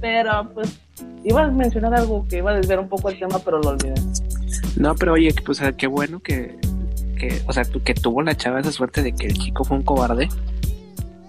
Pero 0.00 0.50
pues, 0.52 0.78
iba 1.24 1.44
a 1.44 1.50
mencionar 1.50 1.94
algo 1.94 2.26
que 2.28 2.38
iba 2.38 2.50
a 2.50 2.54
desviar 2.54 2.80
un 2.80 2.88
poco 2.88 3.08
el 3.08 3.18
tema, 3.18 3.38
pero 3.42 3.60
lo 3.60 3.70
olvidé. 3.70 3.94
No, 4.76 4.94
pero 4.94 5.14
oye, 5.14 5.34
pues 5.44 5.62
qué 5.78 5.86
bueno 5.86 6.20
que, 6.20 6.58
que, 7.18 7.42
o 7.46 7.52
sea, 7.52 7.64
que 7.64 7.94
tuvo 7.94 8.22
la 8.22 8.36
chava 8.36 8.60
esa 8.60 8.72
suerte 8.72 9.02
de 9.02 9.12
que 9.12 9.26
el 9.26 9.34
chico 9.34 9.64
fue 9.64 9.76
un 9.76 9.82
cobarde, 9.82 10.28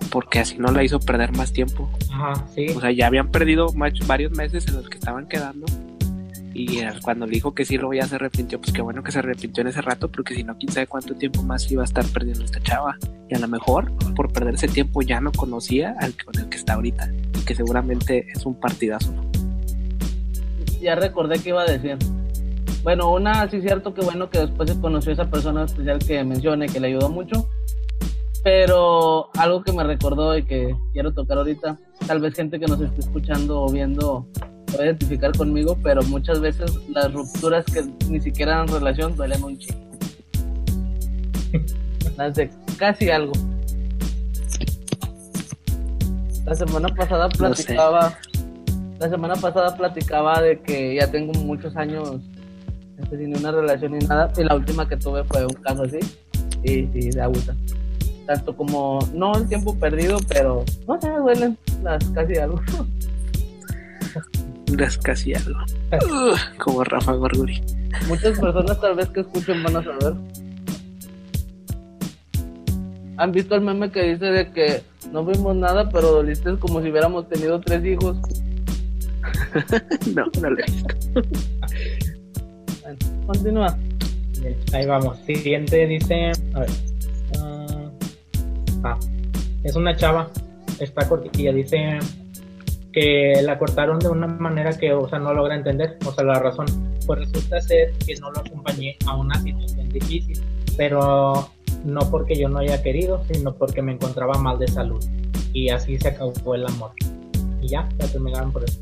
porque 0.09 0.39
así 0.39 0.57
no 0.57 0.71
la 0.71 0.83
hizo 0.83 0.99
perder 0.99 1.35
más 1.35 1.51
tiempo. 1.51 1.89
Ajá, 2.11 2.47
sí. 2.55 2.67
O 2.69 2.79
sea, 2.79 2.91
ya 2.91 3.07
habían 3.07 3.29
perdido 3.29 3.73
varios 3.73 4.31
meses 4.31 4.67
en 4.67 4.75
los 4.75 4.89
que 4.89 4.97
estaban 4.97 5.27
quedando. 5.27 5.65
Y 6.53 6.81
cuando 7.03 7.25
le 7.25 7.33
dijo 7.33 7.53
que 7.53 7.63
sí, 7.63 7.77
luego 7.77 7.93
ya 7.93 8.07
se 8.07 8.15
arrepintió. 8.15 8.59
Pues 8.59 8.73
qué 8.73 8.81
bueno 8.81 9.03
que 9.03 9.11
se 9.11 9.19
arrepintió 9.19 9.61
en 9.61 9.67
ese 9.67 9.81
rato, 9.81 10.09
porque 10.09 10.33
si 10.33 10.43
no, 10.43 10.57
quién 10.57 10.71
sabe 10.71 10.87
cuánto 10.87 11.15
tiempo 11.15 11.41
más 11.43 11.71
iba 11.71 11.83
a 11.83 11.85
estar 11.85 12.05
perdiendo 12.05 12.43
esta 12.43 12.59
chava. 12.61 12.97
Y 13.29 13.35
a 13.35 13.39
lo 13.39 13.47
mejor, 13.47 13.91
por 14.15 14.33
perder 14.33 14.55
ese 14.55 14.67
tiempo, 14.67 15.01
ya 15.01 15.21
no 15.21 15.31
conocía 15.31 15.95
al 15.99 16.13
con 16.23 16.37
el 16.37 16.49
que 16.49 16.57
está 16.57 16.73
ahorita. 16.73 17.11
Y 17.39 17.45
que 17.45 17.55
seguramente 17.55 18.27
es 18.35 18.45
un 18.45 18.59
partidazo. 18.59 19.13
Ya 20.81 20.95
recordé 20.95 21.39
que 21.39 21.49
iba 21.49 21.61
a 21.61 21.65
decir. 21.65 21.97
Bueno, 22.83 23.11
una, 23.11 23.49
sí 23.49 23.57
es 23.57 23.63
cierto 23.63 23.93
que 23.93 24.01
bueno 24.01 24.29
que 24.29 24.39
después 24.39 24.69
se 24.69 24.79
conoció 24.79 25.11
a 25.11 25.13
esa 25.13 25.29
persona 25.29 25.65
especial 25.65 25.99
que 25.99 26.23
mencione, 26.23 26.67
que 26.67 26.79
le 26.79 26.87
ayudó 26.87 27.09
mucho. 27.09 27.49
Pero 28.43 29.29
algo 29.37 29.63
que 29.63 29.73
me 29.73 29.83
recordó 29.83 30.37
y 30.37 30.43
que 30.43 30.73
quiero 30.93 31.13
tocar 31.13 31.39
ahorita, 31.39 31.77
tal 32.07 32.21
vez 32.21 32.33
gente 32.35 32.57
que 32.57 32.67
nos 32.67 32.79
esté 32.79 33.01
escuchando 33.01 33.63
o 33.63 33.69
viendo 33.69 34.25
puede 34.71 34.85
identificar 34.85 35.35
conmigo, 35.35 35.77
pero 35.83 36.01
muchas 36.03 36.39
veces 36.39 36.73
las 36.89 37.11
rupturas 37.11 37.65
que 37.65 37.83
ni 38.07 38.21
siquiera 38.21 38.53
eran 38.53 38.67
relación 38.69 39.15
duelen 39.15 39.43
un 39.43 39.57
chingo. 39.57 39.89
Las 42.17 42.35
de 42.35 42.49
casi 42.77 43.09
algo. 43.09 43.33
La 46.45 46.55
semana 46.55 46.87
pasada 46.89 47.29
platicaba, 47.29 48.13
la 48.99 49.09
semana 49.09 49.35
pasada 49.35 49.75
platicaba 49.75 50.41
de 50.41 50.61
que 50.61 50.95
ya 50.95 51.09
tengo 51.09 51.33
muchos 51.33 51.75
años 51.75 52.21
sin 53.09 53.37
una 53.37 53.51
relación 53.51 53.93
ni 53.93 54.05
nada. 54.05 54.31
Y 54.37 54.43
la 54.43 54.55
última 54.55 54.87
que 54.87 54.97
tuve 54.97 55.23
fue 55.23 55.45
un 55.45 55.53
caso 55.53 55.83
así. 55.83 55.99
Y 56.63 56.87
sí, 56.87 57.09
de 57.11 57.21
agüita. 57.21 57.55
Tanto 58.25 58.55
como, 58.55 58.99
no 59.13 59.35
el 59.35 59.47
tiempo 59.47 59.77
perdido, 59.77 60.17
pero 60.27 60.63
no 60.87 61.01
sé, 61.01 61.09
duelen 61.09 61.57
las 61.83 62.03
casi 62.09 62.37
algo. 62.37 62.61
Las 64.77 64.97
casi 64.97 65.33
algo. 65.33 65.59
como 66.59 66.83
Rafa 66.83 67.13
Gorguri. 67.13 67.61
Muchas 68.07 68.39
personas 68.39 68.79
tal 68.79 68.95
vez 68.95 69.09
que 69.09 69.21
escuchen 69.21 69.63
van 69.63 69.77
a 69.77 69.83
saber. 69.83 70.13
¿Han 73.17 73.31
visto 73.31 73.55
el 73.55 73.61
meme 73.61 73.91
que 73.91 74.13
dice 74.13 74.25
de 74.25 74.51
que 74.51 74.83
no 75.11 75.25
vimos 75.25 75.55
nada, 75.55 75.89
pero 75.89 76.11
doliste 76.11 76.55
como 76.57 76.81
si 76.81 76.89
hubiéramos 76.89 77.27
tenido 77.27 77.59
tres 77.59 77.83
hijos? 77.83 78.17
no, 80.15 80.25
no 80.41 80.49
lo 80.49 80.59
he 80.59 80.65
visto. 80.65 80.95
Continúa. 83.25 83.77
Ahí 84.73 84.85
vamos. 84.85 85.17
Siguiente 85.25 85.85
dice. 85.87 86.31
A 86.53 86.59
ver. 86.59 86.69
ah, 87.39 87.91
ah 88.83 88.99
es 89.63 89.75
una 89.75 89.95
chava. 89.95 90.29
Está 90.79 91.07
cortilla. 91.07 91.51
Dice 91.51 91.99
que 92.91 93.41
la 93.43 93.57
cortaron 93.59 93.99
de 93.99 94.09
una 94.09 94.27
manera 94.27 94.71
que, 94.77 94.93
o 94.93 95.07
sea, 95.09 95.19
no 95.19 95.33
logra 95.33 95.55
entender. 95.55 95.97
O 96.05 96.11
sea, 96.11 96.23
la 96.23 96.39
razón. 96.39 96.67
Pues 97.05 97.19
resulta 97.19 97.59
ser 97.59 97.93
que 98.05 98.15
no 98.17 98.31
lo 98.31 98.39
acompañé 98.39 98.95
a 99.07 99.15
una 99.15 99.35
situación 99.41 99.89
difícil. 99.89 100.39
Pero 100.77 101.49
no 101.83 101.99
porque 102.11 102.35
yo 102.35 102.49
no 102.49 102.59
haya 102.59 102.81
querido, 102.81 103.23
sino 103.31 103.53
porque 103.55 103.81
me 103.81 103.93
encontraba 103.93 104.35
mal 104.35 104.59
de 104.59 104.67
salud. 104.67 105.03
Y 105.53 105.69
así 105.69 105.97
se 105.97 106.09
acabó 106.09 106.55
el 106.55 106.65
amor. 106.65 106.91
Y 107.61 107.69
ya, 107.69 107.89
ya 107.97 108.07
terminaron 108.07 108.51
por 108.51 108.63
eso. 108.63 108.79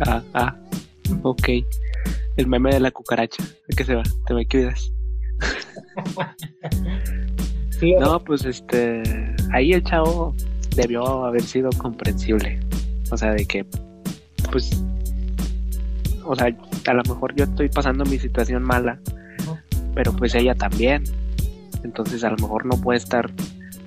Ah, 0.00 0.22
ah, 0.34 0.56
ok. 1.22 1.48
El 2.36 2.46
meme 2.46 2.72
de 2.72 2.80
la 2.80 2.90
cucaracha. 2.90 3.42
¿De 3.68 3.76
qué 3.76 3.84
se 3.84 3.94
va? 3.94 4.02
Te 4.26 4.34
me 4.34 4.46
cuidas. 4.46 4.92
Sí, 7.78 7.94
No, 7.98 8.22
pues 8.22 8.44
este. 8.44 9.02
Ahí 9.52 9.72
el 9.72 9.82
chavo 9.82 10.34
debió 10.76 11.24
haber 11.24 11.42
sido 11.42 11.70
comprensible. 11.78 12.60
O 13.10 13.16
sea, 13.16 13.32
de 13.32 13.46
que, 13.46 13.64
pues. 14.52 14.82
O 16.24 16.36
sea, 16.36 16.54
a 16.86 16.92
lo 16.94 17.02
mejor 17.02 17.34
yo 17.34 17.44
estoy 17.44 17.68
pasando 17.70 18.04
mi 18.04 18.18
situación 18.18 18.62
mala, 18.62 19.00
pero 19.94 20.12
pues 20.12 20.34
ella 20.34 20.54
también. 20.54 21.04
Entonces, 21.82 22.22
a 22.22 22.30
lo 22.30 22.36
mejor 22.36 22.66
no 22.66 22.78
puede 22.80 22.98
estar 22.98 23.30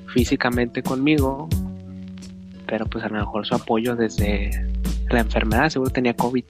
físicamente 0.08 0.82
conmigo, 0.82 1.48
pero 2.68 2.86
pues 2.86 3.04
a 3.04 3.10
lo 3.10 3.20
mejor 3.20 3.46
su 3.46 3.56
apoyo 3.56 3.96
desde 3.96 4.50
la 5.10 5.20
enfermedad, 5.20 5.70
seguro 5.70 5.92
tenía 5.92 6.16
COVID. 6.16 6.46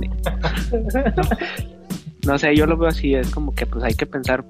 No 2.26 2.36
sé, 2.36 2.54
yo 2.54 2.66
lo 2.66 2.76
veo 2.76 2.88
así, 2.88 3.14
es 3.14 3.30
como 3.30 3.54
que 3.54 3.64
pues 3.64 3.82
hay 3.84 3.94
que 3.94 4.04
pensar 4.04 4.44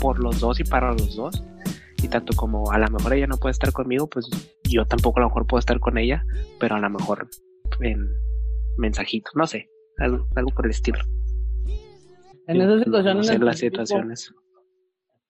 por 0.00 0.20
los 0.20 0.40
dos 0.40 0.60
y 0.60 0.64
para 0.64 0.92
los 0.92 1.16
dos. 1.16 1.42
Y 2.02 2.08
tanto 2.08 2.34
como 2.34 2.70
a 2.70 2.78
lo 2.78 2.88
mejor 2.88 3.14
ella 3.14 3.26
no 3.26 3.38
puede 3.38 3.52
estar 3.52 3.72
conmigo, 3.72 4.06
pues 4.08 4.28
yo 4.64 4.84
tampoco 4.84 5.18
a 5.18 5.22
lo 5.22 5.28
mejor 5.28 5.46
puedo 5.46 5.58
estar 5.58 5.80
con 5.80 5.98
ella, 5.98 6.24
pero 6.58 6.76
a 6.76 6.78
lo 6.78 6.88
mejor 6.88 7.28
en 7.80 8.08
mensajitos, 8.78 9.32
no 9.34 9.46
sé, 9.46 9.68
algo, 9.98 10.26
algo 10.36 10.50
por 10.50 10.66
el 10.66 10.70
estilo. 10.70 11.00
En 12.46 12.60
esa 12.60 12.84
situación 12.84 13.20
No 13.20 13.32
en 13.32 13.44
las 13.44 13.58
situaciones. 13.58 14.34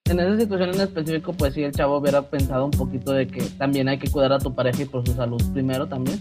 En 0.05 0.21
esa 0.21 0.39
situación 0.39 0.75
en 0.75 0.81
específico, 0.81 1.33
pues 1.33 1.55
sí, 1.55 1.63
el 1.63 1.73
chavo 1.73 1.99
hubiera 1.99 2.23
pensado 2.23 2.65
un 2.65 2.71
poquito 2.71 3.13
de 3.13 3.27
que 3.27 3.43
también 3.59 3.89
hay 3.89 3.99
que 3.99 4.11
cuidar 4.11 4.33
a 4.33 4.39
tu 4.39 4.55
pareja 4.55 4.83
y 4.83 4.87
por 4.87 5.07
su 5.07 5.15
salud 5.15 5.43
primero 5.53 5.87
también. 5.87 6.21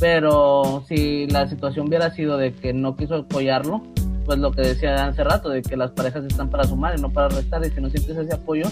Pero 0.00 0.84
si 0.88 1.26
la 1.28 1.48
situación 1.48 1.88
hubiera 1.88 2.10
sido 2.10 2.36
de 2.36 2.52
que 2.52 2.72
no 2.72 2.96
quiso 2.96 3.14
apoyarlo, 3.14 3.82
pues 4.24 4.38
lo 4.38 4.50
que 4.52 4.62
decía 4.62 5.06
hace 5.06 5.22
rato, 5.22 5.48
de 5.48 5.62
que 5.62 5.76
las 5.76 5.90
parejas 5.92 6.24
están 6.24 6.50
para 6.50 6.64
sumar 6.64 6.98
y 6.98 7.00
no 7.00 7.12
para 7.12 7.28
restar, 7.28 7.64
y 7.64 7.70
si 7.70 7.80
no 7.80 7.88
sientes 7.90 8.16
ese 8.16 8.34
apoyo, 8.34 8.64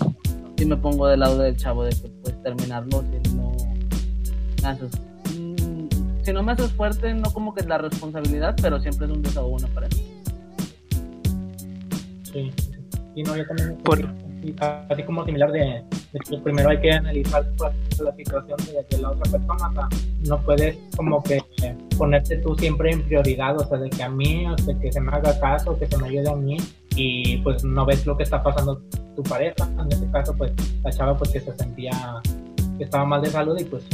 sí 0.57 0.67
me 0.67 0.77
pongo 0.77 1.07
del 1.07 1.21
lado 1.21 1.39
del 1.39 1.57
chavo 1.57 1.85
de 1.85 1.91
que 1.91 2.09
pues 2.23 2.43
terminarlo 2.43 3.03
si 3.03 3.31
no 3.37 3.53
me 4.63 4.69
haces... 4.69 4.91
Si 6.25 6.33
no 6.33 6.43
me 6.45 6.53
haces 6.53 6.71
fuerte, 6.73 7.13
no 7.15 7.33
como 7.33 7.53
que 7.53 7.63
es 7.63 7.67
la 7.67 7.79
responsabilidad, 7.79 8.55
pero 8.63 8.79
siempre 8.81 9.07
es 9.07 9.13
un 9.13 9.23
desahogo 9.23 9.57
una 9.57 9.67
pareja. 9.69 9.97
Sí, 12.23 12.51
sí. 12.57 12.71
Y 13.17 13.23
no, 13.25 13.37
yo 13.37 13.45
también. 13.47 13.77
Por- 13.79 14.09
sí, 14.43 14.55
así 14.61 15.03
como 15.05 15.25
similar 15.25 15.53
de, 15.53 15.83
de 16.13 16.19
que 16.29 16.39
primero 16.39 16.71
hay 16.71 16.81
que 16.81 16.93
analizar 16.93 17.45
pues, 17.57 17.73
la 18.01 18.15
situación 18.15 18.59
de, 18.67 18.97
de 18.97 19.03
la 19.03 19.11
otra 19.11 19.31
persona. 19.31 19.69
O 19.69 19.73
sea, 19.73 19.89
no 20.27 20.41
puedes 20.43 20.77
como 20.97 21.23
que 21.23 21.37
eh, 21.63 21.77
ponerte 21.97 22.37
tú 22.39 22.55
siempre 22.57 22.93
en 22.93 23.03
prioridad, 23.03 23.57
o 23.59 23.65
sea, 23.65 23.79
de 23.79 23.91
que 23.91 24.03
a 24.03 24.09
mí, 24.09 24.47
o 24.47 24.59
sea, 24.59 24.79
que 24.79 24.93
se 24.93 25.01
me 25.01 25.13
haga 25.13 25.39
caso, 25.41 25.79
que 25.79 25.87
se 25.87 25.97
me 25.99 26.09
ayude 26.09 26.31
a 26.31 26.37
mí, 26.37 26.57
y 26.97 27.39
pues 27.39 27.65
no 27.65 27.87
ves 27.87 28.07
lo 28.07 28.17
que 28.17 28.25
está 28.25 28.43
pasando 28.43 28.83
tu 29.17 29.23
pareja. 29.23 29.69
En 29.79 29.91
este 29.91 30.11
caso, 30.11 30.35
pues 30.37 30.53
la 30.83 30.91
chava, 30.91 31.17
pues 31.17 31.31
que 31.31 31.41
se 31.41 31.53
sentía 31.53 31.93
que 32.79 32.85
estaba 32.85 33.05
mal 33.05 33.23
de 33.23 33.31
salud 33.31 33.59
y 33.59 33.65
pues 33.65 33.85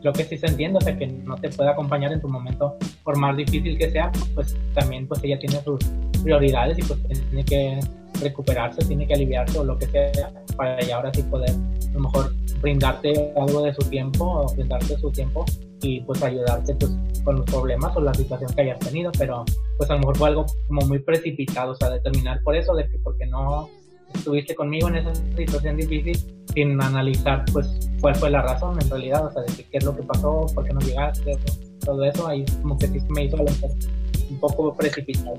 creo 0.00 0.12
que 0.12 0.24
sí 0.24 0.38
se 0.38 0.46
entiende, 0.46 0.78
o 0.78 0.80
sea, 0.80 0.96
que 0.96 1.06
no 1.06 1.34
te 1.36 1.48
puede 1.50 1.70
acompañar 1.70 2.12
en 2.12 2.20
tu 2.20 2.28
momento, 2.28 2.76
por 3.02 3.16
más 3.16 3.36
difícil 3.36 3.76
que 3.76 3.90
sea, 3.90 4.12
pues 4.34 4.56
también 4.74 5.06
pues 5.06 5.22
ella 5.24 5.38
tiene 5.38 5.60
sus 5.62 5.80
prioridades 6.22 6.78
y 6.78 6.82
pues 6.82 7.00
tiene 7.02 7.44
que 7.44 7.80
recuperarse, 8.20 8.84
tiene 8.84 9.06
que 9.06 9.14
aliviarse 9.14 9.58
o 9.58 9.64
lo 9.64 9.78
que 9.78 9.86
sea 9.86 10.32
para 10.56 10.80
ya 10.80 10.96
ahora 10.96 11.10
sí 11.14 11.22
poder 11.22 11.50
a 11.50 11.92
lo 11.92 12.00
mejor 12.00 12.32
brindarte 12.60 13.32
algo 13.36 13.62
de 13.62 13.74
su 13.74 13.88
tiempo 13.88 14.24
o 14.24 14.52
brindarte 14.54 14.98
su 14.98 15.10
tiempo 15.10 15.44
y 15.82 16.00
pues 16.00 16.22
ayudarte 16.22 16.74
pues 16.74 16.92
con 17.24 17.36
los 17.36 17.44
problemas 17.46 17.96
o 17.96 18.00
la 18.00 18.14
situación 18.14 18.52
que 18.54 18.62
hayas 18.62 18.78
tenido, 18.80 19.12
pero 19.18 19.44
pues 19.76 19.90
a 19.90 19.94
lo 19.94 20.00
mejor 20.00 20.16
fue 20.16 20.28
algo 20.28 20.46
como 20.66 20.82
muy 20.82 20.98
precipitado, 20.98 21.72
o 21.72 21.74
sea, 21.76 21.90
determinar 21.90 22.42
por 22.42 22.56
eso, 22.56 22.74
de 22.74 22.88
que 22.88 22.98
porque 22.98 23.26
no 23.26 23.68
estuviste 24.14 24.54
conmigo 24.54 24.88
en 24.88 24.96
esa 24.96 25.14
situación 25.36 25.76
difícil 25.76 26.18
sin 26.54 26.80
analizar 26.80 27.44
pues 27.52 27.68
cuál 28.00 28.14
fue 28.16 28.30
la 28.30 28.42
razón 28.42 28.80
en 28.80 28.90
realidad, 28.90 29.26
o 29.26 29.30
sea, 29.30 29.42
de 29.42 29.52
qué 29.52 29.78
es 29.78 29.84
lo 29.84 29.94
que 29.94 30.02
pasó, 30.02 30.46
por 30.54 30.64
qué 30.64 30.72
no 30.72 30.80
llegaste, 30.80 31.36
todo 31.84 32.02
eso, 32.04 32.26
ahí 32.26 32.44
como 32.62 32.78
que 32.78 32.88
sí 32.88 33.00
me 33.10 33.24
hizo 33.24 33.36
un 33.36 34.40
poco 34.40 34.74
precipitado. 34.74 35.38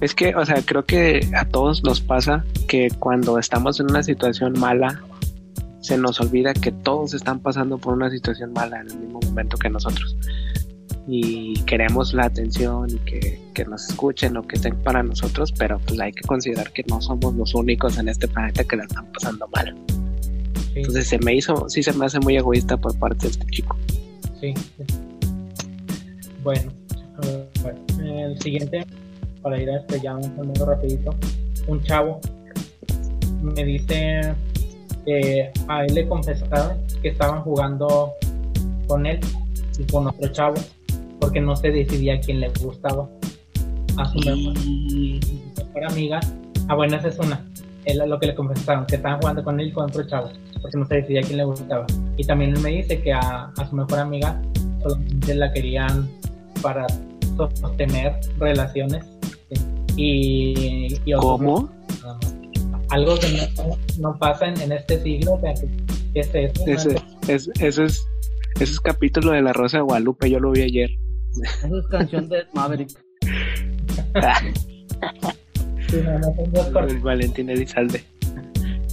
Es 0.00 0.14
que, 0.14 0.34
o 0.34 0.44
sea, 0.44 0.62
creo 0.64 0.84
que 0.84 1.28
a 1.36 1.44
todos 1.46 1.82
nos 1.82 2.00
pasa 2.00 2.44
que 2.68 2.88
cuando 2.98 3.38
estamos 3.38 3.80
en 3.80 3.90
una 3.90 4.02
situación 4.02 4.58
mala, 4.58 5.00
se 5.80 5.96
nos 5.96 6.20
olvida 6.20 6.52
que 6.52 6.72
todos 6.72 7.14
están 7.14 7.40
pasando 7.40 7.78
por 7.78 7.94
una 7.94 8.10
situación 8.10 8.52
mala 8.52 8.80
en 8.80 8.88
el 8.88 8.98
mismo 8.98 9.20
momento 9.24 9.56
que 9.56 9.70
nosotros. 9.70 10.16
Y 11.08 11.62
queremos 11.62 12.12
la 12.12 12.26
atención 12.26 12.90
y 12.90 12.98
que, 12.98 13.40
que 13.54 13.64
nos 13.64 13.88
escuchen 13.88 14.36
o 14.36 14.42
que 14.42 14.56
estén 14.56 14.76
para 14.82 15.02
nosotros, 15.02 15.52
pero 15.52 15.78
pues 15.78 15.98
hay 16.00 16.12
que 16.12 16.26
considerar 16.26 16.72
que 16.72 16.84
no 16.88 17.00
somos 17.00 17.34
los 17.34 17.54
únicos 17.54 17.96
en 17.98 18.08
este 18.08 18.26
planeta 18.26 18.64
que 18.64 18.76
la 18.76 18.84
están 18.84 19.06
pasando 19.12 19.48
mal. 19.54 19.76
Sí, 20.74 20.80
Entonces 20.80 21.06
se 21.06 21.18
me 21.18 21.34
hizo, 21.34 21.68
sí 21.68 21.82
se 21.82 21.92
me 21.92 22.06
hace 22.06 22.18
muy 22.20 22.36
egoísta 22.36 22.76
por 22.76 22.98
parte 22.98 23.26
de 23.26 23.32
este 23.32 23.46
chico. 23.46 23.76
sí. 24.40 24.52
sí. 24.76 24.84
Bueno, 26.46 26.70
bueno, 27.60 27.80
el 28.28 28.40
siguiente, 28.40 28.86
para 29.46 29.62
ir 29.62 29.70
a 29.70 29.76
este 29.76 30.00
ya 30.00 30.16
un 30.16 30.24
saludo 30.24 30.66
rapidito, 30.66 31.14
un 31.68 31.80
chavo 31.84 32.20
me 33.42 33.64
dice 33.64 34.34
que 35.04 35.52
a 35.68 35.84
él 35.84 35.94
le 35.94 36.08
confesaron 36.08 36.78
que 37.00 37.10
estaban 37.10 37.42
jugando 37.42 38.12
con 38.88 39.06
él 39.06 39.20
y 39.78 39.84
con 39.84 40.08
otro 40.08 40.26
chavo 40.32 40.56
porque 41.20 41.40
no 41.40 41.54
se 41.54 41.70
decidía 41.70 42.20
quién 42.20 42.40
le 42.40 42.48
gustaba. 42.60 43.08
A 43.96 44.04
su 44.06 44.18
mejor, 44.18 44.58
mejor 45.74 45.92
amiga. 45.92 46.18
Ah, 46.66 46.74
bueno, 46.74 46.96
esa 46.96 47.06
es 47.06 47.18
una. 47.20 47.40
Es 47.84 47.96
lo 47.96 48.18
que 48.18 48.26
le 48.26 48.34
confesaron, 48.34 48.84
que 48.86 48.96
estaban 48.96 49.20
jugando 49.20 49.44
con 49.44 49.60
él 49.60 49.68
y 49.68 49.72
con 49.72 49.84
otro 49.84 50.04
chavo, 50.08 50.28
porque 50.60 50.76
no 50.76 50.84
se 50.86 50.96
decidía 50.96 51.22
quién 51.22 51.36
le 51.36 51.44
gustaba. 51.44 51.86
Y 52.16 52.24
también 52.24 52.50
él 52.56 52.62
me 52.62 52.70
dice 52.70 53.00
que 53.00 53.12
a, 53.12 53.52
a 53.56 53.70
su 53.70 53.76
mejor 53.76 54.00
amiga 54.00 54.42
solamente 54.82 55.34
la 55.36 55.52
querían 55.52 56.10
para 56.60 56.88
sostener 57.36 58.12
relaciones. 58.38 59.15
Y, 59.96 60.98
y 61.04 61.12
¿Cómo? 61.12 61.70
Algo 62.90 63.18
que 63.18 63.50
no, 63.56 63.76
no 63.98 64.18
pasa 64.18 64.46
en, 64.46 64.60
en 64.60 64.72
este 64.72 65.02
siglo, 65.02 65.34
o 65.34 65.40
sea, 65.40 65.54
que, 65.54 65.68
que 66.12 66.20
es 66.20 66.34
eso, 66.34 66.64
¿no? 66.66 66.72
Ese, 66.72 66.94
es, 67.28 67.50
ese 67.60 67.84
es, 67.84 68.06
ese 68.54 68.64
es 68.64 68.80
capítulo 68.80 69.32
de 69.32 69.42
La 69.42 69.52
Rosa 69.52 69.78
de 69.78 69.82
Guadalupe, 69.82 70.30
yo 70.30 70.38
lo 70.38 70.52
vi 70.52 70.62
ayer. 70.62 70.90
Esa 71.42 71.66
es 71.66 71.86
canción 71.90 72.28
de 72.28 72.44
Maverick. 72.54 72.90
Sí, 75.88 75.98
no, 76.04 76.18
no 76.18 76.34
son 76.34 76.52
dos 76.52 76.66
cosas. 76.66 76.92
El 76.92 76.98
Valentín 76.98 77.50
Elizalde. 77.50 78.02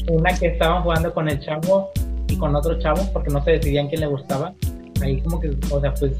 una 0.10 0.38
que 0.38 0.48
estaban 0.48 0.84
jugando 0.84 1.14
con 1.14 1.28
el 1.28 1.40
chavo 1.40 1.90
y 2.28 2.38
con 2.38 2.56
otro 2.56 2.78
chavo 2.80 3.02
porque 3.12 3.32
no 3.32 3.44
se 3.44 3.52
decidían 3.52 3.88
quién 3.88 4.02
le 4.02 4.08
gustaba. 4.08 4.54
Ahí 5.02 5.20
como 5.22 5.40
que, 5.40 5.50
o 5.72 5.82
sea, 5.82 5.94
pues 5.96 6.14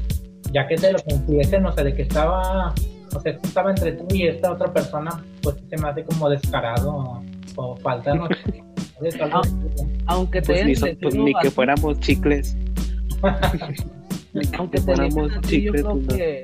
ya 0.52 0.66
que 0.66 0.76
te 0.76 0.92
lo 0.92 0.98
confiesen, 1.00 1.64
o 1.66 1.72
sea, 1.72 1.84
de 1.84 1.94
que 1.94 2.02
estaba, 2.02 2.74
o 3.14 3.20
sea, 3.20 3.32
estaba 3.32 3.70
entre 3.70 3.92
tú 3.92 4.06
y 4.14 4.26
esta 4.26 4.52
otra 4.52 4.72
persona, 4.72 5.24
pues 5.42 5.56
se 5.68 5.76
me 5.76 5.88
hace 5.88 6.04
como 6.04 6.28
descarado 6.28 6.90
o, 6.96 7.22
o 7.56 7.76
falta, 7.76 8.14
¿no? 8.14 8.28
Aunque 10.06 10.40
te 10.42 10.52
Pues 10.52 10.66
ni, 10.66 10.74
so- 10.76 10.86
pues 11.00 11.14
ni 11.14 11.32
que 11.42 11.50
fuéramos 11.50 11.98
chicles. 12.00 12.56
aunque 14.58 14.78
que 14.78 14.84
te 14.84 14.92
elijan 14.92 15.10
fuéramos 15.10 15.32
así, 15.44 15.62
yo 15.62 15.72
chicles, 15.72 15.82
creo 15.82 15.92
pues, 15.94 16.06
no. 16.06 16.16
que 16.16 16.42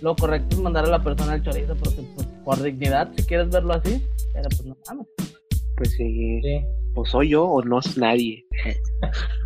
lo 0.00 0.16
correcto 0.16 0.56
es 0.56 0.62
mandar 0.62 0.84
a 0.84 0.88
la 0.88 1.02
persona 1.02 1.32
al 1.34 1.42
chorizo 1.42 1.74
porque 1.76 2.02
pues, 2.14 2.26
por 2.44 2.62
dignidad, 2.62 3.08
si 3.16 3.22
quieres 3.24 3.50
verlo 3.50 3.74
así, 3.74 4.02
pero 4.32 4.48
pues 4.48 4.64
no 4.64 4.76
mames. 4.88 5.06
Pues 5.76 5.90
sí, 5.92 6.40
Sí. 6.42 6.60
o 6.94 7.04
soy 7.04 7.30
yo 7.30 7.44
o 7.44 7.62
no 7.62 7.78
es 7.80 7.96
nadie. 7.96 8.44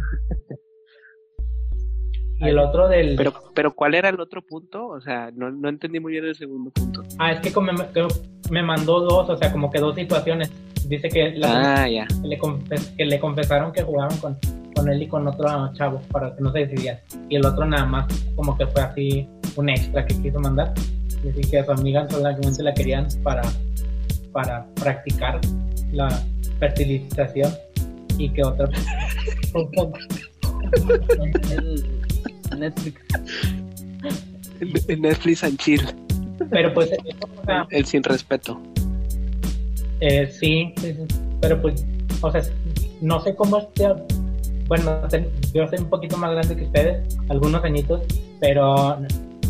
Y 2.38 2.48
el 2.48 2.58
otro 2.58 2.86
del... 2.88 3.16
Pero, 3.16 3.32
pero 3.54 3.74
¿cuál 3.74 3.94
era 3.94 4.08
el 4.10 4.20
otro 4.20 4.42
punto? 4.42 4.88
O 4.88 5.00
sea, 5.00 5.30
no, 5.34 5.50
no 5.50 5.68
entendí 5.68 6.00
muy 6.00 6.12
bien 6.12 6.24
el 6.26 6.36
segundo 6.36 6.70
punto. 6.70 7.02
Ah, 7.18 7.32
es 7.32 7.40
que, 7.40 7.50
como 7.52 7.72
me, 7.72 7.86
que 7.88 8.06
me 8.50 8.62
mandó 8.62 9.00
dos, 9.00 9.30
o 9.30 9.36
sea, 9.38 9.50
como 9.52 9.70
que 9.70 9.78
dos 9.80 9.94
situaciones. 9.94 10.52
Dice 10.86 11.08
que, 11.08 11.30
la, 11.32 11.82
Ah, 11.82 11.84
que, 11.86 12.06
le, 12.28 12.38
confes- 12.38 12.94
que 12.96 13.04
le 13.06 13.18
confesaron 13.18 13.72
que 13.72 13.82
jugaban 13.82 14.16
con, 14.18 14.36
con 14.74 14.88
él 14.90 15.02
y 15.02 15.08
con 15.08 15.26
otro 15.26 15.72
chavo 15.74 16.00
para 16.12 16.34
que 16.36 16.42
no 16.42 16.52
se 16.52 16.66
decidían. 16.66 16.98
Y 17.30 17.36
el 17.36 17.46
otro 17.46 17.64
nada 17.64 17.86
más, 17.86 18.06
como 18.36 18.56
que 18.56 18.66
fue 18.66 18.82
así 18.82 19.26
un 19.56 19.68
extra 19.70 20.04
que 20.04 20.14
quiso 20.20 20.38
mandar. 20.38 20.74
Dice 21.22 21.40
que 21.50 21.58
a 21.58 21.64
su 21.64 21.72
amiga 21.72 22.06
solamente 22.10 22.62
la 22.62 22.74
querían 22.74 23.08
para, 23.22 23.42
para 24.32 24.66
practicar 24.74 25.40
la 25.90 26.08
fertilización 26.60 27.50
y 28.18 28.28
que 28.28 28.44
otra. 28.44 28.68
Netflix. 32.54 33.00
Netflix 34.98 35.44
and 35.44 35.58
chill. 35.58 35.82
Pero 36.50 36.72
pues, 36.74 36.90
eso, 36.92 37.28
o 37.42 37.44
sea, 37.44 37.66
El 37.70 37.84
sin 37.86 38.02
respeto. 38.02 38.60
Eh, 40.00 40.26
sí, 40.26 40.72
sí, 40.76 40.92
sí, 40.92 41.16
pero 41.40 41.60
pues, 41.60 41.84
o 42.20 42.30
sea, 42.30 42.42
no 43.00 43.20
sé 43.22 43.34
cómo 43.34 43.58
esté 43.58 43.88
bueno, 44.68 45.00
yo 45.54 45.66
soy 45.68 45.78
un 45.78 45.88
poquito 45.88 46.16
más 46.16 46.32
grande 46.32 46.56
que 46.56 46.64
ustedes, 46.64 47.16
algunos 47.28 47.62
añitos, 47.62 48.02
pero 48.40 48.98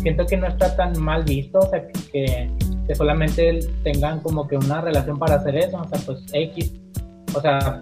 siento 0.01 0.25
que 0.25 0.37
no 0.37 0.47
está 0.47 0.75
tan 0.75 0.99
mal 0.99 1.23
visto, 1.23 1.59
o 1.59 1.69
sea, 1.69 1.87
que, 2.11 2.51
que 2.87 2.95
solamente 2.95 3.59
tengan 3.83 4.19
como 4.19 4.47
que 4.47 4.57
una 4.57 4.81
relación 4.81 5.17
para 5.17 5.35
hacer 5.35 5.55
eso, 5.55 5.77
o 5.77 5.87
sea, 5.87 5.99
pues 6.05 6.19
X. 6.33 6.73
O 7.33 7.41
sea, 7.41 7.81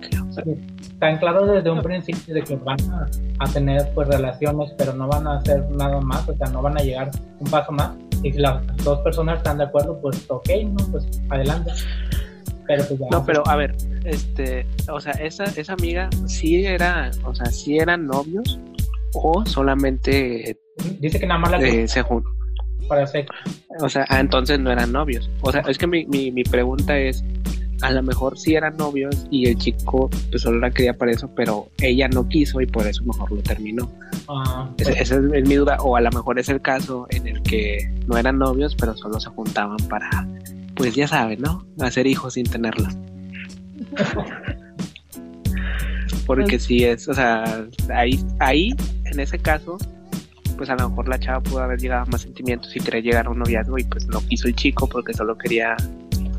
están 0.81 1.17
claros 1.17 1.49
desde 1.49 1.69
un 1.69 1.81
principio 1.81 2.33
de 2.33 2.41
que 2.41 2.55
van 2.55 2.79
a, 2.91 3.07
a 3.39 3.47
tener 3.51 3.89
pues 3.93 4.07
relaciones, 4.07 4.73
pero 4.77 4.93
no 4.93 5.07
van 5.07 5.27
a 5.27 5.37
hacer 5.37 5.69
nada 5.71 5.99
más, 6.01 6.27
o 6.27 6.35
sea, 6.35 6.47
no 6.47 6.61
van 6.61 6.77
a 6.77 6.81
llegar 6.81 7.11
un 7.39 7.49
paso 7.49 7.71
más. 7.71 7.91
Y 8.23 8.31
si 8.31 8.39
las 8.39 8.65
dos 8.77 8.99
personas 9.01 9.37
están 9.37 9.57
de 9.57 9.65
acuerdo, 9.65 9.99
pues 10.01 10.25
ok, 10.29 10.49
¿no? 10.65 10.91
Pues 10.91 11.05
adelante. 11.29 11.71
Pero 12.67 12.83
pues 12.87 12.99
ya. 12.99 13.07
No, 13.11 13.23
pero 13.23 13.43
a 13.47 13.55
ver, 13.55 13.75
este, 14.03 14.65
o 14.91 14.99
sea, 14.99 15.13
esa, 15.13 15.43
esa 15.43 15.73
amiga 15.73 16.09
sí 16.25 16.65
era, 16.65 17.11
o 17.23 17.35
sea, 17.35 17.45
sí 17.47 17.77
eran 17.77 18.07
novios 18.07 18.59
o 19.13 19.45
solamente 19.45 20.57
Dice 20.99 21.19
que 21.19 21.25
nada 21.25 21.39
más 21.39 21.51
la 21.51 21.61
eh, 21.61 21.87
se 21.87 22.01
juntan. 22.01 22.31
para 22.87 23.07
sexo. 23.07 23.33
O 23.79 23.89
sea, 23.89 24.05
ah, 24.09 24.19
entonces 24.19 24.59
no 24.59 24.71
eran 24.71 24.91
novios. 24.91 25.29
O 25.41 25.51
sea, 25.51 25.61
es 25.61 25.77
que 25.77 25.87
mi, 25.87 26.05
mi, 26.05 26.31
mi 26.31 26.43
pregunta 26.43 26.97
es, 26.97 27.23
a 27.81 27.91
lo 27.91 28.03
mejor 28.03 28.37
sí 28.37 28.55
eran 28.55 28.77
novios 28.77 29.27
y 29.29 29.47
el 29.47 29.57
chico 29.57 30.09
pues 30.29 30.41
solo 30.41 30.59
la 30.59 30.71
quería 30.71 30.97
para 30.97 31.11
eso, 31.11 31.29
pero 31.35 31.69
ella 31.81 32.07
no 32.07 32.27
quiso 32.27 32.61
y 32.61 32.65
por 32.65 32.87
eso 32.87 33.03
mejor 33.03 33.31
lo 33.31 33.41
terminó. 33.41 33.91
Ah, 34.27 34.69
Esa, 34.77 35.15
es 35.15 35.47
mi 35.47 35.55
duda. 35.55 35.77
O 35.81 35.95
a 35.95 36.01
lo 36.01 36.09
mejor 36.11 36.39
es 36.39 36.49
el 36.49 36.61
caso 36.61 37.07
en 37.09 37.27
el 37.27 37.41
que 37.43 37.89
no 38.07 38.17
eran 38.17 38.39
novios, 38.39 38.75
pero 38.75 38.95
solo 38.95 39.19
se 39.19 39.29
juntaban 39.29 39.77
para, 39.89 40.27
pues 40.75 40.95
ya 40.95 41.07
saben, 41.07 41.41
¿no? 41.41 41.65
Hacer 41.79 42.07
hijos 42.07 42.33
sin 42.33 42.45
tenerlos. 42.45 42.95
Porque 46.25 46.57
sí 46.59 46.83
es, 46.83 47.07
o 47.07 47.13
sea, 47.13 47.67
ahí, 47.93 48.19
ahí, 48.39 48.73
en 49.05 49.19
ese 49.19 49.37
caso, 49.37 49.77
pues 50.57 50.69
a 50.69 50.75
lo 50.75 50.89
mejor 50.89 51.07
la 51.07 51.19
chava 51.19 51.41
pudo 51.41 51.59
haber 51.59 51.79
llegado 51.79 52.03
a 52.03 52.05
más 52.05 52.21
sentimientos 52.21 52.75
y 52.75 52.79
quería 52.79 53.01
llegar 53.01 53.27
a 53.27 53.29
un 53.29 53.39
noviazgo 53.39 53.77
y 53.77 53.83
pues 53.83 54.07
no 54.07 54.19
quiso 54.21 54.47
el 54.47 54.55
chico 54.55 54.87
porque 54.87 55.13
solo 55.13 55.37
quería 55.37 55.75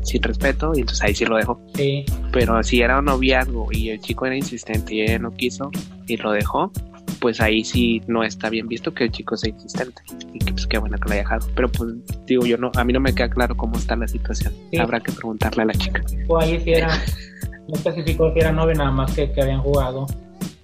sin 0.07 0.23
respeto 0.23 0.71
y 0.73 0.79
entonces 0.79 1.03
ahí 1.03 1.13
sí 1.13 1.25
lo 1.25 1.37
dejó. 1.37 1.61
sí, 1.75 2.05
Pero 2.31 2.61
si 2.63 2.81
era 2.81 2.99
un 2.99 3.05
noviazgo 3.05 3.67
y 3.71 3.89
el 3.89 3.99
chico 3.99 4.25
era 4.25 4.35
insistente 4.35 4.95
y 4.95 5.01
ella 5.01 5.19
no 5.19 5.31
quiso 5.31 5.69
y 6.07 6.17
lo 6.17 6.31
dejó, 6.31 6.71
pues 7.19 7.41
ahí 7.41 7.63
sí 7.63 8.01
no 8.07 8.23
está 8.23 8.49
bien 8.49 8.67
visto 8.67 8.93
que 8.93 9.05
el 9.05 9.11
chico 9.11 9.35
sea 9.35 9.49
insistente. 9.49 10.01
Y 10.33 10.39
que 10.39 10.51
pues 10.53 10.65
qué 10.67 10.77
bueno 10.77 10.97
que 10.97 11.09
lo 11.09 11.13
haya 11.13 11.23
dejado. 11.23 11.47
Pero 11.55 11.69
pues 11.69 11.93
digo 12.25 12.45
yo 12.45 12.57
no, 12.57 12.71
a 12.75 12.83
mí 12.83 12.93
no 12.93 12.99
me 12.99 13.13
queda 13.13 13.29
claro 13.29 13.55
cómo 13.55 13.77
está 13.77 13.95
la 13.95 14.07
situación. 14.07 14.53
Sí. 14.71 14.77
Habrá 14.77 14.99
que 14.99 15.11
preguntarle 15.11 15.63
a 15.63 15.65
la 15.65 15.73
chica. 15.73 16.01
o 16.27 16.39
ahí 16.39 16.59
sí 16.63 16.71
era, 16.71 16.89
no 17.67 17.75
especificó 17.75 18.31
si 18.33 18.39
era 18.39 18.51
novio, 18.51 18.75
nada 18.75 18.91
más 18.91 19.13
que, 19.13 19.31
que 19.31 19.41
habían 19.41 19.61
jugado. 19.61 20.07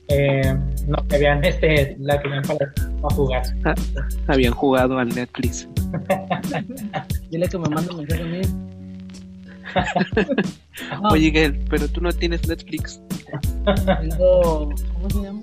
Eh, 0.09 0.55
no, 0.87 0.97
que 1.07 1.15
habían, 1.15 1.43
este, 1.43 1.95
la 1.99 2.21
que 2.21 2.27
habían 2.27 2.43
para, 2.43 2.71
para 3.01 3.15
jugar. 3.15 3.43
Habían 4.27 4.53
jugado 4.53 4.99
al 4.99 5.09
Netflix. 5.09 5.67
Dile 7.31 7.47
que 7.47 7.57
me 7.57 7.69
mande 7.69 7.91
un 7.91 7.97
mensaje 7.97 8.21
a 8.21 8.25
mí. 8.25 8.41
No, 11.01 11.09
Oye, 11.09 11.29
Gael, 11.31 11.63
pero 11.69 11.87
tú 11.87 12.01
no 12.01 12.11
tienes 12.11 12.47
Netflix. 12.47 13.01
tengo. 13.85 14.73
¿Cómo 14.93 15.09
se 15.09 15.21
llama? 15.21 15.41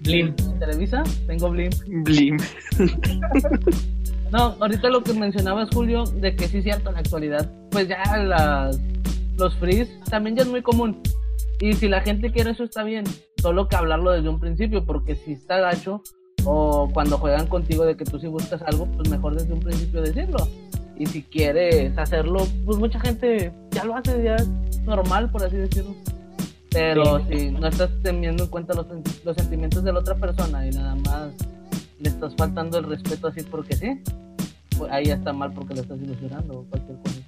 Blim. 0.00 0.34
¿En 0.38 0.58
Televisa? 0.58 1.02
Tengo 1.26 1.50
Blim. 1.50 1.70
Blim. 2.04 2.36
No, 4.30 4.56
ahorita 4.60 4.90
lo 4.90 5.02
que 5.02 5.14
mencionabas, 5.14 5.70
Julio, 5.72 6.04
de 6.04 6.36
que 6.36 6.48
sí 6.48 6.58
es 6.58 6.64
cierto 6.64 6.90
en 6.90 6.96
la 6.96 7.00
actualidad, 7.00 7.50
pues 7.70 7.88
ya 7.88 8.02
las, 8.18 8.78
los 9.38 9.54
frees 9.56 9.88
también 10.10 10.36
ya 10.36 10.42
es 10.42 10.48
muy 10.48 10.60
común. 10.62 11.00
Y 11.60 11.72
si 11.72 11.88
la 11.88 12.02
gente 12.02 12.30
quiere 12.30 12.50
eso 12.50 12.64
está 12.64 12.82
bien, 12.84 13.04
solo 13.40 13.68
que 13.68 13.76
hablarlo 13.76 14.10
desde 14.12 14.28
un 14.28 14.38
principio, 14.38 14.84
porque 14.84 15.16
si 15.16 15.32
está 15.32 15.58
gacho 15.58 16.02
o 16.44 16.88
cuando 16.92 17.18
juegan 17.18 17.46
contigo 17.46 17.84
de 17.84 17.96
que 17.96 18.04
tú 18.04 18.18
sí 18.18 18.28
buscas 18.28 18.62
algo, 18.62 18.86
pues 18.86 19.08
mejor 19.08 19.34
desde 19.34 19.52
un 19.52 19.60
principio 19.60 20.02
decirlo. 20.02 20.46
Y 20.98 21.06
si 21.06 21.22
quieres 21.22 21.96
hacerlo, 21.96 22.46
pues 22.66 22.78
mucha 22.78 22.98
gente 22.98 23.52
ya 23.70 23.84
lo 23.84 23.94
hace, 23.94 24.22
ya 24.22 24.36
es 24.36 24.48
normal, 24.82 25.30
por 25.30 25.44
así 25.44 25.56
decirlo. 25.56 25.94
Pero 26.70 27.24
si 27.26 27.50
no 27.50 27.68
estás 27.68 27.90
teniendo 28.02 28.44
en 28.44 28.50
cuenta 28.50 28.74
los, 28.74 28.86
los 29.24 29.36
sentimientos 29.36 29.84
de 29.84 29.92
la 29.92 30.00
otra 30.00 30.14
persona 30.16 30.66
y 30.66 30.70
nada 30.70 30.96
más 30.96 31.32
le 32.00 32.08
estás 32.08 32.34
faltando 32.36 32.78
el 32.78 32.84
respeto 32.84 33.28
así 33.28 33.42
porque 33.42 33.74
sí, 33.74 34.00
pues 34.76 34.90
ahí 34.92 35.06
ya 35.06 35.14
está 35.14 35.32
mal 35.32 35.52
porque 35.52 35.74
le 35.74 35.80
estás 35.80 35.98
ilusionando 36.00 36.60
o 36.60 36.64
cualquier 36.64 36.98
cosa. 36.98 37.20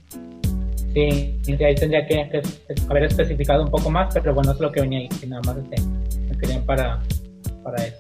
Sí, 0.93 1.41
y 1.47 1.65
ahí 1.65 1.75
tendría 1.77 2.07
que, 2.07 2.29
que 2.29 2.43
haber 2.89 3.05
especificado 3.05 3.63
un 3.63 3.71
poco 3.71 3.91
más, 3.91 4.13
pero 4.13 4.35
bueno, 4.35 4.53
es 4.53 4.61
lo 4.61 4.73
que 4.73 4.81
venía 4.81 4.99
ahí, 4.99 5.09
que 5.09 5.27
nada 5.27 5.43
más 5.47 5.57
este, 5.57 5.81
me 6.29 6.37
querían 6.37 6.65
para, 6.65 7.01
para 7.63 7.85
eso. 7.85 7.99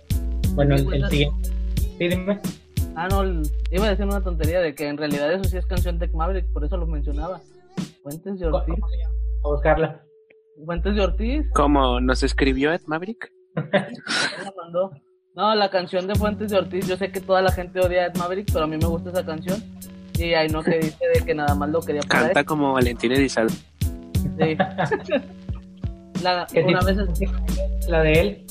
Bueno, 0.55 0.74
el, 0.74 0.92
el 0.92 1.09
siguiente. 1.09 1.51
Sí, 1.76 2.09
dime. 2.09 2.40
Ah, 2.96 3.08
no, 3.08 3.22
iba 3.70 3.86
a 3.86 3.90
decir 3.90 4.04
una 4.04 4.20
tontería 4.22 4.60
de 4.60 4.74
que 4.74 4.88
en 4.88 4.96
realidad 4.96 5.32
eso 5.32 5.44
sí 5.44 5.56
es 5.56 5.66
canción 5.66 5.98
de 5.98 6.08
Maverick, 6.08 6.46
por 6.52 6.64
eso 6.64 6.76
lo 6.76 6.86
mencionaba. 6.86 7.40
Fuentes 8.02 8.38
de 8.38 8.46
Ortiz. 8.46 8.74
¿Cómo 8.74 8.88
se? 8.88 9.02
A 9.02 9.48
buscarla. 9.48 10.02
Fuentes 10.64 10.94
de 10.94 11.00
Ortiz, 11.00 11.46
Como 11.54 12.00
nos 12.00 12.22
escribió 12.22 12.72
Ed 12.72 12.82
Maverick. 12.86 13.32
la 13.54 14.52
mandó. 14.56 14.90
No, 15.34 15.54
la 15.54 15.70
canción 15.70 16.06
de 16.06 16.14
Fuentes 16.16 16.50
de 16.50 16.58
Ortiz, 16.58 16.86
yo 16.88 16.96
sé 16.96 17.10
que 17.12 17.20
toda 17.20 17.40
la 17.40 17.52
gente 17.52 17.80
odia 17.80 18.02
a 18.02 18.06
Ed 18.06 18.16
Maverick, 18.16 18.52
pero 18.52 18.64
a 18.64 18.66
mí 18.68 18.76
me 18.76 18.86
gusta 18.86 19.10
esa 19.10 19.24
canción. 19.24 19.62
Y 20.18 20.34
ahí 20.34 20.48
no 20.48 20.62
que 20.62 20.78
dice 20.78 20.98
de 21.14 21.24
que 21.24 21.34
nada 21.34 21.54
más 21.54 21.70
lo 21.70 21.80
quería 21.80 22.02
para 22.02 22.24
Canta 22.24 22.40
él. 22.40 22.46
como 22.46 22.72
Valentín 22.74 23.12
Elizalde. 23.12 23.54
Sí. 24.38 24.56
La, 26.22 26.46
¿Qué 26.52 26.62
una 26.62 26.80
vez 26.82 26.98
La 27.88 28.02
de 28.02 28.12
él. 28.20 28.44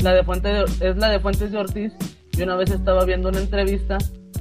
la 0.00 0.14
de 0.14 0.24
Fuente 0.24 0.48
de- 0.48 0.64
es 0.88 0.96
la 0.96 1.10
de 1.10 1.20
Fuentes 1.20 1.52
de 1.52 1.58
Ortiz 1.58 1.92
y 2.36 2.42
una 2.42 2.56
vez 2.56 2.70
estaba 2.70 3.04
viendo 3.04 3.28
una 3.28 3.40
entrevista 3.40 3.98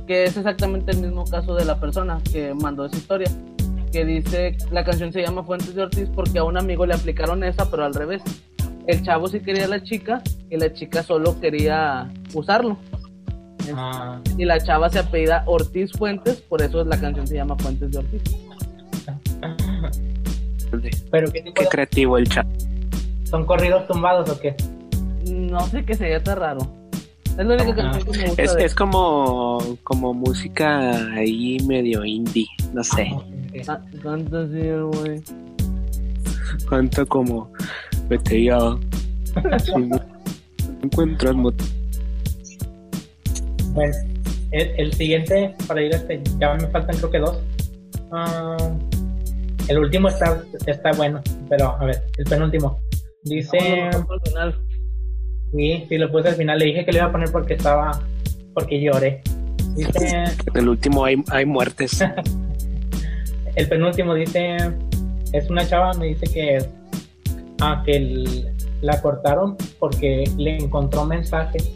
que 0.08 0.24
es 0.24 0.38
exactamente 0.38 0.92
el 0.92 0.98
mismo 1.02 1.26
caso 1.26 1.56
de 1.56 1.66
la 1.66 1.80
persona 1.80 2.20
que 2.32 2.54
mandó 2.54 2.86
esa 2.86 2.98
historia 2.98 3.30
que 3.92 4.06
dice 4.06 4.58
la 4.72 4.84
canción 4.86 5.12
se 5.12 5.22
llama 5.22 5.44
Fuentes 5.44 5.76
de 5.76 5.84
Ortiz 5.84 6.10
porque 6.16 6.40
a 6.40 6.44
un 6.44 6.58
amigo 6.58 6.86
le 6.86 6.94
aplicaron 6.94 7.44
esa 7.44 7.70
pero 7.70 7.84
al 7.86 7.94
revés. 7.94 8.22
El 8.88 9.04
chavo 9.04 9.28
sí 9.28 9.40
quería 9.42 9.66
a 9.66 9.68
la 9.68 9.84
chica 9.84 10.22
y 10.50 10.58
la 10.58 10.74
chica 10.74 11.04
solo 11.04 11.40
quería 11.40 12.10
usarlo. 12.34 12.78
Ah, 13.76 14.20
y 14.38 14.46
la 14.46 14.60
chava 14.60 14.90
se 14.90 15.00
apellida 15.00 15.44
Ortiz 15.46 15.92
Fuentes 15.92 16.42
por 16.42 16.62
eso 16.62 16.84
la 16.86 17.00
canción 17.00 17.28
se 17.28 17.36
llama 17.36 17.56
Fuentes 17.58 17.92
de 17.92 17.98
Ortiz. 18.00 18.22
Pero 21.12 21.32
¿qué 21.32 21.42
tipo 21.42 21.54
Qué 21.56 21.64
de- 21.64 21.70
creativo 21.70 22.18
el 22.18 22.28
chat. 22.30 22.48
¿Son 23.26 23.46
corridos 23.46 23.86
tumbados 23.88 24.30
o 24.30 24.40
qué? 24.40 24.56
no 25.30 25.60
sé 25.68 25.86
qué 25.86 25.94
sería 25.94 26.22
tan 26.24 26.38
raro 26.38 26.60
es 27.38 27.46
la 27.46 27.64
única 27.64 27.82
Ajá. 27.82 27.92
canción 27.92 28.12
que 28.14 28.18
me 28.20 28.28
gusta 28.28 28.44
Es, 28.44 28.56
de- 28.56 28.66
es 28.66 28.76
como, 28.76 29.60
como 29.84 30.14
música 30.14 31.14
ahí 31.14 31.58
medio 31.68 32.04
indie, 32.06 32.48
no 32.74 32.84
sé. 32.84 33.08
Ah, 33.12 33.16
ok, 33.16 33.24
ok. 33.24 33.70
Ah, 33.70 33.82
canta 34.04 34.42
así, 34.42 34.70
güey 34.72 35.22
Canta 36.70 37.06
como 37.06 37.52
vete 38.10 38.44
ya. 38.46 38.60
Si 39.64 39.72
no 39.76 40.00
encuentras 40.84 41.36
motivo. 41.36 41.70
Bueno, 43.74 43.94
el, 44.52 44.70
el 44.78 44.94
siguiente, 44.94 45.56
para 45.68 45.82
ir 45.82 45.94
a 45.94 45.98
este, 45.98 46.22
ya 46.40 46.54
me 46.56 46.68
faltan 46.68 46.98
creo 46.98 47.12
que 47.12 47.20
dos. 47.20 47.38
Ah, 48.12 48.58
el 49.70 49.78
último 49.78 50.10
está, 50.10 50.42
está 50.66 50.92
bueno, 50.94 51.22
pero 51.50 51.70
a 51.80 51.86
ver, 51.86 52.04
el 52.18 52.26
penúltimo. 52.26 52.80
Dice, 53.24 53.58
Vámonos. 54.10 54.56
Sí, 55.56 55.86
sí, 55.88 55.98
lo 55.98 56.12
puse 56.12 56.30
al 56.30 56.36
final, 56.36 56.60
le 56.60 56.66
dije 56.66 56.86
que 56.86 56.92
le 56.92 57.00
iba 57.00 57.08
a 57.08 57.12
poner 57.12 57.32
porque 57.32 57.54
estaba, 57.56 58.00
porque 58.54 58.82
lloré. 58.82 59.22
Dice, 59.76 60.24
En 60.54 60.56
el 60.62 60.70
último 60.70 61.06
hay, 61.06 61.24
hay 61.30 61.46
muertes. 61.46 62.02
el 63.56 63.68
penúltimo 63.70 64.14
dice, 64.14 64.58
es 65.34 65.50
una 65.50 65.68
chava, 65.68 65.94
me 65.94 66.08
dice 66.08 66.26
que, 66.28 66.66
ah, 67.62 67.82
que 67.86 67.96
el- 67.98 68.48
la 68.82 69.00
cortaron 69.02 69.56
porque 69.80 70.24
le 70.38 70.58
encontró 70.58 71.06
mensajes 71.06 71.70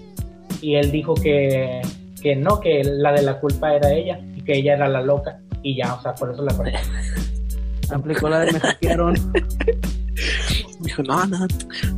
y 0.62 0.76
él 0.76 0.92
dijo 0.92 1.14
que, 1.14 1.82
que 2.22 2.36
no, 2.36 2.60
que 2.60 2.84
la 2.84 3.12
de 3.14 3.22
la 3.22 3.40
culpa 3.40 3.76
era 3.76 3.94
ella 3.94 4.20
y 4.36 4.42
que 4.42 4.58
ella 4.58 4.74
era 4.74 4.88
la 4.88 5.02
loca 5.04 5.40
y 5.62 5.76
ya, 5.76 5.94
o 5.94 6.02
sea, 6.02 6.16
por 6.16 6.32
eso 6.34 6.42
la 6.44 6.54
cortaron. 6.56 6.82
Aplicó 7.92 8.28
la 8.30 8.40
de 8.40 8.54
me 8.54 8.60
hackearon. 8.60 9.16
Dijo, 10.86 11.04
no, 11.04 11.26
no, 11.26 11.48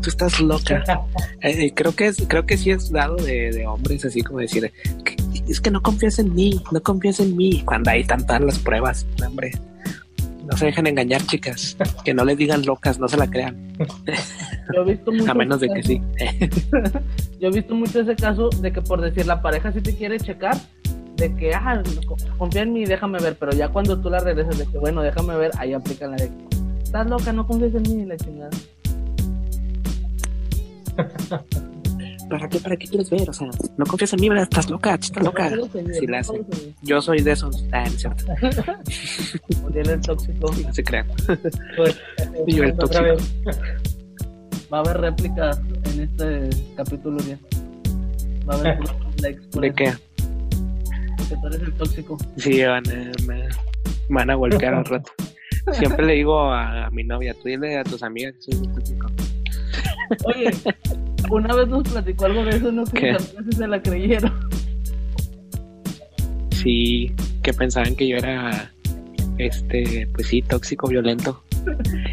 tú 0.01 0.09
estás 0.09 0.39
loca. 0.39 0.83
Eh, 1.41 1.71
creo 1.75 1.93
que 1.95 2.07
es, 2.07 2.17
creo 2.27 2.45
que 2.45 2.57
sí 2.57 2.71
es 2.71 2.91
dado 2.91 3.15
de, 3.17 3.51
de 3.51 3.67
hombres 3.67 4.03
así 4.05 4.21
como 4.23 4.39
decir, 4.39 4.71
"Que- 5.05 5.15
es 5.47 5.61
que 5.61 5.69
no 5.69 5.81
confías 5.83 6.17
en 6.19 6.33
mí, 6.33 6.59
no 6.71 6.81
confías 6.81 7.19
en 7.19 7.37
mí. 7.37 7.61
Cuando 7.63 7.91
están 7.91 8.25
todas 8.25 8.41
las 8.41 8.57
pruebas, 8.59 9.05
hombre. 9.25 9.51
No 10.49 10.55
se 10.57 10.65
dejen 10.67 10.87
engañar, 10.87 11.21
chicas. 11.27 11.77
Que 12.03 12.13
no 12.13 12.25
les 12.25 12.37
digan 12.37 12.65
locas, 12.65 12.97
no 12.99 13.07
se 13.07 13.17
la 13.17 13.27
crean. 13.29 13.55
Yo 14.73 14.81
he 14.81 14.85
visto 14.85 15.11
mucho 15.11 15.31
A 15.31 15.33
menos 15.35 15.59
de 15.61 15.69
que 15.69 15.83
sí. 15.83 16.01
Yo 17.39 17.49
he 17.49 17.51
visto 17.51 17.75
mucho 17.75 17.99
ese 18.01 18.15
caso 18.15 18.49
de 18.61 18.71
que 18.71 18.81
por 18.81 18.99
decir 19.01 19.25
la 19.27 19.41
pareja 19.41 19.71
si 19.71 19.81
te 19.81 19.95
quiere 19.95 20.19
checar, 20.19 20.57
de 21.17 21.35
que 21.35 21.53
ah, 21.53 21.81
co- 22.07 22.17
confía 22.37 22.63
en 22.63 22.73
mí, 22.73 22.85
déjame 22.85 23.19
ver, 23.19 23.35
pero 23.39 23.51
ya 23.51 23.69
cuando 23.69 23.99
tú 23.99 24.09
la 24.09 24.19
regresas 24.19 24.57
de 24.57 24.65
que 24.65 24.77
bueno, 24.79 25.01
déjame 25.01 25.35
ver, 25.35 25.51
ahí 25.57 25.73
aplican 25.73 26.11
la 26.11 26.17
de 26.17 26.31
estás 26.83 27.07
loca, 27.07 27.31
no 27.33 27.45
confías 27.45 27.75
en 27.75 27.83
mí, 27.83 28.05
la 28.05 28.17
chingada. 28.17 28.49
¿Para 32.29 32.49
qué, 32.49 32.59
¿Para 32.59 32.75
qué 32.75 32.87
quieres 32.87 33.09
ver? 33.09 33.29
O 33.29 33.33
sea, 33.33 33.47
no 33.77 33.85
confías 33.85 34.13
en 34.13 34.21
mí, 34.21 34.29
¿verdad? 34.29 34.43
Estás 34.43 34.69
loca, 34.69 34.95
estás 34.95 35.23
loca. 35.23 35.49
Sí, 35.97 36.07
la 36.07 36.19
hace. 36.19 36.43
Yo 36.81 37.01
soy 37.01 37.21
de 37.21 37.31
esos. 37.31 37.65
Ah, 37.71 37.85
no 37.85 37.87
es 37.87 38.01
cierto. 38.01 38.25
El 39.73 40.01
tóxico. 40.01 40.51
No 40.51 40.73
se 40.73 40.83
crean. 40.83 41.07
Pues, 41.75 42.01
Y 42.47 42.55
yo 42.55 42.63
el 42.63 42.75
tóxico. 42.75 43.15
Va 44.73 44.77
a 44.77 44.81
haber 44.81 44.97
réplica 45.01 45.51
en 45.93 46.01
este 46.01 46.49
capítulo, 46.75 47.17
Uriel. 47.17 47.39
Va 48.49 48.55
a 48.55 48.59
haber 48.59 48.79
likes 49.21 49.59
¿De 49.59 49.73
qué? 49.73 49.93
Porque 51.17 51.35
tú 51.41 51.47
eres 51.47 51.61
el 51.61 51.73
tóxico. 51.73 52.17
Sí, 52.37 52.63
van 52.63 52.89
a, 52.89 53.11
me, 53.27 53.35
me 53.37 53.49
van 54.09 54.29
a 54.31 54.35
golpear 54.35 54.73
al 54.73 54.85
rato. 54.85 55.11
Siempre 55.73 56.05
le 56.05 56.13
digo 56.13 56.51
a, 56.51 56.89
mi 56.91 57.03
novia, 57.03 57.33
tú 57.33 57.49
dile 57.49 57.77
a 57.77 57.83
tus 57.83 58.01
amigas 58.01 58.33
que 58.33 58.41
soy 58.41 58.67
un 58.67 58.73
tóxico. 58.73 59.07
Oye, 60.25 60.51
una 61.29 61.55
vez 61.55 61.67
nos 61.67 61.83
platicó 61.83 62.25
algo 62.25 62.43
de 62.45 62.51
eso, 62.51 62.71
no 62.71 62.85
sé 62.85 63.17
si 63.49 63.57
se 63.57 63.67
la 63.67 63.81
creyeron. 63.81 64.33
Sí, 66.51 67.13
que 67.43 67.53
pensaban 67.53 67.95
que 67.95 68.07
yo 68.07 68.17
era, 68.17 68.71
este, 69.37 70.07
pues 70.13 70.27
sí, 70.27 70.41
tóxico, 70.41 70.87
violento. 70.87 71.43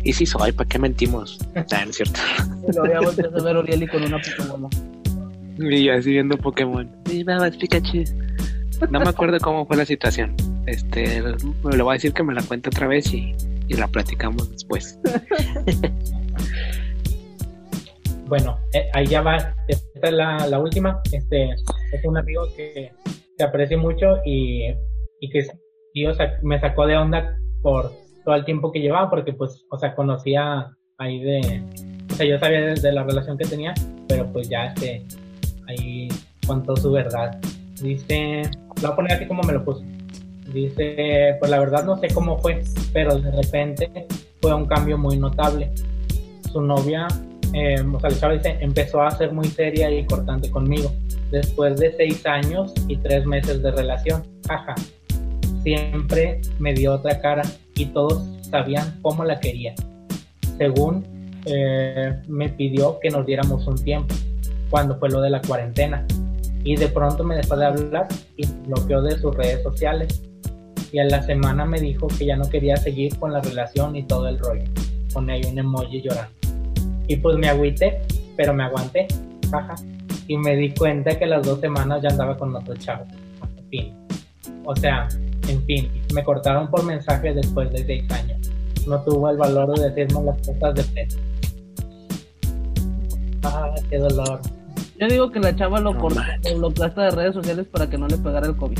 Y 0.02 0.12
sí 0.12 0.26
soy, 0.26 0.52
¿para 0.52 0.68
qué 0.68 0.78
mentimos? 0.78 1.38
Ah, 1.56 1.84
no 1.84 1.90
es 1.90 1.96
cierto. 1.96 2.20
Lo 2.74 2.84
había 2.84 3.00
volteado 3.00 3.38
a 3.38 3.42
ver 3.42 3.56
a 3.56 3.60
Uriel 3.60 3.82
y 3.84 3.86
con 3.86 4.02
una 4.02 4.18
Pokémon. 4.18 4.70
Y 5.58 5.84
yo 5.84 5.94
así 5.94 6.10
viendo 6.10 6.36
Pokémon. 6.36 6.90
Sí, 7.06 7.24
más 7.24 7.56
Pikachu. 7.56 8.04
No 8.90 9.00
me 9.00 9.08
acuerdo 9.08 9.38
cómo 9.38 9.66
fue 9.66 9.76
la 9.76 9.84
situación. 9.84 10.34
Este, 10.66 11.22
le 11.22 11.82
voy 11.82 11.90
a 11.90 11.94
decir 11.94 12.12
que 12.12 12.22
me 12.22 12.34
la 12.34 12.42
cuente 12.42 12.68
otra 12.68 12.88
vez 12.88 13.12
y, 13.14 13.34
y 13.68 13.74
la 13.74 13.86
platicamos 13.86 14.50
después. 14.50 14.98
Bueno, 18.36 18.58
eh, 18.72 18.88
ahí 18.94 19.06
ya 19.06 19.22
va. 19.22 19.36
Esta 19.68 20.08
es 20.08 20.12
la, 20.12 20.44
la 20.48 20.58
última. 20.58 21.00
Este 21.12 21.50
es 21.52 22.04
un 22.04 22.16
amigo 22.16 22.42
que 22.56 22.90
te 23.38 23.44
aprecio 23.44 23.78
mucho 23.78 24.16
y, 24.24 24.74
y 25.20 25.30
que 25.30 25.46
o 26.08 26.14
sea, 26.14 26.36
me 26.42 26.58
sacó 26.58 26.84
de 26.84 26.96
onda 26.96 27.38
por 27.62 27.92
todo 28.24 28.34
el 28.34 28.44
tiempo 28.44 28.72
que 28.72 28.80
llevaba, 28.80 29.08
porque 29.08 29.32
pues, 29.34 29.64
o 29.70 29.78
sea, 29.78 29.94
conocía 29.94 30.68
ahí 30.98 31.22
de, 31.22 31.62
o 32.10 32.14
sea, 32.16 32.26
yo 32.26 32.36
sabía 32.40 32.60
de, 32.62 32.74
de 32.74 32.92
la 32.92 33.04
relación 33.04 33.38
que 33.38 33.44
tenía, 33.44 33.72
pero 34.08 34.26
pues 34.32 34.48
ya 34.48 34.64
este, 34.64 35.06
ahí 35.68 36.08
contó 36.44 36.74
su 36.74 36.90
verdad. 36.90 37.38
Dice, 37.80 38.42
lo 38.82 38.82
voy 38.82 38.90
a 38.90 38.96
poner 38.96 39.12
así 39.12 39.26
como 39.28 39.44
me 39.44 39.52
lo 39.52 39.64
puso. 39.64 39.84
Dice, 40.52 41.36
pues 41.38 41.52
la 41.52 41.60
verdad 41.60 41.84
no 41.84 41.96
sé 41.98 42.08
cómo 42.12 42.36
fue, 42.38 42.64
pero 42.92 43.16
de 43.16 43.30
repente 43.30 44.08
fue 44.42 44.52
un 44.52 44.66
cambio 44.66 44.98
muy 44.98 45.18
notable. 45.18 45.70
Su 46.52 46.60
novia 46.60 47.06
eh, 47.54 47.84
dice, 48.32 48.58
empezó 48.60 49.02
a 49.02 49.10
ser 49.12 49.32
muy 49.32 49.46
seria 49.46 49.90
y 49.90 50.04
cortante 50.06 50.50
conmigo. 50.50 50.92
Después 51.30 51.78
de 51.78 51.92
seis 51.96 52.26
años 52.26 52.72
y 52.88 52.96
tres 52.96 53.24
meses 53.26 53.62
de 53.62 53.70
relación, 53.70 54.24
jaja. 54.48 54.74
Siempre 55.62 56.40
me 56.58 56.74
dio 56.74 56.94
otra 56.94 57.20
cara 57.20 57.42
y 57.76 57.86
todos 57.86 58.22
sabían 58.50 58.98
cómo 59.02 59.24
la 59.24 59.38
quería. 59.38 59.74
Según 60.58 61.04
eh, 61.46 62.14
me 62.26 62.48
pidió 62.48 62.98
que 63.00 63.10
nos 63.10 63.24
diéramos 63.24 63.66
un 63.66 63.76
tiempo, 63.82 64.14
cuando 64.68 64.98
fue 64.98 65.08
lo 65.10 65.20
de 65.20 65.30
la 65.30 65.40
cuarentena. 65.40 66.04
Y 66.64 66.76
de 66.76 66.88
pronto 66.88 67.22
me 67.22 67.36
dejó 67.36 67.56
de 67.56 67.66
hablar 67.66 68.08
y 68.36 68.46
bloqueó 68.66 69.02
de 69.02 69.16
sus 69.18 69.34
redes 69.36 69.62
sociales. 69.62 70.22
Y 70.90 70.98
a 70.98 71.04
la 71.04 71.22
semana 71.22 71.64
me 71.64 71.80
dijo 71.80 72.08
que 72.08 72.26
ya 72.26 72.36
no 72.36 72.48
quería 72.48 72.76
seguir 72.76 73.16
con 73.18 73.32
la 73.32 73.40
relación 73.40 73.94
y 73.96 74.02
todo 74.04 74.28
el 74.28 74.38
rollo. 74.38 74.64
Pone 75.12 75.34
ahí 75.34 75.42
un 75.44 75.58
emoji 75.58 76.02
llorando. 76.02 76.43
Y 77.06 77.16
pues 77.16 77.36
me 77.36 77.48
agüité, 77.48 78.00
pero 78.36 78.54
me 78.54 78.64
aguanté, 78.64 79.06
jaja. 79.50 79.74
Y 80.26 80.36
me 80.38 80.56
di 80.56 80.72
cuenta 80.74 81.18
que 81.18 81.26
las 81.26 81.44
dos 81.44 81.60
semanas 81.60 82.02
ya 82.02 82.08
andaba 82.08 82.36
con 82.36 82.54
otro 82.54 82.74
chavo. 82.76 83.04
En 83.58 83.68
fin. 83.68 83.94
O 84.64 84.74
sea, 84.74 85.08
en 85.48 85.64
fin, 85.66 85.90
me 86.14 86.24
cortaron 86.24 86.70
por 86.70 86.84
mensaje 86.84 87.34
después 87.34 87.70
de 87.72 87.84
seis 87.84 88.10
años. 88.10 88.50
No 88.86 89.02
tuvo 89.02 89.30
el 89.30 89.36
valor 89.36 89.78
de 89.78 89.90
decirme 89.90 90.24
las 90.24 90.36
cosas 90.46 90.74
de 90.74 90.82
frente. 90.82 91.16
Ah, 93.42 93.74
qué 93.90 93.98
dolor. 93.98 94.40
Yo 94.98 95.08
digo 95.08 95.30
que 95.30 95.40
la 95.40 95.54
chava 95.54 95.80
lo 95.80 95.92
No 95.92 96.00
cortó, 96.00 96.20
lo 96.44 96.58
bloqueaste 96.58 97.00
de 97.00 97.10
redes 97.10 97.34
sociales 97.34 97.66
para 97.66 97.88
que 97.90 97.98
no 97.98 98.06
le 98.06 98.16
pegara 98.16 98.46
el 98.46 98.56
COVID. 98.56 98.78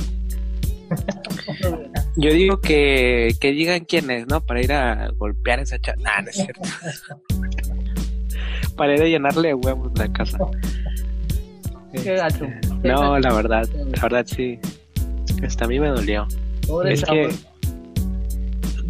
Yo 2.16 2.32
digo 2.32 2.60
que, 2.60 3.34
que 3.40 3.52
digan 3.52 3.84
quién 3.84 4.10
es, 4.10 4.26
¿no? 4.28 4.40
Para 4.40 4.62
ir 4.62 4.72
a 4.72 5.10
golpear 5.16 5.58
a 5.58 5.62
esa 5.62 5.78
chava. 5.78 6.00
Nah, 6.02 6.22
no 6.22 6.30
es 6.30 6.36
cierto. 6.36 6.60
Para 8.76 8.94
ir 8.94 9.02
a 9.02 9.06
llenarle 9.06 9.48
de 9.48 9.54
huevos 9.54 9.92
la 9.96 10.08
casa. 10.12 10.38
Este, 11.92 12.12
No, 12.82 13.18
la 13.18 13.32
verdad, 13.32 13.68
la 13.74 14.02
verdad 14.02 14.26
sí. 14.26 14.58
Hasta 15.44 15.64
a 15.64 15.68
mí 15.68 15.78
me 15.78 15.88
dolió. 15.88 16.26
Pobre 16.66 16.94
es 16.94 17.04
que, 17.04 17.28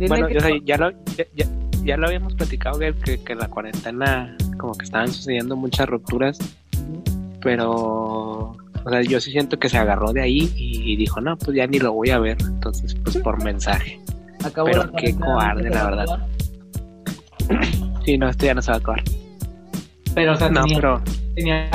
bueno, 0.09 0.27
que 0.28 0.35
no- 0.35 0.56
ya, 0.65 0.77
lo, 0.78 0.90
ya, 1.16 1.24
ya- 1.35 1.47
ya 1.85 1.97
lo 1.97 2.06
habíamos 2.06 2.35
platicado, 2.35 2.78
que, 2.78 2.94
que, 2.94 3.23
que 3.23 3.32
en 3.32 3.39
la 3.40 3.48
cuarentena 3.48 4.36
como 4.59 4.73
que 4.74 4.85
estaban 4.85 5.09
sucediendo 5.12 5.55
muchas 5.56 5.86
rupturas, 5.89 6.39
pero, 7.43 7.73
o 7.73 8.90
sea, 8.90 9.02
yo 9.02 9.20
sí 9.20 9.32
siento 9.32 9.59
que 9.59 9.69
se 9.69 9.77
agarró 9.77 10.12
de 10.12 10.23
ahí 10.23 10.51
y, 10.56 10.97
dijo, 10.97 11.20
no, 11.20 11.36
pues 11.36 11.56
ya 11.56 11.66
ni 11.66 11.78
lo 11.78 11.93
voy 11.93 12.11
a 12.11 12.19
ver, 12.19 12.39
entonces, 12.40 12.94
pues 12.94 13.19
por 13.19 13.43
mensaje. 13.44 14.01
acabó 14.44 14.66
pero 14.69 14.93
qué 14.93 15.15
cobarde, 15.15 15.69
la 15.70 15.85
verdad. 15.90 16.27
Sí, 18.05 18.16
no, 18.16 18.28
esto 18.28 18.47
ya 18.47 18.55
no 18.55 18.62
se 18.62 18.70
va 18.70 18.77
a 18.77 18.81
acabar. 18.81 19.02
Pero, 20.14 20.32
o 20.32 20.36
sea, 20.36 20.48
No, 20.48 20.62
tenía, 20.62 20.76
pero 20.76 21.02
tenía 21.34 21.70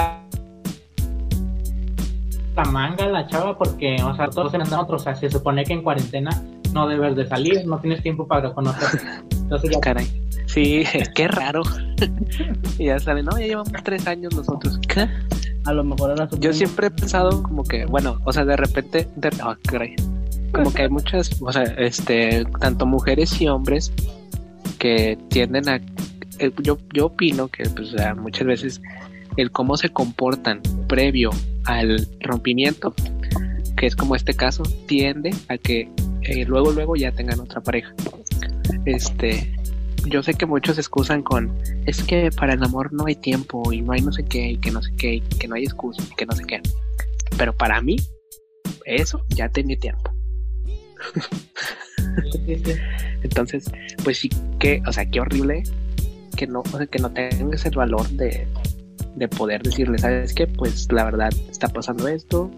la 2.55 2.63
manga 2.65 3.07
la 3.07 3.27
chava 3.27 3.57
porque, 3.57 3.97
o 4.03 4.15
sea, 4.15 4.29
todos 4.29 4.51
se 4.51 4.57
mandan 4.57 4.79
otros. 4.79 5.01
O 5.01 5.03
sea, 5.03 5.15
se 5.15 5.29
supone 5.29 5.63
que 5.63 5.73
en 5.73 5.81
cuarentena 5.81 6.31
no 6.73 6.87
debes 6.87 7.15
de 7.15 7.27
salir, 7.27 7.65
no 7.65 7.79
tienes 7.79 8.01
tiempo 8.01 8.27
para 8.27 8.53
conocer. 8.53 9.01
Entonces 9.31 9.71
ya 9.71 9.79
caray. 9.79 10.07
Sí, 10.45 10.83
qué 11.15 11.27
raro. 11.27 11.61
y 12.77 12.85
ya 12.85 12.99
sale, 12.99 13.23
no, 13.23 13.31
ya 13.39 13.45
llevamos 13.45 13.71
tres 13.83 14.07
años 14.07 14.35
nosotros. 14.35 14.79
¿Qué? 14.87 15.07
A 15.65 15.73
lo 15.73 15.83
mejor 15.83 16.11
era 16.11 16.29
su 16.29 16.39
Yo 16.39 16.53
siempre 16.53 16.87
he 16.87 16.91
pensado 16.91 17.43
como 17.43 17.63
que, 17.63 17.85
bueno, 17.85 18.19
o 18.25 18.33
sea, 18.33 18.45
de 18.45 18.55
repente, 18.55 19.07
de, 19.15 19.29
ah, 19.41 19.57
caray. 19.67 19.95
como 20.53 20.73
que 20.73 20.83
hay 20.83 20.89
muchas, 20.89 21.29
o 21.41 21.51
sea, 21.51 21.63
este, 21.63 22.45
tanto 22.59 22.85
mujeres 22.85 23.39
y 23.41 23.47
hombres 23.47 23.91
que 24.79 25.17
tienden 25.29 25.67
a, 25.69 25.79
yo, 26.61 26.77
yo 26.93 27.07
opino 27.07 27.47
que, 27.47 27.63
pues, 27.69 27.93
o 27.93 27.97
sea, 27.97 28.15
muchas 28.15 28.47
veces 28.47 28.81
el 29.37 29.51
cómo 29.51 29.77
se 29.77 29.89
comportan 29.89 30.61
previo 30.87 31.31
al 31.65 32.07
rompimiento, 32.21 32.93
que 33.77 33.85
es 33.85 33.95
como 33.95 34.15
este 34.15 34.33
caso, 34.33 34.63
tiende 34.87 35.33
a 35.47 35.57
que 35.57 35.89
eh, 36.23 36.45
luego, 36.45 36.71
luego 36.71 36.95
ya 36.95 37.11
tengan 37.11 37.39
otra 37.39 37.61
pareja. 37.61 37.93
Este, 38.85 39.53
yo 40.05 40.23
sé 40.23 40.33
que 40.33 40.45
muchos 40.45 40.75
se 40.75 40.81
excusan 40.81 41.23
con, 41.23 41.55
es 41.85 42.03
que 42.03 42.29
para 42.31 42.53
el 42.53 42.63
amor 42.63 42.93
no 42.93 43.05
hay 43.05 43.15
tiempo 43.15 43.71
y 43.71 43.81
no 43.81 43.93
hay 43.93 44.01
no 44.01 44.11
sé 44.11 44.25
qué 44.25 44.51
y 44.51 44.57
que 44.57 44.71
no 44.71 44.81
sé 44.81 44.91
qué 44.97 45.15
y 45.15 45.21
que 45.21 45.47
no 45.47 45.55
hay 45.55 45.63
excusa 45.63 46.03
y 46.03 46.15
que 46.15 46.25
no 46.25 46.33
sé 46.33 46.43
qué. 46.45 46.61
Pero 47.37 47.55
para 47.55 47.81
mí, 47.81 47.97
eso 48.85 49.23
ya 49.29 49.49
tenía 49.49 49.77
tiempo. 49.77 50.11
Entonces, 53.23 53.71
pues 54.03 54.17
sí 54.17 54.29
que, 54.59 54.81
o 54.87 54.91
sea, 54.91 55.09
qué 55.09 55.21
horrible 55.21 55.63
que 56.39 56.47
no, 56.47 56.61
o 56.61 56.77
sea, 56.77 56.87
que 56.87 56.99
no 56.99 57.11
tengas 57.11 57.65
el 57.65 57.75
valor 57.75 58.07
de, 58.11 58.47
de 59.17 59.27
poder 59.27 59.61
decirle, 59.61 59.97
¿sabes 59.97 60.33
qué? 60.33 60.47
Pues 60.47 60.89
la 60.89 61.03
verdad 61.03 61.33
está 61.51 61.67
pasando 61.67 62.07
esto 62.07 62.49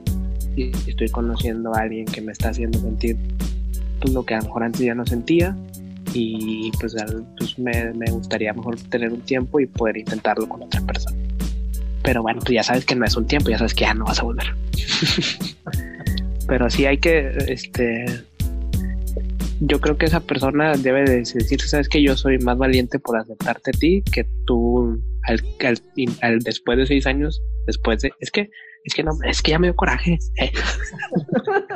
y 0.55 0.69
estoy 0.87 1.09
conociendo 1.09 1.73
a 1.73 1.79
alguien 1.79 2.05
que 2.05 2.21
me 2.21 2.31
está 2.31 2.49
haciendo 2.49 2.77
sentir 2.77 3.17
pues, 3.99 4.13
lo 4.13 4.23
que 4.23 4.35
a 4.35 4.37
lo 4.37 4.43
mejor 4.43 4.63
antes 4.65 4.81
ya 4.81 4.93
no 4.93 5.03
sentía 5.03 5.57
y 6.13 6.71
pues, 6.79 6.95
pues 7.39 7.57
me, 7.57 7.91
me 7.95 8.11
gustaría 8.11 8.53
mejor 8.53 8.79
tener 8.81 9.11
un 9.11 9.21
tiempo 9.21 9.59
y 9.59 9.65
poder 9.65 9.97
intentarlo 9.97 10.47
con 10.47 10.61
otra 10.61 10.81
persona. 10.81 11.17
Pero 12.03 12.21
bueno, 12.21 12.39
tú 12.41 12.53
ya 12.53 12.61
sabes 12.61 12.85
que 12.85 12.93
no 12.93 13.05
es 13.05 13.15
un 13.15 13.25
tiempo, 13.25 13.49
ya 13.49 13.57
sabes 13.57 13.73
que 13.73 13.85
ya 13.85 13.95
no 13.95 14.05
vas 14.05 14.19
a 14.19 14.23
volver. 14.23 14.45
Pero 16.47 16.69
sí 16.69 16.85
hay 16.85 16.99
que, 16.99 17.29
este, 17.47 18.05
yo 19.63 19.79
creo 19.79 19.95
que 19.97 20.05
esa 20.07 20.19
persona 20.21 20.73
debe 20.75 21.03
de 21.03 21.17
decir, 21.17 21.61
sabes 21.61 21.87
que 21.87 22.01
yo 22.01 22.17
soy 22.17 22.39
más 22.39 22.57
valiente 22.57 22.97
por 22.99 23.15
aceptarte 23.17 23.69
a 23.69 23.73
ti 23.73 24.03
que 24.11 24.25
tú 24.45 24.99
al- 25.23 26.39
después 26.39 26.77
de 26.79 26.87
seis 26.87 27.05
años, 27.05 27.41
después 27.67 28.01
de, 28.01 28.11
es 28.19 28.31
que, 28.31 28.49
es 28.83 28.93
que 28.95 29.03
no, 29.03 29.11
es 29.23 29.41
que 29.43 29.51
ya 29.51 29.59
me 29.59 29.67
dio 29.67 29.75
coraje. 29.75 30.17
eh. 30.37 30.51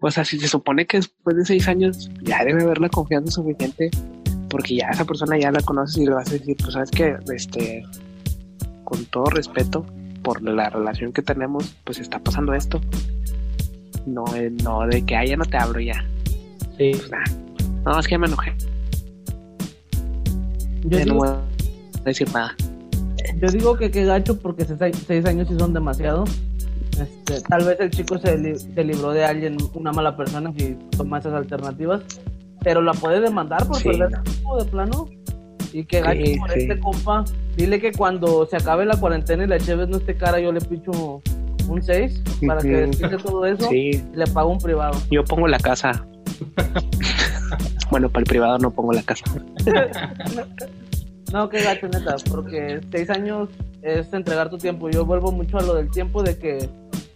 o 0.00 0.10
sea, 0.10 0.24
si 0.24 0.38
se 0.38 0.48
supone 0.48 0.86
que 0.86 0.98
después 0.98 1.36
de 1.36 1.44
seis 1.44 1.68
años 1.68 2.10
ya 2.22 2.44
debe 2.44 2.62
haber 2.62 2.78
la 2.78 2.88
confianza 2.90 3.32
suficiente, 3.32 3.90
porque 4.50 4.76
ya 4.76 4.88
esa 4.90 5.04
persona 5.04 5.38
ya 5.38 5.50
la 5.50 5.60
conoces 5.62 5.96
y 5.96 6.04
le 6.06 6.12
vas 6.12 6.28
a 6.28 6.32
decir, 6.34 6.56
pues 6.58 6.74
sabes 6.74 6.90
que, 6.90 7.16
este, 7.34 7.82
con 8.84 9.04
todo 9.06 9.24
respeto 9.26 9.84
por 10.22 10.42
la 10.42 10.68
relación 10.70 11.12
que 11.12 11.22
tenemos, 11.22 11.74
pues 11.84 11.98
está 11.98 12.18
pasando 12.18 12.52
esto. 12.54 12.80
No, 14.06 14.24
eh, 14.36 14.50
no 14.62 14.86
de 14.86 15.04
que, 15.04 15.16
ah, 15.16 15.24
ya 15.24 15.36
no 15.36 15.44
te 15.46 15.56
hablo 15.56 15.80
ya. 15.80 16.04
Sí. 16.76 16.92
Pues. 17.08 17.36
No, 17.84 17.98
es 18.00 18.06
que 18.08 18.18
me 18.18 18.26
enojé. 18.26 18.52
Yo 20.84 20.98
Ya 20.98 21.04
no 21.04 21.04
digo, 21.04 21.16
voy 21.18 21.28
a 21.28 22.02
decir 22.04 22.28
nada. 22.32 22.54
yo 23.40 23.48
digo 23.50 23.76
que 23.76 23.90
qué 23.90 24.04
gacho 24.04 24.38
porque 24.38 24.64
seis, 24.64 24.96
seis 25.06 25.24
años 25.26 25.48
sí 25.48 25.56
son 25.58 25.72
demasiado. 25.72 26.24
Este, 27.00 27.40
tal 27.42 27.64
vez 27.64 27.78
el 27.80 27.90
chico 27.90 28.18
se, 28.18 28.38
li- 28.38 28.58
se 28.58 28.84
libró 28.84 29.10
de 29.10 29.24
alguien, 29.24 29.56
una 29.74 29.92
mala 29.92 30.16
persona, 30.16 30.52
si 30.56 30.76
toma 30.96 31.18
esas 31.18 31.34
alternativas, 31.34 32.02
pero 32.62 32.80
la 32.80 32.92
puede 32.92 33.20
demandar 33.20 33.66
por 33.66 33.76
Sí. 33.76 33.84
perder 33.90 34.12
el 34.16 34.22
tiempo 34.22 34.62
de 34.62 34.70
plano. 34.70 35.06
Y 35.72 35.84
que 35.84 36.00
gacho 36.00 36.24
Sí, 36.24 36.38
por 36.38 36.50
sí. 36.52 36.60
este 36.60 36.80
compa. 36.80 37.24
Dile 37.56 37.80
que 37.80 37.92
cuando 37.92 38.46
se 38.46 38.56
acabe 38.56 38.86
la 38.86 38.98
cuarentena 38.98 39.44
y 39.44 39.46
la 39.46 39.58
Cheves 39.58 39.88
no 39.88 39.98
esté 39.98 40.14
cara, 40.16 40.38
yo 40.40 40.52
le 40.52 40.60
picho 40.60 41.20
un 41.68 41.82
6 41.82 42.22
para 42.46 42.60
que 42.62 42.68
desquite 42.68 43.16
todo 43.18 43.44
eso 43.44 43.68
Sí, 43.68 43.90
y 43.90 44.16
le 44.16 44.26
pago 44.28 44.50
un 44.52 44.58
privado. 44.58 44.96
yo 45.10 45.22
pongo 45.24 45.48
la 45.48 45.58
casa. 45.58 46.06
bueno, 47.90 48.08
para 48.08 48.20
el 48.20 48.26
privado 48.26 48.58
no 48.58 48.70
pongo 48.70 48.92
la 48.92 49.02
casa. 49.02 49.24
No, 51.32 51.48
qué 51.48 51.62
gacho, 51.62 51.88
neta, 51.88 52.16
porque 52.30 52.80
seis 52.90 53.10
años 53.10 53.48
es 53.82 54.12
entregar 54.12 54.48
tu 54.48 54.58
tiempo. 54.58 54.88
Yo 54.90 55.04
vuelvo 55.04 55.32
mucho 55.32 55.58
a 55.58 55.62
lo 55.62 55.74
del 55.74 55.90
tiempo, 55.90 56.22
de 56.22 56.38
que 56.38 56.68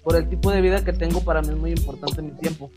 por 0.02 0.16
el 0.16 0.28
tipo 0.28 0.50
de 0.50 0.60
vida 0.60 0.84
que 0.84 0.92
tengo, 0.92 1.20
para 1.20 1.42
mí 1.42 1.48
es 1.48 1.56
muy 1.56 1.70
importante 1.70 2.20
mi 2.20 2.32
tiempo. 2.32 2.70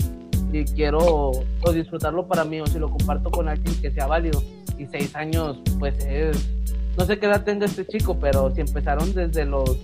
Y 0.51 0.63
quiero 0.65 0.99
o 0.99 1.71
disfrutarlo 1.73 2.27
para 2.27 2.43
mí, 2.43 2.61
o 2.61 2.67
si 2.67 2.77
lo 2.77 2.89
comparto 2.89 3.31
con 3.31 3.49
alguien 3.49 3.75
que 3.81 3.91
sea 3.91 4.05
válido. 4.05 4.43
Y 4.77 4.85
seis 4.87 5.15
años, 5.15 5.59
pues 5.79 5.95
es. 6.05 6.49
No 6.97 7.05
sé 7.05 7.17
qué 7.17 7.25
edad 7.25 7.43
tenga 7.43 7.65
este 7.65 7.87
chico, 7.87 8.19
pero 8.19 8.53
si 8.53 8.61
empezaron 8.61 9.13
desde 9.15 9.45
los 9.45 9.77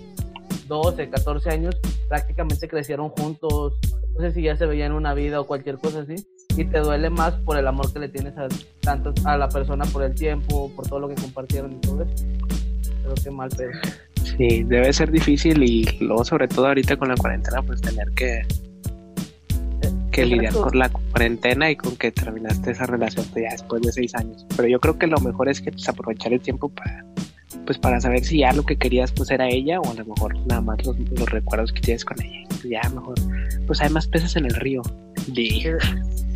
12, 0.68 1.10
14 1.10 1.50
años, 1.50 1.74
prácticamente 2.08 2.68
crecieron 2.68 3.08
juntos. 3.08 3.74
No 4.14 4.20
sé 4.20 4.32
si 4.32 4.42
ya 4.42 4.56
se 4.56 4.66
veían 4.66 4.92
una 4.92 5.14
vida 5.14 5.40
o 5.40 5.46
cualquier 5.46 5.78
cosa 5.78 6.00
así. 6.00 6.14
Y 6.56 6.64
te 6.64 6.78
duele 6.78 7.10
más 7.10 7.34
por 7.34 7.56
el 7.56 7.66
amor 7.66 7.92
que 7.92 8.00
le 8.00 8.08
tienes 8.08 8.36
a, 8.36 8.48
tanto 8.80 9.14
a 9.24 9.36
la 9.36 9.48
persona, 9.48 9.84
por 9.86 10.02
el 10.02 10.14
tiempo, 10.14 10.70
por 10.74 10.86
todo 10.88 11.00
lo 11.00 11.08
que 11.08 11.14
compartieron 11.14 11.72
y 11.72 11.76
todo 11.76 12.02
eso. 12.02 12.24
Pero 13.02 13.14
qué 13.22 13.30
mal 13.30 13.48
pedo. 13.50 13.70
Sí, 14.36 14.64
debe 14.64 14.92
ser 14.92 15.10
difícil 15.10 15.62
y 15.62 15.84
luego 16.00 16.24
sobre 16.24 16.48
todo 16.48 16.66
ahorita 16.66 16.96
con 16.96 17.08
la 17.08 17.16
cuarentena 17.16 17.62
pues 17.62 17.80
tener 17.80 18.10
que, 18.12 18.42
que 20.10 20.26
lidiar 20.26 20.52
con 20.52 20.78
la 20.78 20.88
cuarentena 20.88 21.70
y 21.70 21.76
con 21.76 21.96
que 21.96 22.10
terminaste 22.10 22.70
esa 22.70 22.86
relación 22.86 23.26
ya 23.34 23.50
después 23.52 23.82
de 23.82 23.92
seis 23.92 24.14
años. 24.14 24.46
Pero 24.56 24.68
yo 24.68 24.80
creo 24.80 24.98
que 24.98 25.06
lo 25.06 25.18
mejor 25.20 25.48
es 25.48 25.60
que 25.60 25.72
pues, 25.72 25.88
aprovechar 25.88 26.32
el 26.32 26.40
tiempo 26.40 26.68
para 26.68 27.04
pues 27.66 27.78
para 27.78 28.00
saber 28.00 28.24
si 28.24 28.38
ya 28.38 28.52
lo 28.52 28.64
que 28.64 28.76
querías 28.76 29.12
pues 29.12 29.30
era 29.30 29.48
ella 29.48 29.80
o 29.80 29.90
a 29.90 29.94
lo 29.94 30.04
mejor 30.04 30.36
nada 30.46 30.60
más 30.60 30.84
los, 30.84 30.98
los 30.98 31.28
recuerdos 31.30 31.72
que 31.72 31.80
tienes 31.80 32.04
con 32.04 32.20
ella. 32.22 32.46
Pues, 32.48 32.62
ya 32.62 32.80
mejor 32.90 33.14
pues 33.66 33.80
hay 33.80 33.90
más 33.90 34.06
peces 34.06 34.36
en 34.36 34.46
el 34.46 34.54
río. 34.54 34.82
Sí. 35.34 35.64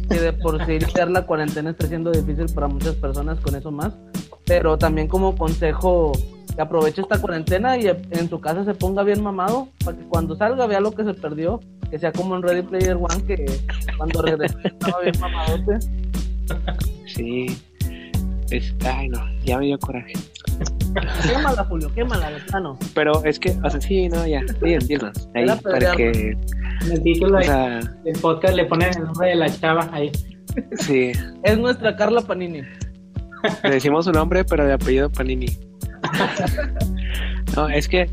Que, 0.08 0.20
de 0.20 0.32
por 0.32 0.64
sí 0.66 0.78
lidiar 0.78 1.10
la 1.10 1.22
cuarentena 1.22 1.70
está 1.70 1.86
siendo 1.86 2.10
difícil 2.10 2.46
para 2.54 2.68
muchas 2.68 2.94
personas 2.96 3.40
con 3.40 3.54
eso 3.54 3.70
más. 3.70 3.92
Pero 4.46 4.76
también 4.76 5.08
como 5.08 5.36
consejo, 5.36 6.12
que 6.54 6.60
aproveche 6.60 7.00
esta 7.00 7.18
cuarentena 7.20 7.76
y 7.78 7.86
en 7.88 8.28
su 8.28 8.40
casa 8.40 8.64
se 8.64 8.74
ponga 8.74 9.02
bien 9.02 9.22
mamado, 9.22 9.68
para 9.84 9.96
que 9.96 10.04
cuando 10.04 10.36
salga 10.36 10.66
vea 10.66 10.80
lo 10.80 10.92
que 10.92 11.04
se 11.04 11.14
perdió, 11.14 11.60
que 11.90 11.98
sea 11.98 12.12
como 12.12 12.36
en 12.36 12.42
Ready 12.42 12.62
Player 12.62 12.96
One, 12.96 13.24
que 13.26 13.46
cuando 13.96 14.22
regresó 14.22 14.58
estaba 14.62 15.00
bien 15.00 15.18
mamadote. 15.20 15.78
Sí. 17.06 17.46
Es- 18.50 18.74
ay 18.84 19.08
no, 19.08 19.20
ya 19.44 19.58
me 19.58 19.66
dio 19.66 19.78
coraje. 19.78 20.12
Quémala, 21.26 21.64
Julio, 21.64 21.92
quémala, 21.92 22.30
de 22.30 22.40
plano. 22.40 22.78
Pero 22.94 23.24
es 23.24 23.38
que, 23.40 23.56
o 23.64 23.70
sea, 23.70 23.80
sí, 23.80 24.08
no, 24.08 24.26
ya, 24.26 24.42
dinos, 24.62 24.86
dinos, 24.86 25.28
ahí, 25.34 25.46
para 25.62 25.96
que, 25.96 26.36
En 26.84 26.92
el 26.92 27.02
título 27.02 27.36
o 27.36 27.40
de- 27.40 27.44
sea, 27.46 27.80
del 28.04 28.18
podcast 28.20 28.54
le 28.54 28.64
ponen 28.66 28.90
el 28.96 29.04
nombre 29.04 29.28
de 29.30 29.34
la 29.36 29.48
chava 29.50 29.88
ahí. 29.92 30.10
sí, 30.78 31.12
Es 31.42 31.58
nuestra 31.58 31.96
Carla 31.96 32.20
Panini. 32.20 32.62
le 33.62 33.70
decimos 33.70 34.04
su 34.04 34.12
nombre, 34.12 34.44
pero 34.44 34.64
de 34.66 34.72
apellido 34.74 35.10
Panini. 35.10 35.46
No, 37.56 37.68
es 37.68 37.88
que, 37.88 38.08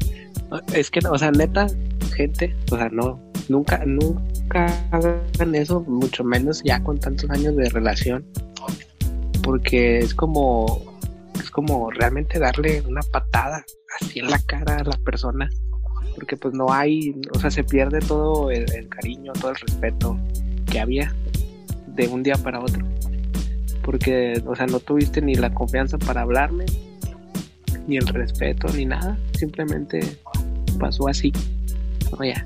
es 0.73 0.91
que, 0.91 0.99
o 1.07 1.17
sea, 1.17 1.31
neta, 1.31 1.67
gente, 2.15 2.55
o 2.71 2.77
sea, 2.77 2.89
no, 2.89 3.19
nunca, 3.49 3.83
nunca 3.85 4.67
hagan 4.91 5.55
eso, 5.55 5.81
mucho 5.81 6.23
menos 6.23 6.61
ya 6.63 6.81
con 6.83 6.99
tantos 6.99 7.29
años 7.29 7.55
de 7.55 7.69
relación, 7.69 8.25
porque 9.43 9.99
es 9.99 10.13
como, 10.13 10.99
es 11.39 11.49
como 11.49 11.89
realmente 11.91 12.37
darle 12.39 12.81
una 12.87 13.01
patada 13.11 13.63
así 13.99 14.19
en 14.19 14.29
la 14.29 14.39
cara 14.45 14.77
a 14.77 14.83
la 14.83 14.97
persona, 15.03 15.49
porque 16.15 16.37
pues 16.37 16.53
no 16.53 16.71
hay, 16.71 17.19
o 17.33 17.39
sea, 17.39 17.51
se 17.51 17.63
pierde 17.63 17.99
todo 17.99 18.51
el, 18.51 18.71
el 18.73 18.87
cariño, 18.89 19.33
todo 19.33 19.51
el 19.51 19.57
respeto 19.57 20.17
que 20.65 20.79
había 20.79 21.13
de 21.87 22.07
un 22.07 22.23
día 22.23 22.35
para 22.35 22.59
otro, 22.59 22.85
porque, 23.83 24.41
o 24.45 24.55
sea, 24.55 24.67
no 24.67 24.79
tuviste 24.79 25.21
ni 25.21 25.35
la 25.35 25.53
confianza 25.53 25.97
para 25.97 26.21
hablarme, 26.21 26.65
ni 27.87 27.97
el 27.97 28.07
respeto, 28.07 28.67
ni 28.75 28.85
nada, 28.85 29.17
simplemente 29.33 29.99
pasó 30.79 31.07
así. 31.07 31.31
No, 32.11 32.23
ya, 32.23 32.45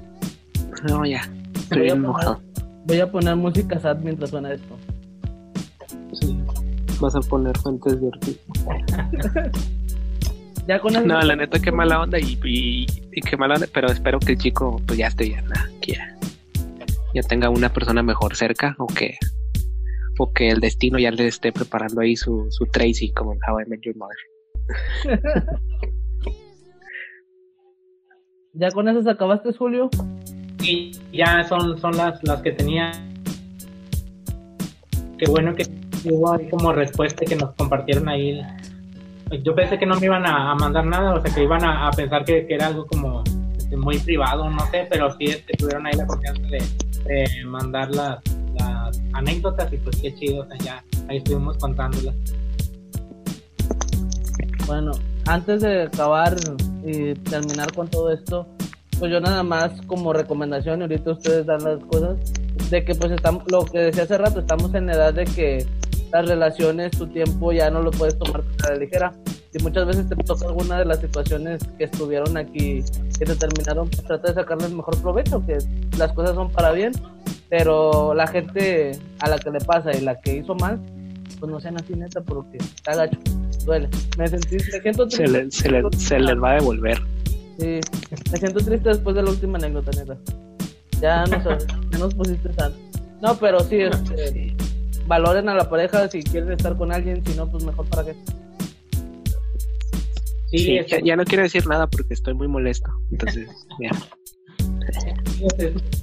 no, 0.88 1.06
ya, 1.06 1.30
estoy 1.56 1.80
Voy 1.80 1.90
a 1.90 1.95
poner-. 1.95 2.38
Voy 2.86 2.99
a 2.99 3.11
poner 3.11 3.36
música 3.36 3.80
sad 3.80 3.98
mientras 3.98 4.30
suena 4.30 4.53
esto. 4.53 4.77
Sí. 6.14 6.38
Vas 6.99 7.15
a 7.15 7.19
poner 7.22 7.57
fuentes 7.57 7.99
de 7.99 8.07
Ortiz. 8.07 8.40
Ya 10.68 10.80
con 10.80 10.96
eso. 10.96 11.06
No, 11.06 11.22
la 11.22 11.36
neta, 11.36 11.60
qué 11.60 11.72
mala 11.72 12.02
onda 12.02 12.20
y, 12.20 12.40
y, 12.44 12.86
y 13.12 13.22
qué 13.22 13.38
mala 13.38 13.56
onda, 13.56 13.68
pero 13.72 13.88
espero 13.88 14.20
que 14.20 14.32
el 14.34 14.38
chico 14.38 14.82
pues 14.88 14.98
ya 14.98 15.08
esté 15.08 15.26
bien, 15.26 15.46
que 15.82 15.94
ya, 15.94 16.18
ya 17.14 17.22
tenga 17.22 17.50
una 17.50 17.72
persona 17.72 18.02
mejor 18.02 18.36
cerca 18.36 18.76
o 18.80 18.88
que 18.88 19.16
o 20.18 20.32
que 20.32 20.50
el 20.50 20.60
destino 20.60 20.98
ya 20.98 21.12
le 21.12 21.28
esté 21.28 21.52
preparando 21.52 22.02
ahí 22.02 22.16
su, 22.16 22.48
su 22.50 22.66
Tracy 22.66 23.12
como 23.14 23.34
en 23.34 23.40
How 23.48 23.60
I 23.62 23.66
Met 23.68 23.82
Your 23.82 23.96
Mother. 23.98 24.18
¿Ya 28.54 28.72
con 28.72 28.88
eso 28.88 29.04
se 29.04 29.10
acabaste, 29.10 29.52
Julio? 29.52 29.90
Y 30.64 30.92
ya 31.12 31.44
son, 31.44 31.78
son 31.78 31.98
las, 31.98 32.24
las 32.24 32.42
que 32.42 32.54
tenía. 32.54 32.92
Qué 35.18 35.30
bueno 35.30 35.54
que 35.54 35.68
hubo 36.10 36.32
ahí 36.34 36.50
como 36.50 36.72
respuesta 36.72 37.26
que 37.26 37.36
nos 37.36 37.54
compartieron 37.56 38.08
ahí. 38.08 38.42
Yo 39.43 39.56
pensé 39.56 39.77
que 39.77 39.85
no 39.85 39.99
me 39.99 40.06
iban 40.06 40.26
a, 40.26 40.53
mandar 40.56 40.85
nada, 40.85 41.15
o 41.15 41.22
sea, 41.22 41.34
que 41.34 41.43
iban 41.43 41.64
a, 41.64 41.89
pensar 41.91 42.23
que, 42.26 42.45
era 42.49 42.68
algo 42.68 42.85
como 42.85 43.23
este, 43.57 43.76
muy 43.76 43.97
privado, 43.97 44.49
no 44.49 44.65
sé, 44.68 44.88
pero 44.89 45.11
sí 45.18 45.26
este, 45.26 45.57
tuvieron 45.57 45.85
ahí 45.85 45.93
la 45.93 46.06
confianza 46.06 46.41
de, 46.43 47.45
mandar 47.45 47.89
las, 47.91 48.19
las 48.60 49.02
anécdotas 49.14 49.72
y 49.73 49.77
pues 49.77 50.02
qué 50.02 50.14
chido, 50.15 50.43
o 50.43 50.47
sea, 50.47 50.57
ya 50.57 50.84
ahí 51.07 51.18
estuvimos 51.18 51.57
contándolas. 51.57 52.15
Bueno, 54.68 54.91
antes 55.27 55.61
de 55.61 55.84
acabar 55.84 56.35
y 56.84 57.14
terminar 57.15 57.72
con 57.73 57.88
todo 57.88 58.11
esto, 58.11 58.47
pues 58.99 59.11
yo 59.11 59.19
nada 59.19 59.43
más 59.43 59.72
como 59.88 60.14
recomendación, 60.14 60.81
ahorita 60.81 61.11
ustedes 61.11 61.45
dan 61.45 61.64
las 61.64 61.84
cosas, 61.85 62.18
de 62.69 62.84
que 62.84 62.95
pues 62.95 63.11
estamos, 63.11 63.43
lo 63.52 63.65
que 63.65 63.80
decía 63.80 64.03
hace 64.03 64.18
rato, 64.18 64.39
estamos 64.39 64.73
en 64.73 64.89
edad 64.89 65.14
de 65.14 65.26
que 65.26 65.68
las 66.11 66.27
relaciones, 66.27 66.91
tu 66.91 67.07
tiempo 67.07 67.52
ya 67.52 67.69
no 67.69 67.82
lo 67.82 67.91
puedes 67.91 68.18
tomar 68.18 68.44
a 68.65 68.69
la 68.72 68.76
ligera. 68.77 69.14
Si 69.52 69.64
muchas 69.64 69.88
veces 69.88 70.10
te 70.10 70.15
toca 70.18 70.48
alguna 70.48 70.80
de 70.80 70.86
las 70.86 70.99
situaciones 70.99 71.61
que 71.77 71.86
estuvieron 71.86 72.36
aquí, 72.36 72.84
que 73.18 73.26
te 73.26 73.36
terminaron, 73.36 73.88
pues 73.90 74.03
trata 74.03 74.30
de 74.30 74.34
sacarle 74.34 74.68
el 74.68 74.76
mejor 74.76 75.02
provecho, 75.02 75.45
que 75.45 75.57
las 75.98 76.11
cosas 76.14 76.36
son 76.36 76.52
para 76.52 76.72
bien, 76.73 76.91
pero 77.49 78.14
la 78.14 78.27
gente 78.27 78.91
a 79.19 79.30
la 79.30 79.38
que 79.38 79.52
le 79.52 79.60
pasa 79.60 79.95
y 79.95 80.02
la 80.02 80.19
que 80.19 80.38
hizo 80.38 80.56
mal, 80.56 80.80
pues 81.40 81.49
no 81.52 81.60
sean 81.60 81.77
así 81.77 81.94
neta, 81.94 82.22
porque 82.22 82.57
está 82.57 82.95
gacho, 82.95 83.18
duele. 83.65 83.88
Me 84.18 84.27
sentí, 84.27 84.56
me 84.56 84.82
siento 84.82 85.10
Se, 85.10 85.23
triste. 85.23 85.44
le, 85.44 85.52
se, 85.52 85.72
le, 85.72 85.84
se 85.98 86.19
les 86.19 86.36
va 86.41 86.52
a 86.52 86.56
devolver. 86.56 87.02
Sí, 87.57 87.80
me 88.32 88.38
siento 88.38 88.60
triste 88.60 88.90
después 88.90 89.15
de 89.15 89.23
la 89.23 89.30
última 89.30 89.57
anécdota, 89.57 89.91
neta. 89.98 90.18
Ya 90.99 91.23
nos, 91.26 91.44
ya 91.91 91.98
nos 91.98 92.14
pusiste 92.14 92.49
tanto. 92.49 92.77
No, 93.22 93.36
pero 93.38 93.61
sí, 93.61 93.77
este, 93.80 94.56
valoren 95.06 95.49
a 95.49 95.56
la 95.56 95.69
pareja 95.69 96.07
si 96.10 96.23
quieren 96.23 96.52
estar 96.52 96.76
con 96.77 96.91
alguien, 96.91 97.23
si 97.26 97.36
no, 97.36 97.49
pues 97.49 97.64
mejor 97.64 97.86
para 97.88 98.06
qué. 98.06 98.15
Sí, 100.48 100.57
Sí, 100.60 100.80
ya, 100.88 100.99
ya 101.03 101.15
no 101.15 101.26
quiero 101.26 101.44
decir 101.44 101.65
nada 101.68 101.88
porque 101.88 102.14
estoy 102.14 102.34
muy 102.34 102.48
molesto. 102.48 102.90
Entonces, 103.11 103.49
ya. 103.80 103.91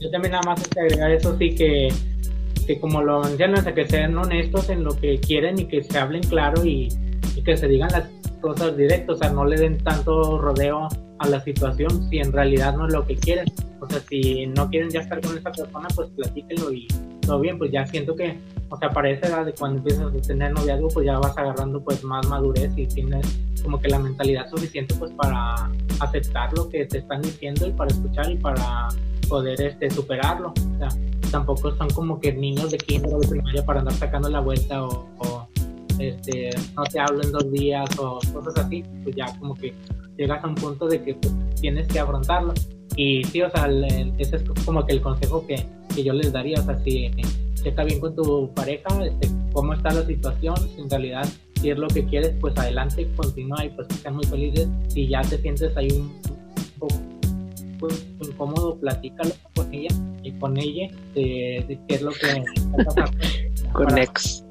Yo 0.00 0.10
también 0.10 0.32
nada 0.32 0.42
más 0.44 0.60
este, 0.60 0.80
agregar 0.80 1.10
eso 1.10 1.36
sí 1.38 1.54
que, 1.54 1.88
que 2.66 2.80
como 2.80 3.02
lo 3.02 3.24
sea, 3.24 3.74
que 3.74 3.86
sean 3.86 4.16
honestos 4.16 4.68
en 4.68 4.84
lo 4.84 4.96
que 4.96 5.18
quieren 5.20 5.58
y 5.58 5.66
que 5.66 5.82
se 5.82 5.98
hablen 5.98 6.22
claro 6.24 6.64
y, 6.64 6.88
y 7.36 7.42
que 7.42 7.56
se 7.56 7.68
digan 7.68 7.90
las 7.92 8.04
cosas 8.42 8.76
directas, 8.76 9.16
o 9.16 9.18
sea, 9.18 9.30
no 9.30 9.46
le 9.46 9.56
den 9.56 9.78
tanto 9.78 10.38
rodeo 10.38 10.88
a 11.18 11.28
la 11.28 11.40
situación 11.40 12.10
si 12.10 12.18
en 12.18 12.32
realidad 12.32 12.76
no 12.76 12.86
es 12.86 12.92
lo 12.92 13.06
que 13.06 13.16
quieren. 13.16 13.46
O 13.80 13.88
sea, 13.88 14.00
si 14.00 14.46
no 14.46 14.68
quieren 14.68 14.90
ya 14.90 15.00
estar 15.00 15.20
con 15.20 15.38
esa 15.38 15.50
persona, 15.50 15.88
pues 15.94 16.10
platíquenlo 16.10 16.72
y 16.72 16.86
todo 17.22 17.40
bien, 17.40 17.56
pues 17.56 17.72
ya 17.72 17.86
siento 17.86 18.14
que, 18.14 18.38
o 18.68 18.76
sea, 18.76 18.90
para 18.90 19.10
esa 19.10 19.28
edad 19.28 19.46
de 19.46 19.54
cuando 19.54 19.78
empiezas 19.78 20.12
a 20.12 20.20
tener 20.20 20.52
noviazgo, 20.52 20.88
pues 20.88 21.06
ya 21.06 21.18
vas 21.18 21.36
agarrando 21.38 21.82
pues 21.82 22.04
más 22.04 22.26
madurez 22.28 22.72
y 22.76 22.86
tienes 22.86 23.26
como 23.62 23.80
que 23.80 23.88
la 23.88 23.98
mentalidad 23.98 24.48
suficiente 24.50 24.94
pues 24.98 25.12
para 25.12 25.70
aceptar 26.00 26.52
lo 26.52 26.68
que 26.68 26.84
te 26.84 26.98
están 26.98 27.22
diciendo 27.22 27.66
y 27.66 27.72
para 27.72 27.90
escuchar 27.90 28.30
y 28.30 28.36
para 28.36 28.88
poder 29.28 29.60
este 29.62 29.90
superarlo. 29.90 30.52
O 30.74 30.78
sea, 30.78 30.88
tampoco 31.30 31.74
son 31.76 31.88
como 31.90 32.20
que 32.20 32.32
niños 32.32 32.70
de 32.70 32.78
kinder 32.78 33.14
o 33.14 33.18
de 33.18 33.28
primaria 33.28 33.64
para 33.64 33.80
andar 33.80 33.94
sacando 33.94 34.28
la 34.28 34.40
vuelta 34.40 34.84
o, 34.84 35.08
o, 35.18 35.41
este 35.98 36.50
no 36.76 36.84
te 36.84 37.00
hablo 37.00 37.22
en 37.22 37.32
dos 37.32 37.50
días 37.52 37.88
o 37.98 38.18
cosas 38.32 38.64
así, 38.64 38.82
pues 39.02 39.16
ya 39.16 39.26
como 39.38 39.54
que 39.54 39.72
llegas 40.16 40.42
a 40.44 40.48
un 40.48 40.54
punto 40.54 40.86
de 40.86 41.02
que 41.02 41.14
pues, 41.14 41.34
tienes 41.60 41.86
que 41.88 42.00
afrontarlo. 42.00 42.54
Y 42.96 43.24
sí, 43.24 43.40
o 43.40 43.50
sea, 43.50 43.70
ese 44.18 44.36
es 44.36 44.42
como 44.64 44.84
que 44.84 44.92
el 44.92 45.00
consejo 45.00 45.46
que, 45.46 45.66
que 45.94 46.04
yo 46.04 46.12
les 46.12 46.32
daría, 46.32 46.60
o 46.60 46.62
sea, 46.62 46.78
si 46.80 47.10
checa 47.54 47.84
bien 47.84 48.00
con 48.00 48.14
tu 48.14 48.52
pareja, 48.54 49.04
este, 49.04 49.28
cómo 49.52 49.72
está 49.72 49.92
la 49.92 50.04
situación, 50.04 50.56
si 50.74 50.82
en 50.82 50.90
realidad 50.90 51.26
si 51.62 51.70
es 51.70 51.78
lo 51.78 51.86
que 51.86 52.04
quieres, 52.04 52.34
pues 52.40 52.56
adelante, 52.58 53.08
continúa 53.16 53.64
y 53.64 53.70
pues 53.70 53.86
sean 54.02 54.16
muy 54.16 54.26
felices. 54.26 54.68
Si 54.88 55.06
ya 55.06 55.22
te 55.22 55.38
sientes 55.38 55.76
ahí 55.76 55.88
un 55.92 56.12
poco 56.78 57.00
pues, 57.78 58.04
incómodo, 58.20 58.76
platícalo 58.78 59.30
con 59.54 59.72
ella 59.72 59.94
y 60.24 60.32
con 60.32 60.56
ella 60.56 60.88
de, 61.14 61.78
qué 61.88 61.94
es 61.94 62.02
lo 62.02 62.10
que 62.10 62.44
con 63.72 63.96
ex. 63.96 64.44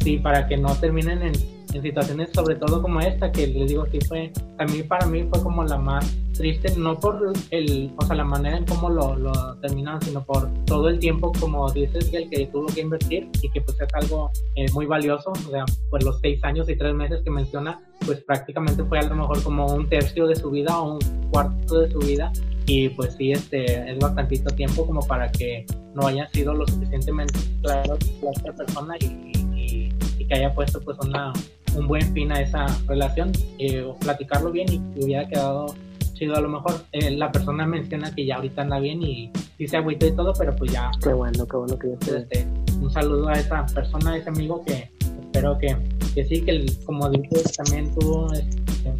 Sí, 0.00 0.18
para 0.18 0.46
que 0.48 0.56
no 0.56 0.74
terminen 0.76 1.22
en 1.22 1.32
en 1.74 1.82
situaciones 1.82 2.30
sobre 2.32 2.56
todo 2.56 2.82
como 2.82 3.00
esta 3.00 3.30
que 3.30 3.46
les 3.46 3.68
digo 3.68 3.84
que 3.84 4.00
fue 4.02 4.32
a 4.58 4.64
mí 4.66 4.82
para 4.82 5.06
mí 5.06 5.26
fue 5.30 5.42
como 5.42 5.64
la 5.64 5.78
más 5.78 6.16
triste 6.34 6.74
no 6.76 6.98
por 6.98 7.32
el 7.50 7.92
o 7.96 8.04
sea 8.04 8.16
la 8.16 8.24
manera 8.24 8.56
en 8.56 8.64
cómo 8.64 8.88
lo, 8.88 9.16
lo 9.16 9.32
terminaron 9.56 10.00
sino 10.02 10.24
por 10.24 10.48
todo 10.64 10.88
el 10.88 10.98
tiempo 10.98 11.32
como 11.38 11.70
dices 11.72 12.08
que 12.08 12.18
el 12.18 12.30
que 12.30 12.46
tuvo 12.46 12.66
que 12.66 12.80
invertir 12.80 13.28
y 13.42 13.50
que 13.50 13.60
pues 13.60 13.80
es 13.80 13.94
algo 13.94 14.30
eh, 14.56 14.66
muy 14.72 14.86
valioso 14.86 15.30
o 15.30 15.50
sea 15.50 15.64
pues 15.90 16.04
los 16.04 16.18
seis 16.20 16.42
años 16.44 16.68
y 16.68 16.76
tres 16.76 16.94
meses 16.94 17.20
que 17.22 17.30
menciona 17.30 17.80
pues 18.04 18.22
prácticamente 18.24 18.82
fue 18.84 18.98
a 18.98 19.02
lo 19.02 19.14
mejor 19.14 19.42
como 19.42 19.66
un 19.66 19.88
tercio 19.88 20.26
de 20.26 20.36
su 20.36 20.50
vida 20.50 20.78
o 20.78 20.94
un 20.94 21.30
cuarto 21.30 21.80
de 21.80 21.90
su 21.90 21.98
vida 21.98 22.32
y 22.66 22.88
pues 22.90 23.14
sí 23.16 23.32
este 23.32 23.90
es 23.90 23.98
bastantito 23.98 24.54
tiempo 24.54 24.86
como 24.86 25.00
para 25.00 25.30
que 25.30 25.66
no 25.94 26.06
haya 26.06 26.28
sido 26.30 26.54
lo 26.54 26.66
suficientemente 26.66 27.38
claro 27.62 27.96
la 28.22 28.30
otra 28.30 28.52
persona 28.54 28.96
y, 29.00 29.39
y, 29.70 29.92
y 30.18 30.26
que 30.26 30.34
haya 30.34 30.54
puesto 30.54 30.80
pues 30.80 30.98
una 31.00 31.32
un 31.76 31.86
buen 31.86 32.12
fin 32.12 32.32
a 32.32 32.40
esa 32.40 32.66
relación, 32.86 33.32
eh, 33.58 33.82
o 33.82 33.96
platicarlo 33.96 34.50
bien 34.50 34.72
y 34.72 34.78
que 34.92 35.04
hubiera 35.04 35.28
quedado 35.28 35.74
chido 36.14 36.36
a 36.36 36.40
lo 36.40 36.48
mejor. 36.48 36.74
Eh, 36.92 37.10
la 37.12 37.30
persona 37.32 37.66
menciona 37.66 38.14
que 38.14 38.26
ya 38.26 38.36
ahorita 38.36 38.62
anda 38.62 38.78
bien 38.78 39.02
y 39.02 39.30
sí 39.56 39.66
se 39.66 39.76
agüita 39.76 40.06
y 40.06 40.12
todo, 40.12 40.32
pero 40.38 40.54
pues 40.56 40.72
ya. 40.72 40.90
Qué 41.02 41.12
bueno, 41.12 41.46
qué 41.46 41.56
bueno 41.56 41.78
que 41.78 41.96
ya 42.06 42.18
este, 42.18 42.46
Un 42.80 42.90
saludo 42.90 43.28
a 43.28 43.34
esa 43.34 43.64
persona, 43.66 44.12
a 44.12 44.16
ese 44.16 44.28
amigo 44.28 44.64
que 44.64 44.90
espero 45.22 45.58
que, 45.58 45.76
que 46.14 46.24
sí, 46.24 46.42
que 46.42 46.66
como 46.84 47.08
dices 47.08 47.56
también 47.56 47.94
tú, 47.94 48.26
este, 48.32 48.92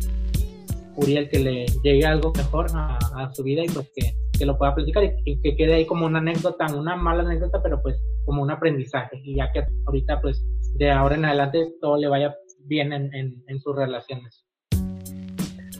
Uriel, 0.96 1.28
que 1.28 1.38
le 1.38 1.66
llegue 1.82 2.04
algo 2.04 2.32
mejor 2.36 2.66
a, 2.74 2.98
su 3.32 3.42
vida 3.42 3.64
y 3.64 3.68
pues 3.68 3.90
que, 3.94 4.14
que 4.38 4.46
lo 4.46 4.56
pueda 4.56 4.74
platicar 4.74 5.04
y, 5.24 5.40
que 5.40 5.56
quede 5.56 5.74
ahí 5.74 5.86
como 5.86 6.06
una 6.06 6.18
anécdota, 6.18 6.66
una 6.74 6.96
mala 6.96 7.22
anécdota, 7.22 7.62
pero 7.62 7.80
pues 7.82 7.96
como 8.24 8.42
un 8.42 8.50
aprendizaje 8.50 9.20
y 9.24 9.36
ya 9.36 9.50
que 9.52 9.64
ahorita 9.86 10.20
pues 10.20 10.44
de 10.74 10.90
ahora 10.90 11.16
en 11.16 11.24
adelante 11.24 11.74
todo 11.80 11.96
le 11.96 12.08
vaya 12.08 12.34
bien 12.64 12.92
en, 12.92 13.10
en, 13.14 13.60
sus 13.60 13.74
relaciones. 13.74 14.44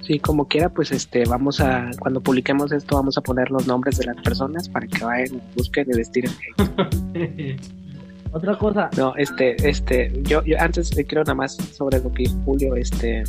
Sí, 0.03 0.19
como 0.19 0.49
quiera, 0.49 0.69
pues 0.69 0.91
este, 0.93 1.25
vamos 1.25 1.61
a, 1.61 1.91
cuando 2.01 2.21
publiquemos 2.21 2.73
esto, 2.73 2.97
vamos 2.97 3.17
a 3.17 3.21
poner 3.21 3.51
los 3.51 3.67
nombres 3.67 3.99
de 3.99 4.07
las 4.07 4.17
personas 4.17 4.69
para 4.69 4.87
que 4.87 5.05
vayan, 5.05 5.41
busquen 5.57 5.87
y 5.93 5.97
vestir. 5.97 6.29
Otra 8.33 8.57
cosa. 8.59 8.91
No, 8.97 9.15
este, 9.17 9.57
este, 9.69 10.13
yo, 10.23 10.43
yo 10.45 10.57
antes 10.61 10.91
quiero 10.91 11.23
nada 11.23 11.35
más 11.35 11.57
sobre 11.57 12.01
lo 12.01 12.13
que 12.13 12.29
Julio, 12.45 12.77
este, 12.77 13.25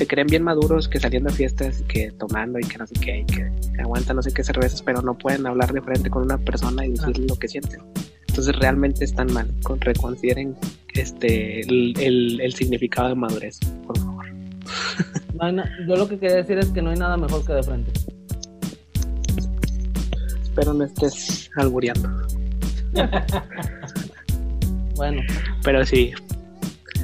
se 0.00 0.06
creen 0.06 0.26
bien 0.26 0.42
maduros 0.42 0.88
que 0.88 0.98
saliendo 0.98 1.28
a 1.28 1.32
fiestas, 1.32 1.82
que 1.82 2.10
tomando 2.12 2.58
y 2.58 2.62
que 2.62 2.78
no 2.78 2.86
sé 2.86 2.94
qué, 2.94 3.18
y 3.18 3.26
que 3.26 3.50
aguantan 3.82 4.16
no 4.16 4.22
sé 4.22 4.32
qué 4.32 4.42
cervezas, 4.42 4.80
pero 4.80 5.02
no 5.02 5.12
pueden 5.16 5.46
hablar 5.46 5.72
de 5.72 5.82
frente 5.82 6.08
con 6.08 6.22
una 6.22 6.38
persona 6.38 6.86
y 6.86 6.92
decirle 6.92 7.26
lo 7.28 7.36
que 7.36 7.48
sienten. 7.48 7.80
Entonces 8.40 8.58
realmente 8.58 9.04
están 9.04 9.30
mal. 9.34 9.54
Reconsideren 9.80 10.56
este 10.94 11.60
el, 11.60 12.40
el, 12.40 12.54
significado 12.54 13.10
de 13.10 13.14
madurez, 13.14 13.60
por 13.86 13.98
favor. 13.98 14.24
yo 15.86 15.96
lo 15.96 16.08
que 16.08 16.18
quería 16.18 16.36
decir 16.36 16.56
es 16.56 16.70
que 16.70 16.80
no 16.80 16.88
hay 16.88 16.96
nada 16.96 17.18
mejor 17.18 17.44
que 17.44 17.52
de 17.52 17.62
frente. 17.62 17.92
Espero 20.42 20.72
no 20.72 20.84
estés 20.84 21.50
albureando. 21.56 22.08
bueno. 24.96 25.20
Pero 25.62 25.84
sí. 25.84 26.12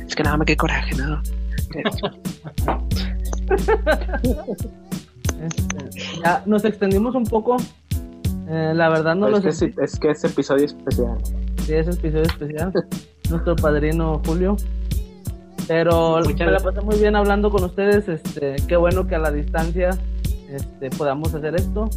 Es 0.08 0.16
que 0.16 0.22
nada 0.22 0.38
me 0.38 0.46
qué 0.46 0.56
coraje, 0.56 0.96
¿no? 0.96 1.22
Este, 5.36 6.00
ya 6.24 6.42
nos 6.46 6.64
extendimos 6.64 7.14
un 7.14 7.24
poco 7.24 7.58
eh, 8.48 8.72
la 8.74 8.88
verdad 8.88 9.14
no 9.14 9.28
lo 9.28 9.40
sé. 9.40 9.48
Es 9.48 9.98
que 9.98 10.10
es 10.10 10.24
episodio 10.24 10.66
especial. 10.66 11.18
Sí, 11.64 11.74
es 11.74 11.88
episodio 11.88 12.22
especial. 12.22 12.72
Nuestro 13.30 13.56
padrino 13.56 14.20
Julio. 14.24 14.56
Pero 15.66 16.20
me 16.20 16.50
la 16.50 16.60
pasé 16.60 16.80
muy 16.80 16.96
bien 16.96 17.16
hablando 17.16 17.50
con 17.50 17.64
ustedes. 17.64 18.08
Este, 18.08 18.56
qué 18.68 18.76
bueno 18.76 19.06
que 19.06 19.16
a 19.16 19.18
la 19.18 19.32
distancia 19.32 19.90
este, 20.48 20.90
podamos 20.90 21.34
hacer 21.34 21.56
esto. 21.56 21.90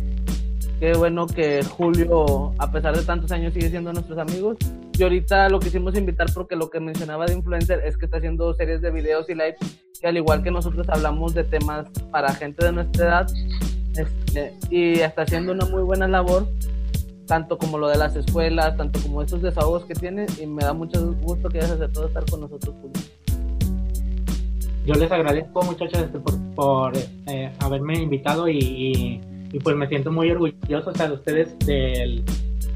Qué 0.79 0.93
bueno 0.93 1.27
que 1.27 1.61
Julio, 1.63 2.53
a 2.57 2.71
pesar 2.71 2.95
de 2.95 3.03
tantos 3.03 3.31
años, 3.31 3.53
sigue 3.53 3.69
siendo 3.69 3.93
nuestros 3.93 4.17
amigos. 4.17 4.57
Y 4.97 5.03
ahorita 5.03 5.49
lo 5.49 5.59
quisimos 5.59 5.95
invitar 5.95 6.27
porque 6.33 6.55
lo 6.55 6.69
que 6.69 6.79
mencionaba 6.79 7.25
de 7.25 7.33
influencer 7.33 7.81
es 7.85 7.97
que 7.97 8.05
está 8.05 8.17
haciendo 8.17 8.53
series 8.53 8.81
de 8.81 8.89
videos 8.89 9.29
y 9.29 9.33
lives 9.33 9.57
que 9.99 10.07
al 10.07 10.17
igual 10.17 10.41
que 10.41 10.51
nosotros 10.51 10.87
hablamos 10.89 11.33
de 11.33 11.43
temas 11.43 11.87
para 12.11 12.33
gente 12.33 12.65
de 12.65 12.71
nuestra 12.71 13.05
edad, 13.05 13.27
este, 13.95 14.53
y 14.69 14.99
está 14.99 15.23
haciendo 15.23 15.51
una 15.51 15.65
muy 15.65 15.83
buena 15.83 16.07
labor, 16.07 16.47
tanto 17.25 17.57
como 17.57 17.77
lo 17.77 17.87
de 17.87 17.97
las 17.97 18.15
escuelas, 18.15 18.75
tanto 18.77 18.99
como 19.01 19.21
estos 19.21 19.41
desahogos 19.41 19.85
que 19.85 19.93
tiene, 19.93 20.25
y 20.41 20.45
me 20.45 20.63
da 20.63 20.73
mucho 20.73 21.13
gusto 21.21 21.49
que 21.49 21.59
hayas 21.59 21.71
aceptado 21.71 22.07
estar 22.07 22.25
con 22.29 22.41
nosotros, 22.41 22.75
Yo 24.85 24.95
les 24.95 25.11
agradezco, 25.11 25.61
muchachos, 25.63 26.03
este, 26.03 26.19
por, 26.19 26.55
por 26.55 26.93
eh, 27.27 27.51
haberme 27.59 27.99
invitado 28.01 28.47
y, 28.47 29.21
y, 29.51 29.59
pues 29.59 29.75
me 29.75 29.87
siento 29.87 30.11
muy 30.11 30.31
orgulloso 30.31 30.91
de 30.91 31.11
ustedes. 31.11 31.59
Del, 31.59 32.23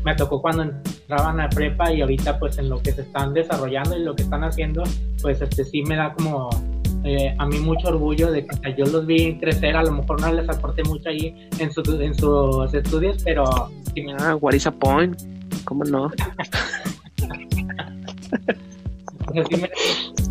me 0.04 0.16
tocó 0.16 0.42
cuando 0.42 0.64
entraban 0.64 1.40
a 1.40 1.50
prepa 1.50 1.92
y 1.92 2.02
ahorita 2.02 2.38
pues 2.40 2.58
en 2.58 2.70
lo 2.70 2.82
que 2.82 2.92
se 2.92 3.02
están 3.02 3.34
desarrollando 3.34 3.98
y 3.98 4.04
lo 4.04 4.16
que 4.16 4.24
están 4.24 4.44
haciendo, 4.44 4.84
pues 5.22 5.42
este 5.42 5.64
sí 5.64 5.82
me 5.84 5.96
da 5.96 6.14
como 6.14 6.50
eh, 7.04 7.36
a 7.38 7.46
mí 7.46 7.60
mucho 7.60 7.90
orgullo 7.90 8.32
de 8.32 8.46
que 8.46 8.76
yo 8.78 8.86
los 8.86 9.06
vi 9.06 9.38
crecer, 9.38 9.76
a 9.76 9.84
lo 9.84 9.92
mejor 9.92 10.22
no 10.22 10.32
les 10.32 10.48
aporté 10.50 10.84
mucho 10.84 11.10
ahí 11.10 11.50
en, 11.60 11.72
su, 11.72 11.82
en 12.02 12.16
sus 12.16 12.74
estudios, 12.74 13.22
pero... 13.24 13.44
Ah, 14.20 14.36
what 14.40 14.54
is 14.54 14.66
a 14.66 14.72
point? 14.72 15.22
¿Cómo 15.66 15.84
no? 15.84 16.12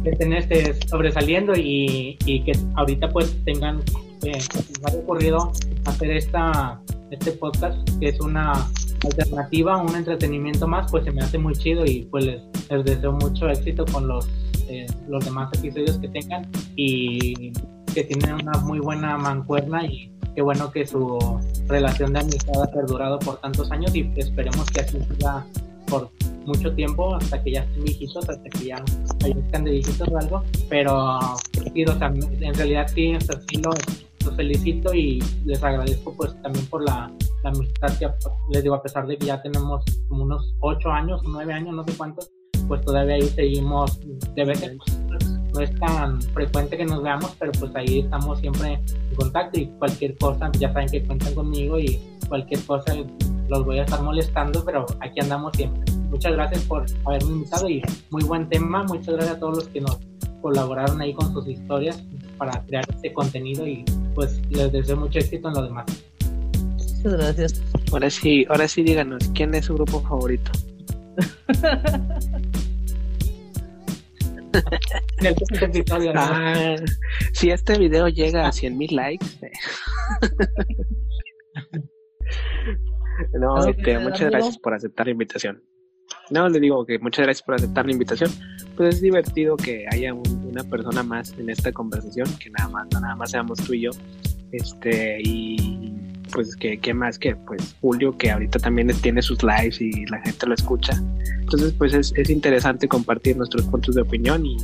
que 0.03 0.11
estén 0.11 0.32
este, 0.32 0.74
sobresaliendo 0.89 1.55
y, 1.57 2.16
y, 2.24 2.43
que 2.44 2.53
ahorita 2.74 3.09
pues 3.09 3.36
tengan, 3.44 3.81
eh, 4.24 4.39
haya 4.85 4.99
ocurrido 4.99 5.53
hacer 5.85 6.11
esta, 6.12 6.81
este 7.11 7.32
podcast, 7.32 7.77
que 7.99 8.09
es 8.09 8.20
una 8.20 8.53
alternativa, 9.05 9.78
un 9.78 9.94
entretenimiento 9.94 10.66
más, 10.69 10.90
pues 10.90 11.05
se 11.05 11.11
me 11.11 11.23
hace 11.23 11.39
muy 11.39 11.55
chido 11.55 11.85
y 11.85 12.07
pues 12.11 12.24
les, 12.24 12.43
les 12.70 12.85
deseo 12.85 13.12
mucho 13.12 13.49
éxito 13.49 13.85
con 13.86 14.07
los 14.07 14.28
eh, 14.73 14.86
los 15.07 15.23
demás 15.24 15.51
episodios 15.59 15.99
que 15.99 16.09
tengan 16.09 16.49
y 16.77 17.53
que 17.93 18.05
tienen 18.05 18.36
una 18.36 18.59
muy 18.61 18.78
buena 18.78 19.19
mancuerna 19.19 19.85
y 19.85 20.11
qué 20.35 20.40
bueno 20.40 20.70
que 20.70 20.86
su 20.86 21.19
relación 21.66 22.15
de 22.15 22.20
amistad 22.20 22.62
ha 22.62 22.70
perdurado 22.70 23.19
por 23.19 23.39
tantos 23.40 23.70
años 23.70 23.94
y 23.94 24.11
esperemos 24.16 24.65
que 24.70 24.81
así 24.81 24.99
siga 25.11 25.44
por 25.89 26.11
mucho 26.47 26.73
tiempo 26.74 27.15
hasta 27.16 27.43
que 27.43 27.53
ya 27.53 27.65
estén 27.65 27.85
viejitos, 27.85 28.28
hasta 28.28 28.49
que 28.49 28.66
ya 28.66 28.85
estén 29.20 29.65
de 29.65 29.73
viejitos 29.73 30.09
o 30.09 30.19
algo, 30.19 30.43
pero 30.70 31.19
en 31.66 32.55
realidad 32.55 32.86
sí, 32.94 33.12
sí 33.51 33.62
los, 34.24 34.36
felicito 34.36 34.94
y 34.94 35.23
les 35.44 35.62
agradezco 35.62 36.15
pues 36.16 36.40
también 36.43 36.66
por 36.66 36.85
la, 36.85 37.11
amistad 37.44 37.99
que 37.99 38.09
les 38.53 38.62
digo 38.62 38.77
a 38.77 38.82
pesar 38.82 39.05
de 39.07 39.19
que 39.19 39.27
ya 39.27 39.43
tenemos 39.43 39.85
como 40.09 40.23
unos 40.23 40.55
ocho 40.61 40.90
años, 40.90 41.20
nueve 41.24 41.53
años, 41.53 41.74
no 41.74 41.82
sé 41.85 41.93
cuántos, 41.97 42.31
pues 42.69 42.81
todavía 42.82 43.16
ahí 43.16 43.23
seguimos 43.23 43.99
de 44.36 44.44
vez 44.44 44.62
en 44.62 44.78
no 45.53 45.61
es 45.61 45.74
tan 45.78 46.20
frecuente 46.23 46.77
que 46.77 46.85
nos 46.85 47.03
veamos, 47.03 47.35
pero 47.39 47.53
pues 47.53 47.74
ahí 47.74 48.01
estamos 48.01 48.39
siempre 48.39 48.74
en 48.74 49.16
contacto 49.16 49.61
y 49.61 49.66
cualquier 49.78 50.16
cosa, 50.16 50.51
ya 50.59 50.73
saben 50.73 50.89
que 50.89 51.05
cuentan 51.05 51.35
conmigo 51.35 51.78
y 51.78 52.01
cualquier 52.28 52.65
cosa 52.65 52.94
los 53.49 53.65
voy 53.65 53.78
a 53.78 53.82
estar 53.82 54.03
molestando, 54.03 54.65
pero 54.65 54.86
aquí 55.01 55.20
andamos 55.20 55.53
siempre. 55.55 55.93
Muchas 56.09 56.32
gracias 56.32 56.62
por 56.65 56.86
haberme 57.05 57.32
invitado 57.32 57.69
y 57.69 57.82
muy 58.11 58.24
buen 58.24 58.49
tema. 58.49 58.82
Muchas 58.85 59.15
gracias 59.15 59.36
a 59.36 59.39
todos 59.40 59.57
los 59.57 59.69
que 59.69 59.81
nos 59.81 59.99
colaboraron 60.40 61.01
ahí 61.01 61.15
con 61.15 61.32
sus 61.32 61.47
historias 61.47 62.03
para 62.39 62.65
crear 62.65 62.85
este 62.89 63.12
contenido 63.12 63.66
y 63.66 63.85
pues 64.14 64.40
les 64.51 64.72
deseo 64.72 64.97
mucho 64.97 65.18
éxito 65.18 65.48
en 65.48 65.55
lo 65.55 65.62
demás. 65.62 65.86
Muchas 66.78 67.12
gracias. 67.12 67.62
Ahora 67.93 68.10
sí, 68.10 68.47
ahora 68.48 68.68
sí 68.68 68.82
díganos, 68.82 69.28
¿quién 69.34 69.55
es 69.55 69.66
su 69.66 69.74
grupo 69.74 70.01
favorito? 70.01 70.51
Ah, 76.14 76.76
si 77.32 77.51
este 77.51 77.78
video 77.78 78.09
llega 78.09 78.47
a 78.47 78.52
100 78.52 78.76
mil 78.76 78.94
likes. 78.94 79.26
Eh. 79.43 79.51
no, 83.40 83.66
este, 83.66 83.98
muchas 83.98 84.30
gracias 84.30 84.59
por 84.59 84.74
aceptar 84.74 85.06
la 85.06 85.12
invitación. 85.12 85.62
No, 86.30 86.48
le 86.48 86.60
digo 86.60 86.84
que 86.84 86.98
muchas 86.98 87.24
gracias 87.24 87.43
por 87.44 87.55
aceptar 87.55 87.86
la 87.86 87.93
invitación. 87.93 88.30
Pues 88.76 88.97
es 88.97 89.01
divertido 89.01 89.56
que 89.56 89.86
haya 89.90 90.12
un, 90.12 90.22
una 90.53 90.65
persona 90.65 91.03
más 91.03 91.35
en 91.39 91.51
esta 91.51 91.73
conversación, 91.73 92.29
que 92.39 92.51
nada 92.51 92.69
más, 92.69 92.87
no 92.93 93.01
nada 93.01 93.16
más 93.16 93.31
seamos 93.31 93.59
tú 93.59 93.74
y 93.74 93.83
yo. 93.83 93.91
Este, 94.53 95.19
y 95.23 95.93
pues 96.33 96.57
que, 96.57 96.79
qué 96.79 96.95
más 96.95 97.19
que 97.19 97.35
pues 97.37 97.74
Julio, 97.81 98.16
que 98.16 98.31
ahorita 98.31 98.59
también 98.59 98.89
tiene 99.01 99.23
sus 99.23 99.43
lives 99.43 99.81
y 99.81 100.07
la 100.07 100.20
gente 100.20 100.47
lo 100.47 100.55
escucha. 100.55 100.93
Entonces, 101.41 101.73
pues 101.73 101.95
es, 101.95 102.12
es 102.16 102.31
interesante 102.31 102.87
compartir 102.87 103.37
nuestros 103.37 103.66
puntos 103.66 103.95
de 103.95 104.03
opinión 104.03 104.45
y, 104.45 104.57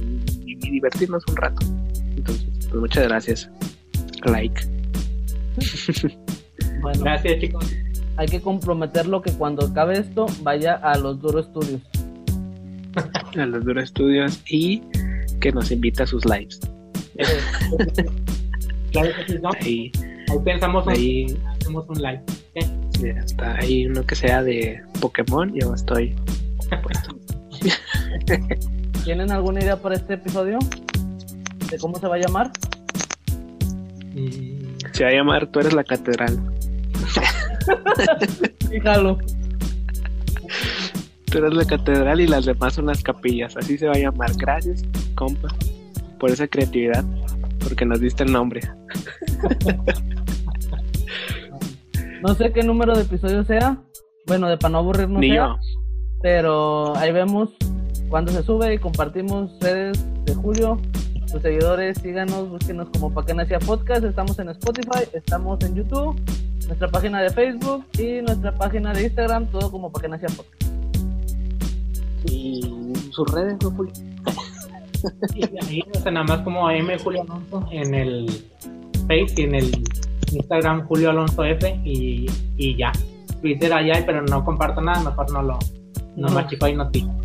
y 0.46 0.54
divertirnos 0.56 1.24
un 1.28 1.36
rato. 1.36 1.66
Entonces, 2.16 2.48
pues 2.68 2.74
muchas 2.74 3.08
gracias. 3.08 3.50
Like. 4.24 4.60
Bueno, 6.80 7.02
Gracias, 7.02 7.40
chicos. 7.40 7.74
hay 8.16 8.28
que 8.28 8.40
comprometerlo 8.40 9.20
que 9.20 9.32
cuando 9.32 9.66
acabe 9.66 9.98
esto 9.98 10.26
vaya 10.42 10.74
a 10.74 10.96
los 10.96 11.20
Duro 11.20 11.42
Studios. 11.42 11.82
a 13.36 13.46
los 13.46 13.64
Dura 13.64 13.84
Studios 13.84 14.40
y 14.48 14.80
que 15.40 15.52
nos 15.52 15.70
invita 15.70 16.04
a 16.04 16.06
sus 16.06 16.24
lives. 16.24 16.60
Claro 18.90 19.10
que 19.16 19.32
sí, 19.34 19.38
¿no? 19.42 19.50
Ahí, 19.60 19.92
Ahí 20.30 20.38
pensamos 20.44 20.86
un, 20.86 20.92
ahí, 20.92 21.26
hacemos 21.60 21.84
un 21.90 22.00
live. 22.00 22.22
ya 23.02 23.20
está. 23.22 23.54
Ahí 23.56 23.86
uno 23.86 24.02
que 24.06 24.14
sea 24.14 24.42
de 24.42 24.80
Pokémon, 25.00 25.52
yo 25.54 25.74
estoy. 25.74 26.14
¿Tienen 29.04 29.30
alguna 29.30 29.60
idea 29.60 29.76
para 29.76 29.94
este 29.94 30.14
episodio? 30.14 30.58
¿De 31.70 31.78
cómo 31.78 31.98
se 31.98 32.06
va 32.08 32.16
a 32.16 32.18
llamar? 32.18 32.50
Mm, 34.14 34.78
Se 34.92 35.04
va 35.04 35.10
a 35.10 35.12
llamar 35.12 35.46
Tú 35.48 35.60
eres 35.60 35.74
la 35.74 35.84
catedral. 35.84 36.38
Fíjalo. 38.70 39.18
Tú 41.26 41.38
eres 41.38 41.52
la 41.54 41.64
catedral 41.66 42.20
y 42.22 42.26
las 42.26 42.46
demás 42.46 42.72
son 42.74 42.86
las 42.86 43.02
capillas. 43.02 43.54
Así 43.56 43.76
se 43.76 43.86
va 43.86 43.92
a 43.92 43.98
llamar. 43.98 44.30
Gracias, 44.38 44.82
compa, 45.18 45.48
por 46.20 46.30
esa 46.30 46.46
creatividad, 46.46 47.04
porque 47.60 47.84
nos 47.84 48.00
diste 48.00 48.22
el 48.22 48.32
nombre. 48.32 48.60
No 52.20 52.34
sé 52.34 52.52
qué 52.52 52.64
número 52.64 52.96
de 52.96 53.02
episodio 53.02 53.44
sea. 53.44 53.78
Bueno, 54.26 54.48
de 54.48 54.58
para 54.58 54.72
no 54.72 54.78
aburrirnos 54.78 55.20
Ni 55.20 55.30
sea, 55.30 55.36
yo. 55.36 55.56
pero 56.20 56.96
ahí 56.96 57.12
vemos 57.12 57.50
cuando 58.08 58.32
se 58.32 58.42
sube 58.42 58.74
y 58.74 58.78
compartimos 58.78 59.52
redes 59.60 60.04
de 60.24 60.34
Julio. 60.34 60.80
Sus 61.26 61.42
seguidores, 61.42 61.96
síganos, 61.98 62.48
búsquenos 62.48 62.88
como 62.90 63.14
Pa' 63.14 63.24
qué 63.24 63.34
nacía 63.34 63.60
podcast. 63.60 64.02
Estamos 64.04 64.36
en 64.40 64.48
Spotify, 64.48 65.04
estamos 65.12 65.62
en 65.64 65.76
YouTube, 65.76 66.20
nuestra 66.66 66.88
página 66.88 67.22
de 67.22 67.30
Facebook 67.30 67.84
y 67.98 68.20
nuestra 68.20 68.52
página 68.52 68.92
de 68.92 69.04
Instagram, 69.04 69.46
todo 69.46 69.70
como 69.70 69.92
Pa' 69.92 70.00
qué 70.00 70.08
nacía 70.08 70.28
podcast. 70.28 70.72
Y 72.24 72.92
sus 73.12 73.30
redes, 73.32 73.58
¿no, 73.62 73.70
Julio? 73.70 73.92
Y 75.34 75.44
ahí, 75.64 75.82
o 75.94 75.98
sea, 75.98 76.12
nada 76.12 76.26
más 76.26 76.40
como 76.40 76.70
M 76.70 76.98
Julio 76.98 77.22
Alonso 77.22 77.66
en 77.70 77.94
el 77.94 78.28
Face 79.06 79.34
y 79.36 79.42
en 79.42 79.54
el 79.54 79.84
Instagram 80.32 80.86
Julio 80.86 81.10
Alonso 81.10 81.44
F 81.44 81.80
y, 81.84 82.26
y 82.56 82.76
ya. 82.76 82.92
Twitter 83.40 83.72
allá, 83.72 84.02
pero 84.04 84.22
no 84.22 84.44
comparto 84.44 84.80
nada, 84.80 85.02
mejor 85.02 85.30
no 85.32 85.42
lo 85.42 85.58
no 86.16 86.28
No. 86.28 86.74
noticias. 86.74 87.16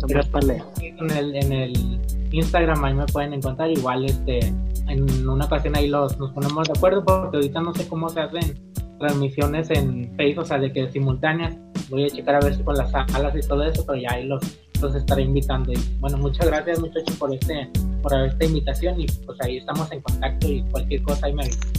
Nomás 0.00 0.28
pa' 0.28 0.40
leer. 0.40 0.62
En 0.80 1.10
el, 1.10 1.36
en 1.36 1.52
el 1.52 2.00
Instagram 2.30 2.84
ahí 2.84 2.94
me 2.94 3.06
pueden 3.06 3.34
encontrar 3.34 3.70
igual 3.70 4.04
este 4.06 4.40
en 4.88 5.28
una 5.28 5.44
ocasión 5.44 5.76
ahí 5.76 5.88
los 5.88 6.18
nos 6.18 6.32
ponemos 6.32 6.66
de 6.66 6.72
acuerdo 6.76 7.04
porque 7.04 7.36
ahorita 7.36 7.60
no 7.60 7.74
sé 7.74 7.86
cómo 7.88 8.08
se 8.08 8.20
hacen 8.20 8.72
transmisiones 8.98 9.70
en 9.70 10.14
Facebook, 10.16 10.44
o 10.44 10.46
sea, 10.46 10.58
de 10.58 10.72
que 10.72 10.90
simultáneas. 10.90 11.56
Voy 11.90 12.04
a 12.04 12.08
checar 12.08 12.36
a 12.36 12.40
ver 12.40 12.54
si 12.54 12.62
con 12.62 12.76
las 12.76 12.90
salas 12.90 13.34
y 13.36 13.46
todo 13.46 13.64
eso, 13.64 13.84
pero 13.84 13.98
ya 13.98 14.12
ahí 14.12 14.26
los, 14.26 14.40
los 14.82 14.94
estaré 14.94 15.22
invitando. 15.22 15.72
Y 15.72 15.78
bueno, 16.00 16.18
muchas 16.18 16.46
gracias 16.46 16.80
muchachos 16.80 17.16
por 17.16 17.32
este 17.32 17.70
por 18.02 18.12
esta 18.14 18.44
invitación 18.44 19.00
y 19.00 19.06
pues 19.24 19.40
ahí 19.40 19.58
estamos 19.58 19.90
en 19.92 20.00
contacto 20.00 20.48
y 20.48 20.62
cualquier 20.64 21.02
cosa 21.02 21.26
ahí 21.26 21.32
me 21.32 21.44
avisan. 21.44 21.72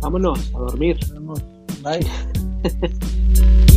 Vámonos 0.00 0.54
a 0.54 0.58
dormir. 0.58 0.98
Bye. 1.82 2.06